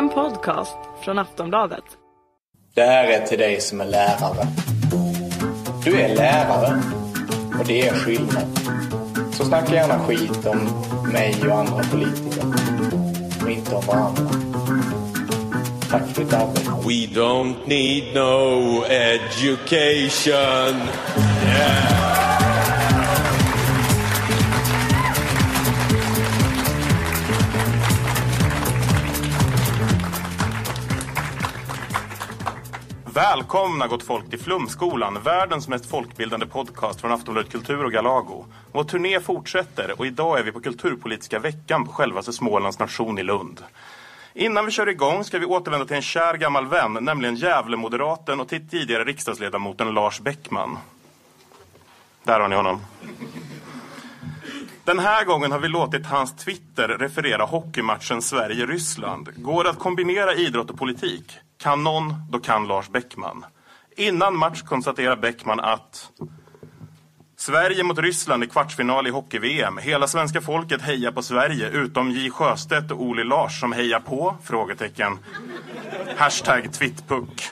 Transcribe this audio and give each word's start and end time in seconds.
En 0.00 0.08
podcast 0.08 0.76
från 1.04 1.18
Aftonbladet. 1.18 1.84
Det 2.74 2.82
här 2.82 3.04
är 3.04 3.26
till 3.26 3.38
dig 3.38 3.60
som 3.60 3.80
är 3.80 3.84
lärare. 3.84 4.46
Du 5.84 6.00
är 6.00 6.16
lärare 6.16 6.82
och 7.58 7.66
det 7.66 7.88
är 7.88 7.94
skillnad. 7.94 8.58
Så 9.32 9.44
snacka 9.44 9.74
gärna 9.74 9.98
skit 9.98 10.46
om 10.46 10.58
mig 11.12 11.34
och 11.48 11.58
andra 11.58 11.82
politiker. 11.90 12.44
Och 13.42 13.50
inte 13.50 13.74
om 13.74 13.86
varandra. 13.86 14.22
Tack 15.90 16.08
för 16.08 16.24
ditt 16.24 16.32
arbete. 16.32 16.70
We 16.70 17.20
don't 17.20 17.54
need 17.66 18.14
no 18.14 18.84
education. 18.84 20.80
Yeah. 21.44 22.29
Välkomna 33.20 33.86
gott 33.86 34.02
folk 34.02 34.30
till 34.30 34.38
Flumskolan, 34.38 35.22
världens 35.22 35.68
mest 35.68 35.86
folkbildande 35.86 36.46
podcast 36.46 37.00
från 37.00 37.12
Aftonbladet 37.12 37.52
Kultur 37.52 37.84
och 37.84 37.92
Galago. 37.92 38.44
Vår 38.72 38.84
turné 38.84 39.20
fortsätter 39.20 39.94
och 39.98 40.06
idag 40.06 40.38
är 40.38 40.42
vi 40.42 40.52
på 40.52 40.60
Kulturpolitiska 40.60 41.38
veckan 41.38 41.86
på 41.86 41.92
självaste 41.92 42.32
Smålands 42.32 42.78
nation 42.78 43.18
i 43.18 43.22
Lund. 43.22 43.64
Innan 44.34 44.66
vi 44.66 44.70
kör 44.70 44.88
igång 44.88 45.24
ska 45.24 45.38
vi 45.38 45.46
återvända 45.46 45.86
till 45.86 45.96
en 45.96 46.02
kär 46.02 46.34
gammal 46.34 46.66
vän, 46.66 46.98
nämligen 47.00 47.36
Gävlemoderaten 47.36 48.40
och 48.40 48.48
tidigare 48.48 49.04
riksdagsledamoten 49.04 49.94
Lars 49.94 50.20
Bäckman. 50.20 50.78
Där 52.24 52.40
har 52.40 52.48
ni 52.48 52.56
honom. 52.56 52.80
Den 54.84 54.98
här 54.98 55.24
gången 55.24 55.52
har 55.52 55.58
vi 55.58 55.68
låtit 55.68 56.06
hans 56.06 56.36
Twitter 56.36 56.88
referera 56.88 57.44
hockeymatchen 57.44 58.22
Sverige-Ryssland. 58.22 59.28
Går 59.36 59.64
det 59.64 59.70
att 59.70 59.78
kombinera 59.78 60.34
idrott 60.34 60.70
och 60.70 60.78
politik? 60.78 61.38
Kan 61.62 61.82
någon, 61.82 62.14
då 62.30 62.38
kan 62.38 62.66
Lars 62.68 62.88
Bäckman. 62.88 63.44
Innan 63.96 64.36
match 64.36 64.62
konstaterar 64.62 65.16
Bäckman 65.16 65.60
att 65.60 66.10
Sverige 67.36 67.84
mot 67.84 67.98
Ryssland 67.98 68.44
i 68.44 68.46
kvartsfinal 68.46 69.06
i 69.06 69.10
hockey-VM. 69.10 69.78
Hela 69.78 70.06
svenska 70.06 70.40
folket 70.40 70.82
hejar 70.82 71.12
på 71.12 71.22
Sverige 71.22 71.68
utom 71.68 72.10
J 72.10 72.30
Sjöstedt 72.30 72.90
och 72.90 73.02
Oli 73.02 73.24
Lars 73.24 73.60
som 73.60 73.72
hejar 73.72 74.00
på? 74.00 74.36
Frågetecken. 74.44 75.18
Hashtag 76.16 76.72
twittpuck. 76.72 77.50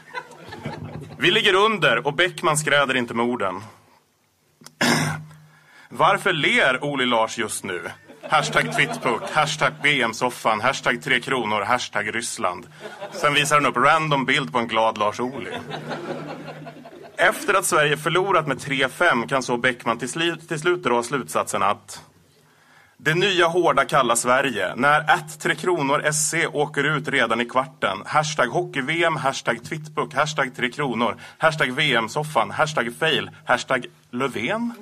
Vi 1.19 1.31
ligger 1.31 1.55
under 1.55 2.07
och 2.07 2.15
Bäckman 2.15 2.59
skräder 2.59 2.97
inte 2.97 3.15
med 3.15 3.27
orden. 3.27 3.61
Varför 5.89 6.33
ler 6.33 6.85
Oli 6.85 7.07
Lars 7.07 7.39
just 7.39 7.65
nu? 7.65 7.91
Hashtag 8.29 8.77
twittpuck, 8.77 9.23
hashtag 9.33 9.73
BM-soffan, 9.83 10.61
hashtag 10.61 11.03
tre 11.03 11.21
kronor, 11.21 11.61
hashtag 11.63 12.15
Ryssland. 12.15 12.67
Sen 13.13 13.35
visar 13.35 13.57
han 13.57 13.67
upp 13.67 13.77
random 13.77 14.25
bild 14.25 14.53
på 14.53 14.59
en 14.59 14.69
glad 14.69 14.99
Lars 14.99 15.21
Ohly. 15.21 15.51
Efter 17.17 17.55
att 17.55 17.65
Sverige 17.65 17.97
förlorat 17.97 18.47
med 18.47 18.57
3-5 18.59 19.29
kan 19.29 19.43
så 19.43 19.57
Bäckman 19.57 19.99
till, 19.99 20.09
sli- 20.09 20.49
till 20.49 20.61
slut 20.61 20.83
dra 20.83 21.03
slutsatsen 21.03 21.63
att 21.63 22.03
det 22.97 23.15
nya 23.15 23.47
hårda 23.47 23.85
kalla 23.85 24.17
Sverige, 24.17 24.75
när 24.77 25.11
att 25.11 25.41
Tre 25.41 25.55
Kronor 25.55 26.13
SC 26.13 26.35
åker 26.53 26.85
ut 26.97 27.09
redan 27.09 27.41
i 27.41 27.45
kvarten. 27.45 27.99
Hashtag 28.07 28.47
hockey-VM, 28.49 29.17
hashtag 29.17 29.65
twittpuck, 29.65 30.15
hashtag 30.15 30.57
Tre 30.57 30.71
Kronor, 30.71 31.17
hashtag 31.39 31.73
VM-soffan, 31.73 32.51
hashtag 32.51 32.93
fail, 33.01 33.31
hashtag 33.45 33.87
Löfven. 34.11 34.73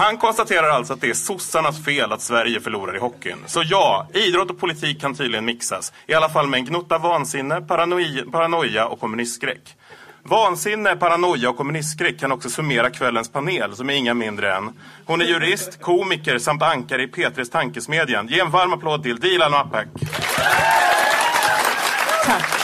Han 0.00 0.16
konstaterar 0.18 0.68
alltså 0.68 0.92
att 0.92 1.00
det 1.00 1.10
är 1.10 1.14
sossarnas 1.14 1.84
fel 1.84 2.12
att 2.12 2.22
Sverige 2.22 2.60
förlorar 2.60 2.96
i 2.96 2.98
hockeyn. 2.98 3.38
Så 3.46 3.62
ja, 3.66 4.08
idrott 4.14 4.50
och 4.50 4.58
politik 4.58 5.00
kan 5.00 5.14
tydligen 5.14 5.44
mixas. 5.44 5.92
I 6.06 6.14
alla 6.14 6.28
fall 6.28 6.46
med 6.46 6.58
en 6.58 6.64
gnutta 6.64 6.98
vansinne, 6.98 7.60
paranoia, 7.60 8.24
paranoia 8.32 8.86
och 8.86 9.00
kommunistskräck. 9.00 9.76
Vansinne, 10.22 10.96
paranoia 10.96 11.50
och 11.50 11.56
kommunistskräck 11.56 12.20
kan 12.20 12.32
också 12.32 12.50
summera 12.50 12.90
kvällens 12.90 13.32
panel 13.32 13.76
som 13.76 13.90
är 13.90 13.94
inga 13.94 14.14
mindre 14.14 14.54
än 14.54 14.70
Hon 15.06 15.20
är 15.20 15.24
jurist, 15.24 15.82
komiker 15.82 16.38
samt 16.38 16.62
ankare 16.62 17.02
i 17.02 17.06
P3s 17.06 17.50
Tankesmedjan. 17.50 18.28
Ge 18.28 18.40
en 18.40 18.50
varm 18.50 18.72
applåd 18.72 19.02
till 19.02 19.16
Dilan 19.16 19.54
Apak. 19.54 19.86
Tack. 22.24 22.59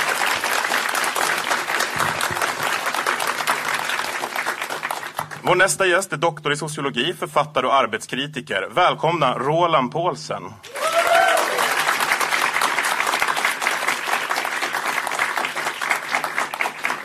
Vår 5.49 5.55
nästa 5.55 5.87
gäst 5.87 6.13
är 6.13 6.17
doktor 6.17 6.53
i 6.53 6.57
sociologi, 6.57 7.15
författare 7.19 7.67
och 7.67 7.75
arbetskritiker. 7.75 8.69
Välkomna 8.75 9.39
Roland 9.39 9.93
Paulsen. 9.93 10.43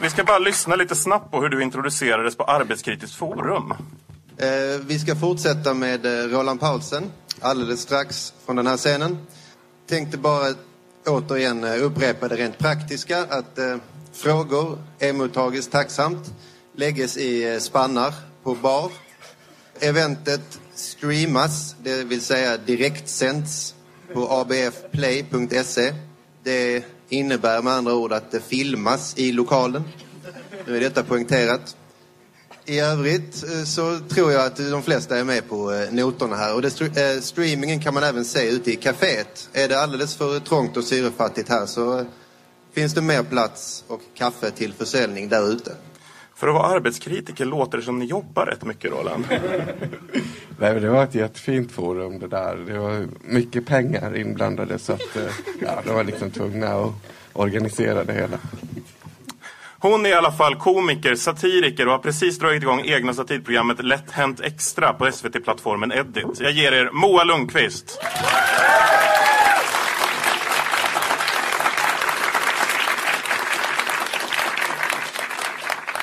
Vi 0.02 0.10
ska 0.10 0.24
bara 0.24 0.40
lyssna 0.40 0.76
lite 0.76 0.96
snabbt 0.96 1.32
på 1.32 1.42
hur 1.42 1.50
du 1.50 1.64
introducerades 1.64 2.36
på 2.36 2.44
Arbetskritiskt 2.44 3.16
forum. 3.16 3.74
Eh, 4.38 4.48
vi 4.86 5.00
ska 5.00 5.16
fortsätta 5.16 5.74
med 5.74 6.06
eh, 6.06 6.10
Roland 6.10 6.60
Paulsen 6.60 7.04
alldeles 7.42 7.82
strax 7.82 8.34
från 8.46 8.56
den 8.56 8.68
här 8.68 8.78
scenen. 8.78 9.18
Tänkte 9.88 10.18
bara 10.18 10.54
återigen 11.06 11.64
eh, 11.64 11.84
upprepa 11.84 12.28
det 12.28 12.36
rent 12.36 12.58
praktiska 12.58 13.20
att 13.30 13.58
eh, 13.58 13.76
frågor 14.14 14.78
emottages 15.00 15.68
tacksamt, 15.70 16.34
lägges 16.76 17.18
i 17.18 17.54
eh, 17.54 17.60
spannar 17.60 18.31
på 18.44 18.56
bar. 18.56 18.92
Eventet 19.80 20.60
streamas, 20.74 21.76
det 21.84 22.04
vill 22.04 22.22
säga 22.22 22.58
direktsänds 22.58 23.76
på 24.14 24.28
abfplay.se. 24.30 25.94
Det 26.44 26.84
innebär 27.10 27.62
med 27.62 27.74
andra 27.74 27.94
ord 27.94 28.14
att 28.14 28.32
det 28.32 28.40
filmas 28.40 29.14
i 29.18 29.32
lokalen. 29.32 29.84
Nu 30.68 30.78
är 30.78 30.82
detta 30.82 31.04
poängterat. 31.04 31.76
I 32.66 32.80
övrigt 32.80 33.44
eh, 33.44 33.64
så 33.64 34.00
tror 34.00 34.32
jag 34.32 34.46
att 34.46 34.58
de 34.58 34.84
flesta 34.84 35.18
är 35.18 35.24
med 35.24 35.50
på 35.50 35.74
eh, 35.74 35.92
noterna 35.92 36.36
här. 36.36 36.56
Och 36.56 36.62
det, 36.62 36.82
eh, 36.82 37.22
streamingen 37.22 37.82
kan 37.82 37.94
man 37.94 38.04
även 38.04 38.26
se 38.26 38.50
ute 38.50 38.72
i 38.72 38.76
kaféet. 38.76 39.50
Är 39.54 39.68
det 39.68 39.82
alldeles 39.82 40.16
för 40.16 40.40
trångt 40.40 40.78
och 40.78 40.84
syrefattigt 40.84 41.50
här 41.50 41.66
så 41.66 42.06
finns 42.74 42.94
det 42.94 43.02
mer 43.02 43.24
plats 43.24 43.84
och 43.88 44.02
kaffe 44.14 44.52
till 44.52 44.74
försäljning 44.74 45.30
där 45.30 45.52
ute. 45.52 45.76
För 46.42 46.48
att 46.48 46.54
vara 46.54 46.68
arbetskritiker 46.68 47.46
låter 47.46 47.78
det 47.78 47.84
som 47.84 48.00
ni 48.00 48.06
jobbar 48.06 48.46
rätt 48.46 48.66
mycket, 48.66 48.92
Roland. 48.92 49.26
Nej, 50.60 50.80
det 50.80 50.90
var 50.90 51.04
ett 51.04 51.16
jättefint 51.16 51.72
forum 51.72 52.20
det 52.20 52.28
där. 52.28 52.56
Det 52.68 52.80
var 52.80 53.08
mycket 53.22 53.66
pengar 53.66 54.18
inblandade 54.18 54.80
så 54.80 54.94
att 54.94 55.16
eh, 55.16 55.24
ja, 55.62 55.82
de 55.86 55.96
var 55.96 56.04
liksom 56.04 56.32
tvungna 56.32 56.68
att 56.68 56.92
organisera 57.34 58.04
det 58.04 58.14
hela. 58.14 58.38
Hon 59.80 60.06
är 60.06 60.10
i 60.10 60.14
alla 60.14 60.32
fall 60.32 60.56
komiker, 60.56 61.16
satiriker 61.16 61.86
och 61.86 61.92
har 61.92 62.00
precis 62.00 62.40
dragit 62.40 62.64
igång 62.64 62.82
egna 62.86 63.14
satirprogrammet 63.14 63.84
Lätt 63.84 64.12
Hänt 64.12 64.40
Extra 64.40 64.94
på 64.94 65.12
SVT-plattformen 65.12 65.92
Edit. 65.92 66.40
Jag 66.40 66.52
ger 66.52 66.72
er 66.72 66.90
Moa 66.92 67.24
Lundqvist. 67.24 68.00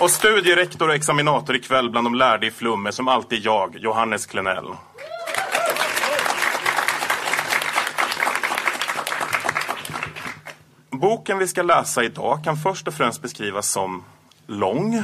Och 0.01 0.11
studierektor 0.11 0.89
och 0.89 0.95
examinator 0.95 1.57
ikväll 1.57 1.91
bland 1.91 2.07
de 2.07 2.15
lärde 2.15 2.47
i 2.47 2.51
Flum 2.51 2.87
är 2.87 2.91
som 2.91 3.09
alltid 3.09 3.45
jag, 3.45 3.77
Johannes 3.79 4.27
Klenell. 4.27 4.67
Boken 10.91 11.39
vi 11.39 11.47
ska 11.47 11.63
läsa 11.63 12.05
idag 12.05 12.45
kan 12.45 12.57
först 12.57 12.89
och 12.89 12.95
främst 12.95 13.23
beskrivas 13.23 13.71
som 13.71 14.05
lång. 14.47 15.03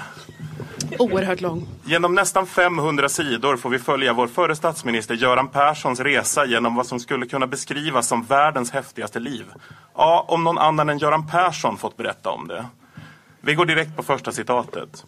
Oerhört 0.99 1.41
lång. 1.41 1.67
Genom 1.85 2.15
nästan 2.15 2.47
500 2.47 3.09
sidor 3.09 3.57
får 3.57 3.71
vi 3.71 3.79
följa 3.79 4.13
vår 4.13 4.27
förre 4.27 4.57
statsminister 4.57 5.15
Göran 5.15 5.49
Perssons 5.49 6.01
resa 6.01 6.47
genom 6.47 6.75
vad 6.75 6.87
som 6.87 7.01
skulle 7.01 7.27
kunna 7.27 7.47
beskrivas 7.47 8.09
som 8.09 8.25
världens 8.25 8.71
häftigaste 8.71 9.21
liv. 9.21 9.47
Ja, 9.95 10.25
om 10.29 10.45
någon 10.45 10.59
annan 10.59 10.89
än 10.89 10.99
Göran 10.99 11.27
Persson 11.27 11.77
fått 11.77 11.97
berätta 11.97 12.31
om 12.31 12.49
det. 12.49 12.65
Vi 13.47 13.55
går 13.55 13.67
direkt 13.67 13.97
på 13.97 14.03
första 14.03 14.33
citatet. 14.33 15.05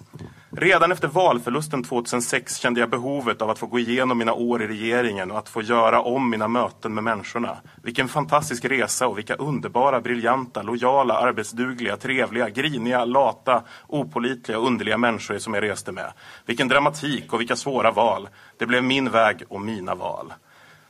Redan 0.51 0.93
efter 0.93 1.09
valförlusten 1.09 1.85
2006 1.85 2.57
kände 2.57 2.81
jag 2.81 2.91
behovet 2.91 3.43
av 3.43 3.51
att 3.51 3.59
få 3.59 3.67
gå 3.67 3.79
igenom 3.79 4.19
mina 4.19 4.33
år 4.33 4.63
i 4.63 4.67
regeringen 4.67 5.31
och 5.31 5.39
att 5.39 5.49
få 5.49 5.63
göra 5.63 6.01
om 6.01 6.31
mina 6.31 6.49
möten 6.49 6.95
med 6.95 7.05
människorna. 7.05 7.57
Vilken 7.83 8.09
fantastisk 8.09 8.65
resa 8.65 9.07
och 9.07 9.19
vilka 9.19 9.35
underbara, 9.35 10.01
briljanta, 10.01 10.63
lojala, 10.63 11.15
arbetsdugliga, 11.15 11.97
trevliga, 11.97 12.49
griniga, 12.49 13.05
lata, 13.05 13.63
opolitliga 13.87 14.59
och 14.59 14.67
underliga 14.67 14.99
människor 14.99 15.39
som 15.39 15.55
jag 15.55 15.63
reste 15.63 15.93
med. 15.93 16.13
Vilken 16.47 16.69
dramatik 16.69 17.33
och 17.33 17.41
vilka 17.41 17.57
svåra 17.57 17.91
val. 17.91 18.29
Det 18.59 18.67
blev 18.67 18.85
min 18.85 19.11
väg 19.11 19.43
och 19.49 19.61
mina 19.61 19.95
val. 19.95 20.33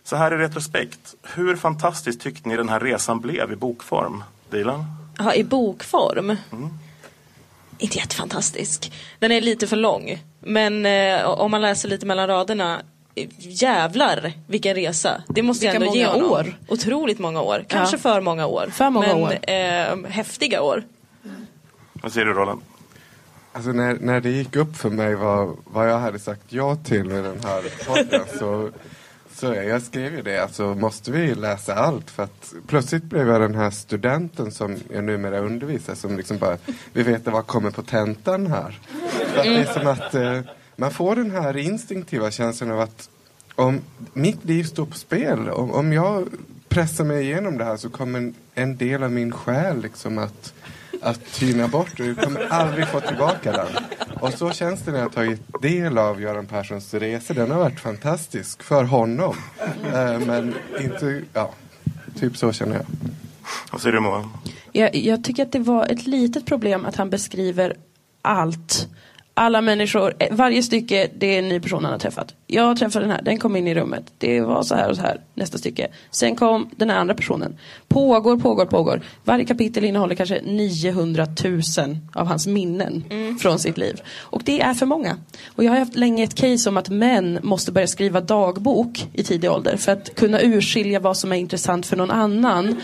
Så 0.05 0.17
här 0.17 0.35
i 0.35 0.37
retrospekt, 0.37 1.15
hur 1.23 1.57
fantastiskt 1.57 2.21
tyckte 2.21 2.49
ni 2.49 2.57
den 2.57 2.69
här 2.69 2.81
resan 2.81 3.21
blev 3.21 3.53
i 3.53 3.57
bokform? 3.57 4.25
Dilan? 4.51 4.85
Ja, 5.19 5.35
i 5.35 5.45
bokform. 5.45 6.37
Inte 7.79 7.99
jättefantastisk. 7.99 8.93
Den 9.19 9.33
är 9.33 9.41
lite 9.41 9.67
för 9.67 9.77
lång. 9.77 10.23
Men 10.41 10.87
eh, 10.87 11.25
om 11.25 11.51
man 11.51 11.61
läser 11.61 11.89
lite 11.89 12.07
mellan 12.07 12.27
raderna 12.29 12.81
jävlar 13.39 14.33
vilken 14.47 14.75
resa. 14.75 15.23
Det 15.29 15.43
måste 15.43 15.67
jag 15.67 15.75
ändå 15.75 15.95
ge 15.97 16.07
många 16.07 16.17
honom. 16.19 16.31
år. 16.33 16.59
Otroligt 16.69 17.19
många 17.19 17.41
år. 17.41 17.65
Kanske 17.69 17.97
Ja. 17.97 18.01
för 18.01 18.21
många 18.21 18.47
år. 18.47 18.69
För 18.73 18.91
många 18.91 19.07
men, 19.07 19.17
år. 19.17 19.39
Eh, 19.51 20.11
häftiga 20.11 20.63
år. 20.63 20.83
Vad 21.93 22.13
säger 22.13 22.27
du 22.27 22.33
Roland? 22.33 22.61
Alltså 23.53 23.73
när, 23.73 23.95
när 24.01 24.21
det 24.21 24.31
gick 24.31 24.57
upp 24.57 24.77
för 24.77 24.91
mig 24.91 25.15
vad, 25.15 25.57
vad 25.65 25.91
jag 25.91 25.99
hade 25.99 26.19
sagt 26.19 26.43
ja 26.49 26.77
till 26.77 27.05
med 27.05 27.25
den 27.25 27.41
här 27.45 27.63
podden 27.87 28.23
så, 28.39 28.71
så 29.37 29.47
jag 29.47 29.83
skrev 29.83 30.15
ju 30.15 30.23
det, 30.23 30.39
alltså 30.39 30.75
måste 30.75 31.13
vi 31.13 31.35
läsa 31.35 31.75
allt? 31.75 32.11
För 32.11 32.23
att 32.23 32.55
plötsligt 32.67 33.03
blev 33.03 33.29
jag 33.29 33.41
den 33.41 33.55
här 33.55 33.71
studenten 33.71 34.53
som 34.53 34.77
jag 34.93 35.05
numera 35.05 35.39
undervisar 35.39 35.95
som 35.95 36.17
liksom 36.17 36.39
bara, 36.39 36.57
vi 36.93 37.03
vet 37.03 37.27
vad 37.27 37.47
kommer 37.47 37.71
på 37.71 37.83
tentan 37.83 38.47
här. 38.47 38.81
För 39.11 39.39
att 39.39 39.45
det 39.45 39.57
är 39.57 39.65
som 39.65 39.87
att 39.87 40.15
eh, 40.15 40.41
man 40.77 40.91
får 40.91 41.17
den 41.17 41.31
här 41.31 41.57
instinktiva 41.57 42.31
känslan 42.31 42.71
av 42.71 42.81
att 42.81 43.11
om 43.55 43.81
mitt 44.13 44.45
liv 44.45 44.65
står 44.65 44.87
på 44.87 44.97
spel, 44.97 45.49
om, 45.51 45.71
om 45.71 45.93
jag 45.93 46.29
pressar 46.69 47.05
mig 47.05 47.23
igenom 47.23 47.59
det 47.59 47.65
här 47.65 47.77
så 47.77 47.91
kommer 47.91 48.19
en, 48.19 48.35
en 48.55 48.77
del 48.77 49.03
av 49.03 49.13
min 49.13 49.33
själ 49.33 49.83
liksom 49.83 50.19
att 50.19 50.55
att 51.07 51.33
tyna 51.33 51.69
bort 51.69 52.01
och 52.01 52.07
du 52.07 52.15
kommer 52.15 52.47
aldrig 52.51 52.89
få 52.89 53.01
tillbaka 53.01 53.53
den. 53.53 53.67
Och 54.21 54.33
så 54.33 54.51
känns 54.51 54.83
det 54.83 54.93
när 54.93 54.99
jag 54.99 55.13
tagit 55.13 55.41
del 55.63 55.99
av 55.99 56.21
Göran 56.21 56.47
Perssons 56.47 56.95
resa. 56.95 57.35
Den 57.35 57.51
har 57.51 57.59
varit 57.59 57.81
fantastisk 57.81 58.63
för 58.63 58.85
honom. 58.85 59.37
Eh, 59.95 60.19
men 60.19 60.55
inte, 60.81 61.23
ja, 61.33 61.51
typ 62.21 62.37
så 62.37 62.53
känner 62.53 62.75
jag. 62.75 62.85
Vad 63.73 63.81
säger 63.81 63.93
du 63.93 64.01
Moa? 64.01 64.31
Jag, 64.73 64.97
jag 64.97 65.25
tycker 65.25 65.43
att 65.43 65.53
det 65.53 65.59
var 65.59 65.87
ett 65.87 66.07
litet 66.07 66.47
problem 66.47 66.85
att 66.85 66.97
han 66.97 67.11
beskriver 67.11 67.75
allt. 68.23 68.89
Alla 69.39 69.61
människor, 69.61 70.15
eh, 70.19 70.29
varje 70.31 70.63
stycke 70.63 71.09
det 71.19 71.27
är 71.35 71.39
en 71.39 71.49
ny 71.49 71.61
person 71.61 71.85
han 71.85 71.93
har 71.93 71.99
träffat. 71.99 72.35
Jag 72.47 72.79
träffade 72.79 73.05
den 73.05 73.13
här, 73.13 73.23
den 73.23 73.39
kom 73.39 73.57
in 73.57 73.69
i 73.69 73.75
rummet. 73.75 74.13
Det 74.19 74.41
var 74.41 74.63
så 74.63 74.75
här 74.75 74.91
och 74.91 74.97
så 74.97 75.03
här. 75.03 75.21
Nästa 75.35 75.59
stycke. 75.59 75.89
Sen 76.11 76.37
kom 76.37 76.71
den 76.77 76.91
här 76.91 76.99
andra 76.99 77.15
personen. 77.15 77.59
Pågår, 77.89 78.37
pågår, 78.37 78.67
pågår. 78.67 79.01
Varje 79.25 79.45
kapitel 79.45 79.85
innehåller 79.85 80.15
kanske 80.15 80.41
900 80.43 81.27
000 81.45 81.61
av 82.13 82.27
hans 82.27 82.47
minnen 82.47 83.05
från 83.41 83.59
sitt 83.59 83.79
liv. 83.79 84.01
Och 84.19 84.43
det 84.45 84.61
är 84.61 84.75
för 84.75 84.87
många. 84.87 85.17
Och 85.57 85.65
jag 85.65 85.73
har 85.73 85.79
haft 85.79 85.97
länge 85.97 86.25
ett 86.25 86.35
case 86.35 86.69
om 86.69 86.77
att 86.77 86.89
män 86.89 87.39
måste 87.43 87.73
börja 87.73 87.87
skriva 87.87 88.21
dagbok 88.21 89.07
i 89.13 89.23
tidig 89.23 89.51
ålder 89.51 89.77
för 89.77 89.93
att 89.93 90.15
kunna 90.15 90.43
urskilja 90.43 91.01
vad 91.01 91.17
som 91.17 91.33
är 91.33 91.37
intressant 91.37 91.87
för 91.87 91.97
någon 91.97 92.11
annan 92.11 92.77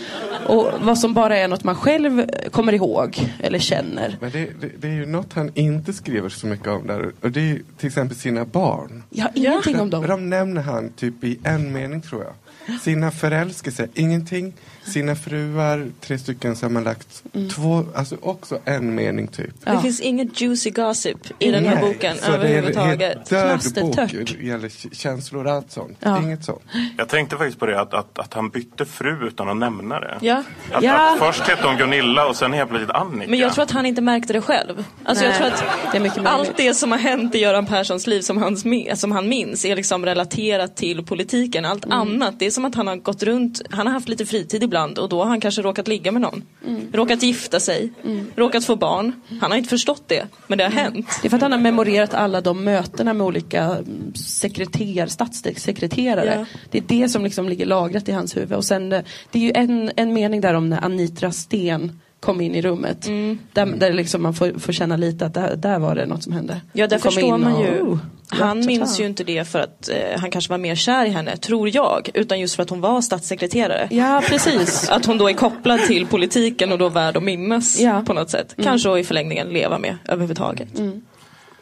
och 0.47 0.67
vad 0.81 0.99
som 0.99 1.13
bara 1.13 1.37
är 1.37 1.47
något 1.47 1.63
man 1.63 1.75
själv 1.75 2.25
kommer 2.51 2.73
ihåg 2.73 3.29
eller 3.39 3.59
känner. 3.59 4.17
Men 4.21 4.31
det, 4.31 4.61
det, 4.61 4.69
det 4.77 4.87
är 4.87 4.91
ju 4.91 5.05
något 5.05 5.33
han 5.33 5.51
inte 5.55 5.93
skriver 5.93 6.29
så 6.43 6.47
mycket 6.47 6.67
om 6.67 6.87
där. 6.87 7.11
Och 7.21 7.31
det 7.31 7.51
är 7.51 7.61
till 7.77 7.87
exempel 7.87 8.17
sina 8.17 8.45
barn. 8.45 9.03
Jag 9.09 9.23
har 9.25 9.31
ingenting 9.35 9.79
om 9.79 9.89
dem. 9.89 10.07
De 10.07 10.29
nämner 10.29 10.61
han 10.61 10.89
typ 10.89 11.23
i 11.23 11.39
en 11.43 11.71
mening 11.71 12.01
tror 12.01 12.23
jag. 12.23 12.79
Sina 12.81 13.11
förälskelser, 13.11 13.89
ingenting. 13.93 14.53
Sina 14.85 15.15
fruar, 15.15 15.87
tre 16.01 16.17
stycken 16.17 16.55
sammanlagt. 16.55 17.23
Två, 17.55 17.85
alltså 17.95 18.15
också 18.21 18.59
en 18.65 18.95
mening 18.95 19.27
typ. 19.27 19.65
Det 19.65 19.79
finns 19.81 19.99
inget 19.99 20.41
juicy 20.41 20.69
gossip 20.69 21.17
i 21.39 21.51
den 21.51 21.65
här 21.65 21.75
Nej, 21.75 21.93
boken 21.93 22.15
så 22.17 22.31
det 22.31 22.37
är 22.37 22.39
en 22.39 22.41
överhuvudtaget. 22.41 23.29
helt 23.29 23.75
död 23.75 23.85
bok. 23.85 24.35
Gäller 24.41 24.95
känslor 24.95 25.45
och 25.47 25.51
allt 25.51 25.71
sånt. 25.71 25.97
Ja. 25.99 26.21
Inget 26.21 26.45
sånt. 26.45 26.61
Jag 26.97 27.09
tänkte 27.09 27.37
faktiskt 27.37 27.59
på 27.59 27.65
det 27.65 27.81
att, 27.81 27.93
att, 27.93 28.19
att 28.19 28.33
han 28.33 28.49
bytte 28.49 28.85
fru 28.85 29.27
utan 29.27 29.49
att 29.49 29.57
nämna 29.57 29.99
det. 29.99 30.17
Ja. 30.21 30.43
Att, 30.71 30.83
Ja. 30.83 31.13
att 31.13 31.19
först 31.19 31.41
hette 31.47 31.67
hon 31.67 31.77
Gunilla 31.77 32.27
och 32.27 32.35
sen 32.35 32.53
helt 32.53 32.69
plötsligt 32.69 32.91
Annika. 32.95 33.29
Men 33.31 33.39
jag 33.39 33.53
tror 33.53 33.63
att 33.63 33.71
han 33.71 33.85
inte 33.85 34.01
märkte 34.01 34.33
det 34.33 34.41
själv. 34.41 34.83
Alltså 35.05 35.23
jag 35.23 35.29
Nej, 35.31 35.37
tror 35.39 35.47
att 35.47 35.63
det 35.91 35.97
är 35.97 36.01
mycket 36.01 36.25
allt 36.25 36.57
det 36.57 36.73
som 36.73 36.91
har 36.91 36.99
hänt 36.99 37.35
i 37.35 37.39
Göran 37.39 37.65
Perssons 37.65 38.07
liv 38.07 38.21
som, 38.21 38.37
hans, 38.37 38.65
me- 38.65 38.95
som 38.95 39.11
han 39.11 39.29
minns 39.29 39.65
är 39.65 39.75
liksom 39.75 40.05
relaterat 40.05 40.75
till 40.77 41.05
politiken. 41.05 41.65
Allt 41.65 41.85
Mm. 41.85 41.97
annat, 41.99 42.39
det 42.39 42.45
är 42.45 42.51
som 42.51 42.65
att 42.65 42.75
han 42.75 42.87
har 42.87 42.95
gått 42.95 43.23
runt, 43.23 43.61
han 43.69 43.87
har 43.87 43.93
haft 43.93 44.09
lite 44.09 44.25
fritid 44.25 44.63
ibland 44.63 44.72
och 44.75 45.09
då 45.09 45.19
har 45.19 45.25
han 45.25 45.41
kanske 45.41 45.61
råkat 45.61 45.87
ligga 45.87 46.11
med 46.11 46.21
någon. 46.21 46.43
Mm. 46.67 46.87
Råkat 46.93 47.23
gifta 47.23 47.59
sig, 47.59 47.91
råkat 48.35 48.65
få 48.65 48.75
barn. 48.75 49.21
Han 49.41 49.51
har 49.51 49.57
inte 49.57 49.69
förstått 49.69 50.03
det, 50.07 50.27
men 50.47 50.57
det 50.57 50.63
har 50.63 50.71
Mm. 50.71 50.83
hänt. 50.83 51.07
Det 51.21 51.27
är 51.27 51.29
för 51.29 51.37
att 51.37 51.41
han 51.41 51.51
har 51.51 51.59
memorerat 51.59 52.13
alla 52.13 52.41
de 52.41 52.63
mötena 52.63 53.13
med 53.13 53.27
olika 53.27 53.63
mm, 53.63 54.13
sekreter, 54.15 55.07
statssekreterare. 55.07 56.35
Ja. 56.39 56.59
Det 56.71 56.77
är 56.77 56.83
det 56.87 57.09
som 57.09 57.23
liksom 57.23 57.49
ligger 57.49 57.65
lagrat 57.65 58.09
i 58.09 58.11
hans 58.11 58.37
huvud. 58.37 58.53
Och 58.53 58.65
sen, 58.65 58.93
eh, 58.93 59.01
det 59.31 59.39
är 59.39 59.43
ju 59.43 59.51
en, 59.55 59.91
en 59.95 60.13
mening 60.13 60.41
där 60.41 60.53
om 60.53 60.69
när 60.69 60.85
Anitra 60.85 61.31
Sten 61.31 61.99
kom 62.23 62.41
in 62.41 62.55
i 62.55 62.61
rummet. 62.61 63.07
Mm. 63.07 63.39
Där, 63.53 63.65
där 63.65 63.93
liksom 63.93 64.23
man 64.23 64.33
får, 64.33 64.59
får 64.59 64.73
känna 64.73 64.97
lite 64.97 65.25
att 65.25 65.33
där, 65.33 65.55
där 65.55 65.79
var 65.79 65.95
det 65.95 66.05
något 66.05 66.23
som 66.23 66.33
hände. 66.33 66.61
Ja, 66.73 66.87
där 66.87 66.97
förstår 66.97 67.37
man 67.37 67.53
och- 67.53 67.61
ju. 67.65 67.81
oh, 67.81 67.97
Han 68.27 68.65
minns 68.65 68.99
ju 68.99 69.05
inte 69.05 69.23
det 69.23 69.47
för 69.47 69.59
att 69.59 69.89
eh, 69.89 70.19
han 70.19 70.31
kanske 70.31 70.49
var 70.51 70.57
mer 70.57 70.75
kär 70.75 71.05
i 71.05 71.09
henne, 71.09 71.37
tror 71.37 71.75
jag. 71.75 72.09
Utan 72.13 72.39
just 72.39 72.55
för 72.55 72.63
att 72.63 72.69
hon 72.69 72.81
var 72.81 73.01
statssekreterare. 73.01 73.87
Ja, 73.91 74.21
precis. 74.29 74.89
Att 74.91 75.05
hon 75.05 75.17
då 75.17 75.29
är 75.29 75.33
kopplad 75.33 75.79
till 75.79 76.05
politiken 76.07 76.71
och 76.71 76.77
då 76.77 76.89
värd 76.89 77.17
att 77.17 77.23
minnas 77.23 77.79
Ja. 77.79 78.03
på 78.07 78.13
något 78.13 78.29
sätt. 78.29 78.55
Kanske 78.63 78.89
och 78.89 78.99
i 78.99 79.03
förlängningen 79.03 79.47
leva 79.47 79.77
med 79.79 79.97
överhuvudtaget. 80.05 80.67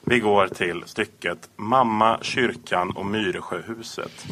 Vi 0.04 0.20
går 0.20 0.48
till 0.48 0.84
stycket 0.86 1.50
Mamma, 1.56 2.18
kyrkan 2.22 2.92
och 2.92 3.06
Myresjöhuset. 3.06 4.26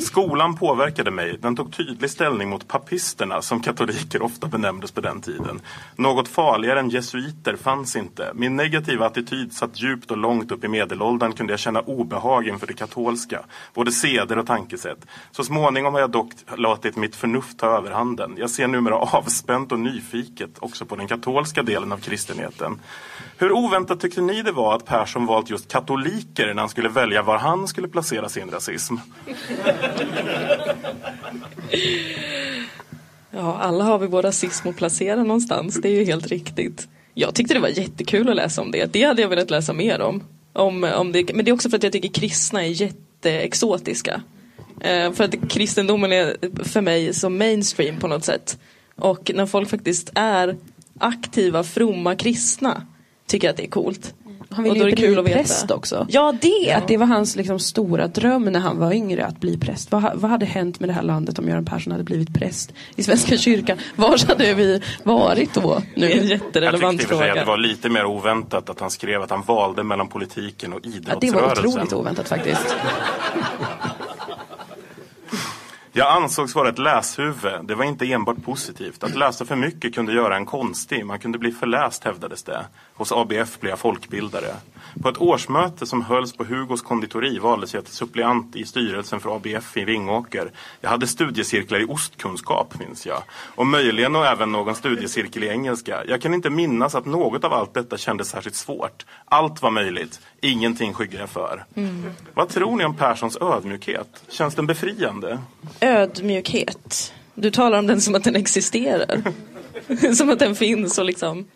Skolan 0.00 0.56
påverkade 0.56 1.10
mig. 1.10 1.38
Den 1.40 1.56
tog 1.56 1.76
tydlig 1.76 2.10
ställning 2.10 2.48
mot 2.48 2.68
papisterna 2.68 3.42
som 3.42 3.60
katoliker 3.60 4.22
ofta 4.22 4.46
benämndes 4.46 4.92
på 4.92 5.00
den 5.00 5.20
tiden. 5.20 5.60
Något 5.96 6.28
farligare 6.28 6.80
än 6.80 6.88
jesuiter 6.88 7.56
fanns 7.56 7.96
inte. 7.96 8.32
Min 8.34 8.56
negativa 8.56 9.06
attityd 9.06 9.52
satt 9.52 9.82
djupt 9.82 10.10
och 10.10 10.16
långt 10.16 10.52
upp 10.52 10.64
i 10.64 10.68
medelåldern 10.68 11.32
kunde 11.32 11.52
jag 11.52 11.60
känna 11.60 11.80
obehag 11.80 12.48
inför 12.48 12.66
det 12.66 12.74
katolska. 12.74 13.40
Både 13.74 13.92
seder 13.92 14.38
och 14.38 14.46
tankesätt. 14.46 15.06
Så 15.30 15.44
småningom 15.44 15.94
har 15.94 16.00
jag 16.00 16.10
dock 16.10 16.32
låtit 16.56 16.96
mitt 16.96 17.16
förnuft 17.16 17.58
ta 17.58 17.66
överhanden. 17.66 18.34
Jag 18.38 18.50
ser 18.50 18.66
numera 18.66 18.96
avspänt 18.96 19.72
och 19.72 19.78
nyfiket 19.78 20.50
också 20.58 20.84
på 20.86 20.96
den 20.96 21.08
katolska 21.08 21.62
delen 21.62 21.92
av 21.92 21.98
kristenheten. 21.98 22.80
Hur 23.38 23.52
oväntat 23.52 24.00
tyckte 24.00 24.20
ni 24.20 24.42
det 24.42 24.52
var 24.52 24.76
att 24.76 24.84
Persson 24.84 25.13
valt 25.20 25.50
just 25.50 25.68
katoliker 25.68 26.46
när 26.46 26.60
han 26.60 26.68
skulle 26.68 26.88
välja 26.88 27.22
var 27.22 27.38
han 27.38 27.68
skulle 27.68 27.88
placera 27.88 28.28
sin 28.28 28.50
rasism? 28.50 28.94
Ja, 33.36 33.58
alla 33.58 33.84
har 33.84 33.98
vi 33.98 34.06
vår 34.06 34.22
rasism 34.22 34.68
att 34.68 34.76
placera 34.76 35.22
någonstans. 35.22 35.80
Det 35.82 35.88
är 35.88 35.92
ju 35.92 36.04
helt 36.04 36.26
riktigt. 36.26 36.88
Jag 37.14 37.34
tyckte 37.34 37.54
det 37.54 37.60
var 37.60 37.68
jättekul 37.68 38.28
att 38.28 38.36
läsa 38.36 38.62
om 38.62 38.70
det. 38.70 38.92
Det 38.92 39.02
hade 39.02 39.22
jag 39.22 39.28
velat 39.28 39.50
läsa 39.50 39.72
mer 39.72 40.00
om. 40.00 40.22
om, 40.52 40.84
om 40.84 41.12
det, 41.12 41.34
men 41.34 41.44
det 41.44 41.50
är 41.50 41.52
också 41.52 41.70
för 41.70 41.76
att 41.76 41.82
jag 41.82 41.92
tycker 41.92 42.08
kristna 42.08 42.64
är 42.64 42.68
jätteexotiska. 42.68 44.22
Eh, 44.80 45.12
för 45.12 45.24
att 45.24 45.50
kristendomen 45.50 46.12
är 46.12 46.36
för 46.64 46.80
mig 46.80 47.14
så 47.14 47.30
mainstream 47.30 47.98
på 47.98 48.08
något 48.08 48.24
sätt. 48.24 48.58
Och 48.96 49.30
när 49.34 49.46
folk 49.46 49.70
faktiskt 49.70 50.12
är 50.14 50.56
aktiva, 50.98 51.64
fromma 51.64 52.14
kristna 52.14 52.86
tycker 53.26 53.46
jag 53.46 53.52
att 53.52 53.56
det 53.56 53.64
är 53.64 53.70
coolt. 53.70 54.14
Han 54.54 54.64
ville 54.64 54.72
Och 54.74 54.78
då 54.78 54.84
är 54.86 54.90
ju 54.90 54.96
kul 54.96 55.10
bli 55.10 55.18
att 55.18 55.26
veta. 55.26 55.38
präst 55.38 55.70
också. 55.70 56.06
Ja, 56.08 56.34
det! 56.40 56.72
Att 56.72 56.88
det 56.88 56.96
var 56.96 57.06
hans 57.06 57.36
liksom, 57.36 57.58
stora 57.58 58.06
dröm 58.08 58.44
när 58.44 58.60
han 58.60 58.78
var 58.78 58.92
yngre 58.92 59.26
att 59.26 59.40
bli 59.40 59.58
präst. 59.58 59.92
Vad, 59.92 60.02
vad 60.14 60.30
hade 60.30 60.46
hänt 60.46 60.80
med 60.80 60.88
det 60.88 60.92
här 60.92 61.02
landet 61.02 61.38
om 61.38 61.48
Göran 61.48 61.64
Persson 61.64 61.92
hade 61.92 62.04
blivit 62.04 62.34
präst 62.34 62.72
i 62.96 63.02
Svenska 63.02 63.36
kyrkan? 63.36 63.78
Var 63.96 64.28
hade 64.28 64.54
vi 64.54 64.82
varit 65.02 65.54
då? 65.54 65.82
Nu? 65.96 66.06
Är 66.06 66.10
en 66.10 66.16
Jag 66.16 66.24
jätterelevant 66.26 66.98
tyckte 67.00 67.14
i 67.14 67.16
och 67.16 67.18
för 67.20 67.24
sig 67.24 67.30
att 67.30 67.34
det 67.36 67.40
fråga. 67.40 67.50
var 67.52 67.56
lite 67.58 67.88
mer 67.88 68.04
oväntat 68.04 68.70
att 68.70 68.80
han 68.80 68.90
skrev 68.90 69.22
att 69.22 69.30
han 69.30 69.42
valde 69.42 69.82
mellan 69.82 70.08
politiken 70.08 70.72
och 70.72 70.80
Ja, 70.82 70.90
det 70.90 70.96
idrottsrörelsen. 70.96 71.42
var 71.42 71.52
otroligt 71.72 71.92
oväntat 71.92 72.28
faktiskt. 72.28 72.76
Jag 75.96 76.12
ansågs 76.12 76.54
vara 76.54 76.68
ett 76.68 76.78
läshuvud. 76.78 77.64
Det 77.64 77.74
var 77.74 77.84
inte 77.84 78.12
enbart 78.12 78.44
positivt. 78.44 79.04
Att 79.04 79.14
läsa 79.14 79.44
för 79.44 79.56
mycket 79.56 79.94
kunde 79.94 80.12
göra 80.12 80.36
en 80.36 80.46
konstig. 80.46 81.06
Man 81.06 81.18
kunde 81.18 81.38
bli 81.38 81.52
förläst 81.52 82.04
hävdades 82.04 82.42
det. 82.42 82.66
Hos 82.94 83.12
ABF 83.12 83.60
blev 83.60 83.70
jag 83.70 83.78
folkbildare. 83.78 84.54
På 85.02 85.08
ett 85.08 85.20
årsmöte 85.20 85.86
som 85.86 86.02
hölls 86.02 86.36
på 86.36 86.44
Hugos 86.44 86.82
konditori 86.82 87.38
valdes 87.38 87.74
jag 87.74 87.84
till 87.84 87.94
suppleant 87.94 88.56
i 88.56 88.64
styrelsen 88.64 89.20
för 89.20 89.36
ABF 89.36 89.76
i 89.76 89.84
Vingåker. 89.84 90.50
Jag 90.80 90.90
hade 90.90 91.06
studiecirklar 91.06 91.80
i 91.80 91.84
ostkunskap 91.84 92.78
minns 92.78 93.06
jag. 93.06 93.22
Och 93.32 93.66
möjligen 93.66 94.16
och 94.16 94.26
även 94.26 94.52
någon 94.52 94.74
studiecirkel 94.74 95.44
i 95.44 95.48
engelska. 95.48 96.04
Jag 96.08 96.22
kan 96.22 96.34
inte 96.34 96.50
minnas 96.50 96.94
att 96.94 97.06
något 97.06 97.44
av 97.44 97.52
allt 97.52 97.74
detta 97.74 97.96
kändes 97.96 98.28
särskilt 98.28 98.56
svårt. 98.56 99.06
Allt 99.24 99.62
var 99.62 99.70
möjligt. 99.70 100.20
Ingenting 100.40 100.94
skyggar 100.94 101.20
jag 101.20 101.30
för. 101.30 101.64
Vad 102.34 102.48
tror 102.48 102.76
ni 102.76 102.84
om 102.84 102.96
Perssons 102.96 103.38
ödmjukhet? 103.40 104.24
Känns 104.28 104.54
den 104.54 104.66
befriande? 104.66 105.38
Ödmjukhet. 105.84 107.12
Du 107.34 107.50
talar 107.50 107.78
om 107.78 107.86
den 107.86 108.00
som 108.00 108.14
att 108.14 108.24
den 108.24 108.36
existerar. 108.36 109.22
som 110.14 110.30
att 110.30 110.38
den 110.38 110.56
finns 110.56 110.98
och 110.98 111.04
liksom. 111.04 111.46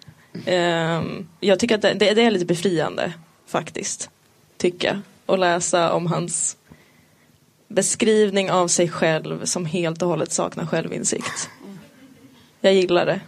Ehm, 0.46 1.28
jag 1.40 1.58
tycker 1.58 1.74
att 1.74 1.82
det, 1.82 1.94
det, 1.94 2.14
det 2.14 2.22
är 2.22 2.30
lite 2.30 2.46
befriande 2.46 3.12
faktiskt. 3.46 4.10
Tycker 4.56 4.88
jag. 4.88 4.98
Att 5.34 5.40
läsa 5.40 5.92
om 5.92 6.06
hans 6.06 6.56
beskrivning 7.68 8.50
av 8.50 8.68
sig 8.68 8.88
själv 8.88 9.44
som 9.44 9.66
helt 9.66 10.02
och 10.02 10.08
hållet 10.08 10.32
saknar 10.32 10.66
självinsikt. 10.66 11.50
Jag 12.60 12.74
gillar 12.74 13.06
det. 13.06 13.20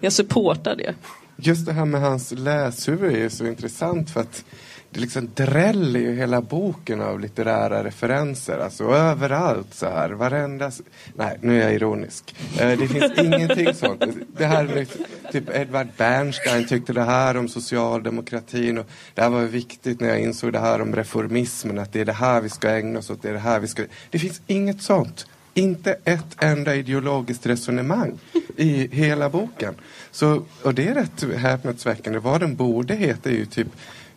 Jag 0.00 0.12
supportar 0.12 0.76
det. 0.76 0.94
Just 1.36 1.66
det 1.66 1.72
här 1.72 1.84
med 1.84 2.00
hans 2.00 2.32
läshuvud 2.32 3.12
är 3.12 3.18
ju 3.18 3.30
så 3.30 3.46
intressant 3.46 4.10
för 4.10 4.20
att 4.20 4.44
det 4.90 5.00
liksom 5.00 5.30
dräller 5.34 6.00
ju 6.00 6.14
hela 6.14 6.40
boken 6.40 7.00
av 7.00 7.20
litterära 7.20 7.84
referenser. 7.84 8.58
Alltså 8.58 8.84
överallt 8.84 9.74
så 9.74 9.86
här. 9.86 10.10
Varenda... 10.10 10.70
Nej, 11.14 11.38
nu 11.40 11.58
är 11.60 11.64
jag 11.64 11.74
ironisk. 11.74 12.34
Eh, 12.60 12.78
det 12.78 12.88
finns 12.88 13.18
ingenting 13.18 13.74
sånt. 13.74 14.04
Det 14.36 14.46
här 14.46 14.64
är 14.64 14.74
liksom- 14.74 15.04
typ 15.32 15.56
Edvard 15.56 15.88
Bernstein 15.96 16.66
tyckte 16.66 16.92
det 16.92 17.02
här 17.02 17.36
om 17.36 17.48
socialdemokratin. 17.48 18.78
Och 18.78 18.86
det 19.14 19.22
här 19.22 19.30
var 19.30 19.42
viktigt 19.42 20.00
när 20.00 20.08
jag 20.08 20.20
insåg 20.20 20.52
det 20.52 20.58
här 20.58 20.80
om 20.80 20.96
reformismen. 20.96 21.78
Att 21.78 21.92
det 21.92 22.00
är 22.00 22.04
det 22.04 22.12
här 22.12 22.40
vi 22.40 22.48
ska 22.48 22.70
ägna 22.70 22.98
oss 22.98 23.10
åt. 23.10 23.22
Det 23.22 23.28
är 23.28 23.32
det 23.32 23.38
här 23.38 23.60
vi 23.60 23.68
ska... 23.68 23.82
Det 24.10 24.18
finns 24.18 24.40
inget 24.46 24.82
sånt. 24.82 25.26
Inte 25.54 25.96
ett 26.04 26.36
enda 26.38 26.74
ideologiskt 26.74 27.46
resonemang 27.46 28.18
i 28.56 28.88
hela 28.92 29.28
boken. 29.28 29.74
Så, 30.10 30.42
och 30.62 30.74
det 30.74 30.88
är 30.88 30.94
rätt 30.94 31.36
häpnadsväckande. 31.36 32.18
Vad 32.18 32.40
den 32.40 32.56
borde 32.56 32.94
heta 32.94 33.30
är 33.30 33.34
ju 33.34 33.46
typ 33.46 33.68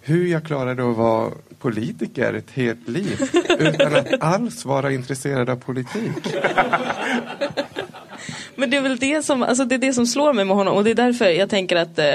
hur 0.01 0.27
jag 0.27 0.43
klarade 0.43 0.89
att 0.91 0.97
vara 0.97 1.31
politiker 1.59 2.33
ett 2.33 2.51
helt 2.51 2.87
liv 2.87 3.21
utan 3.59 3.95
att 3.95 4.23
alls 4.23 4.65
vara 4.65 4.91
intresserad 4.91 5.49
av 5.49 5.55
politik. 5.55 6.11
Men 8.55 8.69
det 8.69 8.77
är 8.77 8.81
väl 8.81 8.97
det 8.97 9.25
som, 9.25 9.43
alltså 9.43 9.65
det 9.65 9.75
är 9.75 9.79
det 9.79 9.93
som 9.93 10.07
slår 10.07 10.33
mig 10.33 10.45
med 10.45 10.55
honom 10.55 10.75
och 10.75 10.83
det 10.83 10.91
är 10.91 10.95
därför 10.95 11.25
jag 11.25 11.49
tänker 11.49 11.75
att, 11.75 11.99
eh, 11.99 12.05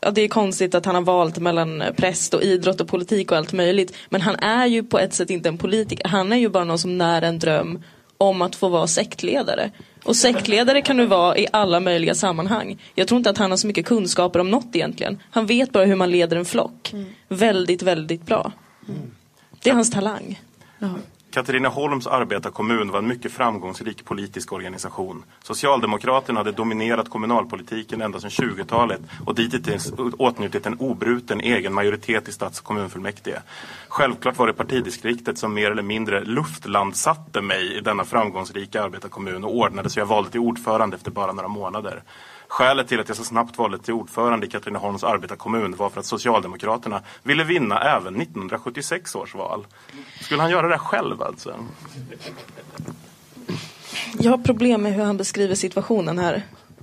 att 0.00 0.14
det 0.14 0.22
är 0.22 0.28
konstigt 0.28 0.74
att 0.74 0.86
han 0.86 0.94
har 0.94 1.02
valt 1.02 1.38
mellan 1.38 1.82
eh, 1.82 1.92
präst 1.92 2.34
och 2.34 2.42
idrott 2.42 2.80
och 2.80 2.88
politik 2.88 3.32
och 3.32 3.38
allt 3.38 3.52
möjligt. 3.52 3.96
Men 4.08 4.20
han 4.20 4.36
är 4.36 4.66
ju 4.66 4.82
på 4.82 4.98
ett 4.98 5.14
sätt 5.14 5.30
inte 5.30 5.48
en 5.48 5.58
politiker, 5.58 6.08
han 6.08 6.32
är 6.32 6.36
ju 6.36 6.48
bara 6.48 6.64
någon 6.64 6.78
som 6.78 6.98
när 6.98 7.22
en 7.22 7.38
dröm 7.38 7.82
om 8.18 8.42
att 8.42 8.56
få 8.56 8.68
vara 8.68 8.86
sektledare. 8.86 9.70
Och 10.08 10.16
sektledare 10.16 10.82
kan 10.82 10.96
du 10.96 11.06
vara 11.06 11.38
i 11.38 11.46
alla 11.52 11.80
möjliga 11.80 12.14
sammanhang. 12.14 12.78
Jag 12.94 13.08
tror 13.08 13.16
inte 13.18 13.30
att 13.30 13.38
han 13.38 13.50
har 13.50 13.56
så 13.58 13.66
mycket 13.66 13.86
kunskaper 13.86 14.40
om 14.40 14.50
något 14.50 14.76
egentligen. 14.76 15.18
Han 15.30 15.46
vet 15.46 15.72
bara 15.72 15.84
hur 15.84 15.96
man 15.96 16.10
leder 16.10 16.36
en 16.36 16.44
flock. 16.44 16.94
Väldigt, 17.28 17.82
väldigt 17.82 18.26
bra. 18.26 18.52
Det 19.62 19.70
är 19.70 19.74
hans 19.74 19.90
talang. 19.90 20.40
Katrineholms 21.38 22.06
arbetarkommun 22.06 22.90
var 22.90 22.98
en 22.98 23.08
mycket 23.08 23.32
framgångsrik 23.32 24.04
politisk 24.04 24.52
organisation. 24.52 25.24
Socialdemokraterna 25.42 26.40
hade 26.40 26.52
dominerat 26.52 27.10
kommunalpolitiken 27.10 28.02
ända 28.02 28.20
sedan 28.20 28.30
20-talet 28.30 29.00
och 29.26 29.34
dittills 29.34 29.92
åtnjutit 30.18 30.66
en 30.66 30.74
obruten 30.78 31.40
egen 31.40 31.74
majoritet 31.74 32.28
i 32.28 32.32
stads 32.32 32.58
och 32.58 32.64
kommunfullmäktige. 32.64 33.42
Självklart 33.88 34.38
var 34.38 34.46
det 34.46 34.52
partidistriktet 34.52 35.38
som 35.38 35.54
mer 35.54 35.70
eller 35.70 35.82
mindre 35.82 36.24
luftlandsatte 36.24 37.40
mig 37.40 37.78
i 37.78 37.80
denna 37.80 38.04
framgångsrika 38.04 38.82
arbetarkommun 38.82 39.44
och 39.44 39.56
ordnade 39.56 39.90
så 39.90 40.00
jag 40.00 40.06
valde 40.06 40.30
till 40.30 40.40
ordförande 40.40 40.96
efter 40.96 41.10
bara 41.10 41.32
några 41.32 41.48
månader. 41.48 42.02
Skälet 42.48 42.88
till 42.88 43.00
att 43.00 43.08
jag 43.08 43.16
så 43.16 43.24
snabbt 43.24 43.58
valde 43.58 43.78
till 43.78 43.94
ordförande 43.94 44.46
i 44.46 44.50
Katrineholms 44.50 45.04
arbetarkommun 45.04 45.76
var 45.76 45.90
för 45.90 46.00
att 46.00 46.06
Socialdemokraterna 46.06 47.02
ville 47.22 47.44
vinna 47.44 47.80
även 47.80 48.20
1976 48.20 49.14
års 49.14 49.34
val. 49.34 49.66
Skulle 50.20 50.40
han 50.42 50.50
göra 50.50 50.68
det 50.68 50.78
själv 50.78 51.22
alltså? 51.22 51.54
Jag 54.18 54.30
har 54.30 54.38
problem 54.38 54.82
med 54.82 54.94
hur 54.94 55.04
han 55.04 55.16
beskriver 55.16 55.54
situationen 55.54 56.18
här. 56.18 56.34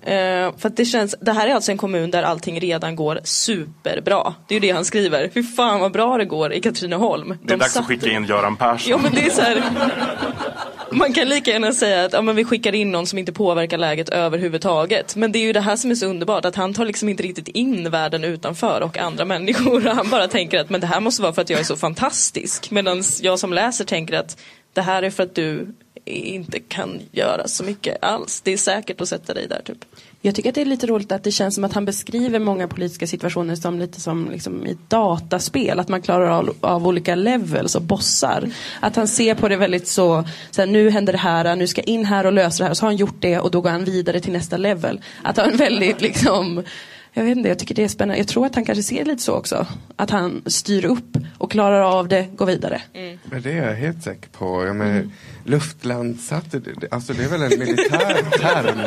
Eh, 0.01 0.53
för 0.57 0.69
det 0.75 0.86
känns, 0.86 1.15
det 1.22 1.31
här 1.34 1.48
är 1.48 1.53
alltså 1.55 1.72
en 1.72 1.77
kommun 1.77 2.12
där 2.12 2.24
allting 2.24 2.60
redan 2.60 2.95
går 2.95 3.19
superbra. 3.24 4.34
Det 4.48 4.55
är 4.55 4.60
ju 4.62 4.67
det 4.67 4.72
han 4.75 4.86
skriver. 4.86 5.29
Fy 5.34 5.43
fan 5.43 5.79
vad 5.79 5.91
bra 5.91 6.17
det 6.17 6.25
går 6.25 6.53
i 6.53 6.62
Katrineholm. 6.62 7.38
Det 7.43 7.53
är 7.53 7.57
dags 7.57 7.74
satte- 7.74 7.81
att 7.84 7.88
skicka 7.88 8.10
in 8.10 8.25
Göran 8.25 8.55
Persson. 8.55 8.91
Ja 8.91 8.98
men 8.98 9.12
det 9.13 9.25
är 9.25 9.29
så 9.29 9.41
här. 9.41 9.63
Man 10.96 11.14
kan 11.14 11.30
lika 11.30 11.52
gärna 11.52 11.72
säga 11.72 12.06
att 12.06 12.14
ja, 12.14 12.22
men 12.22 12.36
vi 12.36 12.46
skickar 12.46 12.75
in 12.75 12.92
någon 12.92 13.08
som 13.08 13.20
inte 13.20 13.34
påverkar 13.34 13.78
läget 13.78 14.10
överhuvudtaget. 14.10 15.16
Men 15.16 15.32
det 15.32 15.40
är 15.40 15.44
ju 15.44 15.54
det 15.54 15.62
här 15.62 15.75
som 15.75 15.92
är 15.92 15.96
så 15.96 16.06
underbart, 16.06 16.46
att 16.46 16.56
han 16.56 16.74
tar 16.74 16.86
liksom 16.86 17.10
inte 17.10 17.24
riktigt 17.24 17.48
in 17.48 17.90
världen 17.90 18.24
utanför 18.24 18.82
och 18.82 18.98
andra 18.98 19.25
människor. 19.25 19.82
Han 19.96 20.10
bara 20.10 20.28
tänker 20.28 20.60
att 20.60 20.70
men 20.70 20.82
det 20.82 20.88
här 20.88 21.00
måste 21.00 21.22
vara 21.22 21.34
för 21.34 21.42
att 21.42 21.50
jag 21.50 21.60
är 21.60 21.64
så 21.64 21.75
fantastisk. 21.75 22.72
Medan 22.72 23.04
jag 23.22 23.40
som 23.40 23.54
läser 23.54 23.86
tänker 23.86 24.14
att 24.14 24.38
det 24.74 24.82
här 24.82 25.04
är 25.04 25.10
för 25.10 25.24
att 25.24 25.36
du 25.36 25.68
inte 26.06 26.60
kan 26.60 27.02
göra 27.12 27.48
så 27.48 27.64
mycket 27.64 28.04
alls. 28.04 28.42
Det 28.42 28.54
är 28.54 28.58
säkert 28.58 29.02
att 29.02 29.10
sätta 29.10 29.34
dig 29.34 29.48
där 29.48 29.62
typ. 29.66 29.86
Jag 30.25 30.36
tycker 30.36 30.50
att 30.50 30.55
det 30.55 30.62
är 30.62 30.65
lite 30.65 30.88
roligt 30.88 31.12
att 31.12 31.24
det 31.24 31.32
känns 31.32 31.55
som 31.55 31.63
att 31.63 31.74
han 31.74 31.86
beskriver 31.86 32.39
många 32.39 32.67
politiska 32.67 33.08
situationer 33.08 33.55
som 33.55 33.79
lite 33.79 34.01
som 34.01 34.29
liksom 34.32 34.65
i 34.67 34.72
ett 34.72 34.89
dataspel. 34.89 35.79
Att 35.79 35.88
man 35.88 36.01
klarar 36.01 36.29
av, 36.29 36.55
av 36.62 36.88
olika 36.88 37.15
levels 37.15 37.75
och 37.75 37.82
bossar. 37.82 38.50
Att 38.79 38.96
han 38.96 39.08
ser 39.08 39.36
på 39.36 39.48
det 39.48 39.58
väldigt 39.58 39.88
så, 39.88 40.24
så 40.51 40.62
här, 40.62 40.67
nu 40.67 40.89
händer 40.89 41.13
det 41.13 41.20
här, 41.20 41.55
nu 41.55 41.67
ska 41.67 41.82
jag 41.82 41.88
in 41.88 42.05
här 42.05 42.25
och 42.25 42.34
lösa 42.34 42.58
det 42.58 42.63
här. 42.63 42.72
Och 42.72 42.77
så 42.77 42.86
har 42.86 42.89
han 42.89 42.98
gjort 42.98 43.15
det 43.20 43.39
och 43.39 43.51
då 43.51 43.62
går 43.62 43.70
han 43.70 43.84
vidare 43.84 44.20
till 44.20 44.34
nästa 44.34 44.58
level. 44.58 45.01
Att 45.24 45.38
han 45.38 45.58
väldigt 45.58 46.01
liksom 46.01 46.63
jag 47.17 47.24
vet 47.24 47.38
inte, 47.38 47.50
jag 47.50 47.60
tycker 47.60 47.75
det 47.75 47.84
är 47.84 47.88
spännande. 47.88 48.17
Jag 48.17 48.27
tror 48.27 48.45
att 48.45 48.55
han 48.55 48.65
kanske 48.65 48.84
ser 48.84 49.05
lite 49.05 49.22
så 49.24 49.34
också. 49.34 49.67
Att 49.95 50.10
han 50.10 50.41
styr 50.45 50.86
upp 50.86 51.17
och 51.38 51.51
klarar 51.51 51.81
av 51.81 52.07
det, 52.07 52.27
går 52.36 52.45
vidare. 52.45 52.81
Men 53.24 53.41
det 53.41 53.51
är 53.51 53.67
jag 53.67 53.75
helt 53.75 54.03
säker 54.03 54.29
på. 54.29 54.65
Jag 54.65 54.75
menar, 54.75 55.10
Luftlandsatt, 55.43 56.55
alltså 56.91 57.13
det 57.13 57.24
är 57.24 57.27
väl 57.27 57.41
en 57.41 57.60
militär 57.60 58.39
term. 58.39 58.79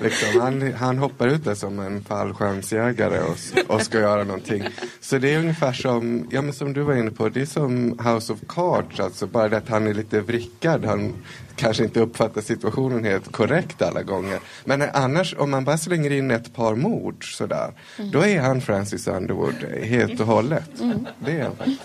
Liksom. 0.00 0.40
Han, 0.40 0.72
han 0.72 0.98
hoppar 0.98 1.28
ut 1.28 1.44
där 1.44 1.54
som 1.54 1.78
en 1.78 2.04
fallskärmsjägare 2.04 3.20
och, 3.20 3.74
och 3.74 3.82
ska 3.82 4.00
göra 4.00 4.24
någonting. 4.24 4.64
Så 5.00 5.18
det 5.18 5.34
är 5.34 5.38
ungefär 5.38 5.72
som, 5.72 6.28
ja, 6.30 6.42
men 6.42 6.52
som 6.52 6.72
du 6.72 6.82
var 6.82 6.94
inne 6.94 7.10
på, 7.10 7.28
det 7.28 7.40
är 7.40 7.46
som 7.46 7.98
House 7.98 8.32
of 8.32 8.38
Cards. 8.48 9.00
Alltså 9.00 9.26
bara 9.26 9.48
det 9.48 9.56
att 9.56 9.68
han 9.68 9.86
är 9.86 9.94
lite 9.94 10.20
vrickad. 10.20 10.84
Han 10.84 11.14
kanske 11.56 11.84
inte 11.84 12.00
uppfattar 12.00 12.40
situationen 12.40 13.04
helt 13.04 13.32
korrekt 13.32 13.82
alla 13.82 14.02
gånger. 14.02 14.40
Men 14.64 14.82
annars, 14.92 15.34
om 15.38 15.50
man 15.50 15.64
bara 15.64 15.78
slänger 15.78 16.10
in 16.10 16.30
ett 16.30 16.54
par 16.54 16.74
mord 16.74 17.36
sådär, 17.36 17.72
då 18.12 18.26
är 18.26 18.40
han 18.40 18.60
Francis 18.60 19.06
Underwood 19.06 19.64
helt 19.82 20.20
och 20.20 20.26
hållet. 20.26 20.70
Det 21.18 21.32
är 21.32 21.42
han. 21.42 21.76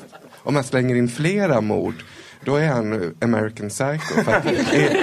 Om 0.43 0.53
man 0.53 0.63
slänger 0.63 0.95
in 0.95 1.09
flera 1.09 1.61
mord 1.61 2.03
då 2.45 2.55
är 2.55 2.67
han 2.67 3.15
American 3.21 3.69
Psycho. 3.69 4.23
För 4.23 4.41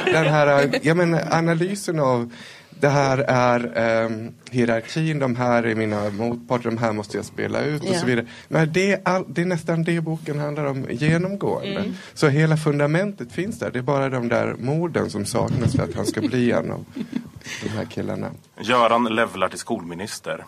den 0.13 0.27
här 0.27 0.71
jag 0.83 0.97
menar, 0.97 1.29
analysen 1.31 2.01
av 2.01 2.33
det 2.81 2.89
här 2.89 3.19
är 3.19 4.05
um, 4.05 4.33
hierarkin, 4.51 5.19
de 5.19 5.37
här 5.37 5.63
är 5.63 5.75
mina 5.75 6.11
motparter, 6.11 6.65
de 6.71 6.79
här 6.79 6.93
måste 6.93 7.17
jag 7.17 7.27
spela 7.27 7.61
ut 7.61 7.83
och 7.83 7.95
så 7.97 8.07
vidare. 8.07 8.27
Men 8.49 8.73
det 8.73 8.93
är, 8.93 9.01
all, 9.05 9.25
det 9.29 9.43
är 9.43 9.47
nästan 9.47 9.85
det 9.85 10.01
boken 10.01 10.39
handlar 10.39 10.65
om 10.65 10.87
genomgående. 10.91 11.85
Så 12.15 12.29
hela 12.29 12.57
fundamentet 12.57 13.33
finns 13.33 13.59
där. 13.59 13.71
Det 13.71 13.79
är 13.79 13.83
bara 13.83 14.09
de 14.09 14.29
där 14.29 14.55
morden 14.59 15.11
som 15.11 15.25
saknas 15.25 15.73
för 15.77 15.83
att 15.83 15.95
han 15.95 16.07
ska 16.07 16.21
bli 16.21 16.51
en 16.51 16.71
av 16.71 16.85
de 17.63 17.69
här 17.69 17.85
killarna. 17.85 18.31
Göran 18.61 19.05
levlar 19.05 19.49
till 19.49 19.59
skolminister. 19.59 20.45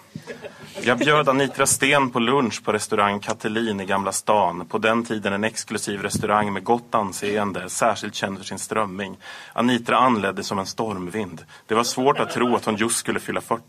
Jag 0.83 0.99
bjöd 0.99 1.29
Anitra 1.29 1.67
Sten 1.67 2.11
på 2.11 2.19
lunch 2.19 2.65
på 2.65 2.73
restaurang 2.73 3.21
Katelin 3.21 3.81
i 3.81 3.85
Gamla 3.85 4.13
stan. 4.13 4.67
På 4.67 4.79
den 4.79 5.05
tiden 5.05 5.33
en 5.33 5.45
exklusiv 5.45 6.03
restaurang 6.03 6.53
med 6.53 6.65
gott 6.65 6.95
anseende, 6.95 7.69
särskilt 7.69 8.15
känd 8.15 8.39
för 8.39 8.45
sin 8.45 8.59
strömming. 8.59 9.17
Anitra 9.53 9.97
anledde 9.97 10.45
som 10.45 10.59
en 10.59 10.67
stormvind. 10.67 11.45
Det 11.67 11.75
var 11.75 11.85
svårt 11.85 12.19
att 12.19 12.31
tro 12.31 12.57
att 12.57 12.65
hon 12.65 12.77
just 12.77 12.97
skulle 12.97 13.21
fylla 13.21 13.41
40. 13.41 13.63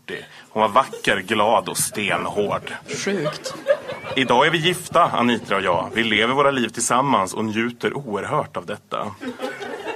Hon 0.50 0.60
var 0.60 0.68
vacker, 0.68 1.20
glad 1.20 1.68
och 1.68 1.78
stenhård. 1.78 2.72
Sjukt. 3.04 3.54
Idag 4.16 4.46
är 4.46 4.50
vi 4.50 4.58
gifta, 4.58 5.02
Anitra 5.02 5.56
och 5.56 5.62
jag. 5.62 5.90
Vi 5.94 6.04
lever 6.04 6.34
våra 6.34 6.50
liv 6.50 6.68
tillsammans 6.68 7.34
och 7.34 7.44
njuter 7.44 7.96
oerhört 7.96 8.56
av 8.56 8.66
detta. 8.66 9.06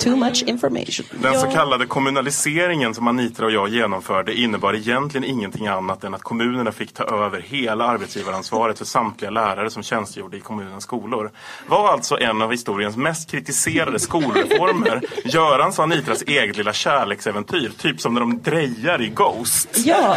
Too 0.01 0.17
much 0.17 0.43
information. 0.47 1.07
Den 1.11 1.41
så 1.41 1.47
kallade 1.47 1.87
kommunaliseringen 1.87 2.95
som 2.95 3.09
Anitra 3.09 3.47
och 3.47 3.53
jag 3.53 3.69
genomförde 3.69 4.35
innebar 4.35 4.75
egentligen 4.75 5.25
ingenting 5.25 5.67
annat 5.67 6.05
än 6.05 6.15
att 6.15 6.23
kommunerna 6.23 6.73
fick 6.73 6.93
ta 6.95 7.05
över 7.05 7.41
hela 7.41 7.85
arbetsgivaransvaret 7.85 8.79
för 8.79 8.85
samtliga 8.85 9.31
lärare 9.31 9.71
som 9.71 9.83
tjänstgjorde 9.83 10.37
i 10.37 10.41
kommunens 10.41 10.85
skolor. 10.85 11.31
Var 11.67 11.89
alltså 11.89 12.19
en 12.19 12.43
av 12.43 12.51
historiens 12.51 12.97
mest 12.97 13.31
kritiserade 13.31 13.99
skolreformer 13.99 15.01
Görans 15.25 15.79
och 15.79 15.85
Anitras 15.85 16.23
eget 16.23 16.57
lilla 16.57 16.73
kärleksäventyr, 16.73 17.73
typ 17.79 18.01
som 18.01 18.15
när 18.15 18.21
de 18.21 18.43
drejar 18.43 19.03
i 19.03 19.09
Ghost. 19.09 19.69
Ja, 19.85 20.17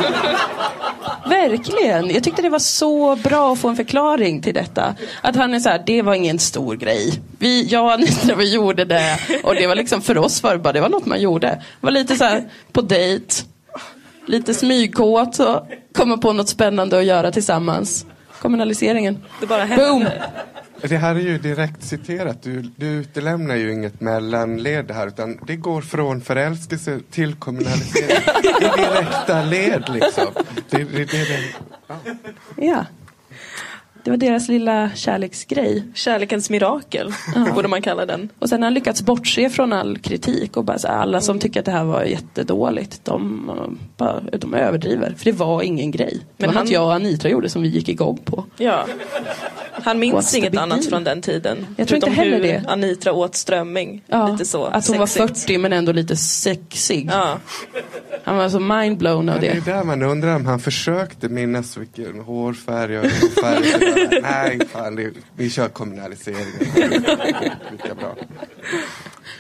verkligen. 1.26 2.10
Jag 2.10 2.24
tyckte 2.24 2.42
det 2.42 2.50
var 2.50 2.60
så 2.60 3.16
bra 3.16 3.54
att 3.54 3.60
få 3.60 3.68
en 3.68 3.76
förklaring 3.76 4.42
till 4.42 4.54
detta. 4.54 4.96
Att 5.22 5.36
han 5.36 5.54
är 5.54 5.60
så 5.60 5.70
här, 5.70 5.84
det 5.86 6.02
var 6.02 6.14
ingen 6.14 6.40
stor 6.40 6.76
grej. 6.76 7.22
Vi, 7.40 7.68
jag 7.68 7.86
och 7.86 7.92
Anita, 7.92 8.36
vi 8.36 8.54
gjorde 8.54 8.86
det. 8.86 9.20
Och 9.44 9.56
det 9.56 9.67
var 9.68 9.76
liksom 9.76 10.02
för 10.02 10.18
oss 10.18 10.44
var 10.44 10.54
det 10.54 10.60
bara, 10.60 10.74
det 10.74 10.82
var 10.82 10.90
något 10.90 11.06
man 11.06 11.22
gjorde. 11.22 11.48
Det 11.48 11.64
var 11.82 11.92
lite 11.92 12.16
så 12.16 12.24
här 12.24 12.50
på 12.72 12.82
dejt. 12.82 13.34
Lite 14.26 14.54
smygkåt 14.54 15.40
och 15.40 15.68
komma 15.94 16.18
på 16.18 16.34
något 16.34 16.50
spännande 16.50 16.98
att 16.98 17.06
göra 17.06 17.32
tillsammans. 17.32 18.06
Kommunaliseringen. 18.42 19.24
Det 19.40 19.48
bara 19.48 19.64
hände. 19.64 19.86
Boom! 19.86 20.06
Det 20.82 20.98
här 20.98 21.16
är 21.16 21.20
ju 21.20 21.38
direkt 21.38 21.84
citerat. 21.84 22.44
Du, 22.44 22.62
du 22.62 22.88
utelämnar 22.88 23.56
ju 23.56 23.74
inget 23.74 24.02
mellanled 24.02 24.92
här 24.92 25.08
utan 25.08 25.40
det 25.48 25.56
går 25.56 25.82
från 25.82 26.22
förälskelse 26.22 27.00
till 27.12 27.36
kommunalisering. 27.36 28.18
I 28.62 28.82
direkta 28.82 29.44
led 29.44 29.84
liksom. 29.94 30.26
Det, 30.70 30.78
det, 30.78 31.06
det, 31.06 31.24
det. 31.28 31.54
Ja. 32.66 32.86
Det 34.08 34.12
var 34.12 34.18
deras 34.18 34.48
lilla 34.48 34.90
kärleksgrej. 34.96 35.84
Kärlekens 35.94 36.50
mirakel, 36.50 37.14
borde 37.56 37.68
man 37.68 37.82
kalla 37.82 38.06
den. 38.06 38.30
Och 38.40 38.50
sen 38.50 38.60
har 38.62 38.66
han 38.66 38.74
lyckats 38.74 39.02
bortse 39.02 39.50
från 39.50 39.74
all 39.74 39.98
kritik 39.98 40.58
och 40.58 40.64
bara 40.64 40.80
så 40.80 40.88
alla 40.88 41.22
som 41.22 41.40
tycker 41.40 41.60
att 41.60 41.66
det 41.66 41.72
här 41.72 41.84
var 41.84 42.04
jättedåligt, 42.04 43.06
de, 43.06 43.78
bara, 43.98 44.20
de 44.40 44.54
överdriver. 44.54 45.14
För 45.18 45.26
det 45.26 45.32
var 45.32 45.62
ingen 45.62 45.92
grej. 45.92 46.20
Det 46.20 46.26
Men 46.38 46.48
var 46.48 46.54
han- 46.56 46.66
något 46.66 46.72
jag 46.74 46.84
och 46.86 46.94
Anitra 46.94 47.30
gjorde 47.32 47.50
som 47.50 47.62
vi 47.62 47.68
gick 47.68 47.90
igång 47.90 48.18
på. 48.26 48.46
Ja. 48.58 48.86
Han 49.72 50.00
minns 50.00 50.16
What's 50.34 50.38
inget 50.38 50.58
annat 50.58 50.86
från 50.86 51.04
den 51.04 51.22
tiden. 51.22 51.58
Jag 51.78 51.88
tror 51.88 51.96
inte 51.96 52.10
heller 52.10 52.40
det. 52.40 52.64
Anitra 52.68 53.14
åt 53.14 53.36
strömming. 53.36 54.04
Ja, 54.08 54.28
Lite 54.28 54.46
så. 54.46 54.66
att 54.66 54.88
hon 54.88 54.98
var 54.98 55.06
sexigt. 55.08 55.40
40 55.42 55.58
men 55.58 55.74
ändå 55.74 55.92
lite 55.92 56.16
sexig. 56.16 57.10
Ja. 57.14 57.38
Han 58.24 58.38
var 58.38 58.50
så 58.50 58.60
mindblown 58.60 59.18
av 59.30 59.36
Men 59.36 59.42
det 59.42 59.48
är 59.48 59.54
det. 59.56 59.72
där 59.72 59.84
man 59.84 60.04
undrar 60.04 60.36
om 60.36 60.46
han 60.46 60.60
försökte 60.60 61.30
minnas 61.30 61.78
vilken 61.78 62.20
hårfärg 62.20 63.00
och 63.00 63.06
ögonfärg. 63.06 63.97
Nej, 64.22 64.60
fan, 64.68 64.96
det, 64.96 65.14
vi 65.36 65.50
kör 65.50 65.70
kommunaliseringen. 65.70 66.60
Lika 67.72 67.96
bra. 67.96 68.16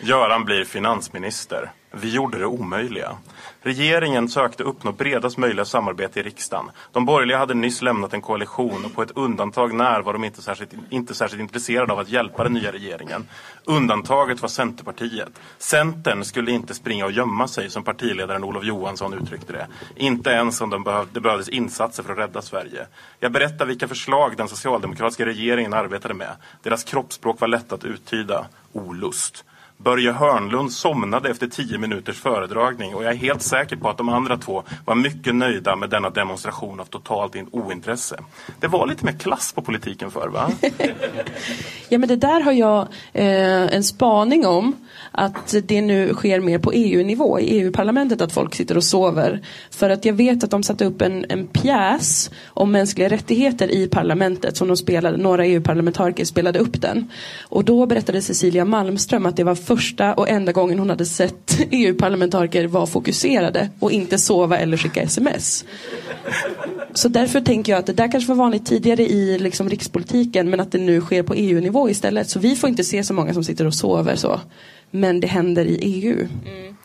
Göran 0.01 0.45
blir 0.45 0.65
finansminister. 0.65 1.71
Vi 1.91 2.09
gjorde 2.13 2.37
det 2.37 2.45
omöjliga. 2.45 3.17
Regeringen 3.61 4.29
sökte 4.29 4.63
uppnå 4.63 4.91
bredast 4.91 5.37
möjliga 5.37 5.65
samarbete 5.65 6.19
i 6.19 6.23
riksdagen. 6.23 6.71
De 6.91 7.05
borgerliga 7.05 7.37
hade 7.37 7.53
nyss 7.53 7.81
lämnat 7.81 8.13
en 8.13 8.21
koalition 8.21 8.85
och 8.85 8.93
på 8.93 9.01
ett 9.01 9.11
undantag 9.15 9.73
när 9.73 10.01
var 10.01 10.13
de 10.13 10.23
inte 10.23 10.41
särskilt, 10.41 10.71
inte 10.89 11.15
särskilt 11.15 11.41
intresserade 11.41 11.93
av 11.93 11.99
att 11.99 12.09
hjälpa 12.09 12.43
den 12.43 12.53
nya 12.53 12.71
regeringen. 12.71 13.27
Undantaget 13.65 14.41
var 14.41 14.49
Centerpartiet. 14.49 15.29
Centern 15.57 16.25
skulle 16.25 16.51
inte 16.51 16.73
springa 16.73 17.05
och 17.05 17.11
gömma 17.11 17.47
sig 17.47 17.69
som 17.69 17.83
partiledaren 17.83 18.43
Olof 18.43 18.63
Johansson 18.63 19.13
uttryckte 19.13 19.53
det. 19.53 19.67
Inte 19.95 20.29
ens 20.29 20.61
om 20.61 20.69
de 20.69 20.83
behöv, 20.83 21.07
det 21.13 21.19
behövdes 21.19 21.49
insatser 21.49 22.03
för 22.03 22.13
att 22.13 22.19
rädda 22.19 22.41
Sverige. 22.41 22.87
Jag 23.19 23.31
berättar 23.31 23.65
vilka 23.65 23.87
förslag 23.87 24.37
den 24.37 24.47
socialdemokratiska 24.47 25.25
regeringen 25.25 25.73
arbetade 25.73 26.13
med. 26.13 26.31
Deras 26.63 26.83
kroppsspråk 26.83 27.41
var 27.41 27.47
lätt 27.47 27.73
att 27.73 27.83
uttyda. 27.83 28.45
Olust. 28.73 29.43
Börje 29.77 30.11
Hörnlund 30.11 30.71
somnade 30.71 31.29
efter 31.29 31.47
tio 31.47 31.77
minuters 31.77 32.19
föredragning 32.19 32.95
och 32.95 33.03
jag 33.03 33.11
är 33.11 33.15
helt 33.15 33.41
säker 33.41 33.75
på 33.75 33.89
att 33.89 33.97
de 33.97 34.09
andra 34.09 34.37
två 34.37 34.63
var 34.85 34.95
mycket 34.95 35.35
nöjda 35.35 35.75
med 35.75 35.89
denna 35.89 36.09
demonstration 36.09 36.79
av 36.79 36.85
totalt 36.85 37.35
ointresse. 37.51 38.19
Det 38.59 38.67
var 38.67 38.87
lite 38.87 39.05
mer 39.05 39.11
klass 39.11 39.53
på 39.53 39.61
politiken 39.61 40.11
förr 40.11 40.27
va? 40.27 40.51
Ja 41.89 41.97
men 41.97 42.09
det 42.09 42.15
där 42.15 42.41
har 42.41 42.51
jag 42.51 42.81
eh, 43.13 43.75
en 43.75 43.83
spaning 43.83 44.45
om. 44.45 44.75
Att 45.11 45.55
det 45.63 45.81
nu 45.81 46.13
sker 46.13 46.39
mer 46.39 46.59
på 46.59 46.71
EU-nivå, 46.71 47.39
i 47.39 47.43
EU-parlamentet, 47.43 48.21
att 48.21 48.31
folk 48.31 48.55
sitter 48.55 48.77
och 48.77 48.83
sover. 48.83 49.41
För 49.71 49.89
att 49.89 50.05
jag 50.05 50.13
vet 50.13 50.43
att 50.43 50.51
de 50.51 50.63
satte 50.63 50.85
upp 50.85 51.01
en, 51.01 51.25
en 51.29 51.47
pjäs 51.47 52.31
om 52.47 52.71
mänskliga 52.71 53.09
rättigheter 53.09 53.71
i 53.71 53.87
parlamentet 53.87 54.57
som 54.57 54.67
de 54.67 54.77
spelade, 54.77 55.17
några 55.17 55.45
EU-parlamentariker 55.45 56.25
spelade 56.25 56.59
upp 56.59 56.81
den. 56.81 57.11
Och 57.41 57.65
då 57.65 57.85
berättade 57.85 58.21
Cecilia 58.21 58.65
Malmström 58.65 59.25
att 59.25 59.35
det 59.35 59.43
var 59.43 59.55
första 59.67 60.13
och 60.13 60.29
enda 60.29 60.51
gången 60.51 60.79
hon 60.79 60.89
hade 60.89 61.05
sett 61.05 61.59
EU-parlamentariker 61.71 62.67
vara 62.67 62.85
fokuserade 62.85 63.69
och 63.79 63.91
inte 63.91 64.17
sova 64.17 64.57
eller 64.57 64.77
skicka 64.77 65.01
sms. 65.01 65.65
Så 66.93 67.07
därför 67.07 67.41
tänker 67.41 67.71
jag 67.71 67.79
att 67.79 67.85
det 67.85 67.93
där 67.93 68.11
kanske 68.11 68.29
var 68.29 68.35
vanligt 68.35 68.65
tidigare 68.65 69.03
i 69.03 69.39
liksom 69.39 69.69
rikspolitiken 69.69 70.49
men 70.49 70.59
att 70.59 70.71
det 70.71 70.77
nu 70.77 71.01
sker 71.01 71.23
på 71.23 71.33
EU-nivå 71.33 71.89
istället. 71.89 72.29
Så 72.29 72.39
vi 72.39 72.55
får 72.55 72.69
inte 72.69 72.83
se 72.83 73.03
så 73.03 73.13
många 73.13 73.33
som 73.33 73.43
sitter 73.43 73.67
och 73.67 73.73
sover 73.73 74.15
så. 74.15 74.39
Men 74.91 75.19
det 75.19 75.27
händer 75.27 75.65
i 75.65 75.79
EU. 75.81 76.27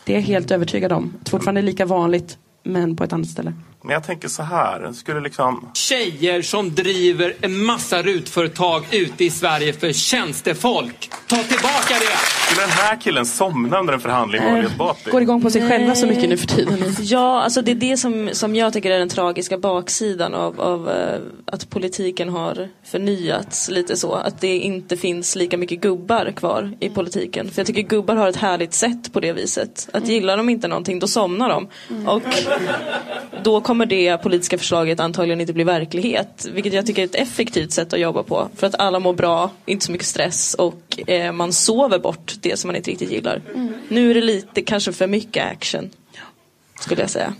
Det 0.05 0.13
är 0.13 0.17
jag 0.17 0.23
helt 0.23 0.51
övertygad 0.51 0.93
om. 0.93 1.15
Det 1.21 1.29
är 1.29 1.31
fortfarande 1.31 1.63
lika 1.63 1.87
vanligt 1.87 2.39
men 2.65 2.97
på 2.97 3.05
ett 3.05 3.13
annat 3.13 3.29
ställe. 3.29 3.53
Men 3.85 3.93
jag 3.93 4.05
tänker 4.05 4.29
så 4.29 4.43
här, 4.43 4.93
skulle 4.93 5.21
liksom... 5.21 5.71
Tjejer 5.75 6.43
som 6.43 6.75
driver 6.75 7.35
en 7.41 7.65
massa 7.65 8.03
rutföretag 8.03 8.85
ute 8.91 9.25
i 9.25 9.31
Sverige 9.31 9.73
för 9.73 9.93
tjänstefolk. 9.93 11.11
Ta 11.27 11.37
tillbaka 11.37 11.95
det! 12.01 12.19
Skulle 12.47 12.67
den 12.67 12.71
här 12.71 13.01
killen 13.01 13.27
somna 13.27 13.79
under 13.79 13.93
en 13.93 14.01
förhandling 14.01 14.43
med 14.43 14.53
Ali 14.53 14.67
Esbati? 14.67 15.11
Går 15.11 15.23
igång 15.23 15.43
på 15.43 15.51
sig 15.51 15.69
själva 15.69 15.95
så 15.95 16.07
mycket 16.07 16.29
nu 16.29 16.37
för 16.37 16.47
tiden. 16.47 16.95
Ja, 17.01 17.43
alltså 17.43 17.63
det 17.63 17.71
är 17.71 17.75
det 17.75 17.97
som, 17.97 18.31
som 18.33 18.55
jag 18.55 18.73
tycker 18.73 18.91
är 18.91 18.99
den 18.99 19.09
tragiska 19.09 19.59
baksidan 19.59 20.35
av, 20.35 20.61
av 20.61 20.91
eh, 20.91 21.21
att 21.47 21.71
politiken 21.71 22.29
har 22.29 22.69
förnyats 22.85 23.71
lite 23.71 23.97
så. 23.97 24.15
Att 24.15 24.41
det 24.41 24.59
inte 24.59 24.97
finns 24.97 25.37
lika 25.37 25.59
mycket 25.59 25.81
gubbar 25.81 26.33
kvar 26.37 26.73
i 26.81 26.89
politiken. 26.89 27.51
För 27.51 27.61
jag 27.61 27.67
tycker 27.67 27.83
gubbar 27.83 28.17
har 28.17 28.29
ett 28.29 28.37
härligt 28.37 28.75
sätt 28.75 29.13
på 29.13 29.21
det 29.21 29.33
viset. 29.33 29.89
Att 29.93 30.09
gillar 30.09 30.37
de 30.37 30.49
inte 30.49 30.69
någonting, 30.69 30.99
då 30.99 31.07
somnar 31.07 31.49
de. 31.49 31.69
Och 32.07 32.23
då 33.45 33.61
kommer 33.73 33.87
det 33.87 34.19
politiska 34.23 34.59
förslaget 34.59 35.01
antagligen 35.01 35.41
inte 35.41 35.53
bli 35.53 35.65
verklighet. 35.65 36.49
Vilket 36.53 36.73
jag 36.73 36.87
tycker 36.87 37.03
är 37.03 37.07
ett 37.07 37.15
effektivt 37.15 37.73
sätt 37.73 37.93
att 37.93 38.01
jobba 38.01 38.23
på. 38.23 38.49
För 38.57 38.67
att 38.67 38.75
alla 38.81 38.99
mår 38.99 39.13
bra, 39.13 39.51
inte 39.65 39.87
så 39.87 39.93
mycket 39.93 40.07
stress 40.07 40.55
och 40.55 41.01
eh, 41.07 41.33
man 41.33 41.53
sover 41.53 41.99
bort 41.99 42.35
det 42.41 42.59
som 42.59 42.69
man 42.69 42.77
inte 42.77 42.91
riktigt 42.91 43.11
gillar. 43.11 43.43
Nu 43.89 44.11
är 44.11 44.15
det 44.15 44.21
lite 44.21 44.63
kanske 44.63 44.93
för 44.93 45.07
mycket 45.07 45.53
action. 45.53 45.91
Skulle 46.81 47.01
jag 47.01 47.11
säga. 47.11 47.35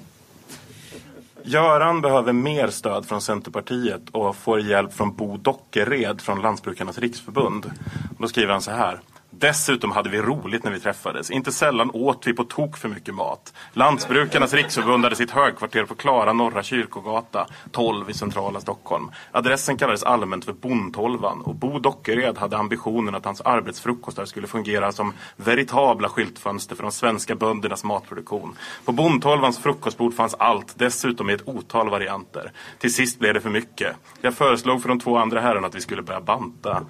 Göran 1.43 2.01
behöver 2.01 2.33
mer 2.33 2.69
stöd 2.69 3.07
från 3.07 3.21
Centerpartiet 3.21 4.03
och 4.13 4.37
får 4.37 4.61
hjälp 4.61 4.93
från 4.93 5.17
Bo 5.17 5.37
Dockered 5.37 6.21
från 6.21 6.43
Lantbrukarnas 6.43 6.99
riksförbund. 6.99 7.71
Då 8.19 8.29
skriver 8.29 8.53
han 8.53 8.63
så 8.63 8.71
här. 8.71 9.01
Dessutom 9.43 9.93
hade 9.93 10.11
vi 10.11 10.23
roligt 10.23 10.65
när 10.65 10.71
vi 10.71 10.81
träffades. 10.81 11.31
Inte 11.31 11.53
sällan 11.53 11.91
åt 11.93 12.27
vi 12.27 12.33
på 12.33 12.45
tok 12.45 12.77
för 12.77 12.89
mycket 12.89 13.15
mat. 13.15 13.53
Lantbrukarnas 13.73 14.55
riksförbund 14.55 15.05
hade 15.05 15.17
sitt 15.17 15.31
högkvarter 15.31 15.85
på 15.85 15.95
Klara 15.95 16.33
Norra 16.33 16.63
Kyrkogata, 16.63 17.47
12 17.71 18.11
i 18.11 18.15
centrala 18.15 18.61
Stockholm. 18.61 19.11
Adressen 19.33 19.77
kallades 19.77 20.03
allmänt 20.03 20.45
för 20.45 20.53
Bondtolvan 20.53 21.41
och 21.41 21.55
Bo 21.55 21.79
Dockered 21.79 22.39
hade 22.39 22.57
ambitionen 22.57 23.15
att 23.15 23.25
hans 23.25 23.41
arbetsfrukostar 23.41 24.25
skulle 24.25 24.47
fungera 24.47 24.93
som 24.93 25.13
veritabla 25.37 26.09
skyltfönster 26.09 26.77
för 26.77 26.83
de 26.83 26.93
svenska 26.93 27.35
böndernas 27.35 27.85
matproduktion. 27.85 28.57
På 28.85 28.93
Bondtolvans 28.93 29.59
frukostbord 29.59 30.15
fanns 30.15 30.35
allt, 30.35 30.75
dessutom 30.79 31.31
i 31.31 31.33
ett 31.33 31.49
otal 31.49 31.91
varianter. 31.91 32.53
Till 32.79 32.95
sist 32.95 33.19
blev 33.19 33.35
det 33.35 33.41
för 33.41 33.51
mycket. 33.51 33.97
Jag 34.21 34.35
föreslog 34.35 34.83
för 34.83 34.89
de 34.89 35.01
två 35.01 35.17
andra 35.17 35.41
herrarna 35.41 35.67
att 35.67 35.75
vi 35.75 35.81
skulle 35.81 36.03
börja 36.03 36.21
banta. 36.21 36.83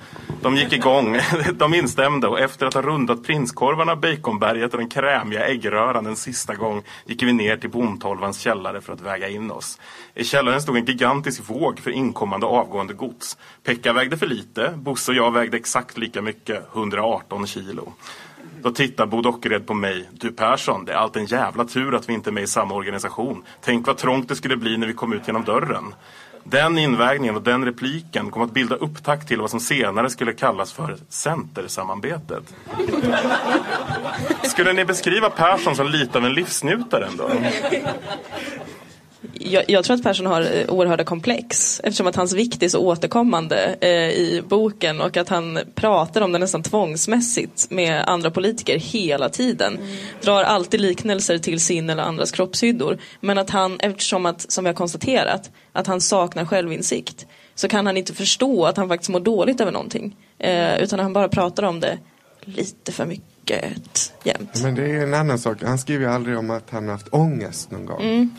De 0.43 0.57
gick 0.57 0.73
igång, 0.73 1.19
de 1.55 1.75
instämde 1.75 2.29
och 2.29 2.42
efter 2.43 2.67
att 2.67 2.75
ha 2.75 2.83
rundat 2.83 3.23
prinskorvarna, 3.23 3.97
baconberget 3.97 4.73
och 4.73 4.79
den 4.79 4.89
krämiga 4.89 5.47
äggröran 5.47 6.07
en 6.07 6.17
sista 6.17 6.55
gång 6.55 6.83
gick 7.07 7.23
vi 7.23 7.33
ner 7.33 7.57
till 7.57 7.71
Bondtolvans 7.71 8.39
källare 8.39 8.81
för 8.81 8.93
att 8.93 9.01
väga 9.01 9.29
in 9.29 9.51
oss. 9.51 9.79
I 10.15 10.25
källaren 10.25 10.63
stod 10.63 10.77
en 10.77 10.85
gigantisk 10.85 11.51
våg 11.51 11.79
för 11.79 11.91
inkommande 11.91 12.47
och 12.47 12.57
avgående 12.57 12.95
gods. 12.95 13.39
Pekka 13.65 13.93
vägde 13.93 14.17
för 14.17 14.27
lite, 14.27 14.75
Bosse 14.77 15.11
och 15.11 15.17
jag 15.17 15.31
vägde 15.31 15.57
exakt 15.57 15.99
lika 15.99 16.23
mycket, 16.23 16.69
118 16.75 17.47
kilo. 17.47 17.93
Då 18.63 18.71
tittar 18.71 19.07
Bo 19.07 19.23
Dockered 19.23 19.67
på 19.67 19.75
mig. 19.75 20.09
Du 20.13 20.33
Persson, 20.33 20.85
det 20.85 20.93
är 20.93 20.97
allt 20.97 21.17
en 21.17 21.27
jävla 21.27 21.65
tur 21.65 21.95
att 21.95 22.09
vi 22.09 22.13
inte 22.13 22.31
är 22.31 22.33
med 22.33 22.43
i 22.43 22.47
samma 22.47 22.75
organisation. 22.75 23.45
Tänk 23.61 23.87
vad 23.87 23.97
trångt 23.97 24.29
det 24.29 24.37
skulle 24.37 24.57
bli 24.57 24.77
när 24.77 24.87
vi 24.87 24.93
kom 24.93 25.13
ut 25.13 25.27
genom 25.27 25.45
dörren. 25.45 25.95
Den 26.45 26.79
invägningen 26.79 27.37
och 27.37 27.43
den 27.43 27.65
repliken 27.65 28.31
kom 28.31 28.43
att 28.43 28.53
bilda 28.53 28.77
upptakt 28.77 29.29
till 29.29 29.41
vad 29.41 29.51
som 29.51 29.61
senare 29.61 30.11
skulle 30.11 30.33
kallas 30.33 30.73
för 30.73 30.97
Centersamarbetet. 31.09 32.55
Skulle 34.43 34.73
ni 34.73 34.85
beskriva 34.85 35.31
Persson 35.31 35.77
som 35.77 35.89
lite 35.89 36.19
av 36.19 36.25
en 36.25 36.35
livsnjutare 36.35 37.07
ändå? 37.07 37.31
Jag, 39.35 39.65
jag 39.71 39.85
tror 39.85 39.97
att 39.97 40.03
Persson 40.03 40.27
har 40.27 40.41
eh, 40.43 40.69
oerhörda 40.69 41.05
komplex 41.05 41.81
eftersom 41.85 42.07
att 42.07 42.17
hans 42.17 42.33
vikt 42.33 42.63
är 42.63 42.69
så 42.69 42.81
återkommande 42.81 43.77
eh, 43.81 43.91
i 43.91 44.43
boken 44.49 45.01
och 45.01 45.17
att 45.17 45.29
han 45.29 45.59
pratar 45.75 46.21
om 46.21 46.33
det 46.33 46.39
nästan 46.39 46.63
tvångsmässigt 46.63 47.71
med 47.71 48.05
andra 48.09 48.31
politiker 48.31 48.79
hela 48.79 49.29
tiden. 49.29 49.79
Drar 50.21 50.43
alltid 50.43 50.81
liknelser 50.81 51.39
till 51.39 51.61
sin 51.61 51.91
eller 51.91 52.03
andras 52.03 52.31
kroppshyddor. 52.31 52.99
Men 53.21 53.39
att 53.39 53.51
han, 53.51 53.81
eftersom 53.81 54.27
att, 54.27 54.53
som 54.53 54.65
vi 54.65 54.69
har 54.69 54.75
konstaterat, 54.75 55.51
att 55.73 55.87
han 55.87 56.01
saknar 56.01 56.45
självinsikt 56.45 57.27
så 57.55 57.69
kan 57.69 57.87
han 57.87 57.97
inte 57.97 58.15
förstå 58.15 58.67
att 58.67 58.77
han 58.77 58.89
faktiskt 58.89 59.11
mår 59.11 59.21
dåligt 59.21 59.61
över 59.61 59.73
någonting. 59.73 60.17
Eh, 60.39 60.79
utan 60.79 60.99
han 60.99 61.13
bara 61.13 61.29
pratar 61.29 61.63
om 61.63 61.81
det 61.81 61.99
lite 62.45 62.93
för 62.93 63.07
mycket 63.07 64.13
jämt. 64.25 64.61
Men 64.63 64.75
det 64.75 64.83
är 64.83 65.03
en 65.03 65.15
annan 65.15 65.39
sak. 65.39 65.63
Han 65.63 65.79
skriver 65.79 66.07
aldrig 66.09 66.39
om 66.39 66.51
att 66.51 66.71
han 66.71 66.85
har 66.85 66.93
haft 66.93 67.09
ångest 67.11 67.71
någon 67.71 67.87
gång. 67.87 68.31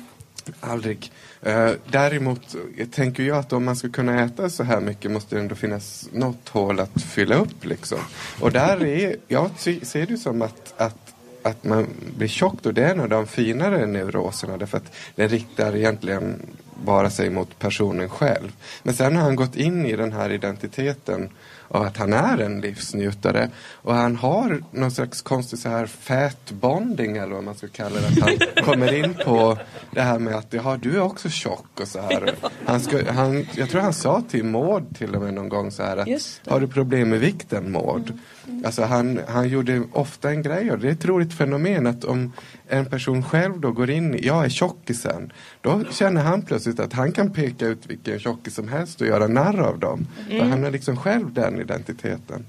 Aldrig. 0.60 1.12
Eh, 1.42 1.72
däremot 1.92 2.56
jag 2.78 2.92
tänker 2.92 3.24
jag 3.24 3.38
att 3.38 3.54
om 3.54 3.66
man 3.66 3.76
ska 3.76 3.90
kunna 3.90 4.24
äta 4.24 4.50
så 4.50 4.64
här 4.64 4.82
mycket 4.82 5.12
måste 5.12 5.36
det 5.36 5.42
ändå 5.42 5.56
finnas 5.56 6.10
något 6.12 6.50
hål 6.50 6.80
att 6.80 7.02
fylla 7.02 7.36
upp 7.36 7.66
liksom. 7.66 8.00
Och 8.40 8.52
där 8.52 8.86
är, 8.86 9.16
jag 9.28 9.50
ser 9.60 10.06
det 10.06 10.18
som 10.18 10.42
att, 10.42 10.74
att, 10.78 11.14
att 11.44 11.64
man 11.64 11.88
blir 12.18 12.28
tjock 12.28 12.66
och 12.66 12.74
Det 12.74 12.84
är 12.84 12.92
en 12.92 13.00
av 13.00 13.10
de 13.10 13.28
finare 13.28 13.86
neuroserna 13.86 14.58
därför 14.58 14.78
att 14.78 14.96
den 15.16 15.30
riktar 15.30 15.76
egentligen 15.76 16.40
bara 16.84 17.10
sig 17.10 17.30
mot 17.30 17.60
personen 17.60 18.10
själv. 18.10 18.52
Men 18.84 18.94
sen 18.94 19.16
har 19.16 19.24
han 19.24 19.36
gått 19.36 19.56
in 19.56 19.86
i 19.86 19.96
den 19.96 20.12
här 20.12 20.32
identiteten 20.32 21.30
av 21.74 21.84
att 21.84 21.98
han 21.98 22.14
är 22.14 22.38
en 22.38 22.62
livsnjutare. 22.62 23.50
Och 23.74 23.94
han 23.94 24.16
har 24.16 24.64
någon 24.72 24.92
slags 24.92 25.22
konstig 25.22 25.60
så 25.60 25.70
här 25.70 25.86
fat 25.86 26.52
bonding 26.52 27.18
eller 27.18 27.36
vad 27.36 27.44
man 27.44 27.56
ska 27.56 27.68
kalla 27.68 27.96
det. 28.02 28.08
Att 28.08 28.20
han 28.20 28.64
kommer 28.66 28.94
in 28.94 29.14
på 29.26 29.58
det 29.92 30.02
här 30.02 30.20
med 30.20 30.36
att 30.36 30.54
ja, 30.54 30.78
du 30.82 30.96
är 30.96 31.02
också 31.02 31.30
tjock 31.30 31.80
och 31.82 31.88
så 31.88 32.02
här. 32.02 32.36
Han 32.66 32.80
ska, 32.80 33.12
han, 33.12 33.48
jag 33.56 33.70
tror 33.70 33.82
han 33.82 33.94
sa 33.94 34.24
till 34.30 34.46
Maud 34.46 34.98
till 34.98 35.16
och 35.16 35.22
med 35.22 35.34
någon 35.34 35.50
gång 35.50 35.72
så 35.72 35.84
här 35.84 35.98
att 35.98 36.08
har 36.48 36.60
du 36.60 36.68
problem 36.68 37.10
med 37.10 37.20
vikten 37.20 37.72
Maud? 37.72 38.20
Alltså 38.66 38.84
han, 38.84 39.20
han 39.28 39.50
gjorde 39.50 39.84
ofta 39.92 40.30
en 40.30 40.42
grej 40.42 40.72
av 40.72 40.80
det. 40.80 40.88
Är 40.88 40.92
ett 40.92 41.06
roligt 41.06 41.34
fenomen 41.34 41.88
att 41.88 42.04
om 42.04 42.34
en 42.68 42.86
person 42.86 43.24
själv 43.24 43.60
då 43.60 43.72
går 43.72 43.90
in 43.90 44.16
i, 44.16 44.28
jag 44.28 44.46
är 44.46 44.50
tjockisen, 44.50 45.32
då 45.62 45.84
känner 45.92 46.22
han 46.22 46.42
plötsligt 46.42 46.80
att 46.80 46.94
han 46.94 47.12
kan 47.12 47.34
peka 47.34 47.68
ut 47.68 47.86
vilken 47.88 48.20
tjockis 48.20 48.56
som 48.56 48.68
helst 48.68 49.02
och 49.02 49.08
göra 49.08 49.28
narr 49.28 49.60
av 49.60 49.80
dem. 49.80 50.08
För 50.30 50.46
han 50.46 50.64
har 50.64 50.72
liksom 50.72 50.98
själv 50.98 51.34
den 51.34 51.62
identiteten. 51.62 52.46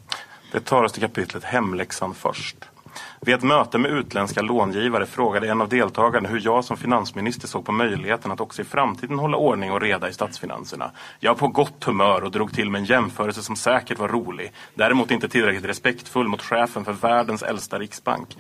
Det 0.53 0.61
tar 0.61 0.83
oss 0.83 0.93
till 0.93 1.03
kapitlet 1.03 1.45
Hemläxan 1.45 2.15
först. 2.15 2.57
Vid 3.25 3.35
ett 3.35 3.43
möte 3.43 3.79
med 3.79 3.91
utländska 3.91 4.43
långivare 4.43 5.07
frågade 5.07 5.49
en 5.49 5.61
av 5.61 5.69
deltagarna 5.69 6.29
hur 6.29 6.41
jag 6.45 6.65
som 6.65 6.77
finansminister 6.77 7.49
såg 7.49 7.65
på 7.65 7.73
möjligheten 7.73 8.33
att 8.33 8.41
också 8.41 8.63
i 8.63 8.65
framtiden 8.65 9.19
hålla 9.19 9.37
ordning 9.37 9.73
och 9.73 9.81
reda 9.81 10.09
i 10.09 10.13
statsfinanserna. 10.13 10.91
Jag 11.21 11.31
var 11.31 11.39
på 11.39 11.49
gott 11.49 11.85
humör 11.85 12.25
och 12.25 12.31
drog 12.31 12.53
till 12.53 12.71
med 12.71 12.79
en 12.79 12.85
jämförelse 12.85 13.43
som 13.43 13.57
säkert 13.57 13.99
var 13.99 14.09
rolig. 14.09 14.53
Däremot 14.75 15.11
inte 15.11 15.29
tillräckligt 15.29 15.65
respektfull 15.65 16.29
mot 16.29 16.43
chefen 16.43 16.85
för 16.85 16.93
världens 16.93 17.43
äldsta 17.43 17.79
riksbank. 17.79 18.37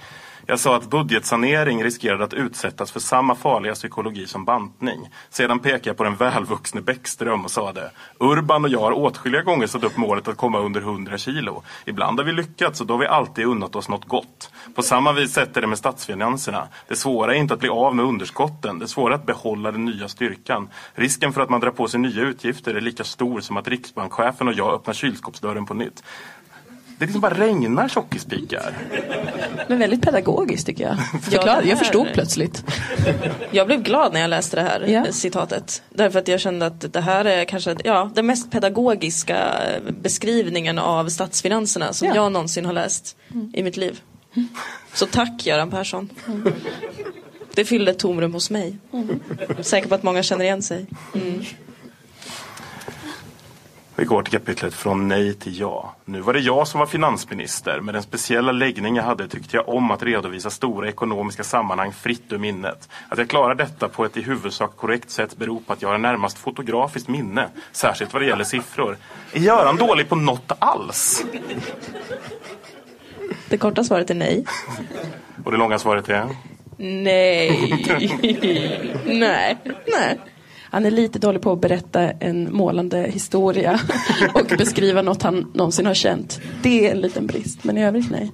Jag 0.46 0.60
sa 0.60 0.76
att 0.76 0.90
budgetsanering 0.90 1.84
riskerade 1.84 2.24
att 2.24 2.34
utsättas 2.34 2.92
för 2.92 3.00
samma 3.00 3.34
farliga 3.34 3.74
psykologi 3.74 4.26
som 4.26 4.44
bantning. 4.44 5.08
Sedan 5.30 5.58
pekade 5.58 5.88
jag 5.88 5.96
på 5.96 6.04
den 6.04 6.16
välvuxne 6.16 6.80
Bäckström 6.80 7.44
och 7.44 7.50
sade 7.50 7.90
Urban 8.20 8.64
och 8.64 8.70
jag 8.70 8.80
har 8.80 8.92
åtskilliga 8.92 9.42
gånger 9.42 9.66
satt 9.66 9.84
upp 9.84 9.96
målet 9.96 10.28
att 10.28 10.36
komma 10.36 10.58
under 10.58 10.80
100 10.80 11.18
kilo. 11.18 11.62
Ibland 11.84 12.18
har 12.18 12.26
vi 12.26 12.32
lyckats 12.32 12.80
och 12.80 12.86
då 12.86 12.94
har 12.94 12.98
vi 12.98 13.06
alltid 13.06 13.44
unnat 13.44 13.76
oss 13.76 13.88
något 13.88 14.04
gott. 14.04 14.50
På 14.74 14.82
samma 14.82 15.12
vis 15.12 15.32
sätter 15.32 15.60
det 15.60 15.66
med 15.66 15.78
statsfinanserna. 15.78 16.68
Det 16.88 16.96
svåra 16.96 17.34
är 17.34 17.38
inte 17.38 17.54
att 17.54 17.60
bli 17.60 17.68
av 17.68 17.96
med 17.96 18.04
underskotten. 18.04 18.78
Det 18.78 18.88
svåra 18.88 19.14
är 19.14 19.18
att 19.18 19.26
behålla 19.26 19.72
den 19.72 19.84
nya 19.84 20.08
styrkan. 20.08 20.68
Risken 20.94 21.32
för 21.32 21.40
att 21.40 21.50
man 21.50 21.60
drar 21.60 21.70
på 21.70 21.88
sig 21.88 22.00
nya 22.00 22.22
utgifter 22.22 22.74
är 22.74 22.80
lika 22.80 23.04
stor 23.04 23.40
som 23.40 23.56
att 23.56 23.68
riksbankschefen 23.68 24.48
och 24.48 24.54
jag 24.54 24.74
öppnar 24.74 24.94
kylskåpsdörren 24.94 25.66
på 25.66 25.74
nytt. 25.74 26.02
Det 26.98 27.04
liksom 27.04 27.20
bara 27.20 27.34
regnar 27.34 27.88
tjockispikar. 27.88 28.72
Men 29.68 29.78
väldigt 29.78 30.02
pedagogiskt 30.02 30.66
tycker 30.66 30.84
jag. 30.84 30.96
Ja, 31.12 31.18
Förklar, 31.18 31.62
det 31.62 31.68
jag 31.68 31.78
förstod 31.78 32.06
plötsligt. 32.14 32.64
Jag 33.50 33.66
blev 33.66 33.82
glad 33.82 34.12
när 34.12 34.20
jag 34.20 34.30
läste 34.30 34.56
det 34.56 34.62
här 34.62 34.84
Ja. 34.88 35.06
eh, 35.06 35.10
citatet. 35.12 35.82
Därför 35.90 36.18
att 36.18 36.28
jag 36.28 36.40
kände 36.40 36.66
att 36.66 36.92
det 36.92 37.00
här 37.00 37.24
är 37.24 37.44
kanske 37.44 37.76
ja, 37.84 38.10
den 38.14 38.26
mest 38.26 38.50
pedagogiska 38.50 39.54
beskrivningen 40.02 40.78
av 40.78 41.08
statsfinanserna 41.08 41.92
som 41.92 42.08
Ja. 42.08 42.14
jag 42.14 42.32
någonsin 42.32 42.64
har 42.66 42.72
läst 42.72 43.16
i 43.52 43.62
mitt 43.62 43.76
liv. 43.76 44.00
Så 44.94 45.06
tack 45.06 45.46
Göran 45.46 45.70
Persson. 45.70 46.08
Det 47.54 47.64
fyllde 47.64 47.90
ett 47.90 47.98
tomrum 47.98 48.32
hos 48.34 48.50
mig. 48.50 48.78
Jag 48.90 49.58
är 49.58 49.62
säker 49.62 49.88
på 49.88 49.94
att 49.94 50.02
många 50.02 50.22
känner 50.22 50.44
igen 50.44 50.62
sig. 50.62 50.86
Mm. 51.14 51.44
Vi 53.96 54.04
går 54.04 54.22
till 54.22 54.32
kapitlet 54.32 54.74
från 54.74 55.08
nej 55.08 55.34
till 55.34 55.60
ja. 55.60 55.94
Nu 56.04 56.20
var 56.20 56.32
det 56.32 56.40
jag 56.40 56.68
som 56.68 56.80
var 56.80 56.86
finansminister. 56.86 57.80
Med 57.80 57.94
den 57.94 58.02
speciella 58.02 58.52
läggning 58.52 58.96
jag 58.96 59.04
hade 59.04 59.28
tyckte 59.28 59.56
jag 59.56 59.68
om 59.68 59.90
att 59.90 60.02
redovisa 60.02 60.50
stora 60.50 60.88
ekonomiska 60.88 61.44
sammanhang 61.44 61.92
fritt 61.92 62.32
ur 62.32 62.38
minnet. 62.38 62.88
Att 63.08 63.18
jag 63.18 63.28
klarar 63.28 63.54
detta 63.54 63.88
på 63.88 64.04
ett 64.04 64.16
i 64.16 64.22
huvudsak 64.22 64.76
korrekt 64.76 65.10
sätt 65.10 65.36
beror 65.36 65.60
på 65.60 65.72
att 65.72 65.82
jag 65.82 65.88
har 65.88 65.98
närmast 65.98 66.38
fotografiskt 66.38 67.08
minne. 67.08 67.48
Särskilt 67.72 68.12
vad 68.12 68.22
det 68.22 68.26
gäller 68.26 68.44
siffror. 68.44 68.96
Är 69.32 69.40
Göran 69.40 69.76
dålig 69.76 70.08
på 70.08 70.16
något 70.16 70.52
alls? 70.58 71.24
Det 73.48 73.58
korta 73.58 73.84
svaret 73.84 74.10
är 74.10 74.14
nej. 74.14 74.44
Och 75.44 75.52
det 75.52 75.58
långa 75.58 75.78
svaret 75.78 76.08
är? 76.08 76.28
Nej. 76.76 77.84
nej. 79.06 79.58
Nej. 79.86 80.20
Han 80.74 80.86
är 80.86 80.90
lite 80.90 81.18
dålig 81.18 81.42
på 81.42 81.52
att 81.52 81.60
berätta 81.60 82.10
en 82.10 82.56
målande 82.56 82.98
historia 82.98 83.80
och 84.34 84.46
beskriva 84.58 85.02
något 85.02 85.22
han 85.22 85.50
någonsin 85.54 85.86
har 85.86 85.94
känt. 85.94 86.40
Det 86.62 86.86
är 86.86 86.90
en 86.90 87.00
liten 87.00 87.26
brist, 87.26 87.64
men 87.64 87.78
i 87.78 87.84
övrigt 87.84 88.10
nej. 88.10 88.32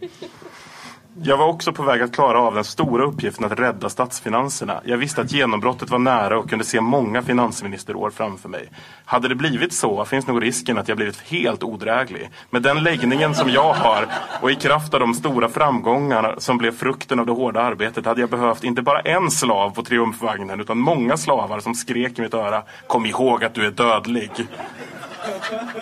Jag 1.22 1.36
var 1.36 1.46
också 1.46 1.72
på 1.72 1.82
väg 1.82 2.02
att 2.02 2.12
klara 2.12 2.40
av 2.40 2.54
den 2.54 2.64
stora 2.64 3.04
uppgiften 3.04 3.44
att 3.44 3.58
rädda 3.58 3.88
statsfinanserna. 3.88 4.80
Jag 4.84 4.96
visste 4.96 5.20
att 5.20 5.32
genombrottet 5.32 5.90
var 5.90 5.98
nära 5.98 6.38
och 6.38 6.50
kunde 6.50 6.64
se 6.64 6.80
många 6.80 7.22
finansministerår 7.22 8.10
framför 8.10 8.48
mig. 8.48 8.68
Hade 9.04 9.28
det 9.28 9.34
blivit 9.34 9.72
så 9.72 10.04
finns 10.04 10.26
nog 10.26 10.42
risken 10.42 10.78
att 10.78 10.88
jag 10.88 10.96
blivit 10.96 11.20
helt 11.20 11.62
odräglig. 11.62 12.30
Med 12.50 12.62
den 12.62 12.82
läggningen 12.82 13.34
som 13.34 13.50
jag 13.50 13.72
har 13.72 14.06
och 14.40 14.50
i 14.50 14.54
kraft 14.54 14.94
av 14.94 15.00
de 15.00 15.14
stora 15.14 15.48
framgångarna 15.48 16.34
som 16.38 16.58
blev 16.58 16.72
frukten 16.72 17.20
av 17.20 17.26
det 17.26 17.32
hårda 17.32 17.60
arbetet 17.60 18.06
hade 18.06 18.20
jag 18.20 18.30
behövt 18.30 18.64
inte 18.64 18.82
bara 18.82 19.00
en 19.00 19.30
slav 19.30 19.70
på 19.70 19.82
triumfvagnen 19.82 20.60
utan 20.60 20.78
många 20.78 21.16
slavar 21.16 21.60
som 21.60 21.74
skrek 21.74 22.18
i 22.18 22.22
mitt 22.22 22.34
öra 22.34 22.62
Kom 22.86 23.06
ihåg 23.06 23.44
att 23.44 23.54
du 23.54 23.66
är 23.66 23.70
dödlig. 23.70 24.30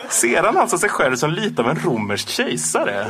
Ser 0.08 0.42
han 0.42 0.56
alltså 0.56 0.78
sig 0.78 0.88
själv 0.90 1.16
som 1.16 1.30
lite 1.30 1.62
av 1.62 1.68
en 1.68 1.78
romersk 1.84 2.28
kejsare? 2.28 3.06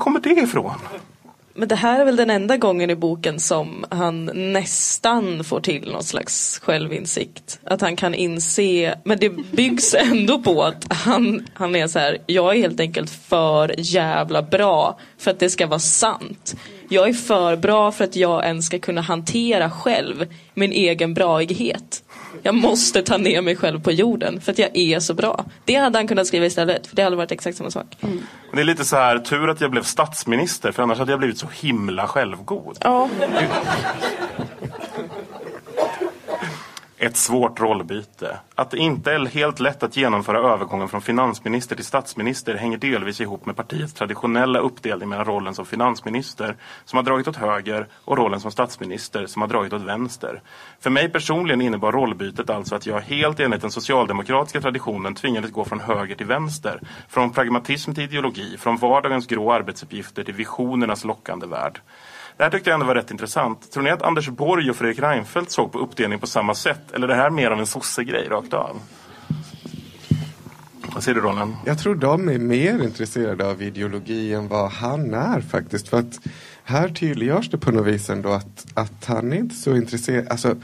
Var 0.00 0.04
kommer 0.04 0.20
det 0.20 0.40
ifrån? 0.40 0.74
Men 1.54 1.68
det 1.68 1.74
här 1.74 2.00
är 2.00 2.04
väl 2.04 2.16
den 2.16 2.30
enda 2.30 2.56
gången 2.56 2.90
i 2.90 2.96
boken 2.96 3.40
som 3.40 3.84
han 3.90 4.24
nästan 4.52 5.44
får 5.44 5.60
till 5.60 5.92
någon 5.92 6.04
slags 6.04 6.58
självinsikt. 6.58 7.60
Att 7.64 7.80
han 7.80 7.96
kan 7.96 8.14
inse, 8.14 8.94
men 9.04 9.18
det 9.18 9.30
byggs 9.30 9.94
ändå 9.98 10.42
på 10.42 10.62
att 10.62 10.92
han, 10.92 11.46
han 11.54 11.76
är 11.76 11.86
så 11.86 11.98
här, 11.98 12.18
jag 12.26 12.56
är 12.56 12.60
helt 12.60 12.80
enkelt 12.80 13.10
för 13.10 13.74
jävla 13.78 14.42
bra 14.42 14.98
för 15.18 15.30
att 15.30 15.38
det 15.38 15.50
ska 15.50 15.66
vara 15.66 15.78
sant. 15.78 16.56
Jag 16.88 17.08
är 17.08 17.12
för 17.12 17.56
bra 17.56 17.92
för 17.92 18.04
att 18.04 18.16
jag 18.16 18.44
ens 18.44 18.66
ska 18.66 18.78
kunna 18.78 19.00
hantera 19.00 19.70
själv 19.70 20.26
min 20.54 20.72
egen 20.72 21.14
braighet. 21.14 22.02
Jag 22.42 22.54
måste 22.54 23.02
ta 23.02 23.16
ner 23.16 23.42
mig 23.42 23.56
själv 23.56 23.82
på 23.82 23.92
jorden 23.92 24.40
för 24.40 24.52
att 24.52 24.58
jag 24.58 24.70
är 24.76 25.00
så 25.00 25.14
bra. 25.14 25.44
Det 25.64 25.74
hade 25.74 25.98
han 25.98 26.08
kunnat 26.08 26.26
skriva 26.26 26.46
istället, 26.46 26.86
för 26.86 26.96
det 26.96 27.02
hade 27.02 27.16
varit 27.16 27.32
exakt 27.32 27.56
samma 27.56 27.70
sak. 27.70 27.96
Men 28.00 28.20
Det 28.52 28.60
är 28.60 28.64
lite 28.64 28.84
så 28.84 28.96
här, 28.96 29.18
tur 29.18 29.48
att 29.48 29.60
jag 29.60 29.70
blev 29.70 29.82
statsminister 29.82 30.72
för 30.72 30.82
annars 30.82 30.98
hade 30.98 31.12
jag 31.12 31.18
blivit 31.18 31.38
så 31.38 31.46
himla 31.60 32.06
självgod. 32.06 32.78
Ja. 32.80 33.08
Ett 37.02 37.16
svårt 37.16 37.60
rollbyte. 37.60 38.38
Att 38.54 38.70
det 38.70 38.78
inte 38.78 39.12
är 39.12 39.26
helt 39.26 39.60
lätt 39.60 39.82
att 39.82 39.96
genomföra 39.96 40.38
övergången 40.38 40.88
från 40.88 41.00
finansminister 41.02 41.76
till 41.76 41.84
statsminister 41.84 42.54
hänger 42.54 42.78
delvis 42.78 43.20
ihop 43.20 43.46
med 43.46 43.56
partiets 43.56 43.92
traditionella 43.92 44.58
uppdelning 44.58 45.08
mellan 45.08 45.24
rollen 45.24 45.54
som 45.54 45.66
finansminister, 45.66 46.56
som 46.84 46.96
har 46.96 47.04
dragit 47.04 47.28
åt 47.28 47.36
höger, 47.36 47.86
och 48.04 48.16
rollen 48.16 48.40
som 48.40 48.50
statsminister, 48.50 49.26
som 49.26 49.42
har 49.42 49.48
dragit 49.48 49.72
åt 49.72 49.82
vänster. 49.82 50.42
För 50.80 50.90
mig 50.90 51.08
personligen 51.08 51.60
innebar 51.60 51.92
rollbytet 51.92 52.50
alltså 52.50 52.74
att 52.74 52.86
jag 52.86 53.00
helt 53.00 53.40
enligt 53.40 53.62
den 53.62 53.70
socialdemokratiska 53.70 54.60
traditionen 54.60 55.14
tvingades 55.14 55.50
gå 55.50 55.64
från 55.64 55.80
höger 55.80 56.14
till 56.14 56.26
vänster. 56.26 56.80
Från 57.08 57.32
pragmatism 57.32 57.92
till 57.92 58.04
ideologi, 58.04 58.56
från 58.58 58.76
vardagens 58.76 59.26
grå 59.26 59.52
arbetsuppgifter 59.52 60.24
till 60.24 60.34
visionernas 60.34 61.04
lockande 61.04 61.46
värld. 61.46 61.80
Det 62.40 62.44
här 62.44 62.50
tyckte 62.50 62.70
jag 62.70 62.74
ändå 62.74 62.86
var 62.86 62.94
rätt 62.94 63.10
intressant. 63.10 63.72
Tror 63.72 63.82
ni 63.82 63.90
att 63.90 64.02
Anders 64.02 64.28
Borg 64.28 64.70
och 64.70 64.76
Fredrik 64.76 64.98
Reinfeldt 64.98 65.50
såg 65.50 65.72
på 65.72 65.78
uppdelning 65.78 66.18
på 66.18 66.26
samma 66.26 66.54
sätt? 66.54 66.92
Eller 66.92 67.08
är 67.08 67.12
det 67.12 67.22
här 67.22 67.30
mer 67.30 67.50
av 67.50 67.58
en 67.58 67.66
sossegrej 67.66 68.28
rakt 68.28 68.54
av? 68.54 68.80
Vad 70.94 71.02
säger 71.02 71.14
du 71.14 71.20
Roland? 71.20 71.54
Jag 71.66 71.78
tror 71.78 71.94
de 71.94 72.28
är 72.28 72.38
mer 72.38 72.82
intresserade 72.84 73.46
av 73.46 73.62
ideologi 73.62 74.34
än 74.34 74.48
vad 74.48 74.70
han 74.70 75.14
är 75.14 75.40
faktiskt. 75.40 75.88
För 75.88 75.98
att 75.98 76.20
här 76.64 76.88
tydliggörs 76.88 77.50
det 77.50 77.58
på 77.58 77.72
något 77.72 77.86
vis 77.86 78.10
ändå 78.10 78.28
att, 78.28 78.66
att 78.74 79.04
han 79.04 79.32
är 79.32 79.36
inte 79.36 79.54
så 79.54 79.76
intresserad. 79.76 80.28
Alltså, 80.28 80.56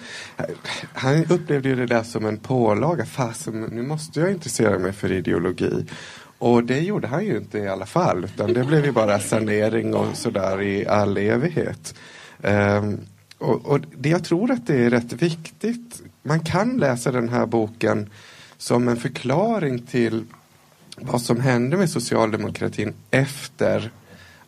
han 0.93 1.25
upplevde 1.25 1.69
ju 1.69 1.77
det 1.77 1.87
där 1.87 2.03
som 2.03 2.27
en 2.27 2.39
pålaga. 2.39 3.07
Fasen, 3.07 3.61
nu 3.62 3.83
måste 3.83 4.21
jag 4.21 4.31
intressera 4.31 4.79
mig 4.79 4.93
för 4.93 5.12
ideologi. 5.12 5.87
Och 6.47 6.65
det 6.65 6.81
gjorde 6.81 7.07
han 7.07 7.25
ju 7.25 7.37
inte 7.37 7.59
i 7.59 7.69
alla 7.69 7.87
fall. 7.87 8.25
Utan 8.25 8.53
det 8.53 8.65
blev 8.65 8.85
ju 8.85 8.93
bara 8.93 9.21
sanering 9.21 9.95
och 9.95 10.17
sådär 10.17 10.63
i 10.63 10.87
all 10.87 11.17
evighet. 11.17 11.95
Ehm, 12.43 13.01
och, 13.39 13.67
och 13.67 13.81
det, 13.97 14.09
jag 14.09 14.25
tror 14.25 14.51
att 14.51 14.67
det 14.67 14.75
är 14.75 14.91
rätt 14.91 15.13
viktigt. 15.13 16.03
Man 16.23 16.41
kan 16.41 16.77
läsa 16.77 17.13
den 17.13 17.29
här 17.29 17.47
boken 17.47 18.11
som 18.57 18.89
en 18.89 18.97
förklaring 18.97 19.79
till 19.79 20.25
vad 20.97 21.23
som 21.23 21.41
hände 21.41 21.77
med 21.77 21.91
socialdemokratin 21.91 22.95
efter 23.11 23.91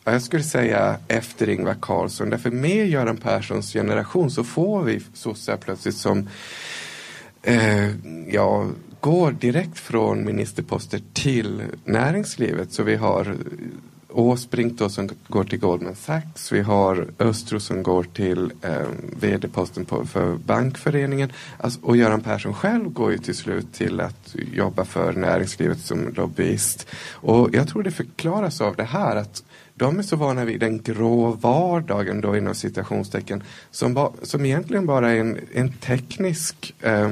ja, 0.05 0.13
jag 0.13 0.23
skulle 0.23 0.43
säga 0.43 0.97
efter 1.09 1.49
Ingvar 1.49 1.77
Carlsson. 1.81 2.31
Därför 2.31 2.51
med 2.51 2.89
Göran 2.89 3.17
Perssons 3.17 3.73
generation 3.73 4.31
så 4.31 4.45
får 4.45 4.83
vi 4.83 5.03
sossar 5.15 5.57
plötsligt 5.57 5.97
som 5.97 6.29
eh, 7.43 7.91
ja, 8.29 8.67
går 9.01 9.33
direkt 9.33 9.79
från 9.79 10.25
ministerposter 10.25 11.01
till 11.13 11.63
näringslivet. 11.85 12.73
Så 12.73 12.83
vi 12.83 12.97
har 12.97 13.37
Åsbrink 14.09 14.79
då 14.79 14.89
som 14.89 15.09
går 15.29 15.45
till 15.45 15.59
Goldman 15.59 15.95
Sachs. 15.95 16.53
Vi 16.53 16.61
har 16.61 17.09
Östros 17.19 17.65
som 17.65 17.83
går 17.83 18.03
till 18.03 18.53
eh, 18.63 18.87
vd-posten 19.21 19.85
på, 19.85 20.07
för 20.07 20.35
Bankföreningen. 20.35 21.33
Alltså, 21.59 21.81
och 21.83 21.97
Göran 21.97 22.21
Persson 22.21 22.55
själv 22.55 22.93
går 22.93 23.13
ju 23.13 23.19
till 23.19 23.37
slut 23.37 23.73
till 23.73 24.01
att 24.01 24.35
jobba 24.53 24.85
för 24.85 25.13
näringslivet 25.13 25.81
som 25.81 26.09
lobbyist. 26.09 26.87
Och 27.13 27.49
jag 27.53 27.69
tror 27.69 27.83
det 27.83 27.91
förklaras 27.91 28.61
av 28.61 28.77
det 28.77 28.85
här 28.85 29.17
att 29.17 29.45
de 29.75 29.99
är 29.99 30.03
så 30.03 30.17
vana 30.17 30.45
vid 30.45 30.61
den 30.61 30.83
grå 30.83 31.31
vardagen 31.31 32.21
då 32.21 32.37
inom 32.37 32.55
citationstecken 32.55 33.43
som, 33.71 33.95
ba, 33.95 34.13
som 34.23 34.45
egentligen 34.45 34.87
bara 34.87 35.11
är 35.11 35.21
en, 35.21 35.39
en 35.53 35.73
teknisk 35.73 36.75
eh, 36.81 37.11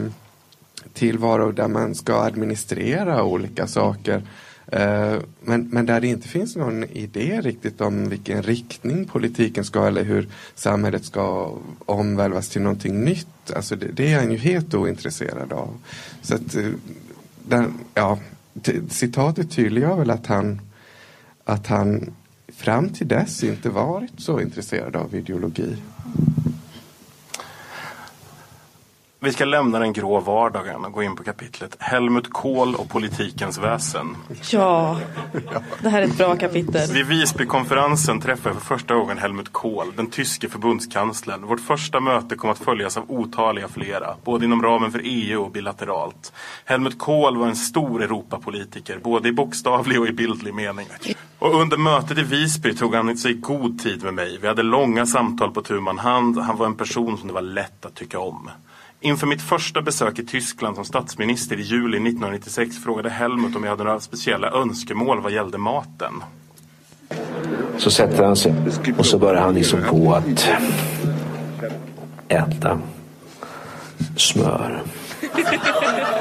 tillvaro 0.97 1.53
där 1.53 1.69
man 1.69 1.95
ska 1.95 2.23
administrera 2.23 3.25
olika 3.25 3.67
saker. 3.67 4.23
Eh, 4.67 5.17
men, 5.41 5.69
men 5.69 5.87
där 5.87 6.01
det 6.01 6.07
inte 6.07 6.29
finns 6.29 6.57
någon 6.57 6.85
idé 6.85 7.41
riktigt 7.41 7.81
om 7.81 8.09
vilken 8.09 8.43
riktning 8.43 9.05
politiken 9.05 9.65
ska 9.65 9.87
eller 9.87 10.05
hur 10.05 10.29
samhället 10.55 11.05
ska 11.05 11.55
omvälvas 11.79 12.49
till 12.49 12.63
någonting 12.63 13.05
nytt. 13.05 13.53
Alltså 13.57 13.77
det, 13.77 13.87
det 13.87 14.13
är 14.13 14.19
han 14.19 14.33
ju 14.33 14.39
helt 14.39 14.75
ointresserad 14.75 15.53
av. 15.53 15.79
Så 16.23 16.35
att, 16.35 16.55
eh, 16.57 16.71
den, 17.49 17.75
ja, 17.95 18.19
citatet 18.89 19.51
tydliggör 19.51 19.97
väl 19.97 20.11
att 20.11 20.27
han, 20.27 20.61
att 21.45 21.67
han 21.67 22.11
fram 22.49 22.89
till 22.89 23.09
dess 23.09 23.45
inte 23.45 23.71
varit 23.71 24.21
så 24.21 24.41
intresserad 24.41 24.97
av 24.97 25.15
ideologi. 25.15 25.77
Vi 29.27 29.33
ska 29.33 29.45
lämna 29.45 29.79
den 29.79 29.93
grå 29.93 30.21
vardagen 30.21 30.85
och 30.85 30.93
gå 30.93 31.03
in 31.03 31.17
på 31.17 31.25
kapitlet 31.25 31.77
Helmut 31.79 32.33
Kohl 32.33 32.75
och 32.75 32.89
politikens 32.89 33.59
väsen. 33.59 34.17
Ja, 34.51 34.99
det 35.83 35.89
här 35.89 36.03
är 36.03 36.07
ett 36.07 36.19
bra 36.19 36.37
kapitel. 36.37 36.93
Vid 36.93 37.07
Visbykonferensen 37.07 38.21
träffade 38.21 38.55
jag 38.55 38.63
för 38.63 38.77
första 38.77 38.95
gången 38.95 39.19
Helmut 39.19 39.53
Kohl, 39.53 39.93
den 39.97 40.07
tyske 40.07 40.49
förbundskanslern. 40.49 41.47
Vårt 41.47 41.61
första 41.61 42.01
möte 42.01 42.37
kom 42.37 42.51
att 42.51 42.59
följas 42.59 42.97
av 42.97 43.05
otaliga 43.11 43.69
flera, 43.69 44.15
både 44.25 44.45
inom 44.45 44.63
ramen 44.63 44.93
för 44.93 45.01
EU 45.05 45.43
och 45.43 45.51
bilateralt. 45.51 46.33
Helmut 46.65 46.99
Kohl 46.99 47.37
var 47.37 47.47
en 47.47 47.57
stor 47.57 48.03
Europapolitiker, 48.03 48.99
både 49.03 49.29
i 49.29 49.33
bokstavlig 49.33 50.01
och 50.01 50.09
i 50.09 50.13
bildlig 50.13 50.55
mening. 50.55 50.87
Och 51.39 51.61
under 51.61 51.77
mötet 51.77 52.19
i 52.19 52.23
Visby 52.23 52.75
tog 52.75 52.95
han 52.95 53.17
sig 53.17 53.35
god 53.35 53.79
tid 53.79 54.05
med 54.05 54.15
mig. 54.15 54.39
Vi 54.41 54.49
hade 54.49 54.63
långa 54.63 55.07
samtal 55.07 55.51
på 55.51 55.63
tu 55.63 55.81
hand. 55.99 56.39
Han 56.39 56.57
var 56.57 56.67
en 56.67 56.77
person 56.77 57.19
som 57.19 57.29
det 57.29 57.35
var 57.35 57.43
lätt 57.43 57.87
att 57.87 57.95
tycka 57.95 58.19
om. 58.19 58.51
Inför 59.07 59.27
mitt 59.27 59.43
första 59.43 59.83
besök 59.83 60.19
i 60.19 60.27
Tyskland 60.27 60.77
som 60.77 60.85
statsminister 60.85 61.61
i 61.61 61.63
juli 61.63 61.97
1996 61.97 62.77
frågade 62.85 63.11
Helmut 63.11 63.57
om 63.57 63.65
jag 63.65 63.71
hade 63.71 63.85
några 63.85 64.01
speciella 64.01 64.51
önskemål 64.51 65.21
vad 65.21 65.33
gällde 65.33 65.59
maten. 65.59 66.13
Så 67.79 67.91
sätter 67.91 68.25
han 68.25 68.37
sig 68.37 68.55
och 68.99 69.07
så 69.07 69.19
börjar 69.19 69.43
han 69.43 69.55
liksom 69.55 69.83
på 69.83 70.15
att 70.15 70.49
äta 72.29 72.79
smör. 74.17 74.83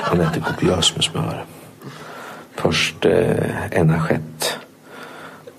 Han 0.02 0.22
äter 0.22 0.42
kopiöst 0.42 0.96
med 0.96 1.04
smör. 1.04 1.46
Först 2.56 3.06
eh, 3.06 3.72
en 3.72 3.90
assiett. 3.90 4.60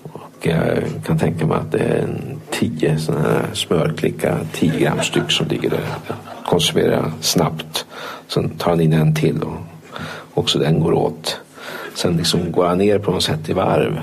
Och 0.03 0.37
jag 0.47 0.83
kan 1.05 1.19
tänka 1.19 1.45
mig 1.45 1.57
att 1.57 1.71
det 1.71 1.79
är 1.79 1.97
en 1.97 2.41
tio 2.49 2.99
sådana 2.99 3.23
här 3.23 3.45
smörklickar, 3.53 4.39
10 4.53 4.79
gram 4.79 5.01
styck 5.03 5.31
som 5.31 5.47
ligger 5.47 5.69
där 5.69 5.85
konsumera 6.47 7.11
snabbt. 7.21 7.85
Sen 8.27 8.57
tar 8.57 8.71
han 8.71 8.81
in 8.81 8.93
en 8.93 9.15
till 9.15 9.43
och 9.43 9.57
också 10.33 10.59
den 10.59 10.79
går 10.79 10.93
åt. 10.93 11.39
Sen 11.93 12.17
liksom 12.17 12.51
går 12.51 12.65
han 12.65 12.77
ner 12.77 12.99
på 12.99 13.11
något 13.11 13.23
sätt 13.23 13.49
i 13.49 13.53
varv. 13.53 14.01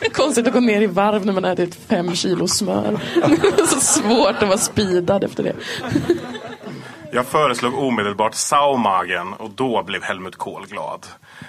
Konstigt 0.12 0.46
att 0.46 0.52
gå 0.52 0.60
ner 0.60 0.82
i 0.82 0.86
varv 0.86 1.26
när 1.26 1.32
man 1.32 1.44
ätit 1.44 1.74
fem 1.74 2.14
kilo 2.14 2.48
smör. 2.48 3.00
så 3.66 3.80
svårt 3.80 4.42
att 4.42 4.48
vara 4.48 4.58
speedad 4.58 5.24
efter 5.24 5.42
det. 5.42 5.54
Jag 7.12 7.26
föreslog 7.26 7.78
omedelbart 7.78 8.34
saumagen 8.34 9.32
och 9.32 9.50
då 9.50 9.82
blev 9.82 10.02
Helmut 10.02 10.36
Kohl 10.36 10.66
glad. 10.66 11.06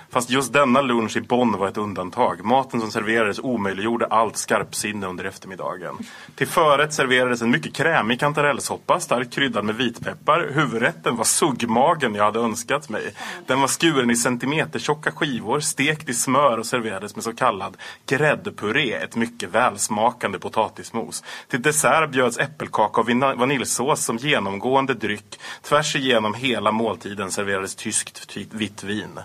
Fast 0.10 0.30
just 0.30 0.54
denna 0.54 0.82
lunch 0.82 1.18
i 1.18 1.22
Bonn 1.22 1.58
var 1.58 1.68
ett 1.68 1.78
undantag. 1.78 2.46
Maten 2.46 2.82
som 2.82 2.92
serverades 2.92 3.40
omöjliggjorde 3.40 4.06
allt 4.06 4.38
skarpsinne 4.38 5.08
under 5.08 5.26
eftermiddagen. 5.26 5.98
Till 6.36 6.48
förrätt 6.48 6.94
serverades 6.94 7.42
en 7.42 7.52
mycket 7.52 7.74
krämig 7.74 8.20
kantarellsoppa, 8.20 9.00
starkt 9.00 9.34
kryddad 9.34 9.66
med 9.66 9.76
vitpeppar. 9.76 10.52
Huvudrätten 10.54 11.16
var 11.16 11.24
suggmagen 11.24 12.16
jag 12.16 12.24
hade 12.24 12.40
önskat 12.40 12.90
mig. 12.90 13.14
Den 13.48 13.62
var 13.62 13.68
skuren 13.68 14.10
i 14.10 14.16
centimetertjocka 14.16 15.12
skivor, 15.12 15.60
stekt 15.60 16.10
i 16.10 16.14
smör 16.14 16.58
och 16.58 16.66
serverades 16.66 17.16
med 17.16 17.24
så 17.24 17.34
kallad 17.34 17.78
gräddpuré, 18.06 18.94
ett 18.94 19.16
mycket 19.16 19.50
välsmakande 19.50 20.40
potatismos. 20.40 21.24
Till 21.48 21.62
dessert 21.62 22.10
bjöds 22.10 22.38
äppelkaka 22.38 23.02
och 23.02 23.10
vaniljsås 23.38 24.06
som 24.06 24.18
genomgående 24.18 24.94
dryck. 24.94 25.40
Tvärs 25.62 25.96
igenom 25.96 26.34
hela 26.34 26.72
måltiden 26.72 27.32
serverades 27.32 27.76
tyskt 27.76 28.38
vitt 28.52 28.84
vin. 28.84 29.20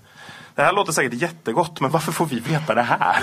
Det 0.57 0.63
här 0.63 0.73
låter 0.73 0.93
säkert 0.93 1.23
jättegott, 1.23 1.81
men 1.81 1.91
varför 1.91 2.13
får 2.13 2.27
vi 2.27 2.41
veta 2.41 2.75
det 2.75 2.83
här? 2.83 3.23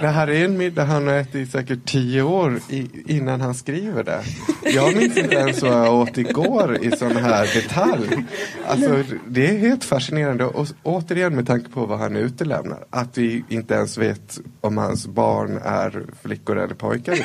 Det 0.00 0.06
här 0.06 0.30
är 0.30 0.44
en 0.44 0.58
middag 0.58 0.84
han 0.84 1.06
har 1.06 1.14
ätit 1.14 1.34
i 1.34 1.46
säkert 1.46 1.84
tio 1.84 2.22
år 2.22 2.60
innan 3.06 3.40
han 3.40 3.54
skriver 3.54 4.04
det. 4.04 4.22
Jag 4.64 4.96
minns 4.96 5.16
inte 5.16 5.34
ens 5.34 5.62
vad 5.62 5.72
jag 5.72 5.94
åt 5.94 6.18
igår 6.18 6.78
i 6.80 6.96
sån 6.96 7.16
här 7.16 7.54
detalj. 7.54 8.24
Alltså, 8.68 9.02
det 9.26 9.50
är 9.50 9.58
helt 9.58 9.84
fascinerande. 9.84 10.44
Och 10.44 10.66
återigen 10.82 11.34
med 11.36 11.46
tanke 11.46 11.70
på 11.70 11.86
vad 11.86 11.98
han 11.98 12.16
utelämnar. 12.16 12.84
Att 12.90 13.18
vi 13.18 13.44
inte 13.48 13.74
ens 13.74 13.98
vet 13.98 14.38
om 14.60 14.78
hans 14.78 15.06
barn 15.06 15.60
är 15.64 16.04
flickor 16.22 16.58
eller 16.58 16.74
pojkar. 16.74 17.18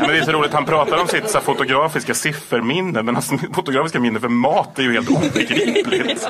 Men 0.00 0.08
det 0.08 0.18
är 0.18 0.24
så 0.24 0.32
roligt, 0.32 0.52
han 0.52 0.64
pratar 0.64 1.00
om 1.00 1.08
sitt 1.08 1.30
så 1.30 1.40
fotografiska 1.40 2.14
sifferminne. 2.14 3.02
Men 3.02 3.14
hans 3.14 3.32
fotografiska 3.54 4.00
minne 4.00 4.20
för 4.20 4.28
mat 4.28 4.78
är 4.78 4.82
ju 4.82 4.92
helt 4.92 5.10
obegripligt. 5.10 6.28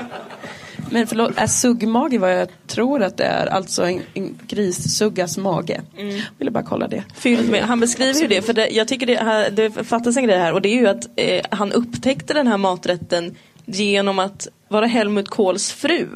Men 0.90 1.06
förlåt, 1.06 1.32
är 1.36 1.46
suggmage 1.46 2.18
vad 2.20 2.40
jag 2.40 2.48
tror 2.66 3.02
att 3.02 3.16
det 3.16 3.24
är? 3.24 3.46
Alltså 3.46 3.84
en, 3.84 4.02
en 4.14 4.38
grissuggas 4.46 5.38
mage. 5.38 5.80
Mm. 5.98 6.20
Ville 6.38 6.50
bara 6.50 6.64
kolla 6.64 6.88
det. 6.88 7.04
Fylld 7.14 7.50
med, 7.50 7.62
han 7.62 7.80
beskriver 7.80 8.20
ju 8.20 8.26
det, 8.26 8.42
för 8.42 8.52
det, 8.52 8.68
jag 8.68 8.88
tycker 8.88 9.06
det, 9.06 9.50
det 9.50 9.84
fattas 9.84 10.16
en 10.16 10.24
grej 10.24 10.38
här 10.38 10.52
och 10.52 10.62
det 10.62 10.68
är 10.68 10.80
ju 10.80 10.86
att 10.86 11.08
eh, 11.16 11.44
han 11.50 11.72
upptäckte 11.72 12.34
den 12.34 12.46
här 12.46 12.58
maträtten 12.58 13.34
genom 13.64 14.18
att 14.18 14.48
vara 14.68 14.86
Helmut 14.86 15.28
Kohls 15.28 15.72
fru 15.72 16.08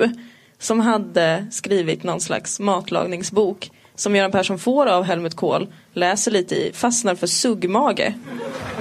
som 0.59 0.81
hade 0.81 1.47
skrivit 1.51 2.03
någon 2.03 2.21
slags 2.21 2.61
matlagningsbok 2.61 3.71
som 4.01 4.17
Göran 4.17 4.31
Persson 4.31 4.59
får 4.59 4.87
av 4.87 5.05
Helmut 5.05 5.37
Kohl, 5.37 5.67
läser 5.93 6.31
lite 6.31 6.55
i, 6.55 6.73
fastnar 6.75 7.15
för 7.15 7.27
suggmage. 7.27 8.13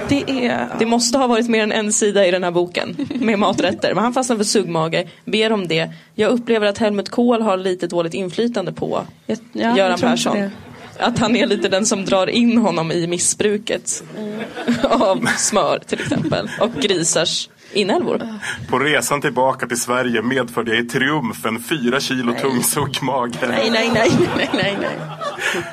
Det, 0.08 0.46
är... 0.46 0.68
det 0.78 0.86
måste 0.86 1.18
ha 1.18 1.26
varit 1.26 1.48
mer 1.48 1.62
än 1.62 1.72
en 1.72 1.92
sida 1.92 2.26
i 2.26 2.30
den 2.30 2.44
här 2.44 2.50
boken 2.50 2.96
med 3.14 3.38
maträtter. 3.38 3.94
Men 3.94 4.04
han 4.04 4.12
fastnar 4.12 4.36
för 4.36 4.44
suggmage, 4.44 5.06
ber 5.24 5.52
om 5.52 5.68
det. 5.68 5.90
Jag 6.14 6.30
upplever 6.30 6.66
att 6.66 6.78
Helmut 6.78 7.08
Kohl 7.08 7.42
har 7.42 7.56
lite 7.56 7.86
dåligt 7.86 8.14
inflytande 8.14 8.72
på 8.72 9.06
ja, 9.52 9.76
Göran 9.76 9.98
Persson. 9.98 10.50
Att 10.98 11.18
han 11.18 11.36
är 11.36 11.46
lite 11.46 11.68
den 11.68 11.86
som 11.86 12.04
drar 12.04 12.26
in 12.26 12.58
honom 12.58 12.92
i 12.92 13.06
missbruket 13.06 14.02
mm. 14.18 14.40
av 14.82 15.26
smör 15.38 15.80
till 15.86 16.00
exempel. 16.00 16.50
Och 16.60 16.82
grisars 16.82 17.48
inälvor. 17.72 18.28
På 18.68 18.78
resan 18.78 19.20
tillbaka 19.20 19.66
till 19.66 19.80
Sverige 19.80 20.22
medförde 20.22 20.70
jag 20.74 20.84
i 20.84 20.88
triumf 20.88 21.46
en 21.46 21.62
fyra 21.62 22.00
kilo 22.00 22.32
nej. 22.32 22.42
tung 22.42 22.62
suggmage. 22.62 23.34
Nej, 23.48 23.70
nej, 23.70 23.90
nej, 23.94 24.10
nej, 24.36 24.50
nej, 24.52 24.76
nej. 24.80 24.98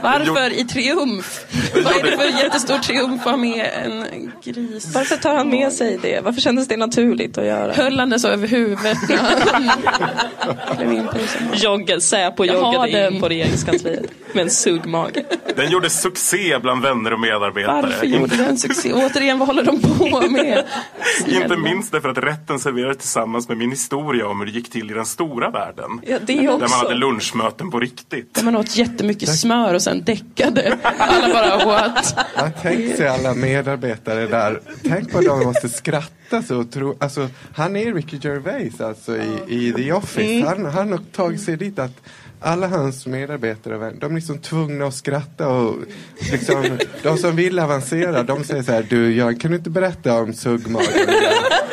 Varför 0.02 0.60
i 0.60 0.66
triumf? 0.66 1.46
Vad 1.74 1.96
är 1.96 2.04
det 2.04 2.18
för 2.18 2.44
jättestor 2.44 2.78
triumf 2.78 3.22
att 3.22 3.32
ha 3.32 3.38
med 3.38 3.70
en 3.86 4.32
gris? 4.44 4.92
Varför 4.96 5.16
tar 5.16 5.36
han 5.36 5.50
med 5.50 5.74
sig 5.74 6.00
det? 6.02 6.22
Varför 6.24 6.42
kändes 6.42 6.68
det 6.68 6.78
naturligt 6.78 7.38
att 7.38 7.46
göra? 7.46 7.74
Höll 7.74 8.00
han 8.00 8.10
det 8.10 8.20
så 8.20 8.28
över 8.28 8.48
huvudet 8.48 8.98
Jogge, 11.54 12.02
Säpo 12.02 12.46
joggade 12.46 13.08
in 13.08 13.22
på 13.22 13.30
regeringskansliet 13.30 14.12
med 14.34 14.44
en 14.44 14.50
suggmage. 14.50 15.26
Den 15.56 15.72
gjorde 15.72 15.90
succé 15.90 16.60
bland 16.62 16.82
vänner 16.82 17.14
och 17.14 17.20
medarbetare. 17.20 17.82
Varför 17.82 18.06
gjorde 18.06 18.36
den 18.36 18.58
succé? 18.58 18.94
Återigen, 18.94 19.40
vad 19.40 19.48
håller 19.48 19.64
de 19.64 19.82
på 19.82 20.22
med? 20.30 20.64
Inte 21.28 21.58
minst 21.58 21.87
därför 21.92 22.10
att 22.10 22.18
rätten 22.18 22.60
serverades 22.60 22.98
tillsammans 22.98 23.50
med 23.50 23.58
min 23.58 23.72
historia 23.72 24.28
om 24.28 24.40
hur 24.40 24.46
det 24.46 24.52
gick 24.52 24.72
till 24.72 24.92
i 24.92 24.94
den 24.94 25.06
stora 25.06 25.50
världen. 25.50 26.02
Ja, 26.08 26.20
det 26.20 26.50
också. 26.50 26.58
Där 26.60 26.70
man 26.70 26.80
hade 26.80 26.96
lunchmöten 26.96 27.72
på 27.72 27.80
riktigt. 27.80 28.34
Där 28.34 28.44
man 28.44 28.56
åt 28.56 28.76
jättemycket 28.76 29.40
smör 29.40 29.74
och 29.74 29.82
sen 29.82 30.04
däckade. 30.04 30.78
Alla 30.84 31.34
bara 31.34 31.66
what? 31.66 32.16
Ja, 32.36 32.50
tänk 32.62 32.96
sig 32.96 33.08
alla 33.08 33.34
medarbetare 33.34 34.28
där. 34.28 34.62
Tänk 34.84 35.14
vad 35.14 35.26
de 35.26 35.44
måste 35.44 35.70
skratta 35.70 36.44
så. 36.44 36.64
Tro, 36.64 36.98
alltså, 37.00 37.30
han 37.56 37.76
är 37.76 37.94
Ricky 37.94 38.18
Gervais 38.22 38.82
alltså 38.82 39.18
i, 39.18 39.40
i 39.48 39.74
The 39.74 39.92
Office. 39.92 40.22
Mm. 40.22 40.48
Han, 40.48 40.66
han 40.66 40.92
har 40.92 41.00
tagit 41.12 41.42
sig 41.42 41.58
dit 41.58 41.80
att 41.80 42.02
alla 42.40 42.68
hans 42.68 43.08
medarbetare 43.08 43.76
och 43.76 43.82
vänner, 43.82 43.98
de 44.00 44.12
är 44.12 44.16
liksom 44.16 44.38
tvungna 44.38 44.86
att 44.86 44.94
skratta 44.94 45.48
och 45.50 45.76
liksom, 46.32 46.64
de 47.04 47.18
som 47.18 47.36
vill 47.36 47.60
avancera, 47.60 48.24
de 48.24 48.44
säger 48.44 48.64
så 48.64 48.72
här, 48.72 48.86
du 48.90 49.16
Jan, 49.16 49.36
kan 49.36 49.52
du 49.52 49.58
inte 49.58 49.70
berätta 49.70 50.22
om 50.22 50.34
suggmagen? 50.34 50.88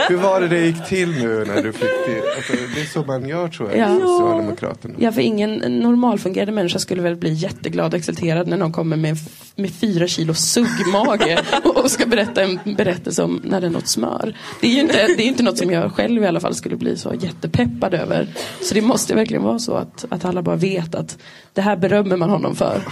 Hur 0.09 0.17
var 0.17 0.41
det 0.41 0.49
det 0.49 0.61
gick 0.67 0.87
till 0.89 1.11
nu 1.11 1.45
när 1.45 1.63
du 1.63 1.73
fick 1.73 1.91
det? 2.07 2.35
Alltså, 2.37 2.53
det 2.75 2.81
är 2.81 2.87
så 2.87 3.03
man 3.05 3.29
gör 3.29 3.49
tror 3.49 3.71
jag, 3.71 3.79
Ja. 3.79 3.97
i 3.97 4.01
Socialdemokraterna. 4.01 4.95
Ja, 4.99 5.13
för 5.13 5.21
ingen 5.21 5.55
normalfungerande 5.57 6.53
människa 6.53 6.79
skulle 6.79 7.03
väl 7.03 7.17
bli 7.17 7.33
jätteglad 7.33 7.95
och 7.95 7.99
exalterad 7.99 8.49
när 8.49 8.57
någon 8.57 8.73
kommer 8.73 8.97
med, 8.97 9.17
med 9.57 9.71
fyra 9.75 10.07
kilo 10.07 10.35
suggmage 10.35 11.39
och, 11.65 11.77
och 11.85 11.91
ska 11.91 12.07
berätta 12.07 12.43
en 12.43 12.59
berättelse 12.77 13.23
om 13.23 13.41
när 13.45 13.61
den 13.61 13.77
åt 13.77 13.89
smör. 13.89 14.37
Det 14.61 14.67
är 14.67 14.71
ju 14.75 14.81
inte, 14.81 15.07
det 15.17 15.23
är 15.23 15.27
inte 15.27 15.43
något 15.43 15.59
som 15.59 15.71
jag 15.71 15.93
själv 15.93 16.23
i 16.23 16.27
alla 16.27 16.41
fall 16.41 16.55
skulle 16.55 16.77
bli 16.77 16.97
så 16.97 17.15
jättepeppad 17.21 17.95
över. 17.95 18.29
Så 18.61 18.75
det 18.75 18.81
måste 18.83 19.15
verkligen 19.15 19.43
vara 19.43 19.59
så 19.59 19.75
att, 19.75 20.05
att 20.09 20.25
alla 20.25 20.43
bara 20.43 20.54
vet 20.57 20.95
att 20.95 21.19
det 21.53 21.61
här 21.61 21.77
berömmer 21.77 22.17
man 22.17 22.31
honom 22.31 22.57
för. 22.57 22.83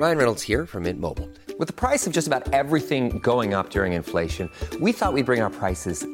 Ryan 0.00 0.16
Reynolds 0.16 0.48
här 0.48 0.66
från 0.66 0.82
Mint 0.82 1.00
Mobile. 1.00 1.28
Med 1.58 1.76
priset 1.76 2.12
på 2.14 2.18
nästan 2.18 2.42
allt 2.52 2.74
som 2.74 3.18
går 3.18 3.42
upp 3.42 3.76
under 3.76 3.96
inflationen, 3.96 4.50
trodde 4.70 4.84
vi 4.84 4.90
att 4.90 5.14
vi 5.14 5.24
skulle 5.24 5.24
bring 5.24 5.42
våra 5.42 5.50
priser 5.50 6.13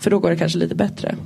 För 0.00 0.10
då 0.10 0.18
går 0.18 0.30
det 0.30 0.36
kanske 0.36 0.58
lite 0.58 0.74
bättre. 0.74 1.16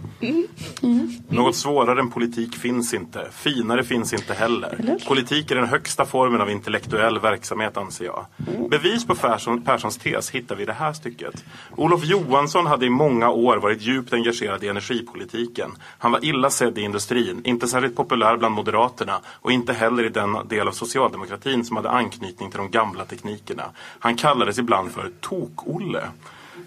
Något 1.29 1.57
svårare 1.57 2.01
än 2.01 2.11
politik 2.11 2.55
finns 2.57 2.95
inte. 2.95 3.29
Finare 3.33 3.85
finns 3.85 4.13
inte 4.13 4.35
heller. 4.35 4.99
Politik 5.09 5.51
är 5.51 5.55
den 5.55 5.67
högsta 5.67 6.05
formen 6.05 6.41
av 6.41 6.51
intellektuell 6.51 7.19
verksamhet 7.19 7.77
anser 7.77 8.05
jag. 8.05 8.27
Bevis 8.71 9.07
på 9.07 9.15
Persson, 9.15 9.63
Perssons 9.63 9.99
tes 9.99 10.31
hittar 10.31 10.57
vi 10.57 10.63
i 10.63 10.67
det 10.67 10.73
här 10.73 10.93
stycket. 10.93 11.45
Olof 11.77 12.05
Johansson 12.05 12.67
hade 12.67 12.87
i 12.87 12.91
många 12.91 13.31
år 13.31 13.57
varit 13.57 13.83
djupt 13.83 14.13
engagerad 14.13 14.65
i 14.65 14.69
energipolitiken. 14.69 15.71
Han 15.99 16.13
var 16.13 16.25
illa 16.25 16.51
sedd 16.51 16.79
i 16.79 16.81
industrin, 16.81 17.41
inte 17.45 17.69
särskilt 17.69 17.97
populär 17.97 18.37
bland 18.37 18.55
Moderaterna 18.55 19.21
och 19.27 19.53
inte 19.53 19.73
heller 19.73 20.05
i 20.05 20.09
den 20.09 20.37
del 20.49 20.69
av 20.69 20.73
socialdemokratin 20.73 21.65
som 21.65 21.77
hade 21.77 21.91
anknytning 21.91 22.51
till 22.51 22.59
de 22.59 22.71
gamla 22.71 23.05
teknikerna. 23.05 23.65
Han 23.99 24.17
kallades 24.17 24.59
ibland 24.59 24.91
för 24.91 25.11
Tok-Olle. 25.21 26.03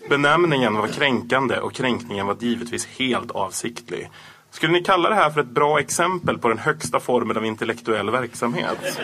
Benämningen 0.09 0.73
var 0.73 0.87
kränkande 0.87 1.57
och 1.57 1.73
kränkningen 1.73 2.27
var 2.27 2.37
givetvis 2.39 2.85
helt 2.85 3.31
avsiktlig. 3.31 4.09
Skulle 4.51 4.73
ni 4.73 4.83
kalla 4.83 5.09
det 5.09 5.15
här 5.15 5.29
för 5.29 5.41
ett 5.41 5.49
bra 5.49 5.79
exempel 5.79 6.37
på 6.37 6.47
den 6.47 6.57
högsta 6.57 6.99
formen 6.99 7.37
av 7.37 7.45
intellektuell 7.45 8.09
verksamhet? 8.09 8.99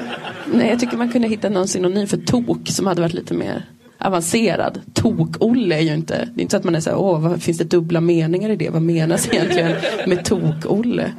Nej, 0.54 0.70
jag 0.70 0.80
tycker 0.80 0.98
man 0.98 1.12
kunde 1.12 1.28
hitta 1.28 1.50
någon 1.50 1.68
synonym 1.68 2.08
för 2.08 2.18
tok 2.18 2.70
som 2.70 2.88
hade 2.88 3.02
varit 3.02 3.14
lite 3.14 3.34
mer 3.34 3.66
avancerad. 3.98 4.82
Tok-Olle 4.94 5.76
är 5.76 5.82
ju 5.82 5.94
inte, 5.94 6.30
det 6.34 6.42
är 6.42 6.42
inte 6.42 6.52
så 6.52 6.58
att 6.58 6.64
man 6.64 6.76
är 6.76 6.80
så 6.80 6.90
här, 6.90 6.98
åh, 6.98 7.22
vad, 7.22 7.44
finns 7.44 7.58
det 7.58 7.64
dubbla 7.64 8.02
meningar 8.02 8.50
i 8.50 8.56
det? 8.56 8.70
Vad 8.70 8.82
menas 8.82 9.28
egentligen 9.28 9.76
med 10.08 10.26
Tok-Olle? 10.26 11.14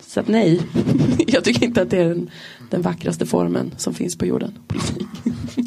Så 0.00 0.20
att 0.20 0.28
nej, 0.28 0.60
jag 1.26 1.44
tycker 1.44 1.66
inte 1.66 1.82
att 1.82 1.90
det 1.90 1.98
är 1.98 2.08
den, 2.08 2.30
den 2.70 2.82
vackraste 2.82 3.26
formen 3.26 3.70
som 3.76 3.94
finns 3.94 4.18
på 4.18 4.26
jorden. 4.26 4.58
Politik. 4.68 5.06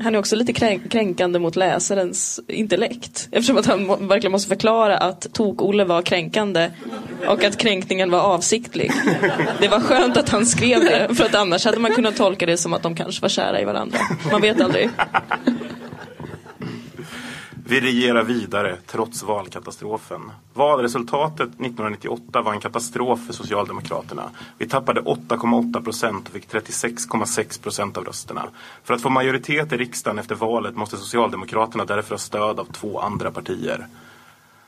Han 0.04 0.16
är 0.16 0.20
också 0.20 0.36
lite 0.36 0.54
kränk- 0.54 0.90
kränkande 0.90 1.40
mot 1.40 1.56
läsarens 1.56 2.40
intellekt. 2.48 3.28
Eftersom 3.32 3.58
att 3.58 3.66
han 3.66 3.86
må- 3.86 3.96
verkligen 3.96 4.32
måste 4.32 4.50
förklara 4.50 4.98
att 4.98 5.34
Tok-Olle 5.34 5.84
var 5.86 6.02
kränkande 6.02 6.72
och 7.28 7.44
att 7.44 7.58
kränkningen 7.58 8.12
var 8.12 8.20
avsiktlig. 8.20 8.92
Det 9.60 9.68
var 9.68 9.80
skönt 9.80 10.18
att 10.18 10.30
han 10.30 10.46
skrev 10.46 10.80
det 10.80 11.16
för 11.16 11.26
att 11.26 11.36
annars 11.36 11.66
hade 11.66 11.80
man 11.80 11.92
kunnat 11.92 12.16
tolka 12.16 12.46
det 12.46 12.58
som 12.58 12.74
att 12.74 12.84
de 12.84 12.96
kanske 12.96 13.22
var 13.22 13.30
kära 13.30 13.62
i 13.62 13.66
varandra. 13.66 13.98
Man 14.32 14.42
vet 14.42 14.62
aldrig. 14.62 14.90
Vi 17.68 17.82
regerar 17.82 18.24
vidare 18.24 18.78
trots 18.88 19.24
valkatastrofen. 19.24 20.32
Valresultatet 20.54 21.48
1998 21.48 22.42
var 22.42 22.54
en 22.54 22.60
katastrof 22.60 23.20
för 23.26 23.34
Socialdemokraterna. 23.34 24.30
Vi 24.58 24.68
tappade 24.68 25.02
8,8 25.02 25.84
procent 25.84 26.28
och 26.28 26.34
fick 26.34 26.48
36,6 26.48 27.62
procent 27.64 27.98
av 27.98 28.06
rösterna. 28.06 28.48
För 28.84 28.94
att 28.94 29.02
få 29.02 29.10
majoritet 29.10 29.74
i 29.74 29.78
riksdagen 29.78 30.20
efter 30.20 30.36
valet 30.36 30.76
måste 30.76 30.98
Socialdemokraterna 30.98 31.86
därför 31.86 32.12
ha 32.12 32.18
stöd 32.18 32.60
av 32.60 32.66
två 32.66 33.00
andra 33.00 33.32
partier. 33.32 33.88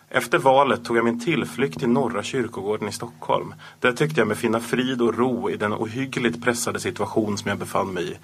Efter 0.09 0.37
valet 0.37 0.85
tog 0.85 0.97
jag 0.97 1.05
min 1.05 1.19
tillflykt 1.19 1.79
till 1.79 1.89
Norra 1.89 2.23
kyrkogården 2.23 2.89
i 2.89 2.91
Stockholm. 2.91 3.53
Där 3.79 3.91
tyckte 3.91 4.21
jag 4.21 4.27
mig 4.27 4.37
finna 4.37 4.59
frid 4.59 5.01
och 5.01 5.17
ro 5.17 5.49
i 5.49 5.57
den 5.57 5.73
ohyggligt 5.73 6.43
pressade 6.43 6.79
situation 6.79 7.37
som 7.37 7.49
jag 7.49 7.57
befann 7.57 7.93
mig 7.93 8.11
i. 8.11 8.17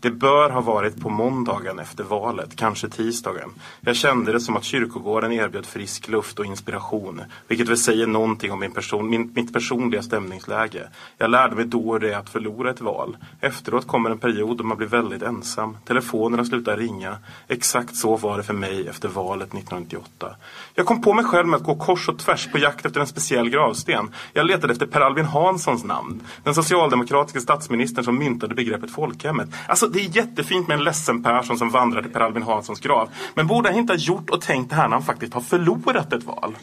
Det 0.00 0.10
bör 0.10 0.50
ha 0.50 0.60
varit 0.60 1.00
på 1.00 1.08
måndagen 1.08 1.78
efter 1.78 2.04
valet, 2.04 2.56
kanske 2.56 2.88
tisdagen. 2.88 3.50
Jag 3.80 3.96
kände 3.96 4.32
det 4.32 4.40
som 4.40 4.56
att 4.56 4.64
kyrkogården 4.64 5.32
erbjöd 5.32 5.66
frisk 5.66 6.08
luft 6.08 6.38
och 6.38 6.46
inspiration. 6.46 7.22
Vilket 7.48 7.68
väl 7.68 7.78
säger 7.78 8.06
någonting 8.06 8.52
om 8.52 8.60
min 8.60 8.72
person, 8.72 9.10
min, 9.10 9.32
mitt 9.34 9.52
personliga 9.52 10.02
stämningsläge. 10.02 10.88
Jag 11.18 11.30
lärde 11.30 11.56
mig 11.56 11.64
då 11.64 11.98
det 11.98 12.14
att 12.14 12.30
förlora 12.30 12.70
ett 12.70 12.80
val. 12.80 13.16
Efteråt 13.40 13.86
kommer 13.86 14.10
en 14.10 14.18
period 14.18 14.58
då 14.58 14.64
man 14.64 14.76
blir 14.76 14.88
väldigt 14.88 15.22
ensam. 15.22 15.76
Telefonerna 15.84 16.44
slutar 16.44 16.76
ringa. 16.76 17.16
Exakt 17.48 17.96
så 17.96 18.16
var 18.16 18.36
det 18.36 18.42
för 18.42 18.54
mig 18.54 18.88
efter 18.88 19.08
valet 19.08 19.48
1998. 19.48 20.36
Jag 20.74 20.86
kom 20.86 21.02
på 21.02 21.12
mig 21.12 21.25
själv 21.26 21.46
med 21.46 21.56
att 21.56 21.62
gå 21.62 21.74
kors 21.74 22.08
och 22.08 22.18
tvärs 22.18 22.48
på 22.52 22.58
jakt 22.58 22.86
efter 22.86 23.00
en 23.00 23.06
speciell 23.06 23.50
gravsten. 23.50 24.10
Jag 24.32 24.46
letade 24.46 24.72
efter 24.72 24.86
Per 24.86 25.00
Albin 25.00 25.24
Hanssons 25.24 25.84
namn. 25.84 26.20
Den 26.44 26.54
socialdemokratiska 26.54 27.40
statsministern 27.40 28.04
som 28.04 28.18
myntade 28.18 28.54
begreppet 28.54 28.90
folkhemmet. 28.90 29.48
Alltså 29.68 29.86
det 29.86 30.00
är 30.00 30.16
jättefint 30.16 30.68
med 30.68 30.78
en 30.78 30.84
ledsen 30.84 31.22
Persson 31.22 31.58
som 31.58 31.70
vandrar 31.70 32.02
till 32.02 32.12
Per 32.12 32.20
Albin 32.20 32.42
Hanssons 32.42 32.80
grav. 32.80 33.08
Men 33.34 33.46
borde 33.46 33.68
han 33.68 33.78
inte 33.78 33.92
ha 33.92 33.98
gjort 33.98 34.30
och 34.30 34.40
tänkt 34.40 34.70
det 34.70 34.76
här 34.76 34.88
när 34.88 34.96
han 34.96 35.04
faktiskt 35.04 35.34
har 35.34 35.40
förlorat 35.40 36.12
ett 36.12 36.24
val? 36.24 36.56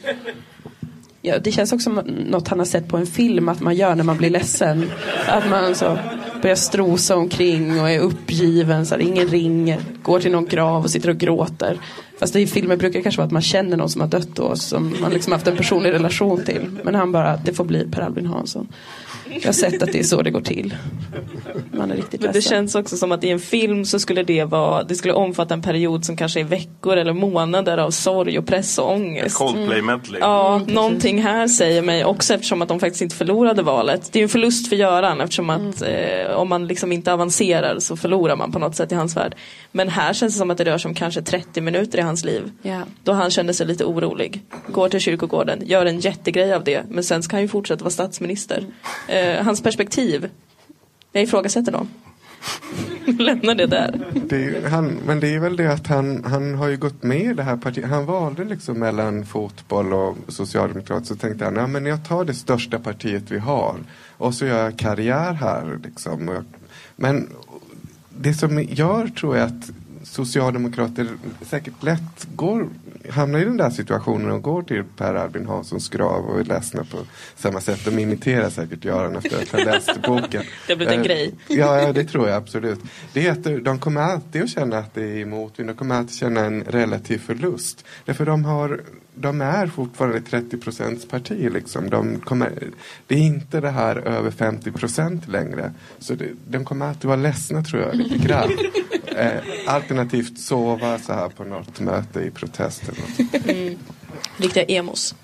Ja, 1.22 1.40
det 1.40 1.52
känns 1.52 1.74
också 1.74 1.84
som 1.84 1.96
något 2.06 2.48
han 2.48 2.60
har 2.60 2.66
sett 2.66 2.88
på 2.88 2.98
en 2.98 3.06
film 3.06 3.50
att 3.50 3.62
man 3.62 3.76
gör 3.76 3.96
när 3.96 4.04
man 4.04 4.18
blir 4.18 4.30
ledsen. 4.30 4.90
Att 5.28 5.50
man 5.50 5.76
så 5.76 5.98
börjar 6.44 6.56
strosa 6.56 7.16
omkring 7.16 7.82
och 7.82 7.90
är 7.90 8.00
uppgiven 8.00 8.86
så 8.86 8.96
här, 8.96 9.02
ingen 9.02 9.28
ringer. 9.28 9.80
Går 10.04 10.20
till 10.20 10.32
någon 10.32 10.46
grav 10.46 10.84
och 10.84 10.90
sitter 10.90 11.10
och 11.10 11.18
gråter. 11.18 11.78
Fast 12.20 12.36
i 12.36 12.48
filmer 12.48 12.78
brukar 12.78 13.00
det 13.00 13.04
kanske 13.04 13.20
vara 13.20 13.26
att 13.26 13.32
man 13.32 13.42
känner 13.42 13.78
någon 13.78 13.90
som 13.90 14.02
har 14.02 14.08
dött 14.08 14.36
då. 14.36 14.56
Som 14.56 14.96
man 15.02 15.12
liksom 15.12 15.34
haft 15.34 15.48
en 15.48 15.58
personlig 15.58 15.92
relation 15.92 16.44
till. 16.44 16.70
Men 16.84 16.96
han 16.96 17.12
bara, 17.12 17.38
det 17.38 17.54
får 17.54 17.66
bli 17.66 17.88
Per 17.92 18.02
Albin 18.02 18.26
Hansson. 18.26 18.68
Jag 19.42 19.48
har 19.48 19.54
sett 19.54 19.84
att 19.84 19.92
det 19.92 20.00
är 20.00 20.04
så 20.04 20.22
det 20.22 20.32
går 20.32 20.42
till. 20.42 20.76
Man 21.72 21.92
är 21.92 21.96
riktigt 21.96 22.22
Men 22.22 22.32
det 22.32 22.38
ledsen. 22.38 22.50
känns 22.58 22.76
också 22.76 22.98
som 22.98 23.12
att 23.12 23.24
i 23.24 23.30
en 23.30 23.40
film 23.40 23.86
så 23.86 24.00
skulle 24.00 24.24
det 24.24 24.44
vara, 24.44 24.84
det 24.84 24.96
skulle 24.96 25.14
omfatta 25.14 25.54
en 25.54 25.62
period 25.62 26.06
som 26.06 26.18
kanske 26.18 26.40
är 26.40 26.44
veckor 26.44 26.98
eller 26.98 27.14
månader 27.14 27.78
av 27.78 27.92
sorg 27.92 28.38
och 28.40 28.46
press 28.46 28.78
och 28.78 28.92
ångest. 28.92 29.38
Coldplay-medley. 29.38 30.20
Ja, 30.22 30.62
någonting 30.68 31.22
här 31.22 31.48
säger 31.48 31.82
mig 31.82 32.06
också 32.06 32.34
eftersom 32.34 32.62
att 32.62 32.68
de 32.68 32.80
faktiskt 32.80 33.02
inte 33.02 33.16
förlorade 33.16 33.62
valet. 33.62 34.10
Det 34.12 34.18
är 34.18 34.22
ju 34.22 34.24
en 34.24 34.30
förlust 34.30 34.70
för 34.70 34.76
Göran 34.76 35.22
eftersom 35.22 35.50
att 35.50 35.82
eh, 35.82 36.36
om 36.36 36.50
man 36.50 36.68
liksom 36.68 36.92
inte 36.92 37.14
avancerar 37.14 37.80
så 37.80 37.98
förlorar 37.98 38.36
man 38.36 38.52
på 38.52 38.60
något 38.60 38.76
sätt 38.76 38.92
i 38.92 38.96
hans 38.96 39.18
värld. 39.18 39.36
Men 39.76 39.90
här 39.90 40.14
känns 40.14 40.34
det 40.34 40.38
som 40.38 40.52
att 40.52 40.58
det 40.58 40.64
rör 40.66 40.78
sig 40.78 40.90
om 40.90 40.96
kanske 40.96 41.22
30 41.22 41.62
minuter 41.62 41.98
i 41.98 42.02
hans 42.02 42.26
liv. 42.26 42.52
Ja. 42.62 42.82
Då 43.04 43.12
han 43.14 43.32
kände 43.32 43.54
sig 43.54 43.68
lite 43.68 43.86
orolig. 43.86 44.44
Går 44.68 44.90
till 44.90 45.00
kyrkogården, 45.00 45.60
gör 45.66 45.86
en 45.86 46.00
jättegrej 46.00 46.54
av 46.54 46.64
det. 46.64 46.84
Men 46.90 47.04
sen 47.04 47.24
ska 47.24 47.36
han 47.36 47.42
ju 47.42 47.48
fortsätta 47.48 47.84
vara 47.84 47.92
statsminister. 47.92 48.66
Eh, 49.08 49.44
hans 49.46 49.64
perspektiv, 49.64 50.30
jag 51.12 51.24
ifrågasätter 51.24 51.72
dem. 51.72 51.88
Lämna 53.20 53.54
det 53.54 53.66
där. 53.68 54.06
Det 54.14 54.36
är, 54.36 54.40
ju- 54.40 54.68
han, 54.68 54.98
men 55.06 55.20
det 55.20 55.36
är 55.36 55.40
väl 55.40 55.56
det 55.56 55.74
att 55.74 55.88
han, 55.88 56.24
han 56.24 56.56
har 56.56 56.68
ju 56.68 56.78
gått 56.78 57.04
med 57.04 57.22
i 57.22 57.34
det 57.34 57.44
här 57.44 57.58
partiet. 57.58 57.90
Han 57.90 58.06
valde 58.06 58.44
liksom 58.44 58.80
mellan 58.80 59.26
fotboll 59.26 59.94
och 59.94 60.18
socialdemokrat. 60.28 61.06
Så 61.06 61.16
tänkte 61.16 61.46
han, 61.46 61.56
ja 61.56 61.68
men 61.68 61.86
jag 61.86 62.06
tar 62.08 62.26
det 62.26 62.34
största 62.34 62.80
partiet 62.80 63.24
vi 63.32 63.38
har. 63.40 63.76
Och 64.18 64.34
så 64.34 64.46
gör 64.46 64.64
jag 64.64 64.78
karriär 64.80 65.34
här 65.34 65.80
liksom. 65.84 66.44
Men 66.96 67.30
det 68.18 68.34
som 68.34 68.64
gör 68.64 69.08
tror 69.08 69.38
jag 69.38 69.46
att 69.46 69.72
socialdemokrater 70.04 71.08
säkert 71.42 71.84
lätt 71.84 72.28
går 72.36 72.68
hamnar 73.10 73.40
i 73.40 73.44
den 73.44 73.58
där 73.58 73.70
situationen 73.70 74.32
och 74.32 74.42
går 74.42 74.64
till 74.64 74.84
Per 74.98 75.16
Albin 75.16 75.46
Hanssons 75.46 75.90
grav 75.90 76.26
och 76.26 76.40
är 76.40 76.44
ledsna 76.44 76.84
på 76.84 76.98
samma 77.36 77.62
sätt. 77.62 77.80
De 77.86 78.00
imiterar 78.00 78.50
säkert 78.50 78.86
Göran 78.86 79.16
efter 79.16 79.42
att 79.42 79.50
ha 79.50 79.60
läst 79.60 80.02
boken. 80.02 80.44
Det 80.68 80.74
har 80.74 80.78
blivit 80.78 80.94
en 80.94 81.00
Eh, 81.00 81.06
grej. 81.06 81.34
Ja, 81.48 81.82
ja, 81.82 81.94
det 81.94 82.04
tror 82.04 82.28
jag 82.28 82.38
absolut. 82.38 82.80
Det 83.14 83.28
är 83.28 83.32
att 83.32 83.64
de 83.66 83.80
kommer 83.80 84.02
alltid 84.02 84.44
att 84.44 84.50
känna 84.50 84.78
att 84.78 84.94
det 84.94 85.22
är 85.22 85.26
motvind. 85.26 85.70
De 85.70 85.74
kommer 85.74 85.96
alltid 85.96 86.16
känna 86.16 86.40
en 86.40 86.64
relativ 86.64 87.18
förlust. 87.18 87.86
Därför 88.06 88.26
de 88.26 88.46
har 88.46 88.82
de 89.16 89.42
är 89.42 89.68
fortfarande 89.68 90.22
30 90.22 90.58
procents 90.58 91.08
parti. 91.08 91.52
Liksom. 91.54 91.90
De 91.90 92.20
kommer, 92.20 92.52
det 93.08 93.16
är 93.16 93.20
inte 93.20 93.62
det 93.62 93.70
här 93.70 93.96
över 93.96 94.32
50 94.32 94.72
procent 94.72 95.28
längre. 95.28 95.74
Så 96.00 96.16
det, 96.16 96.30
de 96.48 96.66
kommer 96.66 96.86
alltid 96.86 97.06
vara 97.06 97.16
ledsna 97.16 97.64
tror 97.64 97.82
jag, 97.82 97.96
lite 97.96 98.18
grann. 98.18 98.50
eh, 99.18 99.42
alternativt 99.68 100.40
sova 100.40 101.00
så 101.00 101.14
här 101.14 101.30
på 101.30 101.44
något 101.44 101.80
möte 101.80 102.20
i 102.22 102.32
protest. 102.32 102.84
eller 102.90 103.02
något. 103.02 103.46
Mm. 103.48 103.78
Riktiga 104.38 104.64
emos. 104.64 105.16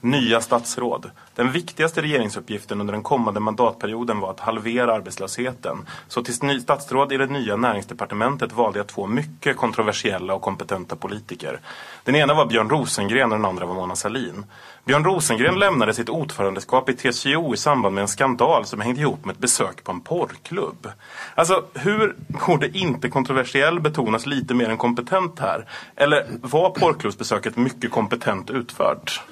Nya 0.00 0.40
statsråd. 0.40 1.10
Den 1.34 1.52
viktigaste 1.52 2.02
regeringsuppgiften 2.02 2.80
under 2.80 2.92
den 2.92 3.02
kommande 3.02 3.40
mandatperioden 3.40 4.20
var 4.20 4.30
att 4.30 4.40
halvera 4.40 4.94
arbetslösheten. 4.94 5.86
Så 6.08 6.22
till 6.22 6.60
statsråd 6.60 7.12
i 7.12 7.16
det 7.16 7.26
nya 7.26 7.56
näringsdepartementet 7.56 8.52
valde 8.52 8.78
jag 8.78 8.86
två 8.86 9.06
mycket 9.06 9.56
kontroversiella 9.56 10.34
och 10.34 10.42
kompetenta 10.42 10.96
politiker. 10.96 11.60
Den 12.04 12.14
ena 12.14 12.34
var 12.34 12.46
Björn 12.46 12.70
Rosengren 12.70 13.32
och 13.32 13.38
den 13.38 13.44
andra 13.44 13.66
var 13.66 13.74
Mona 13.74 13.96
Sahlin. 13.96 14.44
Björn 14.84 15.04
Rosengren 15.04 15.58
lämnade 15.58 15.94
sitt 15.94 16.08
ordförandeskap 16.08 16.88
i 16.88 16.92
TCO 16.92 17.54
i 17.54 17.56
samband 17.56 17.94
med 17.94 18.02
en 18.02 18.08
skandal 18.08 18.64
som 18.64 18.80
hängde 18.80 19.00
ihop 19.00 19.24
med 19.24 19.32
ett 19.32 19.38
besök 19.38 19.84
på 19.84 19.92
en 19.92 20.00
porrklubb. 20.00 20.88
Alltså, 21.34 21.64
hur 21.74 22.16
borde 22.46 22.78
inte 22.78 23.08
kontroversiell 23.08 23.80
betonas 23.80 24.26
lite 24.26 24.54
mer 24.54 24.68
än 24.68 24.76
kompetent 24.76 25.38
här? 25.38 25.66
Eller 25.96 26.26
var 26.42 26.70
porrklubbsbesöket 26.70 27.56
mycket 27.56 27.90
kompetent 27.90 28.50
utfört? 28.50 29.22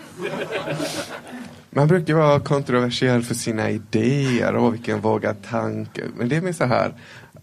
Man 1.70 1.88
brukar 1.88 2.14
vara 2.14 2.40
kontroversiell 2.40 3.22
för 3.22 3.34
sina 3.34 3.70
idéer 3.70 4.54
och 4.54 4.74
vilken 4.74 5.00
vågad 5.00 5.36
tanke. 5.50 6.02
Men 6.16 6.28
det 6.28 6.36
är 6.36 6.40
mer 6.40 6.52
så 6.52 6.64
här. 6.64 6.94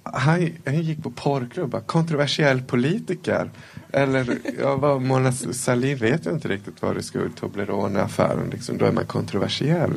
Han, 0.03 0.49
han 0.65 0.81
gick 0.81 1.03
på 1.03 1.11
porrklubbar. 1.11 1.79
Kontroversiell 1.79 2.61
politiker. 2.61 3.49
Eller 3.91 4.37
ja, 4.61 4.75
vad 4.75 5.01
Mona 5.01 5.31
Sahlin 5.31 5.97
vet 5.97 6.25
jag 6.25 6.33
inte 6.33 6.47
riktigt 6.47 6.81
vad 6.81 6.95
det 6.95 7.03
skulle 7.03 7.29
Toblerone-affären. 7.29 8.49
Liksom, 8.51 8.77
då 8.77 8.85
är 8.85 8.91
man 8.91 9.05
kontroversiell. 9.05 9.91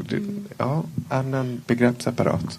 Ja, 0.56 0.84
annan 1.08 1.62
begreppsapparat. 1.66 2.58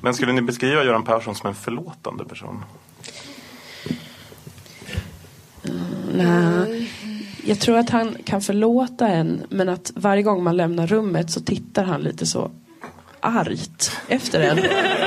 Men 0.00 0.14
skulle 0.14 0.32
ni 0.32 0.42
beskriva 0.42 0.84
Göran 0.84 1.04
Persson 1.04 1.34
som 1.34 1.48
en 1.48 1.54
förlåtande 1.54 2.24
person? 2.24 2.64
Nej. 6.14 6.90
Jag 7.48 7.60
tror 7.60 7.78
att 7.78 7.90
han 7.90 8.16
kan 8.24 8.40
förlåta 8.40 9.08
en 9.08 9.42
men 9.48 9.68
att 9.68 9.92
varje 9.94 10.22
gång 10.22 10.44
man 10.44 10.56
lämnar 10.56 10.86
rummet 10.86 11.30
så 11.30 11.40
tittar 11.40 11.84
han 11.84 12.02
lite 12.02 12.26
så 12.26 12.50
argt 13.20 13.92
efter 14.08 14.40
en. 14.40 14.58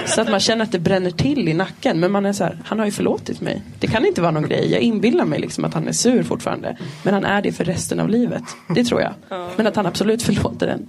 Så 0.06 0.22
att 0.22 0.30
man 0.30 0.40
känner 0.40 0.64
att 0.64 0.72
det 0.72 0.80
bränner 0.80 1.12
till 1.12 1.48
i 1.48 1.54
nacken. 1.54 2.00
Men 2.00 2.12
man 2.12 2.26
är 2.26 2.34
så 2.34 2.44
här, 2.44 2.60
han 2.66 2.80
har 2.80 2.86
ju 2.86 2.92
förlåtit 2.92 3.42
mig. 3.42 3.62
Det 3.80 3.88
kan 3.88 4.06
inte 4.06 4.22
vara 4.22 4.32
någon 4.32 4.48
grej. 4.48 4.72
Jag 4.72 4.82
inbillar 4.82 5.26
mig 5.26 5.40
liksom 5.40 5.66
att 5.66 5.74
han 5.74 5.88
är 5.88 5.92
sur 5.92 6.24
fortfarande. 6.24 6.78
Men 7.04 7.14
han 7.14 7.26
är 7.26 7.42
det 7.42 7.52
för 7.52 7.64
resten 7.64 8.00
av 8.00 8.10
livet. 8.10 8.44
Det 8.76 8.84
tror 8.84 9.02
jag. 9.02 9.14
Men 9.58 9.68
att 9.68 9.76
han 9.76 9.86
absolut 9.86 10.24
förlåter 10.24 10.68
en. 10.68 10.88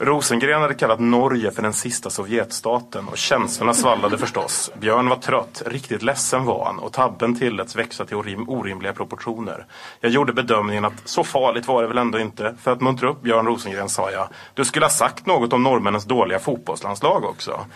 Rosengren 0.00 0.62
hade 0.62 0.74
kallat 0.74 1.00
Norge 1.00 1.50
för 1.50 1.62
den 1.62 1.72
sista 1.72 2.10
Sovjetstaten 2.10 3.08
och 3.08 3.18
känslorna 3.18 3.74
svallade 3.74 4.18
förstås. 4.18 4.70
Björn 4.80 5.08
var 5.08 5.16
trött, 5.16 5.62
riktigt 5.66 6.02
ledsen 6.02 6.44
var 6.44 6.64
han 6.64 6.78
och 6.78 6.92
tabben 6.92 7.38
tilläts 7.38 7.76
växa 7.76 8.04
till 8.04 8.16
orim 8.16 8.48
orimliga 8.48 8.92
proportioner. 8.92 9.66
Jag 10.00 10.10
gjorde 10.10 10.32
bedömningen 10.32 10.84
att 10.84 10.92
så 11.04 11.24
farligt 11.24 11.68
var 11.68 11.82
det 11.82 11.88
väl 11.88 11.98
ändå 11.98 12.18
inte. 12.18 12.54
För 12.62 12.72
att 12.72 12.80
muntra 12.80 13.10
upp 13.10 13.22
Björn 13.22 13.46
Rosengren 13.46 13.88
sa 13.88 14.10
jag, 14.10 14.28
du 14.54 14.64
skulle 14.64 14.84
ha 14.84 14.90
sagt 14.90 15.26
något 15.26 15.52
om 15.52 15.62
norrmännens 15.62 16.04
dåliga 16.04 16.38
fotbollslandslag 16.38 17.24
också. 17.24 17.66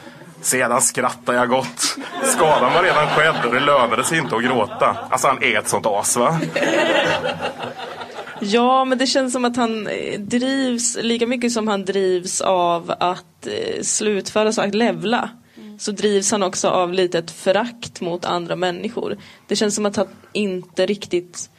Sedan 0.41 0.81
skrattade 0.81 1.39
jag 1.39 1.49
gott. 1.49 1.97
Skadan 2.23 2.73
var 2.73 2.83
redan 2.83 3.07
skedd 3.09 3.45
och 3.45 3.55
det 3.55 3.61
lönade 3.61 4.05
sig 4.05 4.19
inte 4.19 4.37
att 4.37 4.45
gråta. 4.45 4.97
Alltså 5.11 5.29
han 5.29 5.43
är 5.43 5.59
ett 5.59 5.69
sånt 5.69 5.87
as 5.87 6.17
va? 6.17 6.41
Ja, 8.45 8.85
men 8.85 8.99
det 8.99 9.07
känns 9.07 9.33
som 9.33 9.45
att 9.45 9.57
han 9.57 9.87
eh, 9.87 10.21
drivs 10.21 10.99
lika 11.01 11.27
mycket 11.27 11.53
som 11.53 11.69
han 11.69 11.85
drivs 11.85 12.41
av 12.41 12.95
att 12.99 13.47
eh, 13.47 13.83
slutföra 13.83 14.53
saker, 14.53 14.73
levla. 14.73 15.31
Så 15.79 15.93
drivs 15.93 16.31
han 16.31 16.43
också 16.43 16.69
av 16.69 16.93
lite 16.93 17.19
ett 17.19 17.31
förakt 17.31 18.01
mot 18.01 18.25
andra 18.25 18.57
människor. 18.57 19.19
Det 19.49 19.57
känns 19.57 19.75
som 19.75 19.87
att 19.87 19.97
han 19.97 20.07
inte 20.33 20.87
riktigt 20.87 21.51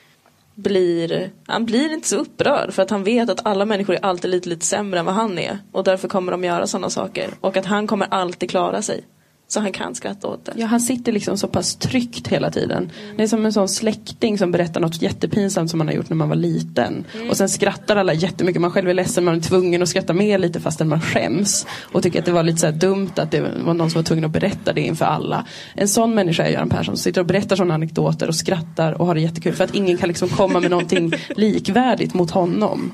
blir, 0.55 1.31
han 1.47 1.65
blir 1.65 1.93
inte 1.93 2.07
så 2.07 2.15
upprörd 2.15 2.73
för 2.73 2.83
att 2.83 2.89
han 2.89 3.03
vet 3.03 3.29
att 3.29 3.45
alla 3.45 3.65
människor 3.65 3.95
är 3.95 4.05
alltid 4.05 4.31
lite, 4.31 4.49
lite 4.49 4.65
sämre 4.65 4.99
än 4.99 5.05
vad 5.05 5.15
han 5.15 5.39
är. 5.39 5.59
Och 5.71 5.83
därför 5.83 6.07
kommer 6.07 6.31
de 6.31 6.43
göra 6.43 6.67
sådana 6.67 6.89
saker. 6.89 7.29
Och 7.41 7.57
att 7.57 7.65
han 7.65 7.87
kommer 7.87 8.07
alltid 8.11 8.49
klara 8.49 8.81
sig. 8.81 9.03
Så 9.53 9.59
han 9.59 9.71
kan 9.71 9.95
skratta 9.95 10.27
åt 10.27 10.45
det. 10.45 10.51
Ja, 10.55 10.65
han 10.65 10.81
sitter 10.81 11.11
liksom 11.11 11.37
så 11.37 11.47
pass 11.47 11.75
tryggt 11.75 12.27
hela 12.27 12.51
tiden. 12.51 12.91
Det 13.17 13.23
är 13.23 13.27
som 13.27 13.45
en 13.45 13.53
sån 13.53 13.69
släkting 13.69 14.37
som 14.37 14.51
berättar 14.51 14.81
något 14.81 15.01
jättepinsamt 15.01 15.69
som 15.69 15.77
man 15.77 15.87
har 15.87 15.95
gjort 15.95 16.09
när 16.09 16.15
man 16.17 16.29
var 16.29 16.35
liten. 16.35 17.05
Och 17.29 17.37
sen 17.37 17.49
skrattar 17.49 17.95
alla 17.95 18.13
jättemycket. 18.13 18.61
Man 18.61 18.71
själv 18.71 18.89
är 18.89 18.93
ledsen, 18.93 19.23
man 19.23 19.35
är 19.35 19.39
tvungen 19.39 19.83
att 19.83 19.89
skratta 19.89 20.13
med 20.13 20.41
lite 20.41 20.59
fastän 20.59 20.89
man 20.89 21.01
skäms. 21.01 21.67
Och 21.91 22.03
tycker 22.03 22.19
att 22.19 22.25
det 22.25 22.31
var 22.31 22.43
lite 22.43 22.59
så 22.59 22.71
dumt 22.71 23.11
att 23.15 23.31
det 23.31 23.41
var 23.41 23.73
någon 23.73 23.89
som 23.89 23.99
var 23.99 24.03
tvungen 24.03 24.25
att 24.25 24.31
berätta 24.31 24.73
det 24.73 24.81
inför 24.81 25.05
alla. 25.05 25.45
En 25.75 25.87
sån 25.87 26.15
människa 26.15 26.43
är 26.43 26.51
Göran 26.51 26.69
Persson. 26.69 26.95
Som 26.95 27.03
sitter 27.03 27.21
och 27.21 27.27
berättar 27.27 27.55
sådana 27.55 27.73
anekdoter 27.73 28.27
och 28.27 28.35
skrattar 28.35 29.01
och 29.01 29.07
har 29.07 29.15
det 29.15 29.21
jättekul. 29.21 29.53
För 29.53 29.63
att 29.63 29.75
ingen 29.75 29.97
kan 29.97 30.07
liksom 30.07 30.29
komma 30.29 30.59
med 30.59 30.71
någonting 30.71 31.13
likvärdigt 31.35 32.13
mot 32.13 32.31
honom. 32.31 32.91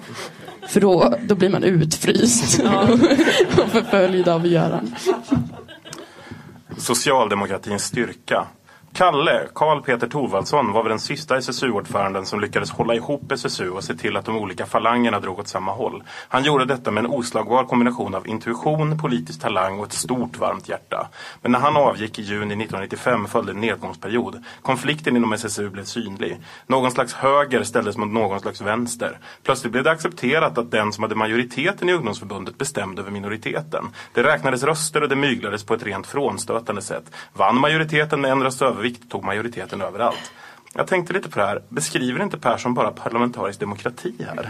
För 0.68 0.82
då, 0.82 1.14
då 1.28 1.36
blir 1.36 1.50
man 1.50 1.64
utfryst 1.64 2.60
och 3.64 3.70
förföljd 3.70 4.28
av 4.28 4.48
Göran. 4.48 4.96
Socialdemokratins 6.80 7.84
styrka. 7.84 8.48
Kalle, 8.94 9.48
Karl 9.56 9.82
Peter 9.82 10.08
Thorvaldsson, 10.08 10.74
var 10.74 10.84
väl 10.84 10.90
den 10.90 11.00
sista 11.00 11.38
SSU-ordföranden 11.38 12.26
som 12.26 12.40
lyckades 12.40 12.72
hålla 12.72 12.96
ihop 12.96 13.32
SSU 13.32 13.70
och 13.70 13.84
se 13.84 13.96
till 13.96 14.18
att 14.18 14.26
de 14.26 14.38
olika 14.38 14.66
falangerna 14.66 15.20
drog 15.20 15.40
åt 15.40 15.48
samma 15.48 15.72
håll. 15.72 16.04
Han 16.28 16.44
gjorde 16.44 16.66
detta 16.66 16.92
med 16.92 17.06
en 17.06 17.12
oslagbar 17.12 17.64
kombination 17.64 18.16
av 18.16 18.28
intuition, 18.28 18.98
politisk 18.98 19.42
talang 19.42 19.80
och 19.80 19.86
ett 19.86 19.94
stort 19.94 20.38
varmt 20.38 20.70
hjärta. 20.70 21.08
Men 21.42 21.52
när 21.52 21.60
han 21.60 21.78
avgick 21.78 22.20
i 22.20 22.22
juni 22.22 22.40
1995 22.40 23.28
följde 23.28 23.52
en 23.52 23.62
nedgångsperiod. 23.62 24.44
Konflikten 24.62 25.18
inom 25.18 25.34
SSU 25.34 25.70
blev 25.70 25.84
synlig. 25.84 26.38
Någon 26.68 26.92
slags 26.92 27.14
höger 27.14 27.64
ställdes 27.64 27.98
mot 27.98 28.10
någon 28.10 28.40
slags 28.40 28.62
vänster. 28.62 29.20
Plötsligt 29.44 29.72
blev 29.72 29.84
det 29.84 29.92
accepterat 29.92 30.58
att 30.58 30.72
den 30.72 30.94
som 30.94 31.04
hade 31.04 31.16
majoriteten 31.16 31.90
i 31.90 31.94
ungdomsförbundet 31.94 32.58
bestämde 32.58 33.02
över 33.02 33.12
minoriteten. 33.12 33.86
Det 34.14 34.24
räknades 34.24 34.64
röster 34.64 35.04
och 35.04 35.10
det 35.10 35.16
myglades 35.16 35.64
på 35.64 35.74
ett 35.74 35.84
rent 35.84 36.08
frånstötande 36.08 36.82
sätt. 36.82 37.04
Vann 37.34 37.60
majoriteten 37.60 38.22
med 38.22 38.32
en 38.32 38.44
röst 38.44 38.62
övervikt 38.80 39.10
tog 39.10 39.24
majoriteten 39.24 39.82
överallt. 39.82 40.32
Jag 40.74 40.88
tänkte 40.88 41.14
lite 41.14 41.30
på 41.30 41.40
det 41.40 41.46
här. 41.46 41.62
Beskriver 41.70 42.24
inte 42.24 42.38
Persson 42.38 42.74
bara 42.74 42.92
parlamentarisk 42.92 43.60
demokrati 43.60 44.14
här? 44.20 44.50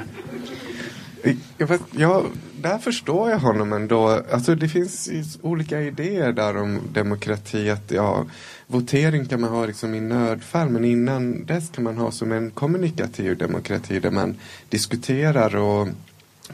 Jag, 1.58 1.68
fast, 1.68 1.84
ja, 1.92 2.24
där 2.62 2.78
förstår 2.78 3.30
jag 3.30 3.40
honom 3.40 3.74
ändå. 3.74 4.22
Alltså, 4.32 4.56
det 4.56 4.70
finns 4.70 5.10
olika 5.42 5.82
idéer 5.82 6.32
där 6.32 6.58
om 6.58 6.80
demokrati. 6.94 7.70
Att, 7.70 7.92
ja, 7.92 8.26
votering 8.68 9.26
kan 9.26 9.42
man 9.42 9.50
ha 9.50 9.66
liksom 9.66 9.94
i 9.94 10.02
nödfall 10.02 10.70
men 10.70 10.86
innan 10.86 11.46
dess 11.46 11.70
kan 11.70 11.84
man 11.84 11.98
ha 11.98 12.12
som 12.12 12.32
en 12.32 12.52
kommunikativ 12.52 13.38
demokrati 13.38 14.00
där 14.00 14.12
man 14.12 14.36
diskuterar 14.70 15.56
och 15.56 15.88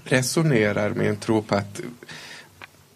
resonerar 0.03 0.89
med 0.89 1.09
en 1.09 1.17
tro 1.17 1.41
på 1.41 1.55
att 1.55 1.81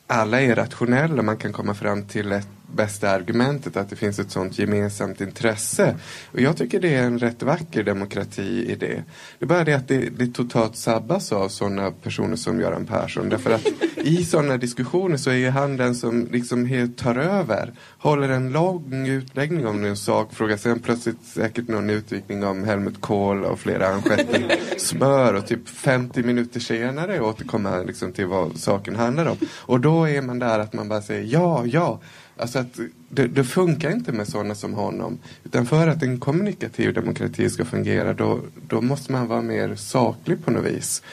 alla 0.07 0.41
är 0.41 0.55
rationella. 0.55 1.21
Man 1.21 1.37
kan 1.37 1.53
komma 1.53 1.73
fram 1.73 2.07
till 2.07 2.31
ett 2.31 2.47
bästa 2.75 3.09
argumentet 3.09 3.77
att 3.77 3.89
det 3.89 3.95
finns 3.95 4.19
ett 4.19 4.31
sånt 4.31 4.59
gemensamt 4.59 5.21
intresse. 5.21 5.95
Och 6.31 6.41
jag 6.41 6.57
tycker 6.57 6.79
det 6.79 6.95
är 6.95 7.03
en 7.03 7.19
rätt 7.19 7.43
vacker 7.43 7.83
demokrati 7.83 8.65
i 8.71 8.75
det. 8.75 9.03
Det 9.39 9.45
är 9.45 9.47
bara 9.47 9.63
det 9.63 9.73
att 9.73 9.87
det, 9.87 10.09
det 10.09 10.33
totalt 10.33 10.75
sabbas 10.75 11.31
av 11.31 11.49
sådana 11.49 11.91
personer 11.91 12.35
som 12.35 12.59
Göran 12.59 12.85
Persson. 12.85 13.29
Därför 13.29 13.51
att 13.51 13.67
i 13.97 14.23
sådana 14.25 14.57
diskussioner 14.57 15.17
så 15.17 15.29
är 15.29 15.35
ju 15.35 15.49
han 15.49 15.77
den 15.77 15.95
som 15.95 16.27
liksom 16.31 16.65
helt 16.65 16.97
tar 16.97 17.15
över. 17.15 17.73
Håller 17.97 18.29
en 18.29 18.51
lång 18.51 19.07
utläggning 19.07 19.67
om 19.67 19.83
en 19.83 19.97
sakfråga. 19.97 20.57
Sen 20.57 20.79
plötsligt 20.79 21.23
säkert 21.23 21.67
någon 21.67 21.89
utvikning 21.89 22.43
om 22.43 22.63
Helmut 22.63 23.01
Kohl 23.01 23.43
och 23.43 23.59
flera 23.59 23.87
anskärten 23.87 24.43
smör. 24.77 25.33
Och 25.33 25.47
typ 25.47 25.69
50 25.69 26.23
minuter 26.23 26.59
senare 26.59 27.21
återkommer 27.21 27.69
han 27.69 27.85
liksom 27.85 28.11
till 28.13 28.25
vad 28.25 28.57
saken 28.57 28.95
handlar 28.95 29.25
om. 29.25 29.37
Och 29.51 29.79
då 29.79 30.09
är 30.09 30.21
man 30.21 30.39
där 30.39 30.59
att 30.59 30.73
man 30.73 30.89
bara 30.89 31.01
säger 31.01 31.33
ja, 31.33 31.65
ja. 31.65 31.99
Alltså 32.39 32.59
att 32.59 32.79
det, 33.09 33.27
det, 33.27 33.43
funkar 33.43 33.91
inte 33.91 34.11
med 34.11 34.27
sådana 34.27 34.55
som 34.55 34.73
honom. 34.73 35.17
Utan 35.43 35.65
för 35.65 35.87
att 35.87 36.03
en 36.03 36.19
kommunikativ 36.19 36.93
demokrati 36.93 37.49
ska 37.49 37.65
fungera 37.65 38.13
då, 38.13 38.39
då 38.67 38.81
måste 38.81 39.11
man 39.11 39.27
vara 39.27 39.41
mer 39.41 39.75
saklig 39.75 40.45
på 40.45 40.51
något 40.51 40.65
vis. 40.65 41.03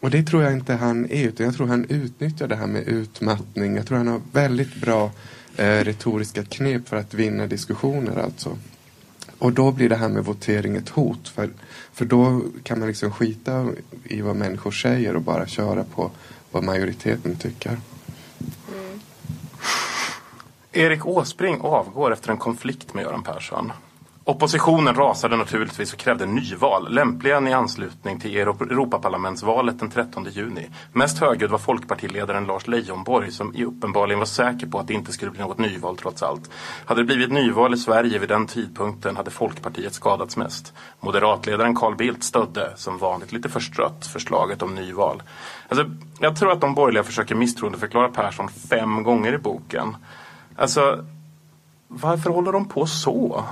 Och 0.00 0.10
det 0.10 0.22
tror 0.22 0.42
jag 0.42 0.52
inte 0.52 0.74
han 0.74 1.10
är 1.10 1.28
utan 1.28 1.46
jag 1.46 1.54
tror 1.54 1.66
han 1.66 1.84
utnyttjar 1.88 2.48
det 2.48 2.56
här 2.56 2.66
med 2.66 2.88
utmattning. 2.88 3.76
Jag 3.76 3.86
tror 3.86 3.98
han 3.98 4.08
har 4.08 4.20
väldigt 4.32 4.80
bra 4.80 5.10
eh, 5.56 5.84
retoriska 5.84 6.44
knep 6.44 6.88
för 6.88 6.96
att 6.96 7.14
vinna 7.14 7.46
diskussioner 7.46 8.16
alltså. 8.16 8.58
Och 9.38 9.52
då 9.52 9.72
blir 9.72 9.88
det 9.88 9.96
här 9.96 10.08
med 10.08 10.24
votering 10.24 10.76
ett 10.76 10.88
hot. 10.88 11.28
För, 11.28 11.50
för 11.92 12.04
då 12.04 12.42
kan 12.62 12.78
man 12.78 12.88
liksom 12.88 13.12
skita 13.12 13.68
i 14.04 14.20
vad 14.20 14.36
människor 14.36 14.70
säger 14.70 15.16
och 15.16 15.22
bara 15.22 15.46
köra 15.46 15.84
på 15.84 16.10
vad 16.50 16.64
majoriteten 16.64 17.36
tycker. 17.36 17.78
Erik 20.72 21.06
Åsbrink 21.06 21.64
avgår 21.64 22.12
efter 22.12 22.30
en 22.30 22.38
konflikt 22.38 22.94
med 22.94 23.04
Göran 23.04 23.22
Persson. 23.22 23.72
Oppositionen 24.24 24.94
rasade 24.94 25.36
naturligtvis 25.36 25.92
och 25.92 25.98
krävde 25.98 26.26
nyval, 26.26 26.94
lämpligen 26.94 27.48
i 27.48 27.52
anslutning 27.52 28.20
till 28.20 28.36
Europaparlamentsvalet 28.36 29.78
den 29.78 29.90
13 29.90 30.24
juni. 30.24 30.70
Mest 30.92 31.18
högljudd 31.18 31.50
var 31.50 31.58
folkpartiledaren 31.58 32.44
Lars 32.44 32.66
Leijonborg 32.66 33.32
som 33.32 33.54
uppenbarligen 33.56 34.18
var 34.18 34.26
säker 34.26 34.66
på 34.66 34.78
att 34.78 34.86
det 34.86 34.94
inte 34.94 35.12
skulle 35.12 35.30
bli 35.30 35.40
något 35.40 35.58
nyval 35.58 35.96
trots 35.96 36.22
allt. 36.22 36.50
Hade 36.84 37.00
det 37.00 37.04
blivit 37.04 37.32
nyval 37.32 37.74
i 37.74 37.76
Sverige 37.76 38.18
vid 38.18 38.28
den 38.28 38.46
tidpunkten 38.46 39.16
hade 39.16 39.30
Folkpartiet 39.30 39.94
skadats 39.94 40.36
mest. 40.36 40.72
Moderatledaren 41.00 41.74
Carl 41.74 41.96
Bildt 41.96 42.24
stödde, 42.24 42.72
som 42.76 42.98
vanligt 42.98 43.32
lite 43.32 43.48
förstrött, 43.48 44.06
förslaget 44.06 44.62
om 44.62 44.74
nyval. 44.74 45.22
Alltså, 45.68 45.90
jag 46.20 46.36
tror 46.36 46.52
att 46.52 46.60
de 46.60 46.74
borgerliga 46.74 47.04
försöker 47.04 47.34
misstroendeförklara 47.34 48.08
Persson 48.08 48.48
fem 48.48 49.02
gånger 49.02 49.32
i 49.32 49.38
boken. 49.38 49.96
Alltså, 50.58 51.04
varför 51.88 52.30
håller 52.30 52.52
de 52.52 52.68
på 52.68 52.86
så? 52.86 53.44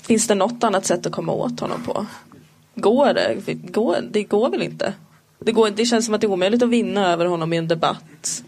Finns 0.00 0.26
det 0.26 0.34
något 0.34 0.64
annat 0.64 0.86
sätt 0.86 1.06
att 1.06 1.12
komma 1.12 1.32
åt 1.32 1.60
honom 1.60 1.82
på? 1.84 2.06
Går 2.74 3.14
det? 3.14 3.54
Går, 3.54 3.96
det 4.10 4.22
går 4.22 4.50
väl 4.50 4.62
inte? 4.62 4.94
Det, 5.38 5.52
går, 5.52 5.70
det 5.70 5.84
känns 5.84 6.04
som 6.06 6.14
att 6.14 6.20
det 6.20 6.26
är 6.26 6.30
omöjligt 6.30 6.62
att 6.62 6.68
vinna 6.68 7.12
över 7.12 7.26
honom 7.26 7.52
i 7.52 7.56
en 7.56 7.68
debatt. 7.68 8.44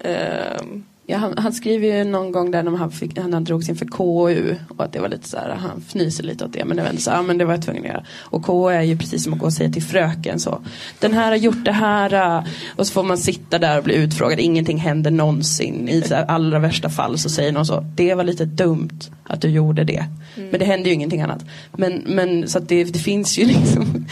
Ehm, 0.00 0.84
Ja, 1.08 1.16
han, 1.16 1.34
han 1.38 1.52
skriver 1.52 1.98
ju 1.98 2.04
någon 2.04 2.32
gång 2.32 2.50
där 2.50 2.62
när 2.62 2.76
han, 2.76 2.90
fick, 2.90 3.18
han 3.18 3.44
drogs 3.44 3.68
inför 3.68 3.86
KU 3.86 4.54
och 4.68 4.84
att 4.84 4.92
det 4.92 5.00
var 5.00 5.08
lite 5.08 5.28
så 5.28 5.36
här, 5.36 5.54
han 5.54 5.78
fnyser 5.78 6.24
lite 6.24 6.44
åt 6.44 6.52
det 6.52 6.64
men 6.64 6.76
det 6.76 6.82
var 6.82 6.90
ändå 6.90 7.00
så 7.00 7.10
här, 7.10 7.16
ja 7.16 7.22
men 7.22 7.38
det 7.38 7.44
var 7.44 7.52
jag 7.52 7.62
tvungen 7.62 7.82
att 7.82 7.88
göra. 7.88 8.04
Och 8.18 8.44
KU 8.44 8.68
är 8.68 8.82
ju 8.82 8.98
precis 8.98 9.24
som 9.24 9.32
att 9.32 9.38
gå 9.38 9.46
och 9.46 9.52
säga 9.52 9.70
till 9.70 9.82
fröken 9.82 10.40
så. 10.40 10.60
Den 11.00 11.12
här 11.12 11.28
har 11.28 11.36
gjort 11.36 11.64
det 11.64 11.72
här 11.72 12.36
äh, 12.38 12.44
och 12.76 12.86
så 12.86 12.92
får 12.92 13.02
man 13.02 13.18
sitta 13.18 13.58
där 13.58 13.78
och 13.78 13.84
bli 13.84 13.94
utfrågad, 13.94 14.40
ingenting 14.40 14.78
händer 14.78 15.10
någonsin. 15.10 15.88
I 15.88 16.02
så 16.02 16.14
här, 16.14 16.24
allra 16.24 16.58
värsta 16.58 16.88
fall 16.88 17.18
så 17.18 17.28
säger 17.28 17.52
någon 17.52 17.66
så, 17.66 17.84
det 17.94 18.14
var 18.14 18.24
lite 18.24 18.44
dumt 18.44 19.00
att 19.24 19.40
du 19.40 19.48
gjorde 19.48 19.84
det. 19.84 20.04
Mm. 20.36 20.48
Men 20.50 20.60
det 20.60 20.66
händer 20.66 20.88
ju 20.88 20.94
ingenting 20.94 21.20
annat. 21.20 21.44
Men, 21.72 22.02
men 22.06 22.48
så 22.48 22.58
att 22.58 22.68
det, 22.68 22.84
det 22.84 22.98
finns 22.98 23.38
ju 23.38 23.44
liksom, 23.46 24.06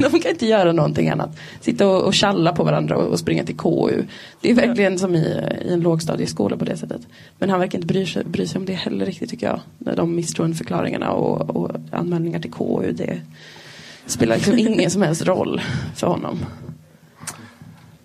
de 0.00 0.20
kan 0.20 0.30
inte 0.30 0.46
göra 0.46 0.72
någonting 0.72 1.08
annat. 1.08 1.36
Sitta 1.60 1.88
och, 1.88 2.02
och 2.02 2.14
tjalla 2.14 2.52
på 2.52 2.64
varandra 2.64 2.96
och, 2.96 3.06
och 3.06 3.18
springa 3.18 3.44
till 3.44 3.56
KU. 3.56 4.02
Det 4.40 4.50
är 4.50 4.54
verkligen 4.54 4.98
som 4.98 5.14
i, 5.14 5.40
i 5.68 5.72
en 5.72 5.82
lågstadieskola 6.30 6.56
på 6.56 6.64
det 6.64 6.76
sättet. 6.76 7.08
Men 7.38 7.50
han 7.50 7.60
verkar 7.60 7.78
inte 7.78 7.86
bry 7.86 8.06
sig, 8.06 8.24
bry 8.24 8.46
sig 8.46 8.58
om 8.58 8.66
det 8.66 8.72
heller 8.72 9.06
riktigt 9.06 9.30
tycker 9.30 9.46
jag. 9.46 9.96
De 9.96 10.14
misstroendeförklaringarna 10.14 11.10
och, 11.12 11.56
och 11.56 11.70
anmälningar 11.92 12.40
till 12.40 12.52
KU. 12.52 12.92
Det 12.92 13.20
spelar 14.06 14.36
liksom 14.36 14.58
ingen 14.58 14.90
som 14.90 15.02
helst 15.02 15.22
roll 15.22 15.60
för 15.96 16.06
honom. 16.06 16.38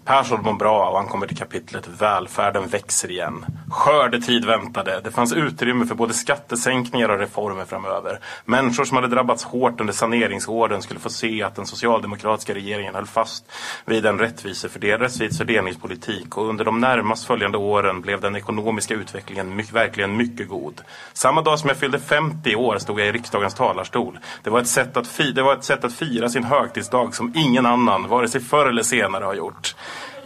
Persson 0.06 0.42
mår 0.44 0.54
bra 0.54 0.90
och 0.90 0.98
han 0.98 1.08
kommer 1.08 1.28
till 1.28 1.38
kapitlet 1.38 1.88
Välfärden 1.88 2.68
växer 2.68 3.12
igen. 3.12 3.46
Skördetid 3.72 4.46
väntade. 4.46 5.02
Det 5.04 5.12
fanns 5.12 5.34
utrymme 5.34 5.86
för 5.86 5.96
både 5.96 6.14
skattesänkningar 6.14 7.10
och 7.10 7.20
reformer 7.20 7.66
framöver. 7.66 8.20
Människor 8.46 8.86
som 8.86 8.96
hade 8.98 9.08
drabbats 9.08 9.44
hårt 9.44 9.80
under 9.82 9.94
saneringsåren 9.94 10.82
skulle 10.82 11.00
få 11.00 11.10
se 11.10 11.44
att 11.44 11.56
den 11.56 11.66
socialdemokratiska 11.66 12.54
regeringen 12.54 12.96
höll 12.96 13.06
fast 13.06 13.46
vid 13.86 14.06
en 14.06 14.20
rättvis 14.20 14.62
fördelningspolitik 15.38 16.38
och 16.38 16.50
under 16.50 16.66
de 16.66 16.80
närmast 16.80 17.26
följande 17.28 17.58
åren 17.58 18.02
blev 18.02 18.22
den 18.22 18.36
ekonomiska 18.36 18.94
utvecklingen 18.94 19.56
mycket, 19.56 19.74
verkligen 19.74 20.18
mycket 20.18 20.50
god. 20.50 20.82
Samma 21.14 21.42
dag 21.42 21.60
som 21.60 21.68
jag 21.68 21.78
fyllde 21.78 22.00
50 22.00 22.56
år 22.56 22.78
stod 22.78 23.00
jag 23.00 23.08
i 23.08 23.12
riksdagens 23.12 23.54
talarstol. 23.54 24.20
Det 24.44 24.50
var 24.50 24.60
ett 24.60 24.68
sätt 24.68 24.98
att, 24.98 25.08
fi- 25.08 25.32
det 25.32 25.44
var 25.44 25.54
ett 25.54 25.64
sätt 25.64 25.84
att 25.84 25.94
fira 25.94 26.30
sin 26.30 26.44
högtidsdag 26.44 27.16
som 27.16 27.32
ingen 27.36 27.66
annan, 27.66 28.08
vare 28.08 28.28
sig 28.28 28.42
förr 28.42 28.66
eller 28.66 28.84
senare, 28.84 29.24
har 29.26 29.34
gjort. 29.34 29.76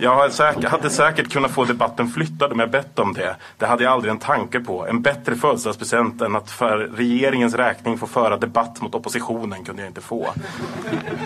Jag 0.01 0.29
hade 0.69 0.89
säkert, 0.89 1.31
kunnat 1.31 1.51
få 1.51 1.65
debatten 1.65 2.07
flyttad 2.07 2.51
om 2.51 2.59
jag 2.59 2.71
bett 2.71 2.99
om 2.99 3.13
det. 3.13 3.35
Det 3.57 3.65
hade 3.65 3.83
jag 3.83 3.93
aldrig 3.93 4.11
en 4.11 4.19
tanke 4.19 4.59
på. 4.59 4.87
En 4.87 5.01
bättre 5.01 5.35
födelsedagspresent 5.35 6.21
än 6.21 6.35
att 6.35 6.51
för 6.51 6.77
regeringens 6.77 7.53
räkning 7.53 7.97
få 7.97 8.07
föra 8.07 8.37
debatt 8.37 8.81
mot 8.81 8.95
oppositionen 8.95 9.63
kunde 9.63 9.81
jag 9.81 9.89
inte 9.89 10.01
få. 10.01 10.27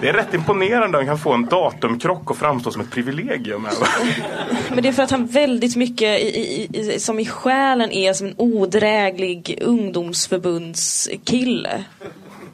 Det 0.02 0.10
är 0.10 0.14
rätt 0.14 0.34
imponerande 0.34 0.98
att 0.98 1.04
han 1.04 1.06
kan 1.06 1.20
få 1.20 1.34
en 1.34 1.46
datumkrock 1.46 2.32
och 2.32 2.38
framstå 2.38 2.72
som 2.72 2.82
ett 2.82 2.91
privilegium. 2.91 3.68
Men 4.70 4.84
det 4.84 4.89
är 4.89 4.94
för 4.94 5.04
att 5.04 5.12
han 5.12 5.26
väldigt 5.26 5.76
mycket 5.76 6.22
i, 6.22 6.24
i, 6.24 6.70
i, 6.74 7.00
som 7.00 7.20
i 7.20 7.26
själen 7.26 7.91
är 7.91 8.14
som 8.14 8.28
en 8.28 8.36
odräglig 8.38 9.60
ungdomsförbundskille. 9.62 11.84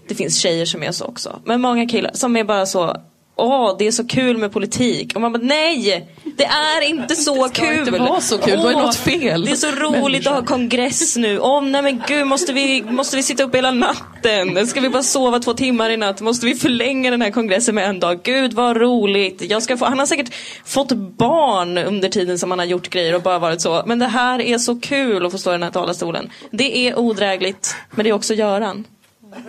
Det 0.08 0.16
finns 0.16 0.38
tjejer 0.38 0.66
som 0.66 0.84
är 0.84 0.92
så 0.92 1.06
också. 1.06 1.40
Men 1.46 1.62
många 1.62 1.88
killar 1.88 2.12
som 2.14 2.38
är 2.38 2.44
bara 2.44 2.66
så 2.66 2.96
Åh, 3.40 3.76
det 3.80 3.88
är 3.88 3.92
så 3.92 4.08
kul 4.08 4.38
med 4.38 4.54
politik. 4.54 5.16
Och 5.16 5.22
man 5.22 5.34
bara, 5.34 5.44
nej! 5.44 6.08
Det 6.38 6.46
är 6.46 6.82
inte 6.90 7.16
så 7.16 7.48
Det 7.48 7.56
ska 7.56 7.66
kul! 7.66 7.80
inte 7.80 7.92
vara 7.92 8.22
så 8.22 8.38
kul, 8.38 8.60
då 8.60 8.68
är 8.68 8.74
det 8.74 8.82
något 8.82 8.96
fel. 8.96 9.46
Det 9.46 9.52
är 9.52 9.56
så 9.56 9.72
roligt 9.72 10.28
att 10.28 10.34
ha 10.34 10.46
kongress 10.46 11.18
nu. 11.18 11.40
Åh, 11.40 11.64
nej 11.64 11.82
men 11.82 12.04
gud, 12.08 12.28
måste 12.28 12.54
vi, 12.54 12.82
måste 12.84 13.16
vi 13.16 13.24
sitta 13.24 13.44
upp 13.44 13.56
hela 13.56 13.72
natten? 13.72 14.68
Ska 14.68 14.82
vi 14.82 14.90
bara 14.90 15.04
sova 15.04 15.40
två 15.40 15.54
timmar 15.54 15.90
i 15.90 15.98
natt? 15.98 16.22
Måste 16.22 16.46
vi 16.46 16.56
förlänga 16.56 17.12
den 17.12 17.22
här 17.22 17.32
kongressen 17.32 17.76
med 17.76 17.90
en 17.90 18.00
dag? 18.00 18.20
Gud 18.24 18.54
vad 18.54 18.78
roligt! 18.78 19.42
Jag 19.50 19.64
ska 19.64 19.78
få, 19.78 19.86
han 19.86 20.00
har 20.00 20.06
säkert 20.06 20.34
fått 20.66 20.92
barn 20.92 21.78
under 21.78 22.10
tiden 22.10 22.40
som 22.40 22.50
han 22.52 22.60
har 22.60 22.66
gjort 22.66 22.90
grejer 22.90 23.16
och 23.16 23.22
bara 23.22 23.40
varit 23.40 23.62
så. 23.62 23.84
Men 23.86 24.00
det 24.00 24.08
här 24.08 24.42
är 24.42 24.58
så 24.58 24.80
kul 24.80 25.26
att 25.26 25.32
få 25.32 25.38
stå 25.38 25.50
i 25.50 25.54
den 25.54 25.64
här 25.64 25.72
talarstolen. 25.72 26.30
Det 26.52 26.78
är 26.78 27.00
odrägligt, 27.00 27.76
men 27.92 28.04
det 28.04 28.10
är 28.10 28.14
också 28.14 28.34
Göran. 28.34 28.86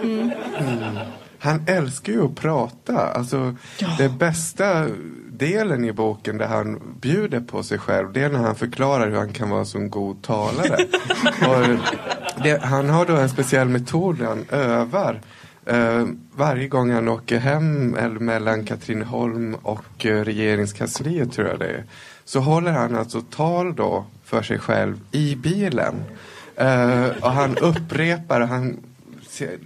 Mm. 0.02 0.30
Han 1.40 1.62
älskar 1.66 2.12
ju 2.12 2.24
att 2.24 2.34
prata. 2.34 3.06
Alltså, 3.06 3.56
Det 3.98 4.08
bästa 4.08 4.86
delen 5.30 5.84
i 5.84 5.92
boken 5.92 6.38
där 6.38 6.46
han 6.46 6.80
bjuder 7.00 7.40
på 7.40 7.62
sig 7.62 7.78
själv 7.78 8.12
det 8.12 8.22
är 8.22 8.28
när 8.28 8.38
han 8.38 8.54
förklarar 8.54 9.10
hur 9.10 9.16
han 9.16 9.32
kan 9.32 9.50
vara 9.50 9.64
så 9.64 9.78
en 9.78 9.90
god 9.90 10.22
talare. 10.22 10.76
det, 12.42 12.62
han 12.62 12.88
har 12.88 13.06
då 13.06 13.16
en 13.16 13.28
speciell 13.28 13.68
metod 13.68 14.18
där 14.18 14.26
han 14.26 14.44
övar. 14.50 15.20
Eh, 15.66 16.06
varje 16.36 16.68
gång 16.68 16.90
han 16.90 17.08
åker 17.08 17.38
hem 17.38 17.94
eller 17.94 18.18
mellan 18.18 18.64
Katrineholm 18.64 19.54
och 19.54 20.06
eh, 20.06 20.24
regeringskansliet 20.24 21.32
tror 21.32 21.48
jag 21.48 21.58
det 21.58 21.68
är. 21.68 21.84
Så 22.24 22.40
håller 22.40 22.72
han 22.72 22.96
alltså 22.96 23.20
tal 23.20 23.74
då 23.74 24.04
för 24.24 24.42
sig 24.42 24.58
själv 24.58 25.00
i 25.10 25.36
bilen. 25.36 25.94
Eh, 26.56 27.06
och 27.20 27.30
han 27.30 27.56
upprepar, 27.56 28.40
han 28.40 28.76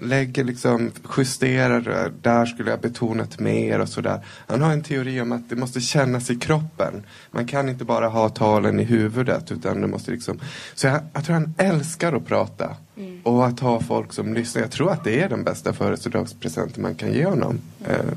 lägger 0.01 0.45
liksom, 0.45 0.91
justerar, 1.16 2.12
där 2.22 2.47
skulle 2.47 2.70
jag 2.70 2.81
betonat 2.81 3.41
mer 3.41 3.81
och 3.81 3.89
sådär. 3.89 4.20
Han 4.47 4.62
har 4.62 4.72
en 4.72 4.83
teori 4.83 5.20
om 5.20 5.33
att 5.33 5.51
det 5.51 5.57
måste 5.57 5.81
kännas 5.81 6.31
i 6.31 6.37
kroppen. 6.37 7.03
Man 7.31 7.47
kan 7.47 7.68
inte 7.68 7.85
bara 7.85 8.09
ha 8.09 8.29
talen 8.29 8.81
i 8.81 8.85
huvudet 8.85 9.53
utan 9.53 9.81
det 9.81 9.87
måste 9.87 10.11
liksom, 10.11 10.41
så 10.75 10.87
jag, 10.87 11.01
jag 11.12 11.25
tror 11.25 11.35
han 11.35 11.55
älskar 11.59 12.12
att 12.12 12.27
prata. 12.27 12.77
Och 13.22 13.47
att 13.47 13.61
ha 13.61 13.81
folk 13.81 14.12
som 14.12 14.35
lyssnar. 14.35 14.62
Jag 14.62 14.70
tror 14.70 14.93
att 14.93 15.05
det 15.05 15.20
är 15.20 15.29
den 15.29 15.45
bästa 15.45 15.72
födelsedagspresenten 15.72 16.83
man 16.83 16.95
kan 16.95 17.12
ge 17.12 17.25
honom. 17.25 17.59
Eh, 17.85 18.14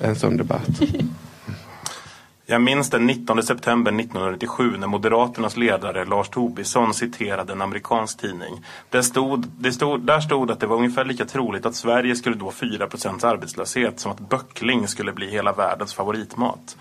en 0.00 0.16
sån 0.16 0.36
debatt. 0.36 0.80
Jag 2.50 2.62
minns 2.62 2.90
den 2.90 3.06
19 3.06 3.42
september 3.42 3.92
1997 3.92 4.76
när 4.78 4.86
Moderaternas 4.86 5.56
ledare 5.56 6.04
Lars 6.04 6.28
Tobisson 6.28 6.94
citerade 6.94 7.52
en 7.52 7.62
amerikansk 7.62 8.20
tidning. 8.20 8.64
Det 8.88 9.02
stod, 9.02 9.46
det 9.58 9.72
stod, 9.72 10.00
där 10.00 10.20
stod 10.20 10.50
att 10.50 10.60
det 10.60 10.66
var 10.66 10.76
ungefär 10.76 11.04
lika 11.04 11.24
troligt 11.24 11.66
att 11.66 11.74
Sverige 11.74 12.16
skulle 12.16 12.36
nå 12.36 12.50
4% 12.50 13.26
arbetslöshet 13.26 14.00
som 14.00 14.12
att 14.12 14.20
böckling 14.20 14.88
skulle 14.88 15.12
bli 15.12 15.30
hela 15.30 15.52
världens 15.52 15.94
favoritmat. 15.94 16.76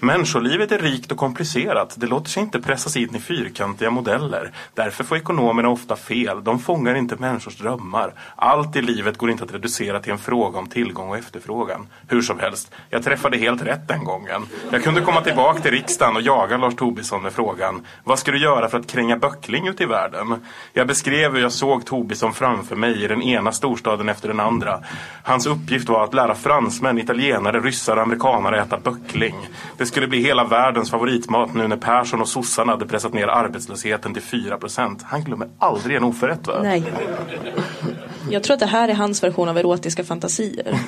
Människolivet 0.00 0.72
är 0.72 0.78
rikt 0.78 1.12
och 1.12 1.18
komplicerat. 1.18 1.94
Det 1.98 2.06
låter 2.06 2.30
sig 2.30 2.42
inte 2.42 2.60
pressas 2.60 2.96
in 2.96 3.16
i 3.16 3.20
fyrkantiga 3.20 3.90
modeller. 3.90 4.52
Därför 4.74 5.04
får 5.04 5.16
ekonomerna 5.16 5.68
ofta 5.68 5.96
fel. 5.96 6.44
De 6.44 6.58
fångar 6.58 6.94
inte 6.94 7.16
människors 7.16 7.56
drömmar. 7.56 8.12
Allt 8.36 8.76
i 8.76 8.82
livet 8.82 9.18
går 9.18 9.30
inte 9.30 9.44
att 9.44 9.54
reducera 9.54 10.00
till 10.00 10.12
en 10.12 10.18
fråga 10.18 10.58
om 10.58 10.66
tillgång 10.66 11.08
och 11.08 11.18
efterfrågan. 11.18 11.86
Hur 12.08 12.22
som 12.22 12.38
helst, 12.38 12.72
jag 12.90 13.04
träffade 13.04 13.36
helt 13.36 13.62
rätt 13.62 13.88
den 13.88 14.04
gången. 14.04 14.46
Jag 14.70 14.82
kunde 14.82 15.00
komma 15.00 15.20
tillbaka 15.20 15.60
till 15.60 15.70
riksdagen 15.70 16.16
och 16.16 16.22
jaga 16.22 16.56
Lars 16.56 16.74
Tobisson 16.76 17.22
med 17.22 17.32
frågan 17.32 17.86
Vad 18.04 18.18
ska 18.18 18.32
du 18.32 18.38
göra 18.38 18.68
för 18.68 18.78
att 18.78 18.86
kränga 18.86 19.16
böckling 19.16 19.68
ute 19.68 19.82
i 19.82 19.86
världen? 19.86 20.34
Jag 20.72 20.86
beskrev 20.86 21.32
hur 21.32 21.40
jag 21.40 21.52
såg 21.52 21.86
Tobisson 21.86 22.32
framför 22.32 22.76
mig 22.76 23.04
i 23.04 23.08
den 23.08 23.22
ena 23.22 23.52
storstaden 23.52 24.08
efter 24.08 24.28
den 24.28 24.40
andra. 24.40 24.80
Hans 25.22 25.46
uppgift 25.46 25.88
var 25.88 26.04
att 26.04 26.14
lära 26.14 26.34
fransmän, 26.34 26.98
italienare, 26.98 27.60
ryssar 27.60 27.96
och 27.96 28.02
amerikanare 28.02 28.60
äta 28.60 28.78
böckling. 28.78 29.48
Det 29.76 29.83
skulle 29.86 30.06
bli 30.06 30.22
hela 30.22 30.44
världens 30.44 30.90
favoritmat 30.90 31.54
nu 31.54 31.68
när 31.68 31.76
Persson 31.76 32.20
och 32.20 32.28
sossarna 32.28 32.72
hade 32.72 32.86
pressat 32.86 33.12
ner 33.12 33.26
arbetslösheten 33.26 34.14
till 34.14 34.22
4% 34.22 35.00
Han 35.02 35.24
glömmer 35.24 35.48
aldrig 35.58 35.96
en 35.96 36.04
oförrätt 36.04 36.46
va? 36.46 36.60
Nej. 36.62 36.84
Jag 38.30 38.42
tror 38.42 38.54
att 38.54 38.60
det 38.60 38.66
här 38.66 38.88
är 38.88 38.94
hans 38.94 39.22
version 39.22 39.48
av 39.48 39.58
erotiska 39.58 40.04
fantasier. 40.04 40.80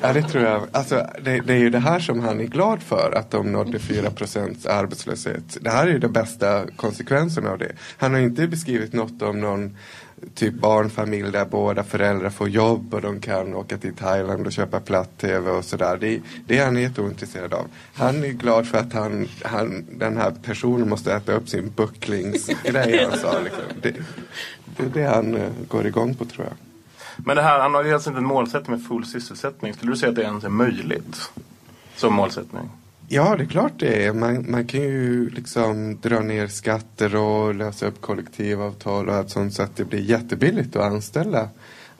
Ja, 0.00 0.12
det 0.12 0.22
tror 0.22 0.44
jag. 0.44 0.62
Alltså, 0.72 1.06
det, 1.24 1.40
det 1.40 1.52
är 1.52 1.58
ju 1.58 1.70
det 1.70 1.78
här 1.78 2.00
som 2.00 2.20
han 2.20 2.40
är 2.40 2.44
glad 2.44 2.82
för, 2.82 3.12
att 3.16 3.30
de 3.30 3.52
nådde 3.52 3.78
4 3.78 4.08
arbetslöshet. 4.68 5.58
Det 5.60 5.70
här 5.70 5.86
är 5.86 5.90
ju 5.90 5.98
den 5.98 6.12
bästa 6.12 6.66
konsekvensen 6.76 7.46
av 7.46 7.58
det. 7.58 7.72
Han 7.96 8.14
har 8.14 8.20
inte 8.20 8.48
beskrivit 8.48 8.92
något 8.92 9.22
om 9.22 9.40
någon 9.40 9.76
typ 10.34 10.54
barnfamilj 10.54 11.32
där 11.32 11.44
båda 11.44 11.84
föräldrar 11.84 12.30
får 12.30 12.48
jobb 12.48 12.94
och 12.94 13.00
de 13.00 13.20
kan 13.20 13.54
åka 13.54 13.78
till 13.78 13.94
Thailand 13.94 14.46
och 14.46 14.52
köpa 14.52 14.80
platt-tv 14.80 15.50
och 15.50 15.64
sådär. 15.64 15.96
Det, 16.00 16.20
det 16.46 16.58
är 16.58 16.64
han 16.64 16.76
jätteointresserad 16.76 17.54
av. 17.54 17.66
Han 17.94 18.24
är 18.24 18.28
glad 18.28 18.66
för 18.66 18.78
att 18.78 18.92
han, 18.92 19.28
han, 19.44 19.86
den 19.90 20.16
här 20.16 20.34
personen 20.42 20.88
måste 20.88 21.12
äta 21.12 21.32
upp 21.32 21.48
sin 21.48 21.72
bucklingsgrej 21.76 23.06
han 23.10 23.18
sa. 23.18 23.40
Liksom. 23.40 23.62
Det, 23.82 23.94
det 24.76 24.82
är 24.82 24.88
det 24.88 25.14
han 25.14 25.34
eh, 25.34 25.50
går 25.68 25.86
igång 25.86 26.14
på 26.14 26.24
tror 26.24 26.46
jag. 26.46 26.56
Men 27.16 27.36
det 27.36 27.42
här, 27.42 27.60
han 27.60 27.74
har 27.74 27.84
ju 27.84 27.94
alltså 27.94 28.10
inte 28.10 28.18
en 28.18 28.26
målsättning 28.26 28.76
med 28.76 28.86
full 28.86 29.06
sysselsättning. 29.06 29.74
Skulle 29.74 29.92
du 29.92 29.96
säga 29.96 30.10
att 30.10 30.16
det 30.16 30.22
ens 30.22 30.44
är 30.44 30.48
möjligt 30.48 31.30
som 31.96 32.14
målsättning? 32.14 32.70
Ja, 33.08 33.36
det 33.36 33.44
är 33.44 33.48
klart 33.48 33.72
det 33.76 34.04
är. 34.06 34.12
Man, 34.12 34.50
man 34.50 34.66
kan 34.66 34.80
ju 34.80 35.30
liksom 35.30 35.98
dra 36.02 36.20
ner 36.20 36.46
skatter 36.46 37.16
och 37.16 37.54
lösa 37.54 37.86
upp 37.86 38.00
kollektivavtal 38.00 39.08
och 39.08 39.14
allt 39.14 39.30
sånt 39.30 39.54
så 39.54 39.62
att 39.62 39.76
det 39.76 39.84
blir 39.84 40.00
jättebilligt 40.00 40.76
att 40.76 40.82
anställa 40.82 41.48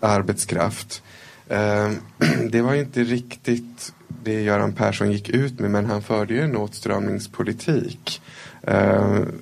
arbetskraft. 0.01 1.03
Ehm, 1.49 1.97
det 2.51 2.63
var 2.63 2.75
ju 2.75 2.81
inte 2.81 3.05
riktigt 3.05 3.93
det 4.25 4.43
Göran 4.43 4.73
Persson 4.73 5.13
gick 5.13 5.29
ut 5.29 5.61
med 5.61 5.71
men 5.71 5.87
han 5.87 6.03
förde 6.03 6.35
ju 6.35 6.41
en 6.41 6.57
åtstramningspolitik. 6.57 8.23
Ehm, 8.63 9.33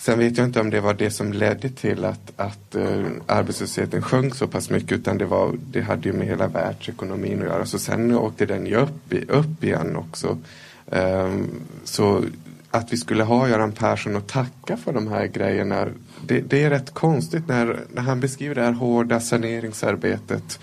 Sen 0.00 0.18
vet 0.18 0.38
jag 0.38 0.46
inte 0.46 0.60
om 0.60 0.70
det 0.70 0.80
var 0.80 0.94
det 0.94 1.10
som 1.10 1.32
ledde 1.32 1.68
till 1.68 2.04
att, 2.04 2.32
att 2.36 2.76
uh, 2.76 3.06
arbetslösheten 3.26 4.02
sjönk 4.02 4.34
så 4.34 4.46
pass 4.46 4.70
mycket 4.70 4.92
utan 4.92 5.18
det, 5.18 5.26
var, 5.26 5.56
det 5.70 5.80
hade 5.80 6.08
ju 6.08 6.12
med 6.12 6.26
hela 6.26 6.48
världsekonomin 6.48 7.38
att 7.38 7.48
göra. 7.48 7.66
Så 7.66 7.78
sen 7.78 8.14
åkte 8.14 8.46
den 8.46 8.66
ju 8.66 8.76
upp, 8.76 9.12
upp 9.28 9.64
igen 9.64 9.96
också. 9.96 10.38
Um, 10.86 11.48
så 11.84 12.24
att 12.70 12.92
vi 12.92 12.96
skulle 12.96 13.24
ha 13.24 13.48
Göran 13.48 13.72
Persson 13.72 14.16
att 14.16 14.28
tacka 14.28 14.76
för 14.76 14.92
de 14.92 15.08
här 15.08 15.26
grejerna 15.26 15.88
det, 16.26 16.40
det, 16.40 16.64
är 16.64 16.70
rätt 16.70 16.94
konstigt 16.94 17.48
när, 17.48 17.80
när 17.94 18.02
han 18.02 18.20
beskriver 18.20 18.54
det 18.54 18.62
här 18.62 18.72
hårda 18.72 19.20
saneringsarbetet 19.20 20.58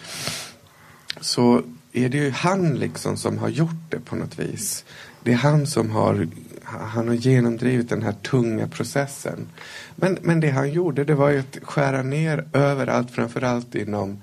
så 1.21 1.61
är 1.93 2.09
det 2.09 2.17
ju 2.17 2.31
han 2.31 2.75
liksom 2.75 3.17
som 3.17 3.37
har 3.37 3.49
gjort 3.49 3.89
det 3.89 3.99
på 3.99 4.15
något 4.15 4.39
vis. 4.39 4.85
Det 5.23 5.31
är 5.31 5.37
han 5.37 5.67
som 5.67 5.91
har 5.91 6.27
han 6.67 7.07
har 7.07 7.15
genomdrivit 7.15 7.89
den 7.89 8.03
här 8.03 8.11
tunga 8.11 8.67
processen. 8.67 9.47
Men, 9.95 10.17
men 10.21 10.39
det 10.39 10.49
han 10.49 10.71
gjorde 10.71 11.03
det 11.03 11.15
var 11.15 11.29
ju 11.29 11.39
att 11.39 11.57
skära 11.63 12.03
ner 12.03 12.45
överallt, 12.53 13.11
framförallt 13.11 13.75
inom 13.75 14.21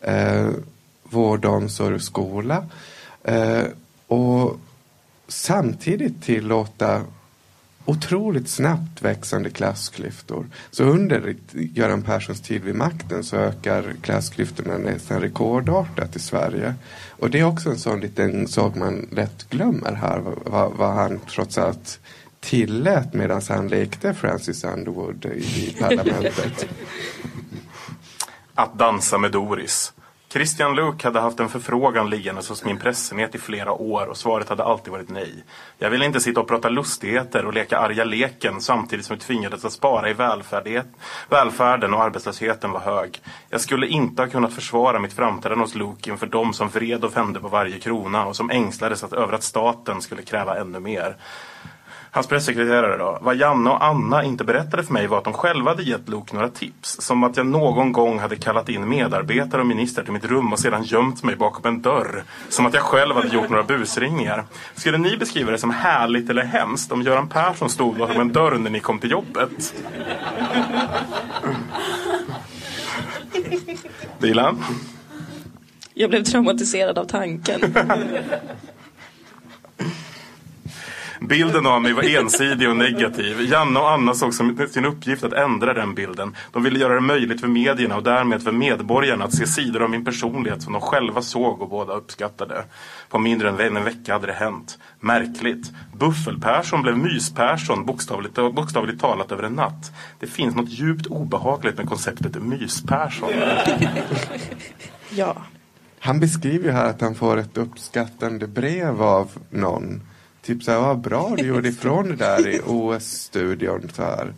eh, 0.00 0.48
vård, 1.02 1.44
omsorg 1.44 1.94
och 1.94 2.02
skola. 2.02 2.66
Eh, 3.24 3.64
och 4.06 4.58
samtidigt 5.28 6.22
tillåta 6.22 7.04
otroligt 7.86 8.48
snabbt 8.48 9.02
växande 9.02 9.50
klassklyftor. 9.50 10.46
Så 10.70 10.84
under 10.84 11.34
Göran 11.52 12.02
Perssons 12.02 12.40
tid 12.40 12.64
vid 12.64 12.74
makten 12.74 13.24
så 13.24 13.36
ökar 13.36 13.94
klassklyftorna 14.02 14.78
nästan 14.78 15.20
rekordartat 15.20 16.16
i 16.16 16.18
Sverige. 16.18 16.74
Och 17.10 17.30
det 17.30 17.40
är 17.40 17.44
också 17.44 17.70
en 17.70 17.78
sån 17.78 18.00
liten 18.00 18.48
sak 18.48 18.74
man 18.74 19.08
lätt 19.12 19.50
glömmer 19.50 19.92
här, 19.92 20.22
vad, 20.44 20.72
vad 20.72 20.94
han 20.94 21.20
trots 21.30 21.58
allt 21.58 22.00
tillät 22.40 23.14
medan 23.14 23.42
han 23.48 23.68
lekte 23.68 24.14
Francis 24.14 24.64
Underwood 24.64 25.24
i, 25.24 25.38
i 25.38 25.76
parlamentet. 25.80 26.66
Att 28.54 28.78
dansa 28.78 29.18
med 29.18 29.32
Doris. 29.32 29.92
Christian 30.36 30.76
Luuk 30.76 31.04
hade 31.04 31.20
haft 31.20 31.40
en 31.40 31.48
förfrågan 31.48 32.10
liggandes 32.10 32.48
hos 32.48 32.64
min 32.64 32.78
pressenhet 32.78 33.34
i 33.34 33.38
flera 33.38 33.72
år 33.72 34.06
och 34.06 34.16
svaret 34.16 34.48
hade 34.48 34.64
alltid 34.64 34.92
varit 34.92 35.08
nej. 35.08 35.44
Jag 35.78 35.90
ville 35.90 36.04
inte 36.04 36.20
sitta 36.20 36.40
och 36.40 36.48
prata 36.48 36.68
lustigheter 36.68 37.44
och 37.44 37.54
leka 37.54 37.78
arga 37.78 38.04
leken 38.04 38.60
samtidigt 38.60 39.06
som 39.06 39.16
vi 39.16 39.22
tvingades 39.22 39.64
att 39.64 39.72
spara 39.72 40.10
i 40.10 40.12
välfärden 41.28 41.94
och 41.94 42.02
arbetslösheten 42.02 42.72
var 42.72 42.80
hög. 42.80 43.22
Jag 43.50 43.60
skulle 43.60 43.86
inte 43.86 44.22
ha 44.22 44.28
kunnat 44.28 44.52
försvara 44.52 44.98
mitt 44.98 45.12
framträdande 45.12 45.64
hos 45.64 45.74
Luuk 45.74 46.06
inför 46.08 46.26
de 46.26 46.52
som 46.52 46.68
vred 46.68 47.04
och 47.04 47.16
vände 47.16 47.40
på 47.40 47.48
varje 47.48 47.78
krona 47.78 48.26
och 48.26 48.36
som 48.36 48.50
ängslades 48.50 49.04
över 49.04 49.32
att 49.32 49.42
staten 49.42 50.02
skulle 50.02 50.22
kräva 50.22 50.56
ännu 50.56 50.80
mer. 50.80 51.16
Hans 52.16 52.26
pressekreterare 52.26 52.96
då. 52.96 53.18
Vad 53.20 53.36
Janne 53.36 53.70
och 53.70 53.84
Anna 53.84 54.24
inte 54.24 54.44
berättade 54.44 54.82
för 54.82 54.92
mig 54.92 55.06
var 55.06 55.18
att 55.18 55.24
de 55.24 55.32
själva 55.32 55.70
hade 55.70 55.82
gett 55.82 56.08
Luke 56.08 56.34
några 56.34 56.48
tips. 56.48 57.00
Som 57.00 57.24
att 57.24 57.36
jag 57.36 57.46
någon 57.46 57.92
gång 57.92 58.18
hade 58.18 58.36
kallat 58.36 58.68
in 58.68 58.88
medarbetare 58.88 59.60
och 59.60 59.66
ministrar 59.66 60.04
till 60.04 60.12
mitt 60.12 60.24
rum 60.24 60.52
och 60.52 60.58
sedan 60.58 60.84
gömt 60.84 61.22
mig 61.22 61.36
bakom 61.36 61.74
en 61.74 61.82
dörr. 61.82 62.24
Som 62.48 62.66
att 62.66 62.74
jag 62.74 62.82
själv 62.82 63.14
hade 63.14 63.28
gjort 63.28 63.48
några 63.48 63.62
busringningar. 63.62 64.44
Skulle 64.74 64.98
ni 64.98 65.16
beskriva 65.16 65.50
det 65.50 65.58
som 65.58 65.70
härligt 65.70 66.30
eller 66.30 66.44
hemskt 66.44 66.92
om 66.92 67.02
Göran 67.02 67.28
Persson 67.28 67.70
stod 67.70 67.96
bakom 67.96 68.20
en 68.20 68.32
dörr 68.32 68.58
när 68.58 68.70
ni 68.70 68.80
kom 68.80 68.98
till 68.98 69.10
jobbet? 69.10 69.74
Dilan? 74.18 74.64
Jag 75.94 76.10
blev 76.10 76.22
traumatiserad 76.24 76.98
av 76.98 77.04
tanken. 77.04 77.60
Bilden 81.20 81.66
av 81.66 81.82
mig 81.82 81.92
var 81.92 82.02
ensidig 82.02 82.68
och 82.68 82.76
negativ. 82.76 83.40
Janne 83.40 83.80
och 83.80 83.90
Anna 83.90 84.14
såg 84.14 84.34
som 84.34 84.66
sin 84.70 84.84
uppgift 84.84 85.24
att 85.24 85.32
ändra 85.32 85.74
den 85.74 85.94
bilden. 85.94 86.36
De 86.52 86.62
ville 86.62 86.78
göra 86.78 86.94
det 86.94 87.00
möjligt 87.00 87.40
för 87.40 87.48
medierna 87.48 87.96
och 87.96 88.02
därmed 88.02 88.42
för 88.42 88.52
medborgarna 88.52 89.24
att 89.24 89.34
se 89.34 89.46
sidor 89.46 89.82
av 89.82 89.90
min 89.90 90.04
personlighet 90.04 90.62
som 90.62 90.72
de 90.72 90.82
själva 90.82 91.22
såg 91.22 91.62
och 91.62 91.68
båda 91.68 91.92
uppskattade. 91.92 92.64
På 93.08 93.18
mindre 93.18 93.48
än 93.48 93.76
en 93.76 93.84
vecka 93.84 94.12
hade 94.12 94.26
det 94.26 94.32
hänt. 94.32 94.78
Märkligt. 95.00 95.72
Buffel-Persson 95.92 96.82
blev 96.82 96.96
Mys-Persson 96.98 97.86
bokstavligt, 97.86 98.34
bokstavligt 98.34 99.00
talat 99.00 99.32
över 99.32 99.42
en 99.42 99.52
natt. 99.52 99.92
Det 100.18 100.26
finns 100.26 100.54
något 100.54 100.70
djupt 100.70 101.06
obehagligt 101.06 101.76
med 101.76 101.88
konceptet 101.88 102.36
Mys-Persson. 102.36 103.30
ja. 105.10 105.36
Han 106.00 106.20
beskriver 106.20 106.64
ju 106.64 106.70
här 106.70 106.90
att 106.90 107.00
han 107.00 107.14
får 107.14 107.36
ett 107.36 107.58
uppskattande 107.58 108.46
brev 108.46 109.02
av 109.02 109.30
någon 109.50 110.02
typ 110.46 110.62
så 110.62 110.70
här, 110.70 110.80
vad 110.80 110.98
bra 110.98 111.34
du 111.36 111.46
gjorde 111.46 111.68
ifrån 111.68 112.08
det 112.08 112.16
där 112.16 112.48
i 112.48 112.60
OS-studion. 112.66 113.90
Så 113.92 114.02
här. 114.02 114.34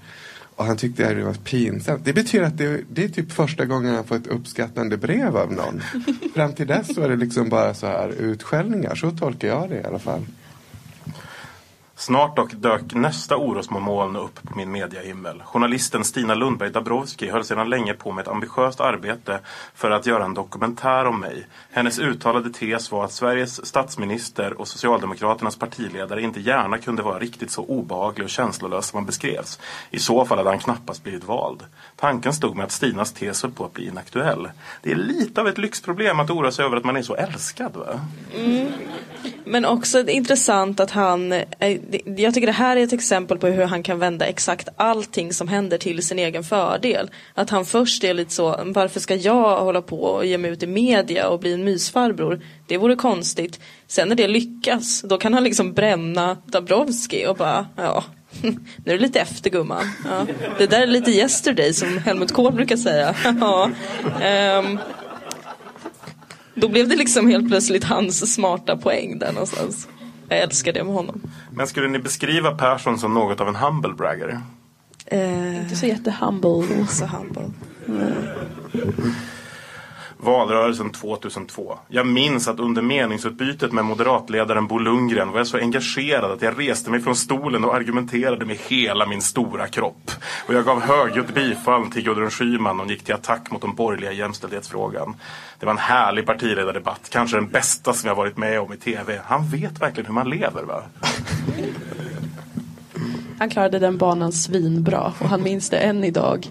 Och 0.56 0.64
han 0.64 0.76
tyckte 0.76 1.14
det 1.14 1.24
var 1.24 1.34
pinsamt. 1.34 2.04
Det 2.04 2.12
betyder 2.12 2.46
att 2.46 2.59
det, 2.59 2.80
det, 2.90 3.04
är 3.04 3.09
typ 3.09 3.32
första 3.32 3.64
gången 3.64 3.94
han 3.94 4.04
får 4.04 4.16
ett 4.16 4.26
uppskattande 4.26 4.96
brev 4.96 5.36
av 5.36 5.52
någon. 5.52 5.82
Fram 6.34 6.52
till 6.52 6.66
dess 6.66 6.98
är 6.98 7.09
det 7.09 7.16
liksom 7.16 7.48
bara 7.48 7.74
så 7.74 7.86
här 7.86 8.09
utskällningar. 8.09 8.94
Så 8.94 9.11
tolkar 9.11 9.48
jag 9.48 9.68
det 9.68 9.80
i 9.80 9.84
alla 9.84 9.98
fall. 9.98 10.26
Snart 11.99 12.36
dock 12.36 12.53
dök 12.53 12.94
nästa 12.94 13.36
orosmoln 13.36 14.16
upp 14.16 14.42
på 14.42 14.57
min 14.59 14.70
mediahimmel. 14.70 15.42
Journalisten 15.42 16.05
Stina 16.05 16.34
Lundberg 16.34 16.70
Dabrowski 16.70 17.30
höll 17.30 17.44
sedan 17.44 17.70
länge 17.70 17.94
på 17.94 18.12
med 18.12 18.22
ett 18.22 18.28
ambitiöst 18.28 18.80
arbete 18.80 19.40
för 19.74 19.90
att 19.90 20.07
göra 20.07 20.24
en 20.24 20.34
dokumentär 20.34 21.05
om 21.05 21.20
mig. 21.20 21.46
Hennes 21.70 21.99
uttalade 21.99 22.51
tes 22.51 22.90
var 22.92 23.05
att 23.05 23.12
Sveriges 23.12 23.66
statsminister 23.66 24.61
och 24.61 24.68
Socialdemokraternas 24.68 25.57
partiledare 25.57 26.22
inte 26.22 26.40
gärna 26.40 26.78
kunde 26.78 27.03
vara 27.03 27.18
riktigt 27.18 27.51
så 27.51 27.64
obehaglig 27.64 28.24
och 28.24 28.30
känslolös 28.30 28.86
som 28.86 28.96
han 28.96 29.07
beskrevs. 29.07 29.61
I 29.90 29.99
så 29.99 30.24
fall 30.24 30.38
hade 30.38 30.51
han 30.51 30.59
knappast 30.59 31.03
blivit 31.03 31.24
vald. 31.24 31.64
Tanken 31.96 32.32
stod 32.32 32.57
med 32.57 32.64
att 32.64 32.72
Stinas 32.72 33.12
tes 33.12 33.42
höll 33.42 33.53
på 33.53 33.64
att 33.64 33.72
bli 33.72 33.88
inaktuell. 33.88 34.49
Det 34.82 34.90
är 34.90 34.96
lite 34.96 35.40
av 35.40 35.49
ett 35.49 35.59
lyxproblem 35.59 36.20
att 36.20 36.30
oroa 36.30 36.53
sig 36.53 36.64
över 36.64 36.76
att 36.76 36.84
man 36.84 36.96
är 36.96 37.03
så 37.03 37.14
älskad. 37.14 37.76
Va? 37.76 38.01
Mm. 38.34 38.72
Men 39.49 39.64
också 39.64 40.09
intressant 40.09 40.80
att 40.80 40.90
han 40.90 41.32
eh, 41.32 41.80
jag 42.16 42.34
tycker 42.34 42.46
det 42.46 42.53
här 42.53 42.76
är 42.76 42.84
ett 42.84 42.92
exempel 42.92 43.38
på 43.38 43.46
hur 43.46 43.64
han 43.64 43.82
kan 43.82 43.99
vända 43.99 44.26
exakt 44.26 44.68
allting 44.76 45.32
som 45.32 45.49
händer 45.49 45.78
till 45.78 46.03
sin 46.03 46.18
egen 46.18 46.44
fördel. 46.44 47.11
Att 47.34 47.51
han 47.51 47.64
först 47.64 48.05
är 48.05 48.14
lite 48.14 48.34
så, 48.34 48.61
varför 48.64 49.01
ska 49.01 49.14
jag 49.14 49.61
hålla 49.61 49.82
på 49.82 50.03
och 50.03 50.26
ge 50.26 50.38
mig 50.38 50.51
ut 50.51 50.62
i 50.62 50.66
media 50.66 51.28
och 51.28 51.40
bli 51.40 51.53
en 51.53 51.64
mysfarbror? 51.64 52.40
Det 52.66 52.76
vore 52.76 52.96
konstigt. 52.96 53.61
Sen 53.86 54.09
när 54.09 54.16
det 54.16 54.28
lyckas, 54.28 55.03
då 55.03 55.18
kan 55.18 55.34
han 55.34 55.44
liksom 55.44 55.72
bränna 55.72 56.36
Dabrowski 56.46 57.26
och 57.26 57.36
bara, 57.36 57.66
ja, 57.76 58.05
nu 58.42 58.92
är 58.92 58.92
du 58.92 58.99
lite 58.99 59.20
efter 59.20 59.51
gumman. 59.51 59.84
Ja. 60.05 60.26
Det 60.59 60.66
där 60.66 60.80
är 60.80 60.86
lite 60.86 61.11
yesterday 61.11 61.72
som 61.72 61.99
Helmut 61.99 62.32
Kohl 62.32 62.53
brukar 62.53 62.76
säga. 62.76 63.14
Ja. 63.40 63.70
Um, 64.59 64.78
då 66.61 66.68
blev 66.68 66.88
det 66.88 66.96
liksom 66.96 67.28
helt 67.28 67.48
plötsligt 67.48 67.84
hans 67.84 68.34
smarta 68.34 68.76
poäng 68.76 69.18
där 69.18 69.32
någonstans. 69.32 69.88
Jag 70.28 70.38
älskar 70.38 70.72
det 70.72 70.84
med 70.84 70.94
honom. 70.94 71.20
Men 71.50 71.66
skulle 71.66 71.88
ni 71.88 71.98
beskriva 71.98 72.56
Persson 72.56 72.98
som 72.98 73.14
något 73.14 73.40
av 73.40 73.48
en 73.48 73.56
humble 73.56 73.92
bragger? 73.92 74.40
Eh, 75.06 75.62
inte 75.62 75.76
så 75.76 75.86
jättehumble. 75.86 76.86
Så 76.88 77.06
humble. 77.06 77.50
Mm. 77.88 78.12
Valrörelsen 80.20 80.90
2002. 80.90 81.78
Jag 81.88 82.06
minns 82.06 82.48
att 82.48 82.60
under 82.60 82.82
meningsutbytet 82.82 83.72
med 83.72 83.84
moderatledaren 83.84 84.66
Bo 84.66 84.78
Lundgren 84.78 85.30
var 85.30 85.38
jag 85.38 85.46
så 85.46 85.58
engagerad 85.58 86.30
att 86.30 86.42
jag 86.42 86.58
reste 86.58 86.90
mig 86.90 87.00
från 87.00 87.16
stolen 87.16 87.64
och 87.64 87.74
argumenterade 87.74 88.44
med 88.44 88.56
hela 88.56 89.06
min 89.06 89.22
stora 89.22 89.66
kropp. 89.66 90.10
Och 90.46 90.54
jag 90.54 90.64
gav 90.64 90.80
högljutt 90.80 91.34
bifall 91.34 91.90
till 91.90 92.04
Gudrun 92.04 92.30
Schyman 92.30 92.80
och 92.80 92.86
gick 92.86 93.04
till 93.04 93.14
attack 93.14 93.50
mot 93.50 93.62
den 93.62 93.74
borgerliga 93.74 94.12
jämställdhetsfrågan. 94.12 95.16
Det 95.58 95.66
var 95.66 95.72
en 95.72 95.78
härlig 95.78 96.26
partiledardebatt, 96.26 97.08
kanske 97.10 97.36
den 97.36 97.48
bästa 97.48 97.92
som 97.92 98.08
jag 98.08 98.14
varit 98.14 98.36
med 98.36 98.60
om 98.60 98.72
i 98.72 98.76
TV. 98.76 99.20
Han 99.24 99.48
vet 99.48 99.80
verkligen 99.80 100.06
hur 100.06 100.14
man 100.14 100.30
lever 100.30 100.62
va? 100.62 100.82
Han 103.38 103.50
klarade 103.50 103.78
den 103.78 103.98
banan 103.98 104.32
svinbra 104.32 105.12
och 105.18 105.28
han 105.28 105.42
minns 105.42 105.70
det 105.70 105.76
än 105.76 106.04
idag. 106.04 106.50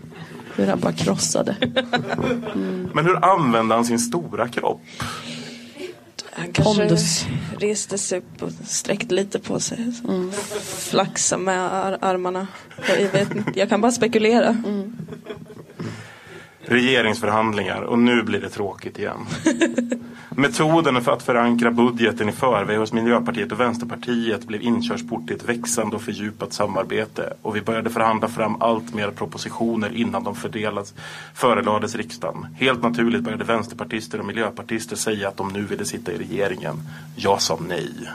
Hur 0.57 0.67
han 0.67 0.79
bara 0.79 0.93
krossade. 0.93 1.55
Men 2.93 3.05
hur 3.05 3.25
använde 3.25 3.75
han 3.75 3.85
sin 3.85 3.99
stora 3.99 4.47
kropp? 4.47 4.81
Han 6.31 6.51
kanske 6.53 6.79
Pondus. 6.81 7.25
reste 7.59 7.97
sig 7.97 8.17
upp 8.19 8.41
och 8.43 8.51
sträckte 8.65 9.15
lite 9.15 9.39
på 9.39 9.59
sig. 9.59 9.93
Mm. 10.07 10.31
Flaxa 10.89 11.37
med 11.37 11.59
ar- 11.73 11.97
armarna. 12.01 12.47
Jag, 12.87 13.09
vet 13.11 13.29
jag 13.55 13.69
kan 13.69 13.81
bara 13.81 13.91
spekulera. 13.91 14.57
Regeringsförhandlingar 16.69 17.81
och 17.81 17.99
nu 17.99 18.23
blir 18.23 18.41
det 18.41 18.49
tråkigt 18.49 18.99
igen. 18.99 19.25
Metoden 20.29 21.01
för 21.01 21.11
att 21.11 21.23
förankra 21.23 21.71
budgeten 21.71 22.29
i 22.29 22.31
förväg 22.31 22.77
hos 22.77 22.93
Miljöpartiet 22.93 23.51
och 23.51 23.59
Vänsterpartiet 23.59 24.45
blev 24.47 24.61
inkörsport 24.61 25.27
till 25.27 25.35
ett 25.35 25.49
växande 25.49 25.95
och 25.95 26.01
fördjupat 26.01 26.53
samarbete. 26.53 27.33
Och 27.41 27.55
vi 27.55 27.61
började 27.61 27.89
förhandla 27.89 28.27
fram 28.27 28.61
allt 28.61 28.93
mer 28.93 29.11
propositioner 29.11 29.95
innan 29.95 30.23
de 30.23 30.35
fördelas, 30.35 30.93
förelades 31.33 31.95
riksdagen. 31.95 32.47
Helt 32.55 32.83
naturligt 32.83 33.21
började 33.21 33.43
vänsterpartister 33.43 34.19
och 34.19 34.25
miljöpartister 34.25 34.95
säga 34.95 35.27
att 35.27 35.37
de 35.37 35.53
nu 35.53 35.61
ville 35.61 35.85
sitta 35.85 36.11
i 36.11 36.17
regeringen. 36.17 36.75
Jag 37.15 37.41
sa 37.41 37.59
nej. 37.67 38.09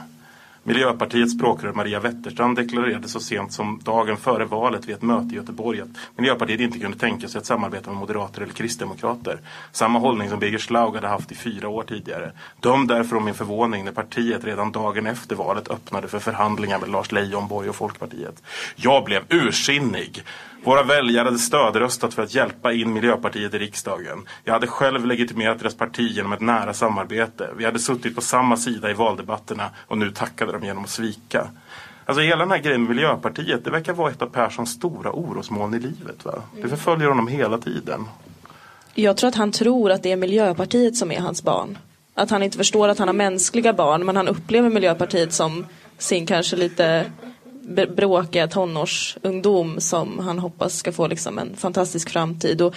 Miljöpartiets 0.65 1.33
språkrör 1.33 1.73
Maria 1.73 1.99
Wetterstrand 1.99 2.55
deklarerade 2.55 3.07
så 3.07 3.19
sent 3.19 3.53
som 3.53 3.79
dagen 3.83 4.17
före 4.17 4.45
valet 4.45 4.85
vid 4.85 4.95
ett 4.95 5.01
möte 5.01 5.33
i 5.33 5.37
Göteborg 5.37 5.81
att 5.81 5.87
Miljöpartiet 6.15 6.59
inte 6.59 6.79
kunde 6.79 6.97
tänka 6.97 7.27
sig 7.27 7.39
att 7.39 7.45
samarbeta 7.45 7.89
med 7.89 7.99
moderater 7.99 8.41
eller 8.41 8.53
kristdemokrater. 8.53 9.39
Samma 9.71 9.99
hållning 9.99 10.29
som 10.29 10.39
Birger 10.39 10.57
Schlaug 10.57 10.95
hade 10.95 11.07
haft 11.07 11.31
i 11.31 11.35
fyra 11.35 11.69
år 11.69 11.83
tidigare. 11.83 12.31
Döm 12.59 12.87
därför 12.87 13.15
om 13.15 13.25
min 13.25 13.33
förvåning 13.33 13.85
när 13.85 13.91
partiet 13.91 14.43
redan 14.43 14.71
dagen 14.71 15.07
efter 15.07 15.35
valet 15.35 15.67
öppnade 15.67 16.07
för 16.07 16.19
förhandlingar 16.19 16.79
med 16.79 16.89
Lars 16.89 17.11
Leijonborg 17.11 17.69
och 17.69 17.75
Folkpartiet. 17.75 18.43
Jag 18.75 19.03
blev 19.03 19.23
ursinnig. 19.29 20.23
Våra 20.63 20.83
väljare 20.83 21.25
hade 21.25 21.39
stödröstat 21.39 22.13
för 22.13 22.23
att 22.23 22.35
hjälpa 22.35 22.73
in 22.73 22.93
Miljöpartiet 22.93 23.53
i 23.53 23.59
riksdagen. 23.59 24.27
Jag 24.43 24.53
hade 24.53 24.67
själv 24.67 25.05
legitimerat 25.05 25.59
deras 25.59 25.75
parti 25.75 26.11
genom 26.11 26.33
ett 26.33 26.41
nära 26.41 26.73
samarbete. 26.73 27.49
Vi 27.57 27.65
hade 27.65 27.79
suttit 27.79 28.15
på 28.15 28.21
samma 28.21 28.57
sida 28.57 28.91
i 28.91 28.93
valdebatterna 28.93 29.69
och 29.87 29.97
nu 29.97 30.11
tackade 30.11 30.51
de 30.51 30.63
genom 30.63 30.83
att 30.83 30.89
svika. 30.89 31.47
Alltså 32.05 32.21
hela 32.21 32.37
den 32.37 32.51
här 32.51 32.57
grejen 32.57 32.83
med 32.83 32.95
Miljöpartiet, 32.95 33.65
det 33.65 33.71
verkar 33.71 33.93
vara 33.93 34.11
ett 34.11 34.21
av 34.21 34.27
Perssons 34.27 34.71
stora 34.71 35.11
orosmoln 35.11 35.73
i 35.73 35.79
livet. 35.79 36.25
Va? 36.25 36.41
Det 36.61 36.67
förföljer 36.67 37.07
honom 37.07 37.27
hela 37.27 37.57
tiden. 37.57 38.05
Jag 38.93 39.17
tror 39.17 39.27
att 39.27 39.35
han 39.35 39.51
tror 39.51 39.91
att 39.91 40.03
det 40.03 40.11
är 40.11 40.17
Miljöpartiet 40.17 40.95
som 40.95 41.11
är 41.11 41.19
hans 41.19 41.43
barn. 41.43 41.77
Att 42.13 42.29
han 42.29 42.43
inte 42.43 42.57
förstår 42.57 42.87
att 42.87 42.99
han 42.99 43.07
har 43.07 43.15
mänskliga 43.15 43.73
barn 43.73 44.05
men 44.05 44.15
han 44.15 44.27
upplever 44.27 44.69
Miljöpartiet 44.69 45.33
som 45.33 45.65
sin 45.97 46.25
kanske 46.25 46.55
lite 46.55 47.11
bråkiga 47.95 48.47
tonårsungdom 48.47 49.79
som 49.79 50.19
han 50.19 50.39
hoppas 50.39 50.77
ska 50.77 50.91
få 50.91 51.07
liksom 51.07 51.39
en 51.39 51.55
fantastisk 51.55 52.09
framtid 52.09 52.61
och 52.61 52.75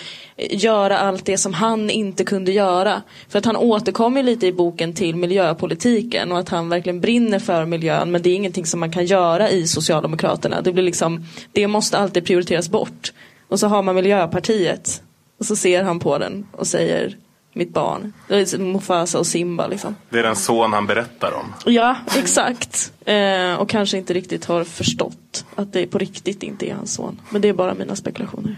göra 0.51 0.99
allt 0.99 1.27
det 1.27 1.39
som 1.39 1.55
han 1.55 1.91
inte 1.91 2.25
kunde 2.25 2.53
göra. 2.53 3.03
För 3.29 3.39
att 3.39 3.45
han 3.45 3.57
återkommer 3.57 4.23
lite 4.23 4.47
i 4.47 4.53
boken 4.53 4.93
till 4.93 5.17
miljöpolitiken 5.17 6.33
och 6.33 6.39
att 6.39 6.49
han 6.49 6.69
verkligen 6.69 7.01
brinner 7.01 7.39
för 7.39 7.65
miljön 7.65 8.11
men 8.11 8.23
det 8.23 8.31
är 8.31 8.35
ingenting 8.35 8.67
som 8.67 8.81
man 8.81 8.93
kan 8.93 9.07
göra 9.07 9.51
i 9.51 9.67
Socialdemokraterna. 9.67 10.61
Det 10.61 10.73
blir 10.73 10.85
liksom, 10.85 11.27
det 11.53 11.67
måste 11.67 11.99
alltid 11.99 12.27
prioriteras 12.27 12.69
bort. 12.69 13.13
Och 13.49 13.61
så 13.61 13.67
har 13.67 13.83
man 13.83 13.95
Miljöpartiet 13.95 15.03
och 15.39 15.47
så 15.47 15.57
ser 15.57 15.83
han 15.83 15.99
på 15.99 16.19
den 16.19 16.47
och 16.53 16.67
säger 16.67 17.17
mitt 17.57 17.71
barn. 17.71 18.13
Mufasa 18.59 19.19
och 19.19 19.27
Simba 19.27 19.67
liksom. 19.67 19.97
Det 20.11 20.19
är 20.19 20.23
den 20.23 20.37
son 20.37 20.73
han 20.73 20.87
berättar 20.87 21.33
om. 21.33 21.73
Ja, 21.73 21.97
exakt. 22.17 22.93
Eh, 23.05 23.55
och 23.55 23.69
kanske 23.69 23.99
inte 23.99 24.15
riktigt 24.15 24.45
har 24.45 24.65
förstått 24.65 25.45
att 25.55 25.73
det 25.73 25.87
på 25.87 25.99
riktigt 25.99 26.43
inte 26.43 26.71
är 26.71 26.75
hans 26.75 26.95
son. 26.95 27.21
Men 27.31 27.43
det 27.43 27.49
är 27.49 27.53
bara 27.53 27.75
mina 27.75 27.97
spekulationer. 27.97 28.57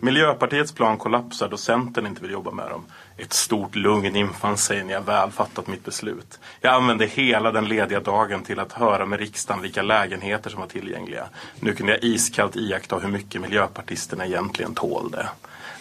Miljöpartiets 0.00 0.72
plan 0.72 0.98
kollapsar 0.98 1.48
då 1.48 1.56
Centern 1.56 2.06
inte 2.06 2.22
vill 2.22 2.30
jobba 2.30 2.50
med 2.50 2.70
dem. 2.70 2.84
Ett 3.16 3.32
stort 3.32 3.76
lugn 3.76 4.16
infann 4.16 4.56
sig 4.56 4.84
när 4.84 4.92
jag 4.92 5.02
väl 5.02 5.30
fattat 5.30 5.66
mitt 5.66 5.84
beslut. 5.84 6.38
Jag 6.60 6.74
använde 6.74 7.06
hela 7.06 7.52
den 7.52 7.68
lediga 7.68 8.00
dagen 8.00 8.42
till 8.42 8.58
att 8.58 8.72
höra 8.72 9.06
med 9.06 9.18
riksdagen 9.18 9.62
vilka 9.62 9.82
lägenheter 9.82 10.50
som 10.50 10.60
var 10.60 10.66
tillgängliga. 10.66 11.24
Nu 11.60 11.74
kunde 11.74 11.92
jag 11.92 12.04
iskallt 12.04 12.56
iaktta 12.56 12.98
hur 12.98 13.08
mycket 13.08 13.40
miljöpartisterna 13.40 14.26
egentligen 14.26 14.74
tålde. 14.74 15.28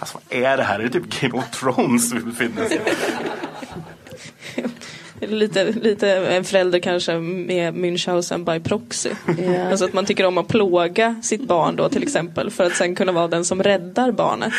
Alltså 0.06 0.20
vad 0.30 0.43
är 0.43 0.58
det 0.58 0.64
här? 0.64 0.80
Är 0.80 0.84
det 0.84 0.89
typ 0.89 1.22
Game 1.22 1.34
of 1.34 1.51
Thrones 1.51 2.14
vi 2.14 2.20
befinner 2.20 2.66
oss 2.66 2.72
i? 2.72 2.80
Lite, 5.28 5.72
lite 5.72 6.10
en 6.10 6.43
förälder 6.43 6.80
kanske 6.80 7.18
med 7.18 7.74
Münchhausen 7.74 8.53
by 8.53 8.60
proxy. 8.60 9.10
Alltså 9.70 9.86
att 9.86 9.93
man 9.93 10.06
tycker 10.06 10.26
om 10.26 10.38
att 10.38 10.47
plåga 10.47 11.16
sitt 11.24 11.47
barn 11.47 11.76
då 11.76 11.89
till 11.89 12.03
exempel 12.03 12.51
för 12.51 12.64
att 12.64 12.76
sen 12.76 12.95
kunna 12.95 13.12
vara 13.12 13.28
den 13.28 13.45
som 13.45 13.64
räddar 13.64 14.12
barnet. 14.12 14.53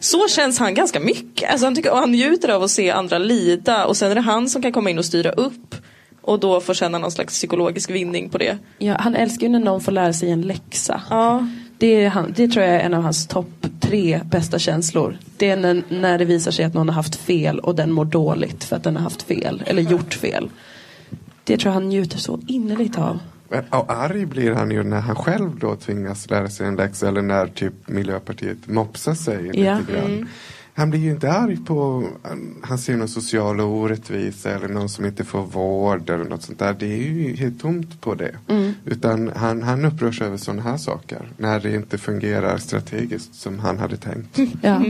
Så 0.00 0.28
känns 0.28 0.58
han 0.58 0.74
ganska 0.74 1.00
mycket. 1.00 1.50
Alltså 1.50 1.66
han, 1.66 1.74
tycker, 1.74 1.92
och 1.92 1.98
han 1.98 2.10
njuter 2.10 2.48
av 2.48 2.62
att 2.62 2.70
se 2.70 2.90
andra 2.90 3.18
lida 3.18 3.86
och 3.86 3.96
sen 3.96 4.10
är 4.10 4.14
det 4.14 4.20
han 4.20 4.48
som 4.48 4.62
kan 4.62 4.72
komma 4.72 4.90
in 4.90 4.98
och 4.98 5.04
styra 5.04 5.30
upp. 5.30 5.74
Och 6.20 6.40
då 6.40 6.60
får 6.60 6.74
känna 6.74 6.98
någon 6.98 7.12
slags 7.12 7.34
psykologisk 7.34 7.90
vinning 7.90 8.30
på 8.30 8.38
det. 8.38 8.58
Ja, 8.78 8.96
han 8.98 9.14
älskar 9.14 9.46
ju 9.46 9.52
när 9.52 9.60
någon 9.60 9.80
får 9.80 9.92
lära 9.92 10.12
sig 10.12 10.30
en 10.30 10.42
läxa. 10.42 11.02
Det, 11.78 12.04
är 12.04 12.08
han, 12.08 12.32
det 12.36 12.48
tror 12.48 12.64
jag 12.64 12.74
är 12.74 12.80
en 12.80 12.94
av 12.94 13.02
hans 13.02 13.26
topp 13.26 13.66
tre 13.80 14.20
bästa 14.30 14.58
känslor. 14.58 15.18
Det 15.36 15.50
är 15.50 15.56
när, 15.56 15.82
när 15.88 16.18
det 16.18 16.24
visar 16.24 16.50
sig 16.50 16.64
att 16.64 16.74
någon 16.74 16.88
har 16.88 16.94
haft 16.96 17.16
fel 17.16 17.58
och 17.58 17.74
den 17.74 17.92
mår 17.92 18.04
dåligt 18.04 18.64
för 18.64 18.76
att 18.76 18.84
den 18.84 18.96
har 18.96 19.02
haft 19.02 19.22
fel 19.22 19.62
eller 19.66 19.82
gjort 19.82 20.14
fel. 20.14 20.50
Det 21.44 21.56
tror 21.56 21.68
jag 21.70 21.74
han 21.74 21.88
njuter 21.88 22.18
så 22.18 22.40
innerligt 22.46 22.98
av. 22.98 23.18
Men, 23.48 23.64
och 23.70 23.92
arg 23.92 24.26
blir 24.26 24.52
han 24.52 24.70
ju 24.70 24.82
när 24.82 25.00
han 25.00 25.16
själv 25.16 25.58
då 25.58 25.76
tvingas 25.76 26.30
lära 26.30 26.48
sig 26.50 26.66
en 26.66 26.76
läxa 26.76 27.08
eller 27.08 27.22
när 27.22 27.46
typ 27.46 27.88
Miljöpartiet 27.88 28.66
mopsar 28.66 29.14
sig 29.14 29.42
lite 29.42 29.58
Ja. 29.58 29.78
grann. 29.92 30.04
Mm. 30.06 30.28
Han 30.78 30.90
blir 30.90 31.00
ju 31.00 31.10
inte 31.10 31.32
arg 31.32 31.56
på, 31.64 32.08
han 32.62 32.78
ser 32.78 32.96
någon 32.96 33.08
social 33.08 33.60
orättvisa 33.60 34.50
eller 34.50 34.68
någon 34.68 34.88
som 34.88 35.04
inte 35.04 35.24
får 35.24 35.42
vård 35.42 36.10
eller 36.10 36.24
något 36.24 36.42
sånt 36.42 36.58
där. 36.58 36.76
Det 36.78 36.86
är 36.86 36.96
ju 36.96 37.36
helt 37.36 37.60
tomt 37.60 38.00
på 38.00 38.14
det. 38.14 38.36
Mm. 38.48 38.72
Utan 38.84 39.32
han, 39.36 39.62
han 39.62 39.84
upprörs 39.84 40.22
över 40.22 40.36
sådana 40.36 40.62
här 40.62 40.76
saker. 40.76 41.32
När 41.36 41.60
det 41.60 41.74
inte 41.74 41.98
fungerar 41.98 42.58
strategiskt 42.58 43.34
som 43.34 43.58
han 43.58 43.78
hade 43.78 43.96
tänkt. 43.96 44.38
Ja. 44.62 44.84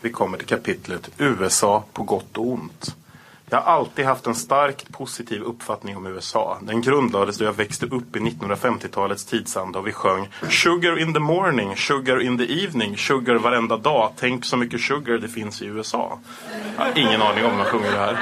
Vi 0.00 0.10
kommer 0.10 0.38
till 0.38 0.46
kapitlet 0.46 1.10
USA 1.18 1.84
på 1.92 2.02
gott 2.02 2.36
och 2.36 2.52
ont. 2.52 2.96
Jag 3.52 3.60
har 3.60 3.72
alltid 3.72 4.04
haft 4.04 4.26
en 4.26 4.34
starkt 4.34 4.92
positiv 4.92 5.42
uppfattning 5.42 5.96
om 5.96 6.06
USA. 6.06 6.58
Den 6.62 6.80
grundlades 6.80 7.38
då 7.38 7.44
jag 7.44 7.52
växte 7.52 7.86
upp 7.86 8.16
i 8.16 8.18
1950-talets 8.18 9.24
tidsanda 9.24 9.78
och 9.78 9.86
vi 9.86 9.92
sjöng 9.92 10.28
Sugar 10.48 10.98
in 10.98 11.14
the 11.14 11.20
morning, 11.20 11.76
sugar 11.76 12.22
in 12.22 12.38
the 12.38 12.64
evening, 12.64 12.96
sugar 12.96 13.34
varenda 13.34 13.76
dag. 13.76 14.12
Tänk 14.16 14.44
så 14.44 14.56
mycket 14.56 14.80
sugar 14.80 15.18
det 15.18 15.28
finns 15.28 15.62
i 15.62 15.66
USA. 15.66 16.18
Jag 16.76 16.84
har 16.84 16.98
ingen 16.98 17.22
aning 17.22 17.44
om 17.44 17.56
man 17.56 17.66
sjunger 17.66 17.90
det 17.90 17.98
här. 17.98 18.18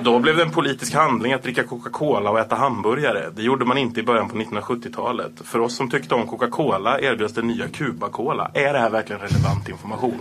Då 0.00 0.18
blev 0.18 0.36
det 0.36 0.42
en 0.42 0.50
politisk 0.50 0.94
handling 0.94 1.32
att 1.32 1.42
dricka 1.42 1.64
Coca-Cola 1.64 2.30
och 2.30 2.40
äta 2.40 2.56
hamburgare. 2.56 3.30
Det 3.36 3.42
gjorde 3.42 3.64
man 3.64 3.78
inte 3.78 4.00
i 4.00 4.02
början 4.02 4.28
på 4.28 4.36
1970-talet. 4.36 5.32
För 5.44 5.58
oss 5.58 5.76
som 5.76 5.90
tyckte 5.90 6.14
om 6.14 6.26
Coca-Cola 6.26 7.00
erbjöds 7.00 7.34
den 7.34 7.46
nya 7.46 7.66
Cuba-Cola. 7.66 8.50
Är 8.54 8.72
det 8.72 8.78
här 8.78 8.90
verkligen 8.90 9.22
relevant 9.22 9.68
information? 9.68 10.20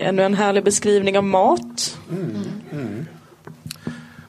Ännu 0.00 0.22
en 0.22 0.34
härlig 0.34 0.64
beskrivning 0.64 1.18
av 1.18 1.24
mat. 1.24 1.98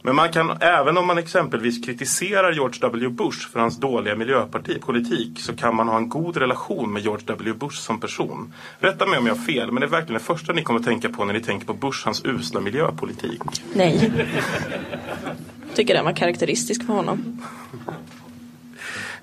Men 0.04 0.16
man 0.16 0.32
kan, 0.32 0.58
även 0.62 0.98
om 0.98 1.08
man 1.08 1.18
exempelvis 1.18 1.86
kritiserar 1.86 2.52
George 2.52 2.80
W. 2.82 3.10
Bush 3.10 3.50
för 3.52 3.60
hans 3.60 3.78
dåliga 3.78 4.16
miljöpolitik 4.16 5.40
så 5.40 5.56
kan 5.56 5.76
man 5.76 5.88
ha 5.88 5.98
en 5.98 6.10
god 6.10 6.38
relation 6.38 6.94
med 6.94 7.02
George 7.02 7.26
W. 7.28 7.54
Bush 7.54 7.82
som 7.82 8.00
person. 8.00 8.54
Rätta 8.80 9.06
mig 9.06 9.20
om 9.20 9.28
jag 9.28 9.36
har 9.36 9.42
fel, 9.42 9.72
men 9.72 9.82
det 9.82 9.88
är 9.88 9.90
verkligen 9.90 10.14
det 10.14 10.26
första 10.26 10.54
ni 10.54 10.64
kommer 10.64 10.80
att 10.80 10.86
tänka 10.86 11.10
på 11.10 11.26
när 11.26 11.34
ni 11.34 11.42
tänker 11.42 11.66
på 11.66 11.74
Bush, 11.74 12.06
hans 12.06 12.26
usla 12.26 12.60
miljöpolitik. 12.60 13.42
Nej. 13.74 14.12
Tycker 15.76 15.94
den 15.94 16.06
var 16.06 16.14
karaktäristisk 16.14 16.86
för 16.86 16.94
honom. 16.94 17.42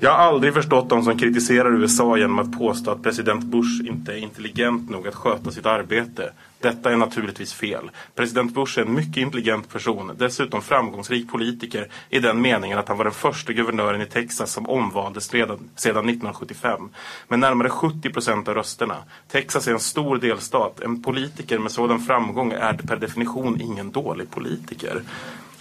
Jag 0.00 0.10
har 0.10 0.18
aldrig 0.18 0.54
förstått 0.54 0.88
de 0.88 1.04
som 1.04 1.18
kritiserar 1.18 1.80
USA 1.80 2.16
genom 2.16 2.38
att 2.38 2.58
påstå 2.58 2.90
att 2.90 3.02
president 3.02 3.44
Bush 3.44 3.86
inte 3.88 4.12
är 4.12 4.16
intelligent 4.16 4.90
nog 4.90 5.08
att 5.08 5.14
sköta 5.14 5.50
sitt 5.50 5.66
arbete. 5.66 6.32
Detta 6.60 6.92
är 6.92 6.96
naturligtvis 6.96 7.52
fel. 7.52 7.90
President 8.14 8.54
Bush 8.54 8.78
är 8.78 8.82
en 8.82 8.94
mycket 8.94 9.16
intelligent 9.16 9.72
person, 9.72 10.12
dessutom 10.18 10.62
framgångsrik 10.62 11.30
politiker 11.30 11.88
i 12.10 12.18
den 12.18 12.40
meningen 12.40 12.78
att 12.78 12.88
han 12.88 12.96
var 12.96 13.04
den 13.04 13.14
första 13.14 13.52
guvernören 13.52 14.02
i 14.02 14.06
Texas 14.06 14.52
som 14.52 14.68
omvaldes 14.68 15.34
redan 15.34 15.70
sedan 15.76 16.08
1975. 16.08 16.88
Med 17.28 17.38
närmare 17.38 17.70
70 17.70 18.10
procent 18.10 18.48
av 18.48 18.54
rösterna. 18.54 18.96
Texas 19.30 19.68
är 19.68 19.72
en 19.72 19.80
stor 19.80 20.18
delstat. 20.18 20.80
En 20.80 21.02
politiker 21.02 21.58
med 21.58 21.72
sådan 21.72 22.00
framgång 22.00 22.52
är 22.52 22.72
per 22.72 22.96
definition 22.96 23.60
ingen 23.60 23.90
dålig 23.90 24.30
politiker. 24.30 25.02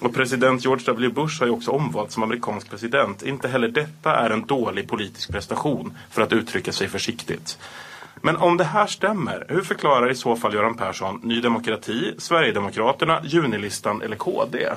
Och 0.02 0.14
president 0.14 0.64
George 0.66 0.86
W. 0.86 1.10
Bush 1.10 1.40
har 1.40 1.48
ju 1.48 1.54
också 1.54 1.72
omvalts 1.72 2.14
som 2.14 2.24
amerikansk 2.24 2.70
president. 2.70 3.24
Inte 3.24 3.48
heller 3.48 3.68
detta 3.68 4.16
är 4.16 4.30
en 4.30 4.46
dålig 4.46 4.88
politisk 4.88 5.32
prestation, 5.32 5.98
för 6.10 6.22
att 6.22 6.34
uttrycka 6.34 6.72
sig 6.72 6.88
försiktigt. 6.88 7.58
Men 8.22 8.38
om 8.38 8.58
det 8.58 8.64
här 8.64 8.88
stämmer, 8.88 9.46
hur 9.50 9.62
förklarar 9.62 10.12
i 10.12 10.16
så 10.16 10.36
fall 10.36 10.54
Göran 10.54 10.78
Persson 10.78 11.20
Ny 11.24 11.42
Demokrati, 11.42 12.14
Sverigedemokraterna, 12.18 13.22
Junilistan 13.24 14.02
eller 14.02 14.16
KD? 14.16 14.70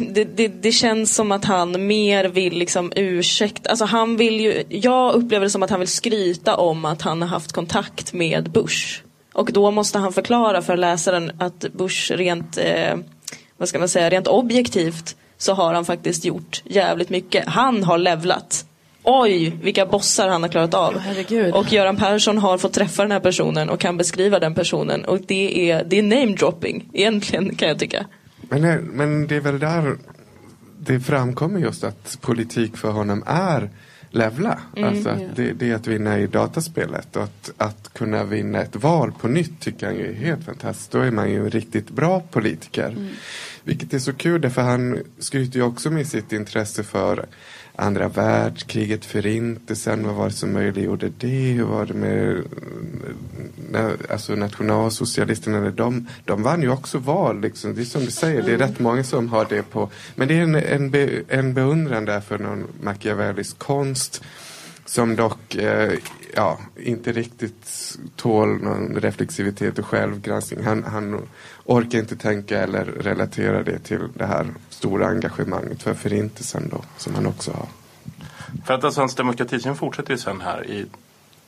Det, 0.00 0.24
det, 0.24 0.48
det, 0.48 0.72
känns 0.72 1.14
som 1.14 1.32
att 1.32 1.44
han 1.44 1.86
mer 1.86 2.24
vill 2.24 2.58
liksom 2.58 2.92
ursäkta, 2.96 3.70
alltså 3.70 3.84
han 3.84 4.16
vill 4.16 4.40
ju, 4.40 4.64
jag 4.68 5.14
upplever 5.14 5.44
det 5.44 5.50
som 5.50 5.62
att 5.62 5.70
han 5.70 5.80
vill 5.80 5.88
skryta 5.88 6.56
om 6.56 6.84
att 6.84 7.02
han 7.02 7.22
har 7.22 7.28
haft 7.28 7.52
kontakt 7.52 8.12
med 8.12 8.50
Bush. 8.50 9.02
Och 9.32 9.52
då 9.52 9.70
måste 9.70 9.98
han 9.98 10.12
förklara 10.12 10.62
för 10.62 10.76
läsaren 10.76 11.32
att 11.38 11.72
Bush 11.72 12.12
rent, 12.12 12.58
eh, 12.58 12.96
vad 13.56 13.68
ska 13.68 13.78
man 13.78 13.88
säga, 13.88 14.10
rent 14.10 14.26
objektivt 14.26 15.16
så 15.38 15.54
har 15.54 15.74
han 15.74 15.84
faktiskt 15.84 16.24
gjort 16.24 16.62
jävligt 16.64 17.10
mycket. 17.10 17.48
Han 17.48 17.84
har 17.84 17.98
levlat. 17.98 18.66
Oj, 19.02 19.52
vilka 19.62 19.86
bossar 19.86 20.28
han 20.28 20.42
har 20.42 20.48
klarat 20.48 20.74
av. 20.74 20.98
Herregud. 20.98 21.54
Och 21.54 21.72
Göran 21.72 21.96
Persson 21.96 22.38
har 22.38 22.58
fått 22.58 22.72
träffa 22.72 23.02
den 23.02 23.12
här 23.12 23.20
personen 23.20 23.70
och 23.70 23.80
kan 23.80 23.96
beskriva 23.96 24.38
den 24.38 24.54
personen. 24.54 25.04
Och 25.04 25.18
det 25.26 25.70
är, 25.70 25.84
det 25.84 25.98
är 25.98 26.02
namedropping, 26.02 26.88
egentligen 26.92 27.54
kan 27.56 27.68
jag 27.68 27.78
tycka. 27.78 28.06
Men, 28.40 28.62
det- 28.62 28.80
men 28.82 29.26
det 29.26 29.36
är 29.36 29.40
väl 29.40 29.58
där 29.58 29.96
det 30.78 31.00
framkommer 31.00 31.60
just 31.60 31.84
att 31.84 32.18
politik 32.20 32.76
för 32.76 32.90
honom 32.90 33.22
är 33.26 33.70
levla. 34.16 34.58
Mm, 34.76 34.88
alltså 34.88 35.08
att 35.08 35.20
ja. 35.20 35.28
det, 35.36 35.52
det 35.52 35.70
är 35.70 35.74
att 35.74 35.86
vinna 35.86 36.18
i 36.18 36.26
dataspelet. 36.26 37.16
Och 37.16 37.22
att, 37.22 37.52
att 37.56 37.90
kunna 37.94 38.24
vinna 38.24 38.62
ett 38.62 38.76
val 38.76 39.12
på 39.20 39.28
nytt 39.28 39.60
tycker 39.60 39.86
han 39.86 39.96
ju 39.96 40.10
är 40.10 40.14
helt 40.14 40.44
fantastiskt. 40.44 40.90
Då 40.90 41.00
är 41.00 41.10
man 41.10 41.30
ju 41.30 41.44
en 41.44 41.50
riktigt 41.50 41.90
bra 41.90 42.20
politiker. 42.20 42.88
Mm. 42.88 43.08
Vilket 43.64 43.94
är 43.94 43.98
så 43.98 44.12
kul, 44.12 44.50
för 44.50 44.62
han 44.62 45.02
skryter 45.18 45.58
ju 45.58 45.62
också 45.62 45.90
med 45.90 46.06
sitt 46.06 46.32
intresse 46.32 46.82
för 46.82 47.26
andra 47.76 48.08
världskriget, 48.08 49.04
förintelsen, 49.04 50.06
vad 50.06 50.14
var 50.14 50.24
det 50.28 50.34
som 50.34 50.52
möjliggjorde 50.52 51.08
det? 51.18 51.52
Hur 51.52 51.64
var 51.64 51.86
det 51.86 51.94
med 51.94 52.44
eh, 53.74 53.90
alltså 54.10 54.34
nationalsocialisterna? 54.34 55.70
De, 55.70 56.08
de 56.24 56.42
vann 56.42 56.62
ju 56.62 56.70
också 56.70 56.98
val, 56.98 57.40
liksom. 57.40 57.74
det 57.74 57.80
är 57.80 57.84
som 57.84 58.04
du 58.04 58.10
säger, 58.10 58.42
det 58.42 58.52
är 58.52 58.58
rätt 58.58 58.78
många 58.78 59.04
som 59.04 59.28
har 59.28 59.46
det 59.48 59.62
på. 59.62 59.90
Men 60.14 60.28
det 60.28 60.34
är 60.34 60.42
en, 60.42 60.54
en, 60.54 60.90
be, 60.90 61.22
en 61.28 61.54
beundran 61.54 62.04
där 62.04 62.20
för 62.20 62.38
någon 62.38 62.66
machiavellisk 62.80 63.58
konst 63.58 64.24
som 64.84 65.16
dock 65.16 65.54
eh, 65.54 65.92
ja, 66.34 66.58
inte 66.76 67.12
riktigt 67.12 67.96
tål 68.16 68.62
någon 68.62 68.94
reflexivitet 68.94 69.78
och 69.78 69.86
självgranskning. 69.86 70.64
Han, 70.64 70.84
han 70.84 71.28
orkar 71.66 71.98
inte 71.98 72.16
tänka 72.16 72.58
eller 72.58 72.84
relatera 72.84 73.62
det 73.62 73.78
till 73.78 74.08
det 74.14 74.26
här 74.26 74.46
stora 74.68 75.06
engagemanget 75.06 75.82
för 75.82 75.94
förintelsen 75.94 76.68
då, 76.70 76.84
som 76.96 77.14
han 77.14 77.26
också 77.26 77.50
har. 77.52 77.66
För 78.66 78.74
att 78.74 78.84
alltså 78.84 79.00
hans 79.00 79.14
demokratisyn 79.14 79.76
fortsätter 79.76 80.10
ju 80.10 80.18
sen 80.18 80.40
här 80.40 80.66
i 80.66 80.86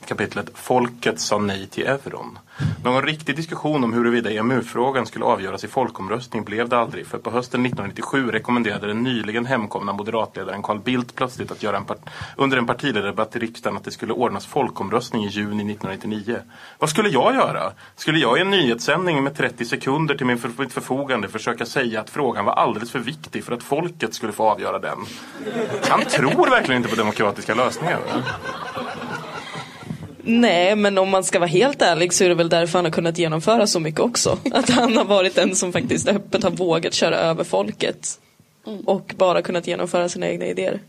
kapitlet 0.05 0.49
Folket 0.53 1.19
sa 1.19 1.37
nej 1.37 1.67
till 1.67 1.87
euron. 1.87 2.39
Någon 2.83 3.03
riktig 3.03 3.35
diskussion 3.35 3.83
om 3.83 3.93
huruvida 3.93 4.31
EMU-frågan 4.31 5.05
skulle 5.05 5.25
avgöras 5.25 5.63
i 5.63 5.67
folkomröstning 5.67 6.43
blev 6.43 6.69
det 6.69 6.77
aldrig 6.77 7.07
för 7.07 7.17
på 7.17 7.31
hösten 7.31 7.65
1997 7.65 8.31
rekommenderade 8.31 8.87
den 8.87 9.03
nyligen 9.03 9.45
hemkomna 9.45 9.93
moderatledaren 9.93 10.63
Carl 10.63 10.79
Bildt 10.79 11.15
plötsligt 11.15 11.51
att 11.51 11.63
göra 11.63 11.77
en 11.77 11.85
part- 11.85 12.09
under 12.37 12.57
en 12.57 12.65
partiledardebatt 12.65 13.35
i 13.35 13.39
riksdagen 13.39 13.77
att 13.77 13.83
det 13.83 13.91
skulle 13.91 14.13
ordnas 14.13 14.45
folkomröstning 14.45 15.23
i 15.23 15.27
juni 15.27 15.73
1999. 15.73 16.39
Vad 16.79 16.89
skulle 16.89 17.09
jag 17.09 17.35
göra? 17.35 17.71
Skulle 17.95 18.19
jag 18.19 18.37
i 18.37 18.41
en 18.41 18.49
nyhetssändning 18.49 19.23
med 19.23 19.35
30 19.37 19.65
sekunder 19.65 20.15
till 20.15 20.25
min 20.25 20.37
för- 20.37 20.51
mitt 20.57 20.73
förfogande 20.73 21.27
försöka 21.27 21.65
säga 21.65 22.01
att 22.01 22.09
frågan 22.09 22.45
var 22.45 22.53
alldeles 22.53 22.91
för 22.91 22.99
viktig 22.99 23.43
för 23.43 23.53
att 23.53 23.63
folket 23.63 24.13
skulle 24.13 24.33
få 24.33 24.43
avgöra 24.43 24.79
den? 24.79 24.97
Han 25.89 26.01
tror 26.05 26.49
verkligen 26.49 26.77
inte 26.83 26.89
på 26.95 27.01
demokratiska 27.01 27.55
lösningar. 27.55 27.97
va? 27.99 28.21
Nej, 30.29 30.75
men 30.75 30.97
om 30.97 31.09
man 31.09 31.23
ska 31.23 31.39
vara 31.39 31.47
helt 31.49 31.81
ärlig 31.81 32.13
så 32.13 32.23
är 32.23 32.29
det 32.29 32.35
väl 32.35 32.49
därför 32.49 32.77
han 32.77 32.85
har 32.85 32.91
kunnat 32.91 33.17
genomföra 33.17 33.67
så 33.67 33.79
mycket 33.79 33.99
också. 33.99 34.37
Att 34.51 34.69
han 34.69 34.97
har 34.97 35.05
varit 35.05 35.35
den 35.35 35.55
som 35.55 35.71
faktiskt 35.73 36.07
öppet 36.07 36.43
har 36.43 36.51
vågat 36.51 36.93
köra 36.93 37.15
över 37.15 37.43
folket. 37.43 38.19
Och 38.85 39.13
bara 39.17 39.41
kunnat 39.41 39.67
genomföra 39.67 40.09
sina 40.09 40.27
egna 40.27 40.45
idéer. 40.45 40.79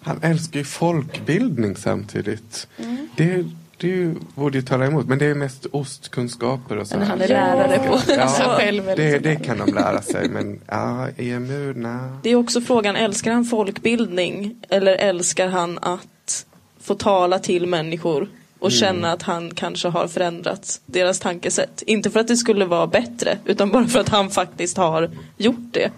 Han 0.00 0.20
älskar 0.22 0.58
ju 0.58 0.64
folkbildning 0.64 1.76
samtidigt. 1.76 2.68
Mm. 2.78 3.08
Det, 3.16 3.44
det 3.76 3.86
är 3.86 3.90
ju- 3.96 4.14
borde 4.34 4.58
ju 4.58 4.62
tala 4.62 4.86
emot, 4.86 5.06
men 5.06 5.18
det 5.18 5.26
är 5.26 5.34
mest 5.34 5.66
ostkunskaper 5.66 6.76
och 6.76 6.86
så. 6.86 6.96
Men 6.98 7.06
han 7.06 7.20
är 7.20 7.28
lärare 7.28 7.78
på 7.78 8.00
ja, 8.12 8.28
sig 8.28 8.46
själv. 8.46 8.88
eller 8.88 9.10
det, 9.10 9.18
det 9.18 9.36
kan 9.36 9.58
de 9.58 9.74
lära 9.74 10.02
sig, 10.02 10.28
men 10.28 10.60
ja, 10.66 11.08
EMU, 11.16 11.72
nej. 11.76 12.10
Det 12.22 12.30
är 12.30 12.36
också 12.36 12.60
frågan, 12.60 12.96
älskar 12.96 13.32
han 13.32 13.44
folkbildning? 13.44 14.56
Eller 14.68 14.92
älskar 14.96 15.48
han 15.48 15.78
att 15.82 16.46
få 16.80 16.94
tala 16.94 17.38
till 17.38 17.66
människor 17.66 18.28
och 18.64 18.70
Mm. 18.70 18.78
känna 18.80 19.12
att 19.12 19.22
han 19.22 19.50
kanske 19.54 19.88
har 19.88 20.08
förändrat 20.08 20.80
deras 20.86 21.18
tankesätt? 21.20 21.82
Inte 21.86 22.10
för 22.10 22.20
att 22.20 22.28
det 22.28 22.36
skulle 22.36 22.64
vara 22.64 22.86
bättre, 22.86 23.38
utan 23.44 23.70
bara 23.70 23.86
för 23.86 24.00
att 24.00 24.08
han 24.08 24.30
faktiskt 24.30 24.76
har 24.76 25.10
gjort 25.36 25.68
det. 25.72 25.90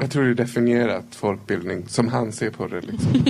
Jag 0.00 0.10
tror 0.10 0.24
det 0.24 0.30
är 0.30 0.34
definierat 0.34 1.04
folkbildning, 1.10 1.88
som 1.88 2.08
han 2.08 2.32
ser 2.32 2.50
på 2.50 2.66
det. 2.66 2.80
Liksom. 2.80 3.24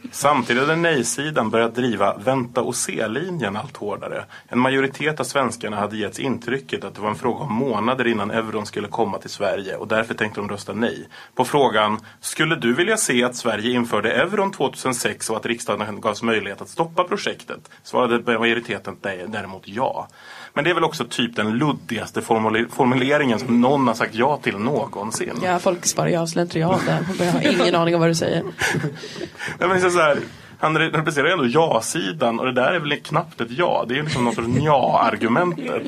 Samtidigt 0.12 0.68
har 0.68 0.76
nej-sidan 0.76 1.50
börjat 1.50 1.74
driva 1.74 2.16
vänta 2.16 2.62
och 2.62 2.76
se-linjen 2.76 3.56
allt 3.56 3.76
hårdare. 3.76 4.24
En 4.48 4.58
majoritet 4.58 5.20
av 5.20 5.24
svenskarna 5.24 5.76
hade 5.76 5.96
getts 5.96 6.18
intrycket 6.18 6.84
att 6.84 6.94
det 6.94 7.00
var 7.00 7.08
en 7.08 7.14
fråga 7.14 7.44
om 7.44 7.54
månader 7.54 8.06
innan 8.06 8.30
euron 8.30 8.66
skulle 8.66 8.88
komma 8.88 9.18
till 9.18 9.30
Sverige 9.30 9.76
och 9.76 9.88
därför 9.88 10.14
tänkte 10.14 10.40
de 10.40 10.48
rösta 10.48 10.72
nej. 10.72 11.08
På 11.34 11.44
frågan 11.44 12.00
Skulle 12.20 12.56
du 12.56 12.74
vilja 12.74 12.96
se 12.96 13.24
att 13.24 13.36
Sverige 13.36 13.72
införde 13.72 14.12
euron 14.12 14.52
2006 14.52 15.30
och 15.30 15.36
att 15.36 15.46
riksdagen 15.46 16.00
gavs 16.00 16.22
möjlighet 16.22 16.60
att 16.60 16.68
stoppa 16.68 17.04
projektet? 17.04 17.70
Svarade 17.82 18.38
majoriteten 18.38 18.96
nej- 19.02 19.26
däremot 19.28 19.62
ja. 19.64 20.08
Men 20.54 20.64
det 20.64 20.70
är 20.70 20.74
väl 20.74 20.84
också 20.84 21.04
typ 21.04 21.36
den 21.36 21.58
luddigaste 21.58 22.20
formule- 22.20 22.68
formuleringen 22.70 23.38
som 23.38 23.60
någon 23.60 23.86
har 23.88 23.94
sagt 23.94 24.14
ja 24.14 24.36
till 24.42 24.56
någonsin. 24.58 25.34
Ja, 25.44 25.58
folk 25.58 25.86
sparar 25.86 26.08
ju 26.08 26.16
av 26.16 26.26
slentrian 26.26 26.80
där. 26.86 27.24
Jag 27.24 27.32
har 27.32 27.62
ingen 27.62 27.74
aning 27.74 27.94
om 27.94 28.00
vad 28.00 28.10
du 28.10 28.14
säger. 28.14 28.42
Nej, 29.58 29.68
men 29.68 29.80
så 29.90 30.00
här, 30.00 30.18
han 30.58 30.78
re- 30.78 30.90
representerar 30.96 31.32
ändå 31.32 31.46
ja-sidan 31.46 32.38
och 32.40 32.46
det 32.46 32.52
där 32.52 32.72
är 32.72 32.78
väl 32.78 32.96
knappt 32.96 33.40
ett 33.40 33.50
ja. 33.50 33.84
Det 33.88 33.98
är 33.98 34.02
liksom 34.02 34.24
någon 34.24 34.34
sorts 34.34 34.48
ja-argumentet. 34.60 35.82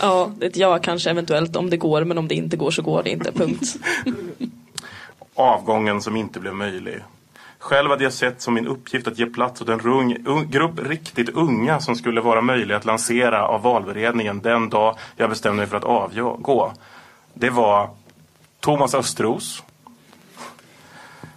Ja, 0.00 0.30
ett 0.40 0.56
ja 0.56 0.78
kanske 0.78 1.10
eventuellt 1.10 1.56
om 1.56 1.70
det 1.70 1.76
går, 1.76 2.04
men 2.04 2.18
om 2.18 2.28
det 2.28 2.34
inte 2.34 2.56
går 2.56 2.70
så 2.70 2.82
går 2.82 3.02
det 3.02 3.10
inte, 3.10 3.32
punkt. 3.32 3.76
Avgången 5.34 6.02
som 6.02 6.16
inte 6.16 6.40
blev 6.40 6.54
möjlig. 6.54 6.98
Själv 7.66 7.90
hade 7.90 8.04
jag 8.04 8.12
sett 8.12 8.42
som 8.42 8.54
min 8.54 8.66
uppgift 8.66 9.06
att 9.06 9.18
ge 9.18 9.26
plats 9.26 9.62
åt 9.62 9.68
en 9.68 9.78
rung, 9.78 10.16
un, 10.26 10.50
grupp 10.50 10.78
riktigt 10.78 11.28
unga 11.28 11.80
som 11.80 11.96
skulle 11.96 12.20
vara 12.20 12.40
möjliga 12.40 12.76
att 12.76 12.84
lansera 12.84 13.46
av 13.46 13.62
valberedningen 13.62 14.40
den 14.40 14.68
dag 14.68 14.98
jag 15.16 15.30
bestämde 15.30 15.56
mig 15.56 15.66
för 15.66 15.76
att 15.76 15.84
avgå. 15.84 16.72
Det 17.34 17.50
var 17.50 17.90
Thomas 18.60 18.94
Östros, 18.94 19.62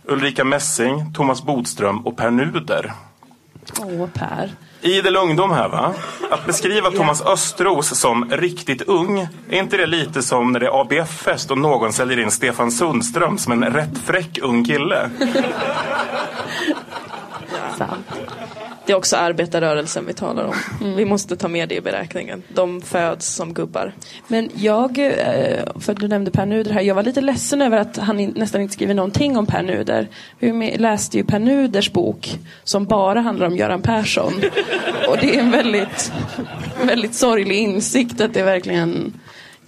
Ulrika 0.03 0.43
Messing, 0.43 1.13
Thomas 1.13 1.43
Bodström 1.43 2.07
och 2.07 2.17
Per 2.17 2.32
Nuder. 2.32 2.93
Åh, 3.80 4.07
Per. 4.13 4.51
Idel 4.82 5.15
ungdom 5.15 5.51
här 5.51 5.69
va? 5.69 5.93
Att 6.32 6.45
beskriva 6.45 6.91
Thomas 6.91 7.21
Östros 7.21 7.99
som 7.99 8.32
riktigt 8.32 8.82
ung, 8.82 9.27
är 9.49 9.59
inte 9.59 9.77
det 9.77 9.86
lite 9.86 10.21
som 10.21 10.51
när 10.51 10.59
det 10.59 10.65
är 10.65 10.82
ABF-fest 10.82 11.51
och 11.51 11.57
någon 11.57 11.93
säljer 11.93 12.19
in 12.19 12.32
Stefan 12.32 12.71
Sundström 12.71 13.38
som 13.38 13.51
en 13.51 13.73
rätt 13.73 13.97
fräck 14.05 14.39
ung 14.41 14.65
kille? 14.65 15.09
Det 18.89 18.93
är 18.93 18.97
också 18.97 19.15
arbetarrörelsen 19.15 20.05
vi 20.05 20.13
talar 20.13 20.43
om. 20.43 20.55
Vi 20.95 21.05
måste 21.05 21.35
ta 21.35 21.47
med 21.47 21.69
det 21.69 21.75
i 21.75 21.81
beräkningen. 21.81 22.43
De 22.47 22.81
föds 22.81 23.27
som 23.35 23.53
gubbar. 23.53 23.93
Men 24.27 24.49
jag, 24.55 24.99
eh, 24.99 25.63
för 25.79 25.91
att 25.91 25.99
du 25.99 26.07
nämnde 26.07 26.31
Per 26.31 26.45
Nuder 26.45 26.71
här, 26.71 26.81
jag 26.81 26.95
var 26.95 27.03
lite 27.03 27.21
ledsen 27.21 27.61
över 27.61 27.77
att 27.77 27.97
han 27.97 28.17
nästan 28.17 28.61
inte 28.61 28.73
skriver 28.73 28.93
någonting 28.93 29.37
om 29.37 29.45
Per 29.45 29.63
Nuder. 29.63 30.07
Vi 30.39 30.77
läste 30.77 31.17
ju 31.17 31.23
Per 31.23 31.39
Nuders 31.39 31.91
bok 31.91 32.39
som 32.63 32.85
bara 32.85 33.21
handlar 33.21 33.47
om 33.47 33.55
Göran 33.55 33.81
Persson. 33.81 34.33
Och 35.09 35.17
det 35.21 35.35
är 35.35 35.39
en 35.39 35.51
väldigt, 35.51 36.11
väldigt 36.83 37.15
sorglig 37.15 37.55
insikt 37.55 38.21
att 38.21 38.33
det 38.33 38.43
verkligen 38.43 39.13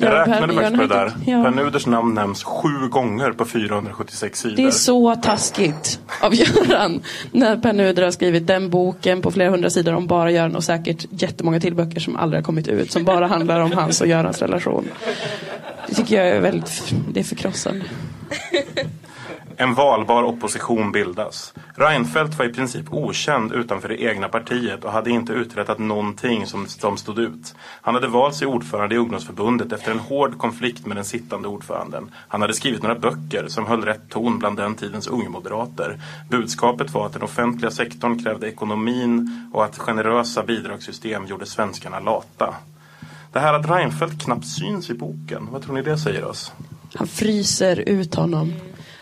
Jag 0.02 0.14
Ja, 0.14 0.22
räknade 0.22 0.54
faktiskt 0.54 0.76
på 0.76 0.82
det 0.82 0.88
där. 0.88 1.12
Ja. 1.26 1.44
Per 1.44 1.52
Nuders 1.52 1.86
namn 1.86 2.14
nämns 2.14 2.44
sju 2.44 2.88
gånger 2.90 3.32
på 3.32 3.46
476 3.46 4.40
sidor. 4.40 4.56
Det 4.56 4.64
är 4.64 4.72
så 4.72 5.16
taskigt 5.16 6.00
av 6.22 6.36
Göran. 6.36 7.02
När 7.32 7.58
Per 7.58 7.74
Nuder 7.74 8.04
har 8.04 8.12
skrivit 8.12 8.48
den 8.48 8.70
boken 8.70 9.22
på 9.22 9.32
flera 9.32 9.50
hundra 9.50 9.70
sidor 9.70 9.94
om 9.94 10.08
bara 10.08 10.32
Göran 10.32 10.56
och 10.56 10.64
säkert 10.64 11.06
jättemånga 11.10 11.60
till 11.60 11.76
böcker 11.76 12.00
som 12.00 12.16
aldrig 12.16 12.38
har 12.42 12.46
kommit 12.46 12.68
ut. 12.68 12.92
Som 12.92 13.04
bara 13.04 13.28
handlar 13.28 13.60
om 13.60 13.72
hans 13.72 14.02
och 14.02 14.08
Görans 14.08 14.42
relation. 14.42 14.88
Det 15.88 15.96
tycker 15.96 16.16
jag 16.18 16.28
är 16.28 16.42
väldigt, 16.42 16.94
det 17.14 17.20
är 17.20 17.24
förkrossande. 17.24 17.86
En 19.62 19.74
valbar 19.74 20.24
opposition 20.24 20.92
bildas. 20.92 21.54
Reinfeldt 21.76 22.40
var 22.40 22.46
i 22.46 22.54
princip 22.54 22.94
okänd 22.94 23.52
utanför 23.52 23.90
det 23.90 24.04
egna 24.04 24.30
partiet 24.30 24.84
och 24.84 24.92
hade 24.92 25.10
inte 25.10 25.34
uträttat 25.34 25.80
någonting 25.80 26.48
som, 26.48 26.68
som 26.68 26.98
stod 26.98 27.20
ut. 27.20 27.56
Han 27.82 27.94
hade 27.94 28.08
valts 28.08 28.40
till 28.40 28.48
ordförande 28.48 28.96
i 28.96 28.98
ungdomsförbundet 28.98 29.72
efter 29.72 29.92
en 29.92 30.00
hård 30.00 30.38
konflikt 30.38 30.86
med 30.86 30.98
den 30.98 31.06
sittande 31.06 31.48
ordföranden. 31.48 32.12
Han 32.28 32.42
hade 32.42 32.54
skrivit 32.54 32.84
några 32.84 33.00
böcker 33.00 33.48
som 33.48 33.66
höll 33.66 33.86
rätt 33.86 34.10
ton 34.10 34.40
bland 34.40 34.58
den 34.58 34.76
tidens 34.76 35.08
ungmoderater. 35.08 36.00
Budskapet 36.30 36.94
var 36.94 37.06
att 37.06 37.14
den 37.14 37.24
offentliga 37.24 37.72
sektorn 37.72 38.24
krävde 38.24 38.48
ekonomin 38.48 39.50
och 39.54 39.66
att 39.66 39.78
generösa 39.78 40.44
bidragssystem 40.44 41.26
gjorde 41.26 41.46
svenskarna 41.46 42.00
lata. 42.00 42.56
Det 43.32 43.40
här 43.40 43.54
att 43.54 43.70
Reinfeldt 43.70 44.24
knappt 44.24 44.48
syns 44.48 44.90
i 44.90 44.94
boken, 44.94 45.48
vad 45.52 45.62
tror 45.62 45.74
ni 45.74 45.82
det 45.82 45.98
säger 45.98 46.26
oss? 46.26 46.54
Han 46.96 47.08
fryser 47.08 47.90
ut 47.90 48.16
honom. 48.16 48.54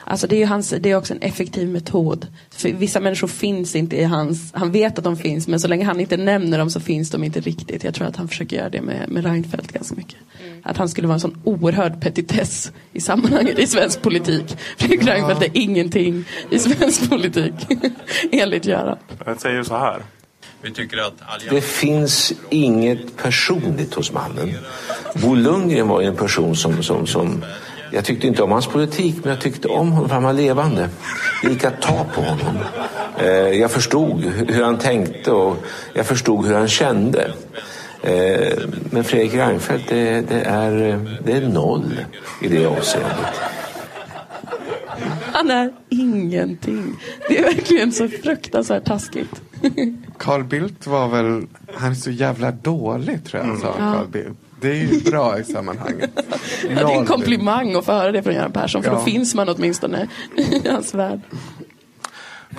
Alltså 0.09 0.27
det 0.27 0.35
är, 0.35 0.39
ju 0.39 0.45
hans, 0.45 0.69
det 0.79 0.91
är 0.91 0.95
också 0.95 1.13
en 1.13 1.21
effektiv 1.21 1.69
metod. 1.69 2.27
För 2.49 2.69
vissa 2.69 2.99
människor 2.99 3.27
finns 3.27 3.75
inte 3.75 3.95
i 3.95 4.03
hans, 4.03 4.53
han 4.53 4.71
vet 4.71 4.97
att 4.97 5.03
de 5.03 5.17
finns 5.17 5.47
men 5.47 5.59
så 5.59 5.67
länge 5.67 5.85
han 5.85 5.99
inte 5.99 6.17
nämner 6.17 6.57
dem 6.57 6.69
så 6.69 6.79
finns 6.79 7.09
de 7.09 7.23
inte 7.23 7.39
riktigt. 7.39 7.83
Jag 7.83 7.93
tror 7.93 8.07
att 8.07 8.15
han 8.15 8.27
försöker 8.27 8.57
göra 8.57 8.69
det 8.69 8.81
med, 8.81 9.09
med 9.09 9.25
Reinfeldt 9.25 9.71
ganska 9.71 9.95
mycket. 9.95 10.17
Att 10.63 10.77
han 10.77 10.89
skulle 10.89 11.07
vara 11.07 11.13
en 11.13 11.19
sån 11.19 11.41
oerhörd 11.43 12.01
petitess 12.01 12.71
i 12.93 13.01
sammanhanget 13.01 13.59
i 13.59 13.67
svensk 13.67 14.01
politik. 14.01 14.57
Fredrik 14.77 15.07
Reinfeldt 15.07 15.43
är 15.43 15.49
ingenting 15.53 16.25
i 16.49 16.59
svensk 16.59 17.09
politik. 17.09 17.53
Enligt 18.31 18.65
Göran. 18.65 18.97
Jag 19.25 19.41
säger 19.41 19.63
så 19.63 19.77
här. 19.77 20.03
Vi 20.61 20.71
tycker 20.71 20.97
att 20.97 21.13
Det 21.49 21.61
finns 21.61 22.33
inget 22.49 23.17
personligt 23.17 23.93
hos 23.93 24.11
mannen. 24.11 24.53
Bo 25.15 25.35
Lundgren 25.35 25.87
var 25.87 26.01
ju 26.01 26.07
en 26.07 26.15
person 26.15 26.55
som, 26.55 26.83
som, 26.83 27.07
som 27.07 27.43
jag 27.91 28.05
tyckte 28.05 28.27
inte 28.27 28.43
om 28.43 28.51
hans 28.51 28.67
politik, 28.67 29.15
men 29.23 29.29
jag 29.33 29.41
tyckte 29.41 29.67
om 29.67 29.91
honom 29.91 30.07
för 30.09 30.13
han 30.15 30.23
var 30.23 30.33
levande. 30.33 30.89
Det 31.43 31.49
gick 31.49 31.63
att 31.63 31.81
ta 31.81 32.05
på 32.15 32.21
honom. 32.21 32.57
Eh, 33.19 33.27
Jag 33.29 33.71
förstod 33.71 34.23
hur 34.47 34.63
han 34.63 34.77
tänkte 34.77 35.31
och 35.31 35.57
jag 35.93 36.05
förstod 36.05 36.45
hur 36.45 36.55
han 36.55 36.67
kände. 36.67 37.31
Eh, 38.03 38.57
Men 38.91 39.03
Fredrik 39.03 39.33
Reinfeldt, 39.33 39.89
det, 39.89 40.21
det, 40.21 40.41
är, 40.41 40.71
det 41.25 41.31
är 41.31 41.41
noll 41.47 42.05
i 42.41 42.47
det 42.47 42.65
avseendet. 42.65 43.35
Han 45.33 45.51
är 45.51 45.73
ingenting. 45.89 46.95
Det 47.29 47.37
är 47.37 47.43
verkligen 47.43 47.91
så 47.91 48.07
fruktansvärt 48.07 48.85
taskigt. 48.85 49.41
Carl 50.17 50.43
Bildt 50.43 50.87
var 50.87 51.07
väl, 51.07 51.43
han 51.73 51.91
är 51.91 51.95
så 51.95 52.11
jävla 52.11 52.51
dålig 52.51 53.25
tror 53.25 53.45
jag, 53.45 53.57
sa 53.59 53.75
Ja. 53.79 53.93
Carl 53.93 54.07
Bildt. 54.07 54.39
Det 54.61 54.69
är 54.69 54.73
ju 54.75 55.01
bra 55.01 55.39
i 55.39 55.43
sammanhanget. 55.43 56.09
Ja, 56.15 56.21
det 56.63 56.93
är 56.93 56.99
en 56.99 57.05
komplimang 57.05 57.75
att 57.75 57.85
få 57.85 57.91
höra 57.91 58.11
det 58.11 58.23
från 58.23 58.33
Göran 58.33 58.51
Persson 58.51 58.83
för 58.83 58.91
Ja. 58.91 58.97
då 58.97 59.03
finns 59.03 59.35
man 59.35 59.49
åtminstone 59.49 60.07
i 60.37 60.67
hans 60.69 60.93
värld. 60.93 61.19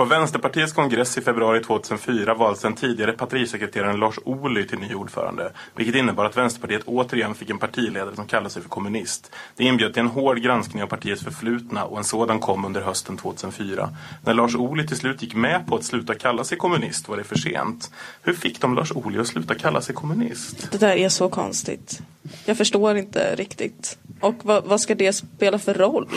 På 0.01 0.05
Vänsterpartiets 0.05 0.73
kongress 0.73 1.19
i 1.19 1.21
februari 1.21 1.63
2004 1.65 2.35
valdes 2.35 2.63
den 2.63 2.75
tidigare 2.75 3.13
partisekreteraren 3.13 3.97
Lars 3.97 4.19
Ohly 4.25 4.67
till 4.67 4.79
ny 4.79 4.95
ordförande. 4.95 5.53
Vilket 5.77 5.95
innebar 5.95 6.25
att 6.25 6.37
Vänsterpartiet 6.37 6.83
återigen 6.85 7.35
fick 7.35 7.51
en 7.51 7.59
partiledare 7.59 8.17
som 8.17 8.27
kallade 8.27 8.51
sig 8.51 8.63
för 8.63 8.69
kommunist. 8.69 9.33
Det 9.57 9.65
inbjöd 9.65 9.93
till 9.93 10.01
en 10.01 10.09
hård 10.09 10.43
granskning 10.43 10.83
av 10.83 10.87
partiets 10.87 11.25
förflutna 11.25 11.85
och 11.85 11.99
en 11.99 12.05
sådan 12.05 12.39
kom 12.39 12.65
under 12.65 12.81
hösten 12.81 13.17
2004. 13.17 13.91
När 14.25 14.35
Lars 14.35 14.55
Ohly 14.55 14.87
till 14.87 14.97
slut 14.97 15.23
gick 15.23 15.35
med 15.35 15.67
på 15.67 15.77
att 15.77 15.85
sluta 15.85 16.15
kalla 16.15 16.45
sig 16.45 16.59
kommunist 16.59 17.09
var 17.09 17.17
det 17.17 17.25
för 17.25 17.39
sent. 17.39 17.91
Hur 18.23 18.33
fick 18.33 18.61
de 18.61 18.75
Lars 18.75 18.93
Ohly 18.93 19.19
att 19.19 19.29
sluta 19.29 19.55
kalla 19.55 19.81
sig 19.81 19.95
kommunist? 19.95 20.69
Det 20.71 20.79
där 20.79 20.97
är 20.97 21.09
så 21.09 21.29
konstigt. 21.29 22.03
Jag 22.45 22.57
förstår 22.57 22.97
inte 22.97 23.35
riktigt. 23.35 23.99
Och 24.21 24.35
vad, 24.43 24.65
vad 24.65 24.81
ska 24.81 24.95
det 24.95 25.13
spela 25.13 25.59
för 25.59 25.75
roll? 25.75 26.09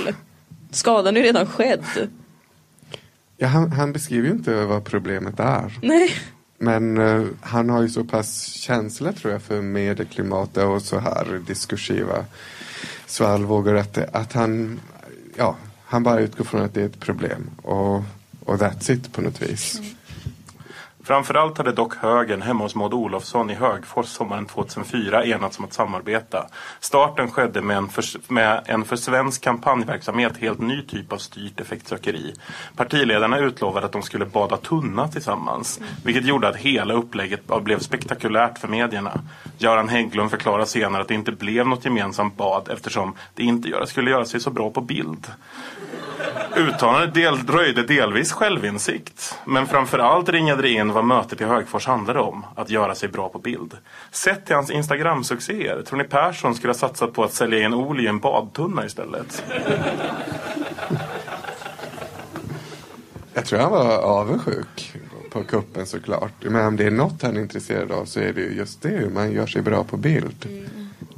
Skadan 0.72 1.18
är 1.18 1.22
ju 1.22 1.28
redan 1.28 1.46
skedd. 1.48 2.10
Ja, 3.44 3.50
han, 3.50 3.72
han 3.72 3.94
beskriver 3.94 4.28
ju 4.28 4.34
inte 4.34 4.66
vad 4.66 4.84
problemet 4.84 5.40
är. 5.40 5.80
Nej. 5.82 6.12
Men 6.58 6.98
eh, 6.98 7.24
han 7.42 7.70
har 7.70 7.82
ju 7.82 7.90
så 7.90 8.04
pass 8.04 8.44
känsla 8.48 9.12
tror 9.14 9.34
jag 9.34 9.42
för 9.42 9.62
medieklimatet 9.62 10.64
och 10.64 10.82
så 10.82 11.00
här 11.00 11.42
diskursiva 11.48 12.26
svallvågor 13.06 13.78
att, 13.78 13.98
att 13.98 14.34
han, 14.34 14.80
ja, 15.36 15.58
han 15.86 16.04
bara 16.04 16.20
utgår 16.20 16.46
från 16.46 16.62
att 16.62 16.74
det 16.74 16.82
är 16.82 16.86
ett 16.86 17.00
problem. 17.00 17.50
Och, 17.62 17.96
och 18.40 18.56
that's 18.56 18.92
it 18.92 19.14
på 19.14 19.22
något 19.22 19.42
vis. 19.42 19.82
Framförallt 21.06 21.58
hade 21.58 21.72
dock 21.72 21.96
högern 21.96 22.42
hemma 22.42 22.64
hos 22.64 22.76
Maud 22.76 22.94
Olofsson 22.94 23.50
i 23.50 23.54
Högfors 23.54 24.06
sommaren 24.06 24.46
2004 24.46 25.26
enats 25.26 25.60
om 25.60 25.66
att 25.66 25.74
samarbeta. 25.74 26.48
Starten 26.80 27.32
skedde 27.32 27.62
med 27.62 27.78
en, 27.78 27.90
för, 27.90 28.34
med 28.34 28.62
en 28.66 28.86
för 28.86 28.96
svensk 28.96 29.44
kampanjverksamhet 29.44 30.38
helt 30.38 30.60
ny 30.60 30.82
typ 30.82 31.14
av 31.14 31.18
styrt 31.18 31.60
effektsökeri. 31.60 32.34
Partiledarna 32.76 33.40
utlovade 33.40 33.86
att 33.86 33.92
de 33.92 34.02
skulle 34.02 34.26
bada 34.26 34.58
tunna 34.58 35.08
tillsammans. 35.08 35.80
Vilket 36.06 36.26
gjorde 36.26 36.48
att 36.48 36.56
hela 36.56 36.94
upplägget 36.94 37.42
blev 37.62 37.80
spektakulärt 37.80 38.58
för 38.58 38.68
medierna. 38.68 39.22
Göran 39.58 39.90
Hägglund 39.90 40.32
förklarar 40.32 40.66
senare 40.66 41.02
att 41.02 41.08
det 41.08 41.14
inte 41.14 41.32
blev 41.32 41.68
något 41.68 41.86
gemensamt 41.86 42.38
bad 42.38 42.70
eftersom 42.72 43.16
det 43.36 43.44
inte 43.44 43.86
skulle 43.86 44.12
göra 44.12 44.26
sig 44.26 44.40
så 44.40 44.50
bra 44.50 44.70
på 44.70 44.82
bild. 44.82 45.28
Uttalandet 46.56 47.14
del, 47.14 47.38
röjde 47.48 47.84
delvis 47.84 48.32
självinsikt. 48.32 49.36
Men 49.46 49.68
framförallt 49.68 50.30
ringade 50.30 50.62
det 50.62 50.70
in 50.70 50.94
vad 50.94 51.06
mötet 51.06 51.42
i 51.42 51.44
Högfors 51.44 51.88
handlade 51.88 52.20
om. 52.20 52.46
Att 52.56 52.70
göra 52.70 52.96
sig 52.96 53.10
bra 53.10 53.30
på 53.30 53.40
bild. 53.40 53.78
Sett 54.12 54.46
till 54.46 54.56
hans 54.56 54.72
Instagram-succéer, 54.72 55.82
tror 55.82 55.98
ni 55.98 56.04
Persson 56.04 56.56
skulle 56.56 56.74
ha 56.74 56.78
satsat 56.78 57.14
på 57.14 57.24
att 57.24 57.34
sälja 57.34 57.66
in 57.66 57.74
Oli 57.74 58.04
i 58.04 58.08
en 58.08 58.20
badtunna 58.20 58.86
istället? 58.86 59.44
Jag 63.34 63.46
tror 63.46 63.60
han 63.60 63.72
var 63.72 63.98
avundsjuk 63.98 64.94
på 65.30 65.44
kuppen 65.44 65.86
såklart. 65.86 66.34
Men 66.40 66.66
om 66.66 66.76
det 66.76 66.86
är 66.86 66.92
något 66.92 67.22
han 67.22 67.38
är 67.38 67.42
intresserad 67.42 67.92
av 67.92 68.06
så 68.06 68.20
är 68.20 68.34
det 68.34 68.42
ju 68.42 68.54
just 68.58 68.82
det, 68.82 68.90
hur 68.90 69.10
man 69.10 69.32
gör 69.32 69.48
sig 69.48 69.62
bra 69.62 69.84
på 69.84 69.98
bild. 69.98 70.70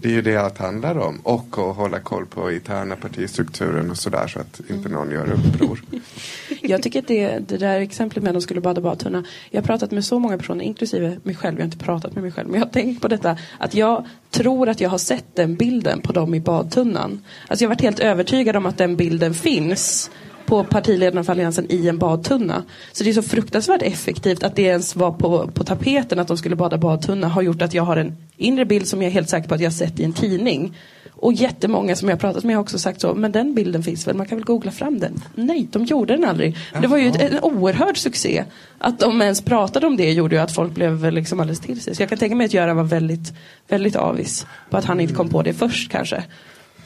Det 0.05 0.11
är 0.11 0.13
ju 0.13 0.21
det 0.21 0.35
allt 0.35 0.57
handlar 0.57 0.97
om. 0.97 1.19
Och 1.23 1.47
att 1.57 1.75
hålla 1.75 1.99
koll 1.99 2.25
på 2.25 2.51
interna 2.51 2.95
partistrukturen 2.95 3.91
och 3.91 3.97
sådär 3.97 4.27
så 4.27 4.39
att 4.39 4.61
inte 4.69 4.89
någon 4.89 5.11
gör 5.11 5.31
uppror. 5.31 5.81
Jag 6.61 6.83
tycker 6.83 6.99
att 6.99 7.07
det, 7.07 7.39
det 7.47 7.57
där 7.57 7.79
exemplet 7.79 8.23
med 8.23 8.29
att 8.29 8.35
de 8.35 8.41
skulle 8.41 8.61
bada 8.61 8.81
badtunna. 8.81 9.23
Jag 9.49 9.61
har 9.61 9.65
pratat 9.65 9.91
med 9.91 10.05
så 10.05 10.19
många 10.19 10.37
personer, 10.37 10.65
inklusive 10.65 11.17
mig 11.23 11.35
själv. 11.35 11.57
Jag 11.57 11.61
har 11.61 11.71
inte 11.71 11.85
pratat 11.85 12.15
med 12.15 12.23
mig 12.23 12.31
själv. 12.31 12.49
Men 12.49 12.59
jag 12.59 12.67
har 12.67 12.71
tänkt 12.71 13.01
på 13.01 13.07
detta. 13.07 13.37
Att 13.57 13.75
jag 13.75 14.05
tror 14.29 14.69
att 14.69 14.81
jag 14.81 14.89
har 14.89 14.97
sett 14.97 15.35
den 15.35 15.55
bilden 15.55 16.01
på 16.01 16.13
dem 16.13 16.33
i 16.33 16.39
badtunnan. 16.39 17.23
Alltså 17.47 17.63
jag 17.63 17.69
har 17.69 17.75
varit 17.75 17.81
helt 17.81 17.99
övertygad 17.99 18.55
om 18.55 18.65
att 18.65 18.77
den 18.77 18.95
bilden 18.95 19.33
finns 19.33 20.11
på 20.45 20.63
partiledarna 20.63 21.23
för 21.23 21.31
Alliansen 21.31 21.65
i 21.69 21.87
en 21.87 21.97
badtunna. 21.97 22.63
Så 22.91 23.03
det 23.03 23.09
är 23.09 23.13
så 23.13 23.21
fruktansvärt 23.21 23.81
effektivt 23.81 24.43
att 24.43 24.55
det 24.55 24.61
ens 24.61 24.95
var 24.95 25.11
på, 25.11 25.47
på 25.47 25.63
tapeten 25.63 26.19
att 26.19 26.27
de 26.27 26.37
skulle 26.37 26.55
bada 26.55 26.77
badtunna 26.77 27.27
har 27.27 27.41
gjort 27.41 27.61
att 27.61 27.73
jag 27.73 27.83
har 27.83 27.97
en 27.97 28.17
inre 28.37 28.65
bild 28.65 28.87
som 28.87 29.01
jag 29.01 29.09
är 29.09 29.13
helt 29.13 29.29
säker 29.29 29.49
på 29.49 29.55
att 29.55 29.61
jag 29.61 29.69
har 29.69 29.75
sett 29.75 29.99
i 29.99 30.03
en 30.03 30.13
tidning. 30.13 30.73
Och 31.17 31.33
jättemånga 31.33 31.95
som 31.95 32.09
jag 32.09 32.15
har 32.15 32.19
pratat 32.19 32.43
med 32.43 32.55
har 32.55 32.63
också 32.63 32.79
sagt 32.79 33.01
så, 33.01 33.13
men 33.13 33.31
den 33.31 33.55
bilden 33.55 33.83
finns 33.83 34.07
väl, 34.07 34.15
man 34.15 34.25
kan 34.25 34.37
väl 34.37 34.45
googla 34.45 34.71
fram 34.71 34.99
den. 34.99 35.21
Nej, 35.35 35.67
de 35.71 35.85
gjorde 35.85 36.15
den 36.15 36.25
aldrig. 36.25 36.57
Men 36.73 36.81
det 36.81 36.87
var 36.87 36.97
ju 36.97 37.07
ett, 37.07 37.21
en 37.21 37.39
oerhörd 37.39 37.97
succé. 37.97 38.43
Att 38.77 38.99
de 38.99 39.21
ens 39.21 39.41
pratade 39.41 39.87
om 39.87 39.97
det 39.97 40.11
gjorde 40.11 40.35
ju 40.35 40.41
att 40.41 40.51
folk 40.51 40.73
blev 40.73 41.11
liksom 41.11 41.39
alldeles 41.39 41.59
till 41.59 41.81
sig. 41.81 41.95
Så 41.95 42.01
jag 42.01 42.09
kan 42.09 42.17
tänka 42.17 42.35
mig 42.35 42.45
att 42.45 42.53
Göran 42.53 42.77
var 42.77 42.83
väldigt, 42.83 43.33
väldigt 43.67 43.95
avis 43.95 44.45
på 44.69 44.77
att 44.77 44.85
han 44.85 44.99
inte 44.99 45.13
kom 45.13 45.29
på 45.29 45.41
det 45.41 45.53
först 45.53 45.91
kanske. 45.91 46.23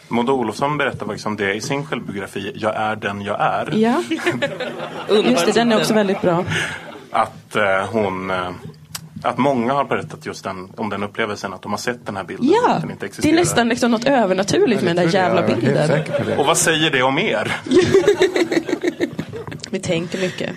Maud 0.10 0.30
Olofsson 0.30 0.78
berättar 0.78 1.06
faktiskt 1.06 1.26
om 1.28 1.36
det 1.36 1.54
i 1.54 1.62
sin 1.62 1.86
självbiografi 1.86 2.52
Jag 2.56 2.76
är 2.76 2.96
den 2.96 3.22
jag 3.22 3.42
är. 3.42 3.70
Ja, 3.74 4.04
just 5.24 5.46
det, 5.46 5.52
den 5.52 5.72
är 5.72 5.78
också 5.78 5.94
väldigt 5.94 6.22
bra. 6.22 6.46
Att 7.12 7.56
eh, 7.56 7.86
hon... 7.92 8.32
Eh, 8.32 8.50
att 9.24 9.38
många 9.38 9.74
har 9.74 9.86
berättat 9.86 10.26
just 10.26 10.44
den, 10.44 10.70
om 10.78 10.90
den 10.90 11.04
upplevelsen 11.04 11.54
att 11.54 11.62
de 11.62 11.72
har 11.72 11.78
sett 11.78 12.06
den 12.06 12.18
här 12.18 12.24
bilden. 12.24 12.48
Ja, 12.48 12.78
den 12.82 12.92
inte 12.92 13.00
det 13.00 13.06
är 13.06 13.08
existerar. 13.08 13.36
nästan 13.36 13.70
liksom 13.70 13.92
något 13.92 14.06
övernaturligt 14.06 14.82
med 14.82 14.96
den 14.96 15.06
där 15.06 15.14
jävla 15.14 15.48
bilden. 15.48 16.02
Och 16.38 16.46
vad 16.46 16.58
säger 16.58 16.92
det 16.92 17.04
om 17.04 17.20
er? 17.20 17.56
Vi 19.70 19.80
tänker 19.80 20.22
mycket. 20.22 20.50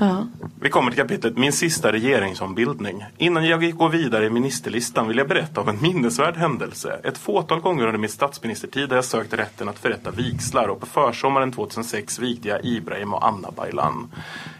Ja. 0.00 0.26
Vi 0.60 0.70
kommer 0.70 0.90
till 0.90 1.00
kapitlet 1.00 1.38
Min 1.38 1.52
sista 1.52 1.92
regeringsombildning. 1.92 3.04
Innan 3.16 3.46
jag 3.46 3.76
går 3.76 3.88
vidare 3.88 4.26
i 4.26 4.30
ministerlistan 4.30 5.08
vill 5.08 5.18
jag 5.18 5.28
berätta 5.28 5.60
om 5.60 5.68
en 5.68 5.82
minnesvärd 5.82 6.36
händelse. 6.36 7.00
Ett 7.04 7.18
fåtal 7.18 7.60
gånger 7.60 7.86
under 7.86 7.98
min 7.98 8.10
statsministertid 8.10 8.88
har 8.88 8.96
jag 8.96 9.04
sökt 9.04 9.32
rätten 9.32 9.68
att 9.68 9.78
förrätta 9.78 10.10
vigslar 10.10 10.68
och 10.68 10.80
på 10.80 10.86
försommaren 10.86 11.52
2006 11.52 12.18
vigde 12.18 12.48
jag 12.48 12.64
Ibrahim 12.64 13.14
och 13.14 13.26
Anna 13.26 13.50
Baylan. 13.50 14.10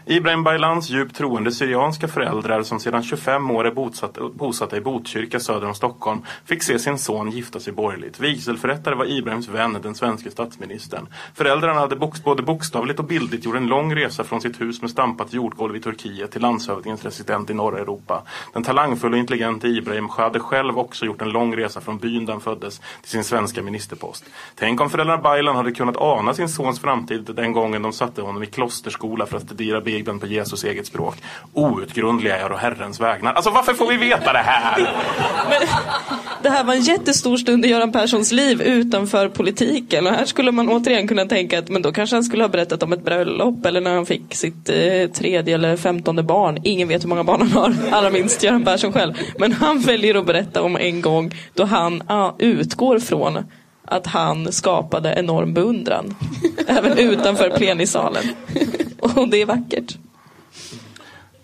Ibrahim 0.05 0.43
Baylans 0.43 0.89
djupt 0.89 1.15
troende 1.15 1.51
syrianska 1.51 2.07
föräldrar 2.07 2.63
som 2.63 2.79
sedan 2.79 3.03
25 3.03 3.51
år 3.51 3.67
är 3.67 3.71
bosatta, 3.71 4.21
bosatta 4.33 4.77
i 4.77 4.81
Botkyrka 4.81 5.39
söder 5.39 5.67
om 5.67 5.75
Stockholm 5.75 6.21
fick 6.45 6.63
se 6.63 6.79
sin 6.79 6.97
son 6.97 7.31
gifta 7.31 7.59
sig 7.59 7.73
borgerligt. 7.73 8.19
Vigselförrättare 8.19 8.95
var 8.95 9.05
Ibrahims 9.05 9.47
vän, 9.47 9.77
den 9.83 9.95
svenska 9.95 10.31
statsministern. 10.31 11.07
Föräldrarna 11.33 11.79
hade 11.79 11.95
box, 11.95 12.23
både 12.23 12.43
bokstavligt 12.43 12.99
och 12.99 13.05
bildligt 13.05 13.45
gjort 13.45 13.55
en 13.55 13.67
lång 13.67 13.95
resa 13.95 14.23
från 14.23 14.41
sitt 14.41 14.61
hus 14.61 14.81
med 14.81 14.91
stampat 14.91 15.28
jordgolv 15.33 15.75
i 15.75 15.79
Turkiet 15.79 16.31
till 16.31 16.41
landshövdingens 16.41 17.05
resident 17.05 17.49
i 17.49 17.53
norra 17.53 17.79
Europa. 17.79 18.23
Den 18.53 18.63
talangfulla 18.63 19.13
och 19.13 19.19
intelligente 19.19 19.67
Ibrahim 19.67 20.09
hade 20.09 20.39
själv 20.39 20.79
också 20.79 21.05
gjort 21.05 21.21
en 21.21 21.29
lång 21.29 21.55
resa 21.55 21.81
från 21.81 21.97
byn 21.97 22.25
där 22.25 22.33
han 22.33 22.41
föddes 22.41 22.81
till 23.01 23.11
sin 23.11 23.23
svenska 23.23 23.61
ministerpost. 23.61 24.25
Tänk 24.55 24.81
om 24.81 24.89
föräldrarna 24.89 25.21
Baylan 25.21 25.55
hade 25.55 25.71
kunnat 25.71 25.97
ana 25.97 26.33
sin 26.33 26.49
sons 26.49 26.79
framtid 26.79 27.31
den 27.35 27.53
gången 27.53 27.81
de 27.81 27.93
satte 27.93 28.21
honom 28.21 28.43
i 28.43 28.45
klosterskola 28.45 29.25
för 29.25 29.37
att 29.37 29.43
studera 29.43 29.81
Bibeln 29.81 30.19
på 30.19 30.27
Jesus 30.27 30.63
eget 30.63 30.87
språk. 30.87 31.15
Outgrundliga 31.53 32.37
är 32.37 32.51
och 32.51 32.59
Herrens 32.59 32.99
vägnar. 32.99 33.33
Alltså 33.33 33.49
varför 33.49 33.73
får 33.73 33.87
vi 33.87 33.97
veta 33.97 34.33
det 34.33 34.39
här? 34.39 34.89
Det 36.41 36.49
här 36.49 36.63
var 36.63 36.73
en 36.73 36.81
jättestor 36.81 37.37
stund 37.37 37.65
i 37.65 37.67
Göran 37.67 37.91
Perssons 37.91 38.31
liv 38.31 38.61
utanför 38.61 39.29
politiken 39.29 40.07
och 40.07 40.13
här 40.13 40.25
skulle 40.25 40.51
man 40.51 40.69
återigen 40.69 41.07
kunna 41.07 41.25
tänka 41.25 41.59
att 41.59 41.69
men 41.69 41.81
då 41.81 41.91
kanske 41.91 42.15
han 42.15 42.23
skulle 42.23 42.43
ha 42.43 42.49
berättat 42.49 42.83
om 42.83 42.93
ett 42.93 43.05
bröllop 43.05 43.65
eller 43.65 43.81
när 43.81 43.95
han 43.95 44.05
fick 44.05 44.35
sitt 44.35 44.69
eh, 44.69 45.09
tredje 45.13 45.55
eller 45.55 45.77
femtonde 45.77 46.23
barn. 46.23 46.59
Ingen 46.63 46.87
vet 46.87 47.03
hur 47.03 47.09
många 47.09 47.23
barn 47.23 47.41
han 47.41 47.51
har, 47.51 47.75
allra 47.91 48.09
minst 48.09 48.43
Göran 48.43 48.63
Persson 48.63 48.93
själv. 48.93 49.13
Men 49.39 49.53
han 49.53 49.79
väljer 49.79 50.15
att 50.15 50.25
berätta 50.25 50.61
om 50.61 50.77
en 50.77 51.01
gång 51.01 51.31
då 51.53 51.63
han 51.63 52.03
ah, 52.07 52.31
utgår 52.39 52.99
från 52.99 53.37
att 53.85 54.07
han 54.07 54.51
skapade 54.51 55.15
enorm 55.17 55.53
beundran. 55.53 56.15
Även 56.67 56.97
utanför 56.97 57.49
plenisalen. 57.49 58.23
och 58.99 59.29
det 59.29 59.41
är 59.41 59.45
vackert. 59.45 59.97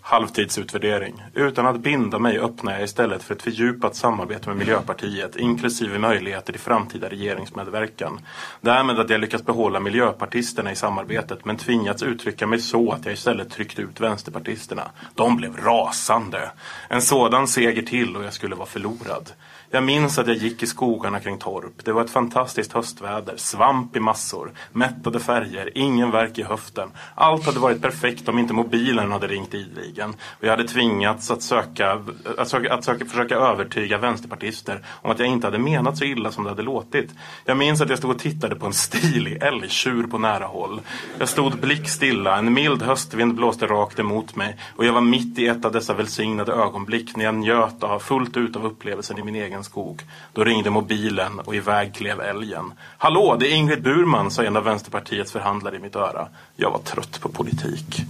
Halvtidsutvärdering. 0.08 1.22
Utan 1.34 1.66
att 1.66 1.80
binda 1.80 2.18
mig 2.18 2.38
öppnar 2.38 2.72
jag 2.72 2.82
istället 2.82 3.22
för 3.22 3.34
ett 3.34 3.42
fördjupat 3.42 3.96
samarbete 3.96 4.48
med 4.48 4.56
Miljöpartiet 4.56 5.36
inklusive 5.36 5.98
möjligheter 5.98 6.52
till 6.52 6.60
framtida 6.60 7.08
regeringsmedverkan. 7.08 8.20
Därmed 8.60 8.98
att 8.98 9.10
jag 9.10 9.20
lyckats 9.20 9.44
behålla 9.44 9.80
miljöpartisterna 9.80 10.72
i 10.72 10.76
samarbetet 10.76 11.44
men 11.44 11.56
tvingats 11.56 12.02
uttrycka 12.02 12.46
mig 12.46 12.58
så 12.58 12.92
att 12.92 13.04
jag 13.04 13.14
istället 13.14 13.50
tryckte 13.50 13.82
ut 13.82 14.00
vänsterpartisterna. 14.00 14.90
De 15.14 15.36
blev 15.36 15.56
rasande. 15.56 16.50
En 16.88 17.02
sådan 17.02 17.48
seger 17.48 17.82
till 17.82 18.16
och 18.16 18.24
jag 18.24 18.32
skulle 18.32 18.54
vara 18.54 18.66
förlorad. 18.66 19.32
Jag 19.70 19.84
minns 19.84 20.18
att 20.18 20.26
jag 20.26 20.36
gick 20.36 20.62
i 20.62 20.66
skogarna 20.66 21.20
kring 21.20 21.38
Torp. 21.38 21.84
Det 21.84 21.92
var 21.92 22.04
ett 22.04 22.10
fantastiskt 22.10 22.72
höstväder, 22.72 23.36
svamp 23.36 23.96
i 23.96 24.00
massor, 24.00 24.52
mättade 24.72 25.20
färger, 25.20 25.70
ingen 25.74 26.10
värk 26.10 26.38
i 26.38 26.42
höften. 26.42 26.88
Allt 27.14 27.46
hade 27.46 27.58
varit 27.58 27.82
perfekt 27.82 28.28
om 28.28 28.38
inte 28.38 28.54
mobilen 28.54 29.12
hade 29.12 29.26
ringt 29.26 29.54
ideligen. 29.54 30.10
Och 30.10 30.44
jag 30.44 30.50
hade 30.50 30.68
tvingats 30.68 31.30
att, 31.30 31.42
söka, 31.42 32.02
att, 32.38 32.48
söka, 32.48 32.74
att 32.74 32.84
söka, 32.84 33.04
försöka 33.04 33.36
övertyga 33.36 33.98
vänsterpartister 33.98 34.86
om 35.02 35.10
att 35.10 35.18
jag 35.18 35.28
inte 35.28 35.46
hade 35.46 35.58
menat 35.58 35.98
så 35.98 36.04
illa 36.04 36.32
som 36.32 36.44
det 36.44 36.50
hade 36.50 36.62
låtit. 36.62 37.10
Jag 37.44 37.56
minns 37.56 37.80
att 37.80 37.88
jag 37.88 37.98
stod 37.98 38.10
och 38.10 38.18
tittade 38.18 38.56
på 38.56 38.66
en 38.66 38.72
stilig 38.72 39.42
älgtjur 39.42 40.06
på 40.06 40.18
nära 40.18 40.46
håll. 40.46 40.80
Jag 41.18 41.28
stod 41.28 41.60
blickstilla, 41.60 42.38
en 42.38 42.52
mild 42.52 42.82
höstvind 42.82 43.34
blåste 43.34 43.66
rakt 43.66 43.98
emot 43.98 44.36
mig 44.36 44.56
och 44.76 44.84
jag 44.84 44.92
var 44.92 45.00
mitt 45.00 45.38
i 45.38 45.46
ett 45.46 45.64
av 45.64 45.72
dessa 45.72 45.94
välsignade 45.94 46.52
ögonblick 46.52 47.16
när 47.16 47.24
jag 47.24 47.34
njöt 47.34 47.82
av 47.82 47.98
fullt 47.98 48.36
ut 48.36 48.56
av 48.56 48.66
upplevelsen 48.66 49.18
i 49.18 49.22
min 49.22 49.34
egen 49.34 49.55
skog. 49.64 50.02
Då 50.32 50.44
ringde 50.44 50.70
mobilen 50.70 51.40
och 51.40 51.54
iväg 51.54 51.94
klev 51.94 52.20
älgen. 52.20 52.72
Hallå, 52.98 53.36
det 53.40 53.48
är 53.48 53.54
Ingrid 53.54 53.82
Burman, 53.82 54.30
sa 54.30 54.42
en 54.42 54.56
av 54.56 54.64
Vänsterpartiets 54.64 55.32
förhandlare 55.32 55.76
i 55.76 55.78
mitt 55.78 55.96
öra. 55.96 56.28
Jag 56.56 56.70
var 56.70 56.78
trött 56.78 57.20
på 57.20 57.28
politik. 57.28 58.02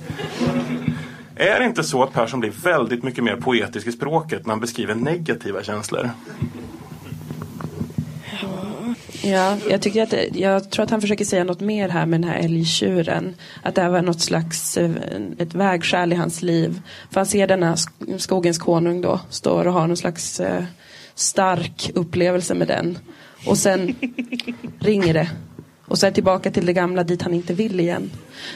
Är 1.37 1.59
det 1.59 1.65
inte 1.65 1.85
så 1.85 2.03
att 2.03 2.13
Persson 2.13 2.41
blir 2.41 2.51
väldigt 2.51 3.03
mycket 3.03 3.25
mer 3.25 3.37
poetisk 3.37 3.87
i 3.87 3.93
språket 3.93 4.47
när 4.47 4.53
han 4.53 4.61
beskriver 4.61 4.95
negativa 4.95 5.63
känslor? 5.63 6.11
Ja, 9.23 9.57
jag, 9.71 9.83
tycker 9.83 10.03
att 10.03 10.37
jag 10.37 10.71
tror 10.71 10.85
att 10.85 10.91
han 10.91 11.01
försöker 11.01 11.25
säga 11.25 11.45
något 11.45 11.61
mer 11.61 11.89
här 11.89 12.07
med 12.07 12.21
den 12.21 12.31
här 12.31 12.39
älgtjuren. 12.39 13.35
Att 13.63 13.75
det 13.75 13.83
här 13.83 13.89
var 13.89 14.03
något 14.03 14.21
slags 14.21 14.77
eh, 14.77 14.91
ett 15.39 15.55
vägskäl 15.55 16.13
i 16.13 16.17
hans 16.17 16.43
liv. 16.43 16.81
För 17.11 17.21
han 17.21 17.27
ser 17.27 17.47
denna 17.47 17.77
skogens 18.19 18.59
konung 18.59 19.01
då 19.01 19.21
står 19.31 19.67
och 19.67 19.73
har 19.73 19.87
någon 19.87 19.97
slags 19.97 20.41
eh, 20.41 20.65
stark 21.17 21.91
upplevelse 21.95 22.55
med 22.55 22.69
den. 22.69 22.99
Och 23.47 23.59
sen 23.59 23.95
ringer 24.79 25.15
det. 25.15 25.31
Och 25.89 25.99
sen 25.99 26.13
tillbaka 26.13 26.51
till 26.51 26.67
det 26.67 26.73
gamla 26.73 27.05
dit 27.05 27.23
han 27.23 27.35
inte 27.35 27.55
vill 27.55 27.81
igen. 27.81 28.11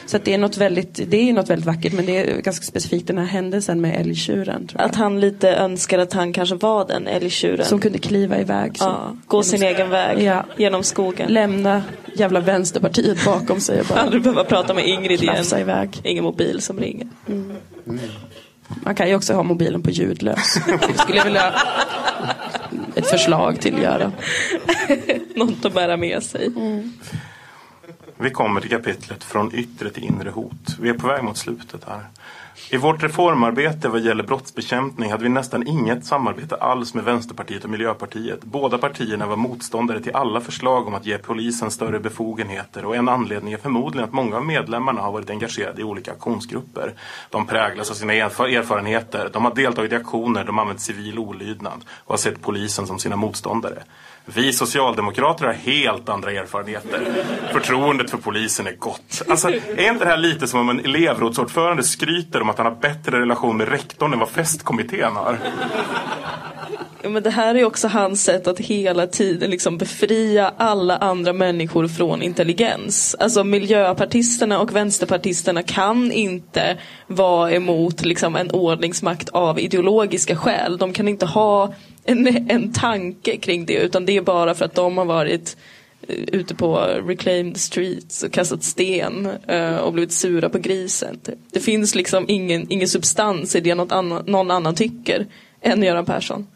Så 0.05 0.17
det 0.23 0.33
är 0.33 0.37
något 0.37 0.57
väldigt, 0.57 0.99
det 1.07 1.29
är 1.29 1.33
något 1.33 1.49
väldigt 1.49 1.65
vackert 1.65 1.93
men 1.93 2.05
det 2.05 2.17
är 2.17 2.41
ganska 2.41 2.63
specifikt 2.65 3.07
den 3.07 3.17
här 3.17 3.25
händelsen 3.25 3.81
med 3.81 4.01
älgtjuren. 4.01 4.67
Att 4.75 4.95
han 4.95 5.19
lite 5.19 5.49
önskar 5.55 5.99
att 5.99 6.13
han 6.13 6.33
kanske 6.33 6.55
var 6.55 6.87
den 6.87 7.07
älgtjuren. 7.07 7.65
Som 7.65 7.79
kunde 7.79 7.97
kliva 7.97 8.39
iväg. 8.39 8.77
Så. 8.77 8.83
Ja, 8.83 9.15
gå 9.27 9.43
sin 9.43 9.63
egen 9.63 9.89
väg 9.89 10.23
Ja. 10.23 10.45
genom 10.57 10.83
skogen. 10.83 11.33
Lämna 11.33 11.83
jävla 12.15 12.39
vänsterpartiet 12.39 13.25
bakom 13.25 13.59
sig 13.61 13.79
och 13.81 13.85
bara 13.85 13.99
Aldrig 14.01 14.23
behöva 14.23 14.43
prata 14.43 14.73
med 14.73 14.87
Ingrid 14.87 15.23
igen. 15.23 15.45
iväg. 15.59 16.01
Ingen 16.03 16.23
mobil 16.23 16.61
som 16.61 16.79
ringer. 16.79 17.07
Man 18.83 18.95
kan 18.95 19.09
ju 19.09 19.15
också 19.15 19.33
ha 19.33 19.43
mobilen 19.43 19.81
på 19.83 19.89
ljudlös. 19.89 20.57
Skulle 20.97 21.17
jag 21.17 21.25
vilja 21.25 21.53
ett 22.95 23.07
förslag 23.07 23.61
till 23.61 23.75
att 23.75 23.81
göra. 23.81 24.11
Något 25.35 25.65
att 25.65 25.73
bära 25.73 25.97
med 25.97 26.23
sig. 26.23 26.49
Vi 28.17 28.29
kommer 28.29 28.61
till 28.61 28.69
kapitlet 28.69 29.23
Från 29.23 29.55
yttre 29.55 29.89
till 29.89 30.03
inre 30.03 30.29
hot. 30.29 30.77
Vi 30.79 30.89
är 30.89 30.93
på 30.93 31.07
väg 31.07 31.23
mot 31.23 31.37
slutet 31.37 31.83
här. 31.87 32.05
I 32.69 32.77
vårt 32.77 33.03
reformarbete 33.03 33.89
vad 33.89 34.01
gäller 34.01 34.23
brottsbekämpning 34.23 35.11
hade 35.11 35.23
vi 35.23 35.29
nästan 35.29 35.67
inget 35.67 36.05
samarbete 36.05 36.55
alls 36.55 36.93
med 36.93 37.03
Vänsterpartiet 37.03 37.63
och 37.63 37.69
Miljöpartiet. 37.69 38.43
Båda 38.43 38.77
partierna 38.77 39.27
var 39.27 39.35
motståndare 39.35 39.99
till 39.99 40.15
alla 40.15 40.41
förslag 40.41 40.87
om 40.87 40.93
att 40.93 41.05
ge 41.05 41.17
polisen 41.17 41.71
större 41.71 41.99
befogenheter 41.99 42.85
och 42.85 42.95
en 42.95 43.09
anledning 43.09 43.53
är 43.53 43.57
förmodligen 43.57 44.07
att 44.07 44.13
många 44.13 44.37
av 44.37 44.45
medlemmarna 44.45 45.01
har 45.01 45.11
varit 45.11 45.29
engagerade 45.29 45.81
i 45.81 45.83
olika 45.83 46.11
aktionsgrupper. 46.11 46.93
De 47.29 47.47
präglas 47.47 47.91
av 47.91 47.93
sina 47.93 48.13
erfarenheter, 48.13 49.29
de 49.33 49.45
har 49.45 49.55
deltagit 49.55 49.91
i 49.91 49.95
aktioner, 49.95 50.43
de 50.43 50.57
har 50.57 50.61
använt 50.61 50.81
civil 50.81 51.19
olydnad 51.19 51.85
och 52.05 52.13
har 52.13 52.17
sett 52.17 52.41
polisen 52.41 52.87
som 52.87 52.99
sina 52.99 53.15
motståndare. 53.15 53.83
Vi 54.25 54.53
socialdemokrater 54.53 55.45
har 55.45 55.53
helt 55.53 56.09
andra 56.09 56.31
erfarenheter. 56.31 56.99
Förtroendet 57.53 58.11
för 58.11 58.17
polisen 58.17 58.67
är 58.67 58.75
gott. 58.75 59.21
Alltså, 59.29 59.49
är 59.49 59.89
inte 59.89 60.05
det 60.05 60.11
här 60.11 60.17
lite 60.17 60.47
som 60.47 60.59
om 60.59 60.69
en 60.69 60.79
elevrådsordförande 60.79 61.83
skryter 61.83 62.41
om 62.41 62.49
att 62.49 62.57
han 62.57 62.65
har 62.65 62.75
bättre 62.75 63.19
relation 63.19 63.57
med 63.57 63.67
rektorn 63.67 64.13
än 64.13 64.19
vad 64.19 64.29
festkommittén 64.29 65.15
har? 65.15 65.39
Ja, 67.03 67.09
men 67.09 67.23
det 67.23 67.29
här 67.29 67.55
är 67.55 67.65
också 67.65 67.87
hans 67.87 68.23
sätt 68.23 68.47
att 68.47 68.59
hela 68.59 69.07
tiden 69.07 69.49
liksom 69.49 69.77
befria 69.77 70.53
alla 70.57 70.97
andra 70.97 71.33
människor 71.33 71.87
från 71.87 72.21
intelligens. 72.21 73.15
Alltså 73.19 73.43
miljöpartisterna 73.43 74.59
och 74.59 74.75
vänsterpartisterna 74.75 75.63
kan 75.63 76.11
inte 76.11 76.77
vara 77.07 77.51
emot 77.51 78.05
liksom, 78.05 78.35
en 78.35 78.51
ordningsmakt 78.51 79.29
av 79.29 79.59
ideologiska 79.59 80.35
skäl. 80.35 80.77
De 80.77 80.93
kan 80.93 81.07
inte 81.07 81.25
ha 81.25 81.73
en, 82.03 82.49
en 82.49 82.73
tanke 82.73 83.37
kring 83.37 83.65
det 83.65 83.73
utan 83.73 84.05
det 84.05 84.17
är 84.17 84.21
bara 84.21 84.53
för 84.53 84.65
att 84.65 84.75
de 84.75 84.97
har 84.97 85.05
varit 85.05 85.57
eh, 86.07 86.15
ute 86.15 86.55
på 86.55 86.77
reclaimed 87.05 87.57
streets 87.57 88.23
och 88.23 88.31
kastat 88.31 88.63
sten 88.63 89.29
eh, 89.47 89.75
och 89.75 89.93
blivit 89.93 90.13
sura 90.13 90.49
på 90.49 90.57
grisen. 90.57 91.19
Typ. 91.19 91.39
Det 91.51 91.59
finns 91.59 91.95
liksom 91.95 92.25
ingen, 92.27 92.71
ingen 92.71 92.87
substans 92.87 93.55
i 93.55 93.59
det 93.59 93.75
något 93.75 93.91
annan, 93.91 94.23
någon 94.25 94.51
annan 94.51 94.75
tycker 94.75 95.27
än 95.61 95.83
Göran 95.83 96.05
Persson. 96.05 96.47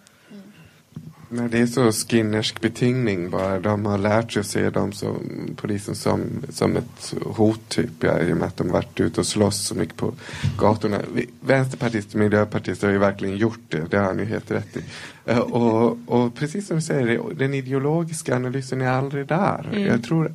Nej, 1.30 1.50
det 1.50 1.60
är 1.60 1.66
så 1.66 1.92
skinnersk 1.92 2.62
betingning 2.62 3.30
bara. 3.30 3.60
De 3.60 3.86
har 3.86 3.98
lärt 3.98 4.32
sig 4.32 4.40
att 4.40 4.46
se 4.46 4.70
dem 4.70 4.92
som, 4.92 5.16
polisen 5.56 5.96
som, 5.96 6.22
som 6.50 6.78
ett 6.78 7.14
hot 7.24 7.70
typ. 7.70 7.90
Ja, 8.00 8.20
I 8.20 8.34
och 8.34 8.38
med 8.38 8.48
att 8.48 8.58
de 8.58 8.70
varit 8.70 9.00
ute 9.00 9.20
och 9.20 9.28
slåss 9.28 9.68
så 9.68 9.76
mycket 9.76 9.96
på 9.96 10.14
gatorna. 10.58 11.02
Vi, 11.14 11.30
vänsterpartister 11.42 12.16
och 12.16 12.20
miljöpartister 12.20 12.88
har 12.88 12.94
ju 12.94 13.00
verkligen 13.00 13.38
gjort 13.38 13.60
det. 13.70 13.92
Det 13.92 13.98
har 13.98 14.06
han 14.06 14.20
ju 14.20 14.26
helt 14.26 14.52
rätt 14.52 14.78
i. 14.78 14.82
Eh, 15.26 15.38
Och, 15.38 15.98
och 16.06 16.36
precis 16.36 16.68
som 16.68 16.76
du 16.76 16.82
säger, 16.82 17.34
den 17.36 17.54
ideologiska 17.54 18.36
analysen 18.36 18.82
är 18.82 18.90
aldrig 18.90 19.28
där. 19.28 19.70
Mm. 19.72 19.88
Jag, 19.88 20.04
tror, 20.04 20.32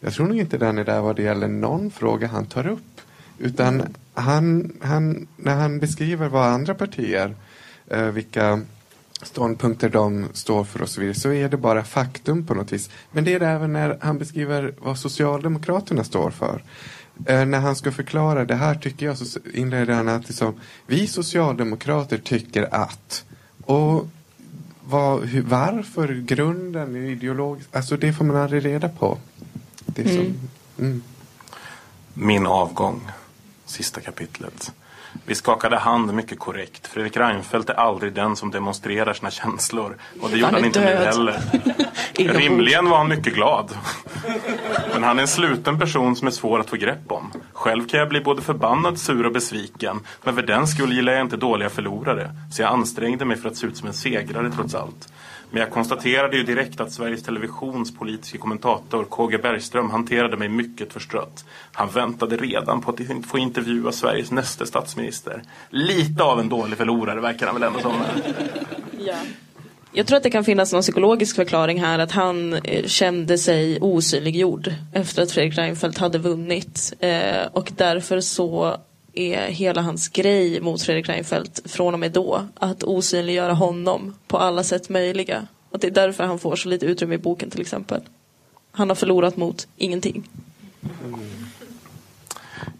jag 0.00 0.12
tror 0.12 0.26
nog 0.26 0.38
inte 0.38 0.58
den 0.58 0.78
är 0.78 0.84
där 0.84 1.00
vad 1.00 1.16
det 1.16 1.22
gäller 1.22 1.48
någon 1.48 1.90
fråga 1.90 2.26
han 2.28 2.46
tar 2.46 2.66
upp. 2.66 3.00
Utan 3.38 3.82
han, 4.14 4.72
han, 4.80 5.26
när 5.36 5.54
han 5.54 5.78
beskriver 5.78 6.28
vad 6.28 6.46
andra 6.46 6.74
partier, 6.74 7.34
eh, 7.88 8.06
vilka 8.06 8.60
ståndpunkter 9.22 9.88
de 9.88 10.26
står 10.32 10.64
för 10.64 10.82
och 10.82 10.88
så 10.88 11.00
vidare, 11.00 11.14
så 11.14 11.32
är 11.32 11.48
det 11.48 11.56
bara 11.56 11.84
faktum 11.84 12.46
på 12.46 12.54
något 12.54 12.72
vis. 12.72 12.90
Men 13.12 13.24
det 13.24 13.34
är 13.34 13.40
det 13.40 13.46
även 13.46 13.72
när 13.72 13.98
han 14.00 14.18
beskriver 14.18 14.74
vad 14.78 14.98
Socialdemokraterna 14.98 16.04
står 16.04 16.30
för. 16.30 16.62
eh, 17.26 17.44
när 17.44 17.60
han 17.60 17.76
ska 17.76 17.92
förklara 17.92 18.44
det 18.44 18.54
här 18.54 18.74
tycker 18.74 19.06
jag 19.06 19.18
så 19.18 19.38
inleder 19.54 19.94
han 19.94 20.08
alltid 20.08 20.36
som 20.36 20.54
vi 20.86 21.06
socialdemokrater 21.06 22.18
tycker 22.18 22.74
att 22.74 23.24
och 23.64 24.08
vad, 24.84 25.24
hur, 25.24 25.42
varför, 25.42 26.08
grunden, 26.14 26.96
ideologiskt, 26.96 27.76
alltså 27.76 27.96
det 27.96 28.12
får 28.12 28.24
man 28.24 28.36
aldrig 28.36 28.64
reda 28.64 28.88
på. 28.88 29.18
Det 29.86 30.02
är 30.02 30.08
som, 30.08 30.16
Mm. 30.18 30.38
mm. 30.78 31.02
Min 32.14 32.46
avgång. 32.46 33.00
Sista 33.66 34.00
kapitlet. 34.00 34.72
Vi 35.26 35.34
skakade 35.34 35.76
hand 35.78 36.14
mycket 36.14 36.38
korrekt. 36.38 36.86
Fredrik 36.86 37.16
Reinfeldt 37.16 37.70
är 37.70 37.74
aldrig 37.74 38.12
den 38.12 38.36
som 38.36 38.50
demonstrerar 38.50 39.12
sina 39.12 39.30
känslor. 39.30 39.96
Och 40.20 40.30
det 40.30 40.36
gjorde 40.36 40.52
Han 40.52 40.64
inte 40.64 40.80
nu 40.80 40.86
död. 40.86 41.06
heller. 41.06 41.40
Inombords. 42.14 42.44
Rimligen 42.44 42.90
var 42.90 42.98
han 42.98 43.08
mycket 43.08 43.34
glad. 43.34 43.70
Men 44.92 45.02
han 45.02 45.18
är 45.18 45.22
en 45.22 45.28
sluten 45.28 45.78
person 45.78 46.16
som 46.16 46.26
är 46.26 46.30
svår 46.32 46.60
att 46.60 46.70
få 46.70 46.76
grepp 46.76 47.12
om. 47.12 47.32
Själv 47.52 47.88
kan 47.88 48.00
jag 48.00 48.08
bli 48.08 48.20
både 48.20 48.42
förbannad, 48.42 48.98
sur 48.98 49.26
och 49.26 49.32
besviken. 49.32 50.00
Men 50.22 50.34
för 50.34 50.42
den 50.42 50.66
skull 50.66 50.92
gillar 50.92 51.12
jag 51.12 51.20
inte 51.22 51.36
dåliga 51.36 51.70
förlorare. 51.70 52.30
Så 52.52 52.62
jag 52.62 52.72
ansträngde 52.72 53.24
mig 53.24 53.36
för 53.36 53.48
att 53.48 53.56
se 53.56 53.66
ut 53.66 53.76
som 53.76 53.88
en 53.88 53.94
segrare 53.94 54.50
trots 54.56 54.74
allt. 54.74 55.12
Men 55.52 55.60
jag 55.60 55.70
konstaterade 55.70 56.36
ju 56.36 56.42
direkt 56.42 56.80
att 56.80 56.92
Sveriges 56.92 57.22
Televisions 57.22 57.94
politiska 57.94 58.38
kommentator 58.38 59.04
KG 59.04 59.38
Bergström 59.38 59.90
hanterade 59.90 60.36
mig 60.36 60.48
mycket 60.48 60.92
förstrött. 60.92 61.44
Han 61.72 61.88
väntade 61.88 62.36
redan 62.36 62.80
på 62.80 62.90
att 62.90 63.26
få 63.26 63.38
intervjua 63.38 63.92
Sveriges 63.92 64.30
nästa 64.30 64.66
statsminister. 64.66 65.42
Lite 65.70 66.22
av 66.22 66.40
en 66.40 66.48
dålig 66.48 66.78
förlorare 66.78 67.20
verkar 67.20 67.46
han 67.46 67.54
väl 67.54 67.62
ändå 67.62 67.80
som. 67.80 67.92
Jag 69.92 70.06
tror 70.06 70.16
att 70.16 70.22
det 70.22 70.30
kan 70.30 70.44
finnas 70.44 70.72
någon 70.72 70.82
psykologisk 70.82 71.36
förklaring 71.36 71.80
här 71.80 71.98
att 71.98 72.12
han 72.12 72.52
eh, 72.52 72.86
kände 72.86 73.38
sig 73.38 73.78
osynliggjord 73.80 74.72
efter 74.92 75.22
att 75.22 75.32
Fredrik 75.32 75.58
Reinfeldt 75.58 75.98
hade 75.98 76.18
vunnit. 76.18 76.92
Eh, 77.00 77.46
och 77.52 77.72
därför 77.76 78.20
så 78.20 78.76
är 79.14 79.46
hela 79.46 79.82
hans 79.82 80.08
grej 80.08 80.60
mot 80.60 80.82
Fredrik 80.82 81.08
Reinfeldt 81.08 81.70
från 81.70 81.94
och 81.94 82.00
med 82.00 82.12
då 82.12 82.46
att 82.54 82.82
osynliggöra 82.82 83.52
honom 83.52 84.14
på 84.26 84.38
alla 84.38 84.64
sätt 84.64 84.88
möjliga. 84.88 85.46
Att 85.72 85.80
det 85.80 85.86
är 85.86 85.90
därför 85.90 86.24
han 86.24 86.38
får 86.38 86.56
så 86.56 86.68
lite 86.68 86.86
utrymme 86.86 87.14
i 87.14 87.18
boken 87.18 87.50
till 87.50 87.60
exempel. 87.60 88.00
Han 88.72 88.88
har 88.88 88.96
förlorat 88.96 89.36
mot 89.36 89.66
ingenting. 89.76 90.28
Mm. 91.04 91.20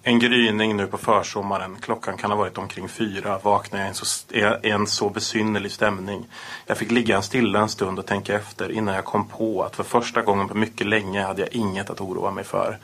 En 0.05 0.19
gryning 0.19 0.77
nu 0.77 0.87
på 0.87 0.99
försommaren. 0.99 1.77
Klockan 1.81 2.17
kan 2.17 2.31
ha 2.31 2.39
varit 2.39 2.59
omkring 2.59 2.89
fyra. 2.89 3.39
vaknar 3.43 3.79
jag 3.79 3.87
i 3.87 3.89
en 3.89 3.95
så, 3.95 4.35
i 4.63 4.71
en 4.71 4.87
så 4.87 5.09
besynnerlig 5.09 5.73
stämning. 5.73 6.27
Jag 6.67 6.79
fick 6.79 6.91
ligga 6.91 7.23
stilla 7.23 7.61
en 7.61 7.69
stund 7.69 7.99
och 7.99 8.07
tänka 8.07 8.35
efter 8.35 8.73
innan 8.73 8.95
jag 8.95 9.05
kom 9.05 9.29
på 9.29 9.63
att 9.63 9.77
för 9.77 9.85
första 9.85 10.23
gången 10.23 10.49
på 10.49 10.55
mycket 10.55 10.87
länge 10.87 11.23
hade 11.23 11.43
jag 11.43 11.53
inget 11.53 11.91
att 11.91 12.01
oroa 12.01 12.31
mig 12.31 12.45
för. 12.45 12.79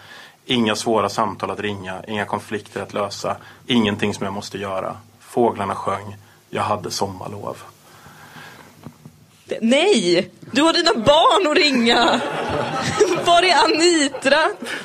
Inga 0.51 0.77
svåra 0.77 1.09
samtal 1.09 1.51
att 1.51 1.61
ringa, 1.61 2.05
inga 2.09 2.25
konflikter 2.25 2.83
att 2.83 2.95
lösa, 2.95 3.37
ingenting 3.67 4.15
som 4.15 4.25
jag 4.25 4.35
måste 4.35 4.59
göra. 4.59 4.97
Fåglarna 5.21 5.75
sjöng. 5.75 6.17
Jag 6.51 6.63
hade 6.63 6.91
sommarlov. 6.91 7.57
Nej! 9.61 10.31
Du 10.53 10.63
har 10.63 10.73
dina 10.73 10.95
barn 10.95 11.51
att 11.51 11.59
ringa! 11.59 12.21
Var 13.25 13.43
är 13.43 13.65
Anitra? 13.65 14.39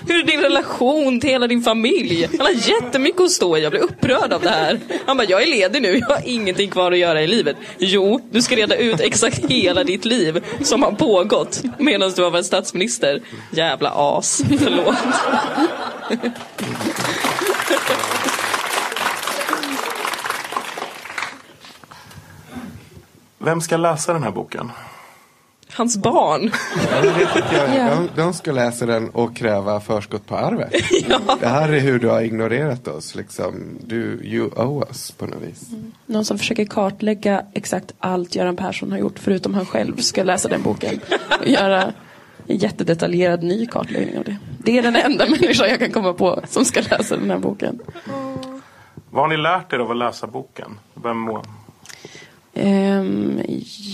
Hur 0.07 0.19
är 0.19 0.23
din 0.23 0.41
relation 0.41 1.19
till 1.19 1.29
hela 1.29 1.47
din 1.47 1.63
familj? 1.63 2.27
Han 2.37 2.39
har 2.39 2.69
jättemycket 2.69 3.21
att 3.21 3.31
stå 3.31 3.57
i, 3.57 3.63
jag 3.63 3.71
blir 3.71 3.81
upprörd 3.81 4.33
av 4.33 4.41
det 4.41 4.49
här. 4.49 4.79
Han 5.05 5.17
bara, 5.17 5.27
jag 5.27 5.43
är 5.43 5.47
ledig 5.47 5.81
nu, 5.81 5.97
jag 5.97 6.07
har 6.07 6.21
ingenting 6.25 6.69
kvar 6.69 6.91
att 6.91 6.97
göra 6.97 7.21
i 7.21 7.27
livet. 7.27 7.55
Jo, 7.77 8.21
du 8.31 8.41
ska 8.41 8.55
reda 8.55 8.75
ut 8.75 8.99
exakt 8.99 9.45
hela 9.45 9.83
ditt 9.83 10.05
liv 10.05 10.43
som 10.63 10.83
har 10.83 10.91
pågått 10.91 11.61
medan 11.77 12.11
du 12.15 12.23
har 12.23 12.31
varit 12.31 12.45
statsminister. 12.45 13.21
Jävla 13.51 13.91
as, 13.95 14.41
förlåt. 14.59 14.95
Vem 23.43 23.61
ska 23.61 23.77
läsa 23.77 24.13
den 24.13 24.23
här 24.23 24.31
boken? 24.31 24.71
Hans 25.73 25.97
barn. 25.97 26.51
Ja, 26.91 27.05
jag, 27.05 27.75
Ja. 27.77 27.95
de, 27.95 28.09
de 28.21 28.33
ska 28.33 28.51
läsa 28.51 28.85
den 28.85 29.09
och 29.09 29.35
kräva 29.35 29.79
förskott 29.79 30.27
på 30.27 30.35
arvet. 30.37 30.71
Det 31.39 31.47
här 31.47 31.69
är 31.73 31.79
hur 31.79 31.99
du 31.99 32.07
har 32.07 32.21
ignorerat 32.21 32.87
oss. 32.87 33.15
Liksom. 33.15 33.77
Du, 33.81 34.19
you 34.23 34.49
owe 34.55 34.85
us 34.87 35.11
på 35.11 35.25
något 35.25 35.41
vis. 35.41 35.69
Någon 36.05 36.25
som 36.25 36.37
försöker 36.37 36.65
kartlägga 36.65 37.43
exakt 37.53 37.91
allt 37.99 38.35
Göran 38.35 38.55
Persson 38.55 38.91
har 38.91 38.99
gjort 38.99 39.19
förutom 39.19 39.53
han 39.53 39.65
själv 39.65 39.97
ska 39.97 40.23
läsa 40.23 40.49
den 40.49 40.61
boken. 40.61 40.99
Och 41.39 41.47
göra 41.47 41.93
en 42.47 42.57
jättedetaljerad 42.57 43.43
ny 43.43 43.65
kartläggning 43.67 44.17
av 44.17 44.23
det. 44.23 44.37
Det 44.57 44.77
är 44.77 44.81
den 44.81 44.95
enda 44.95 45.25
människa 45.29 45.67
jag 45.67 45.79
kan 45.79 45.91
komma 45.91 46.13
på 46.13 46.41
som 46.49 46.65
ska 46.65 46.81
läsa 46.81 47.17
den 47.17 47.31
här 47.31 47.37
boken. 47.39 47.79
Vad 49.09 49.23
har 49.23 49.27
ni 49.27 49.37
lärt 49.37 49.73
er 49.73 49.79
av 49.79 49.91
att 49.91 49.97
läsa 49.97 50.27
boken? 50.27 50.79
Vem 50.93 51.17
må? 51.17 51.43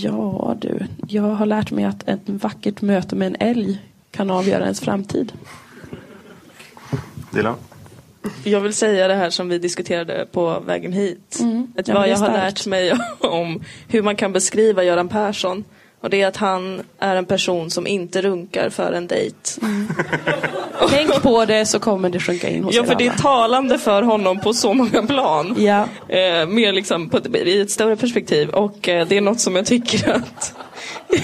Ja 0.02 0.56
du, 0.60 0.86
jag 1.08 1.22
har 1.22 1.46
lärt 1.46 1.70
mig 1.70 1.84
att 1.84 2.08
ett 2.08 2.20
vackert 2.24 2.82
möte 2.82 3.16
med 3.16 3.26
en 3.26 3.36
älg 3.40 3.80
kan 4.10 4.30
avgöra 4.30 4.62
ens 4.62 4.80
framtid. 4.80 5.32
Dilan? 7.30 7.54
Jag 8.44 8.60
vill 8.60 8.74
säga 8.74 9.08
det 9.08 9.14
här 9.14 9.30
som 9.30 9.48
vi 9.48 9.58
diskuterade 9.58 10.26
på 10.32 10.60
vägen 10.60 10.92
hit. 10.92 11.38
Mm. 11.40 11.72
Ett 11.76 11.88
Ja, 11.88 11.94
vad 11.94 12.08
jag 12.08 12.16
har 12.16 12.32
lärt 12.32 12.66
mig 12.66 12.92
om 13.20 13.62
hur 13.88 14.02
man 14.02 14.16
kan 14.16 14.32
beskriva 14.32 14.84
Göran 14.84 15.08
Persson. 15.08 15.64
Och 16.00 16.10
det 16.10 16.22
är 16.22 16.26
att 16.26 16.36
han 16.36 16.82
är 16.98 17.16
en 17.16 17.24
person 17.26 17.70
som 17.70 17.86
inte 17.86 18.22
runkar 18.22 18.70
för 18.70 18.92
en 18.92 19.06
dejt. 19.06 19.36
Tänk 20.90 21.22
på 21.22 21.44
det 21.44 21.66
så 21.66 21.78
kommer 21.78 22.10
det 22.10 22.20
sjunka 22.20 22.48
in 22.48 22.64
hos 22.64 22.74
Ja, 22.74 22.82
er 22.82 22.86
för 22.86 22.94
det 22.94 23.06
är 23.06 23.10
alla. 23.10 23.18
talande 23.18 23.78
för 23.78 24.02
honom 24.02 24.40
på 24.40 24.52
så 24.52 24.74
många 24.74 25.02
plan. 25.02 25.54
Ja. 25.58 25.86
Eh, 26.08 26.46
mer 26.48 26.72
liksom 26.72 27.08
på 27.08 27.18
i 27.34 27.60
ett 27.60 27.70
större 27.70 27.96
perspektiv. 27.96 28.48
Och 28.50 28.88
eh, 28.88 29.06
det 29.08 29.16
är 29.16 29.20
något 29.20 29.40
som 29.40 29.56
jag 29.56 29.66
tycker 29.66 30.12
att... 30.12 30.54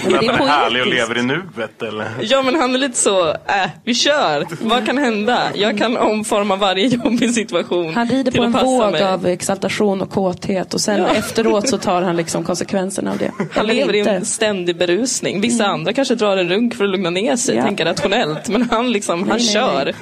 Men 0.05 0.13
är 0.13 0.33
han 0.33 0.47
härlig 0.47 0.81
och 0.81 0.87
lever 0.87 1.17
i 1.17 1.21
nuet 1.23 1.81
eller? 1.81 2.07
Ja 2.21 2.41
men 2.41 2.55
han 2.55 2.75
är 2.75 2.79
lite 2.79 2.97
så, 2.97 3.27
äh, 3.29 3.35
vi 3.83 3.93
kör. 3.93 4.45
Vad 4.61 4.85
kan 4.85 4.97
hända? 4.97 5.41
Jag 5.55 5.77
kan 5.77 5.97
omforma 5.97 6.55
varje 6.55 6.87
jobbig 6.87 7.33
situation 7.33 7.93
Han 7.93 8.07
rider 8.07 8.31
på 8.31 8.43
en 8.43 8.51
våg 8.51 8.91
mig. 8.91 9.03
av 9.03 9.25
exaltation 9.25 10.01
och 10.01 10.09
kåthet 10.11 10.73
och 10.73 10.81
sen 10.81 10.99
Ja. 11.01 11.07
efteråt 11.07 11.69
så 11.69 11.77
tar 11.77 12.01
han 12.01 12.15
liksom 12.15 12.43
konsekvenserna 12.45 13.11
av 13.11 13.17
det. 13.17 13.31
Han 13.37 13.47
Eller 13.63 13.73
lever 13.73 13.93
i 13.95 13.99
inte. 13.99 14.11
en 14.11 14.25
ständig 14.25 14.77
berusning. 14.77 15.41
Vissa 15.41 15.65
andra 15.65 15.93
kanske 15.93 16.15
drar 16.15 16.37
en 16.37 16.49
runk 16.49 16.75
för 16.75 16.83
att 16.83 16.89
lugna 16.89 17.09
ner 17.09 17.35
sig, 17.35 17.55
Ja. 17.55 17.63
tänka 17.63 17.85
rationellt. 17.85 18.49
Men 18.49 18.69
han 18.71 18.91
liksom, 18.91 19.19
han 19.19 19.27
Nej, 19.29 19.37
nej, 19.37 19.53
kör. 19.53 19.93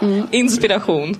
Inspiration. 0.30 1.16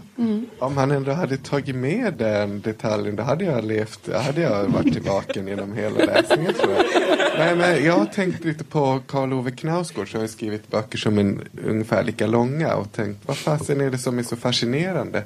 Om 0.59 0.77
han 0.77 0.90
ändå 0.90 1.12
hade 1.12 1.36
tagit 1.36 1.77
med 1.77 2.15
den 2.19 2.61
detaljen, 2.61 3.16
då 3.16 3.23
hade 3.23 3.44
jag 3.44 3.65
levt, 3.65 4.01
då 4.05 4.19
hade 4.19 4.40
jag 4.40 4.65
varit 4.65 5.07
vaken 5.07 5.47
genom 5.48 5.73
hela 5.73 5.97
läsningen 6.05 6.53
tror 6.66 6.76
jag. 7.09 7.38
Nej, 7.38 7.56
men 7.56 7.84
jag 7.84 7.98
har 7.98 8.06
tänkt 8.06 8.44
lite 8.44 8.64
på 8.64 9.01
Karl 9.06 9.32
Ove 9.32 9.51
Knausgård 9.51 10.10
som 10.10 10.20
har 10.20 10.26
skrivit 10.26 10.68
böcker 10.70 10.98
som 10.98 11.18
är 11.18 11.38
ungefär 11.66 12.05
lika 12.05 12.26
långa 12.26 12.74
och 12.74 12.93
tänkt 12.93 13.20
vad 13.26 13.36
fasen 13.36 13.80
är 13.80 13.90
det 13.90 13.98
som 13.98 14.18
är 14.18 14.22
så 14.22 14.36
fascinerande? 14.36 15.24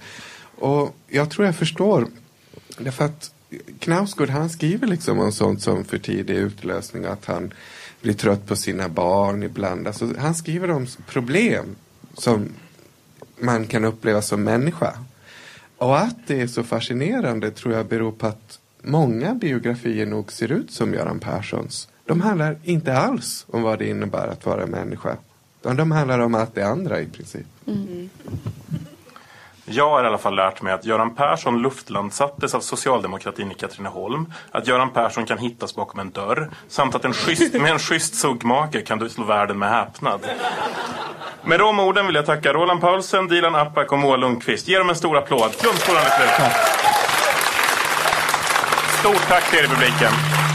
Och 0.59 0.97
jag 1.09 1.31
tror 1.31 1.47
jag 1.47 1.57
förstår, 1.57 2.07
därför 2.79 3.05
att 3.05 3.35
Knausgård 3.79 4.29
han 4.29 4.51
skriver 4.51 4.87
liksom 4.87 5.21
om 5.21 5.33
sånt 5.33 5.63
som 5.63 5.85
för 5.85 5.99
tidig 5.99 6.35
utlösning, 6.35 7.05
att 7.05 7.25
han 7.25 7.53
blir 8.03 8.15
trött 8.15 8.47
på 8.47 8.57
sina 8.57 8.89
barn 8.89 9.43
ibland. 9.43 9.87
Alltså, 9.87 10.13
han 10.19 10.35
skriver 10.35 10.71
om 10.71 10.87
problem 11.07 11.77
som 12.15 12.49
man 13.39 13.67
kan 13.67 13.85
uppleva 13.85 14.23
som 14.23 14.43
människa. 14.43 14.99
Och 15.77 15.99
att 15.99 16.17
det 16.27 16.41
är 16.41 16.47
så 16.47 16.63
fascinerande 16.63 17.51
tror 17.51 17.75
jag 17.75 17.87
beror 17.87 18.13
på 18.13 18.27
att 18.27 18.60
många 18.83 19.35
biografier 19.35 20.07
nog 20.07 20.33
ser 20.33 20.53
ut 20.53 20.71
som 20.71 20.95
Göran 20.95 21.19
Perssons. 21.19 21.89
De 22.05 22.21
handlar 22.21 22.57
inte 22.63 22.99
alls 22.99 23.47
om 23.49 23.63
vad 23.63 23.79
det 23.79 23.89
innebär 23.89 24.29
att 24.29 24.47
vara 24.47 24.67
människa. 24.67 25.17
De 25.63 25.91
handlar 25.91 26.19
om 26.19 26.35
allt 26.35 26.55
det 26.55 26.63
andra 26.63 27.01
i 27.01 27.07
princip. 27.07 27.47
Jag 29.65 29.91
har 29.91 30.05
i 30.05 30.07
alla 30.07 30.19
fall 30.19 30.37
lärt 30.37 30.63
mig 30.63 30.73
att 30.73 30.85
Göran 30.85 31.15
Persson 31.15 31.63
luftlandsattes 31.63 32.55
av 32.55 32.61
socialdemokratin 32.61 33.53
i 33.53 33.55
Katrineholm. 33.55 34.33
Att 34.51 34.67
Göran 34.67 34.91
Persson 34.91 35.27
kan 35.27 35.39
hittas 35.39 35.75
bakom 35.75 36.01
en 36.01 36.11
dörr. 36.11 36.51
Samt 36.69 36.95
att 36.95 37.05
en 37.05 37.13
schysst, 37.13 37.55
med 37.55 37.73
en 37.73 37.79
schysst 37.79 38.15
suggmage 38.15 38.87
kan 38.87 38.99
du 38.99 39.09
slå 39.09 39.25
världen 39.25 39.59
med 39.59 39.71
häpnad. 39.71 40.21
Med 41.45 41.59
de 41.59 41.81
orden 41.81 42.07
vill 42.07 42.15
jag 42.15 42.27
tacka 42.27 42.53
Roland 42.53 42.81
Paulsen, 42.81 43.29
Dilan 43.29 43.55
Apak 43.55 43.93
och 43.93 43.99
Moa 43.99 44.17
Lundqvist. 44.17 44.69
Ge 44.69 44.79
dem 44.79 44.91
en 44.91 44.97
stor 44.97 45.17
applåd. 45.17 45.51
Flumskolan 45.51 46.03
är 46.03 46.11
slut. 46.11 47.00
Stort 49.01 49.29
tack 49.29 49.51
till 49.51 49.59
er 49.59 49.65
i 49.65 49.69
publiken. 49.69 50.50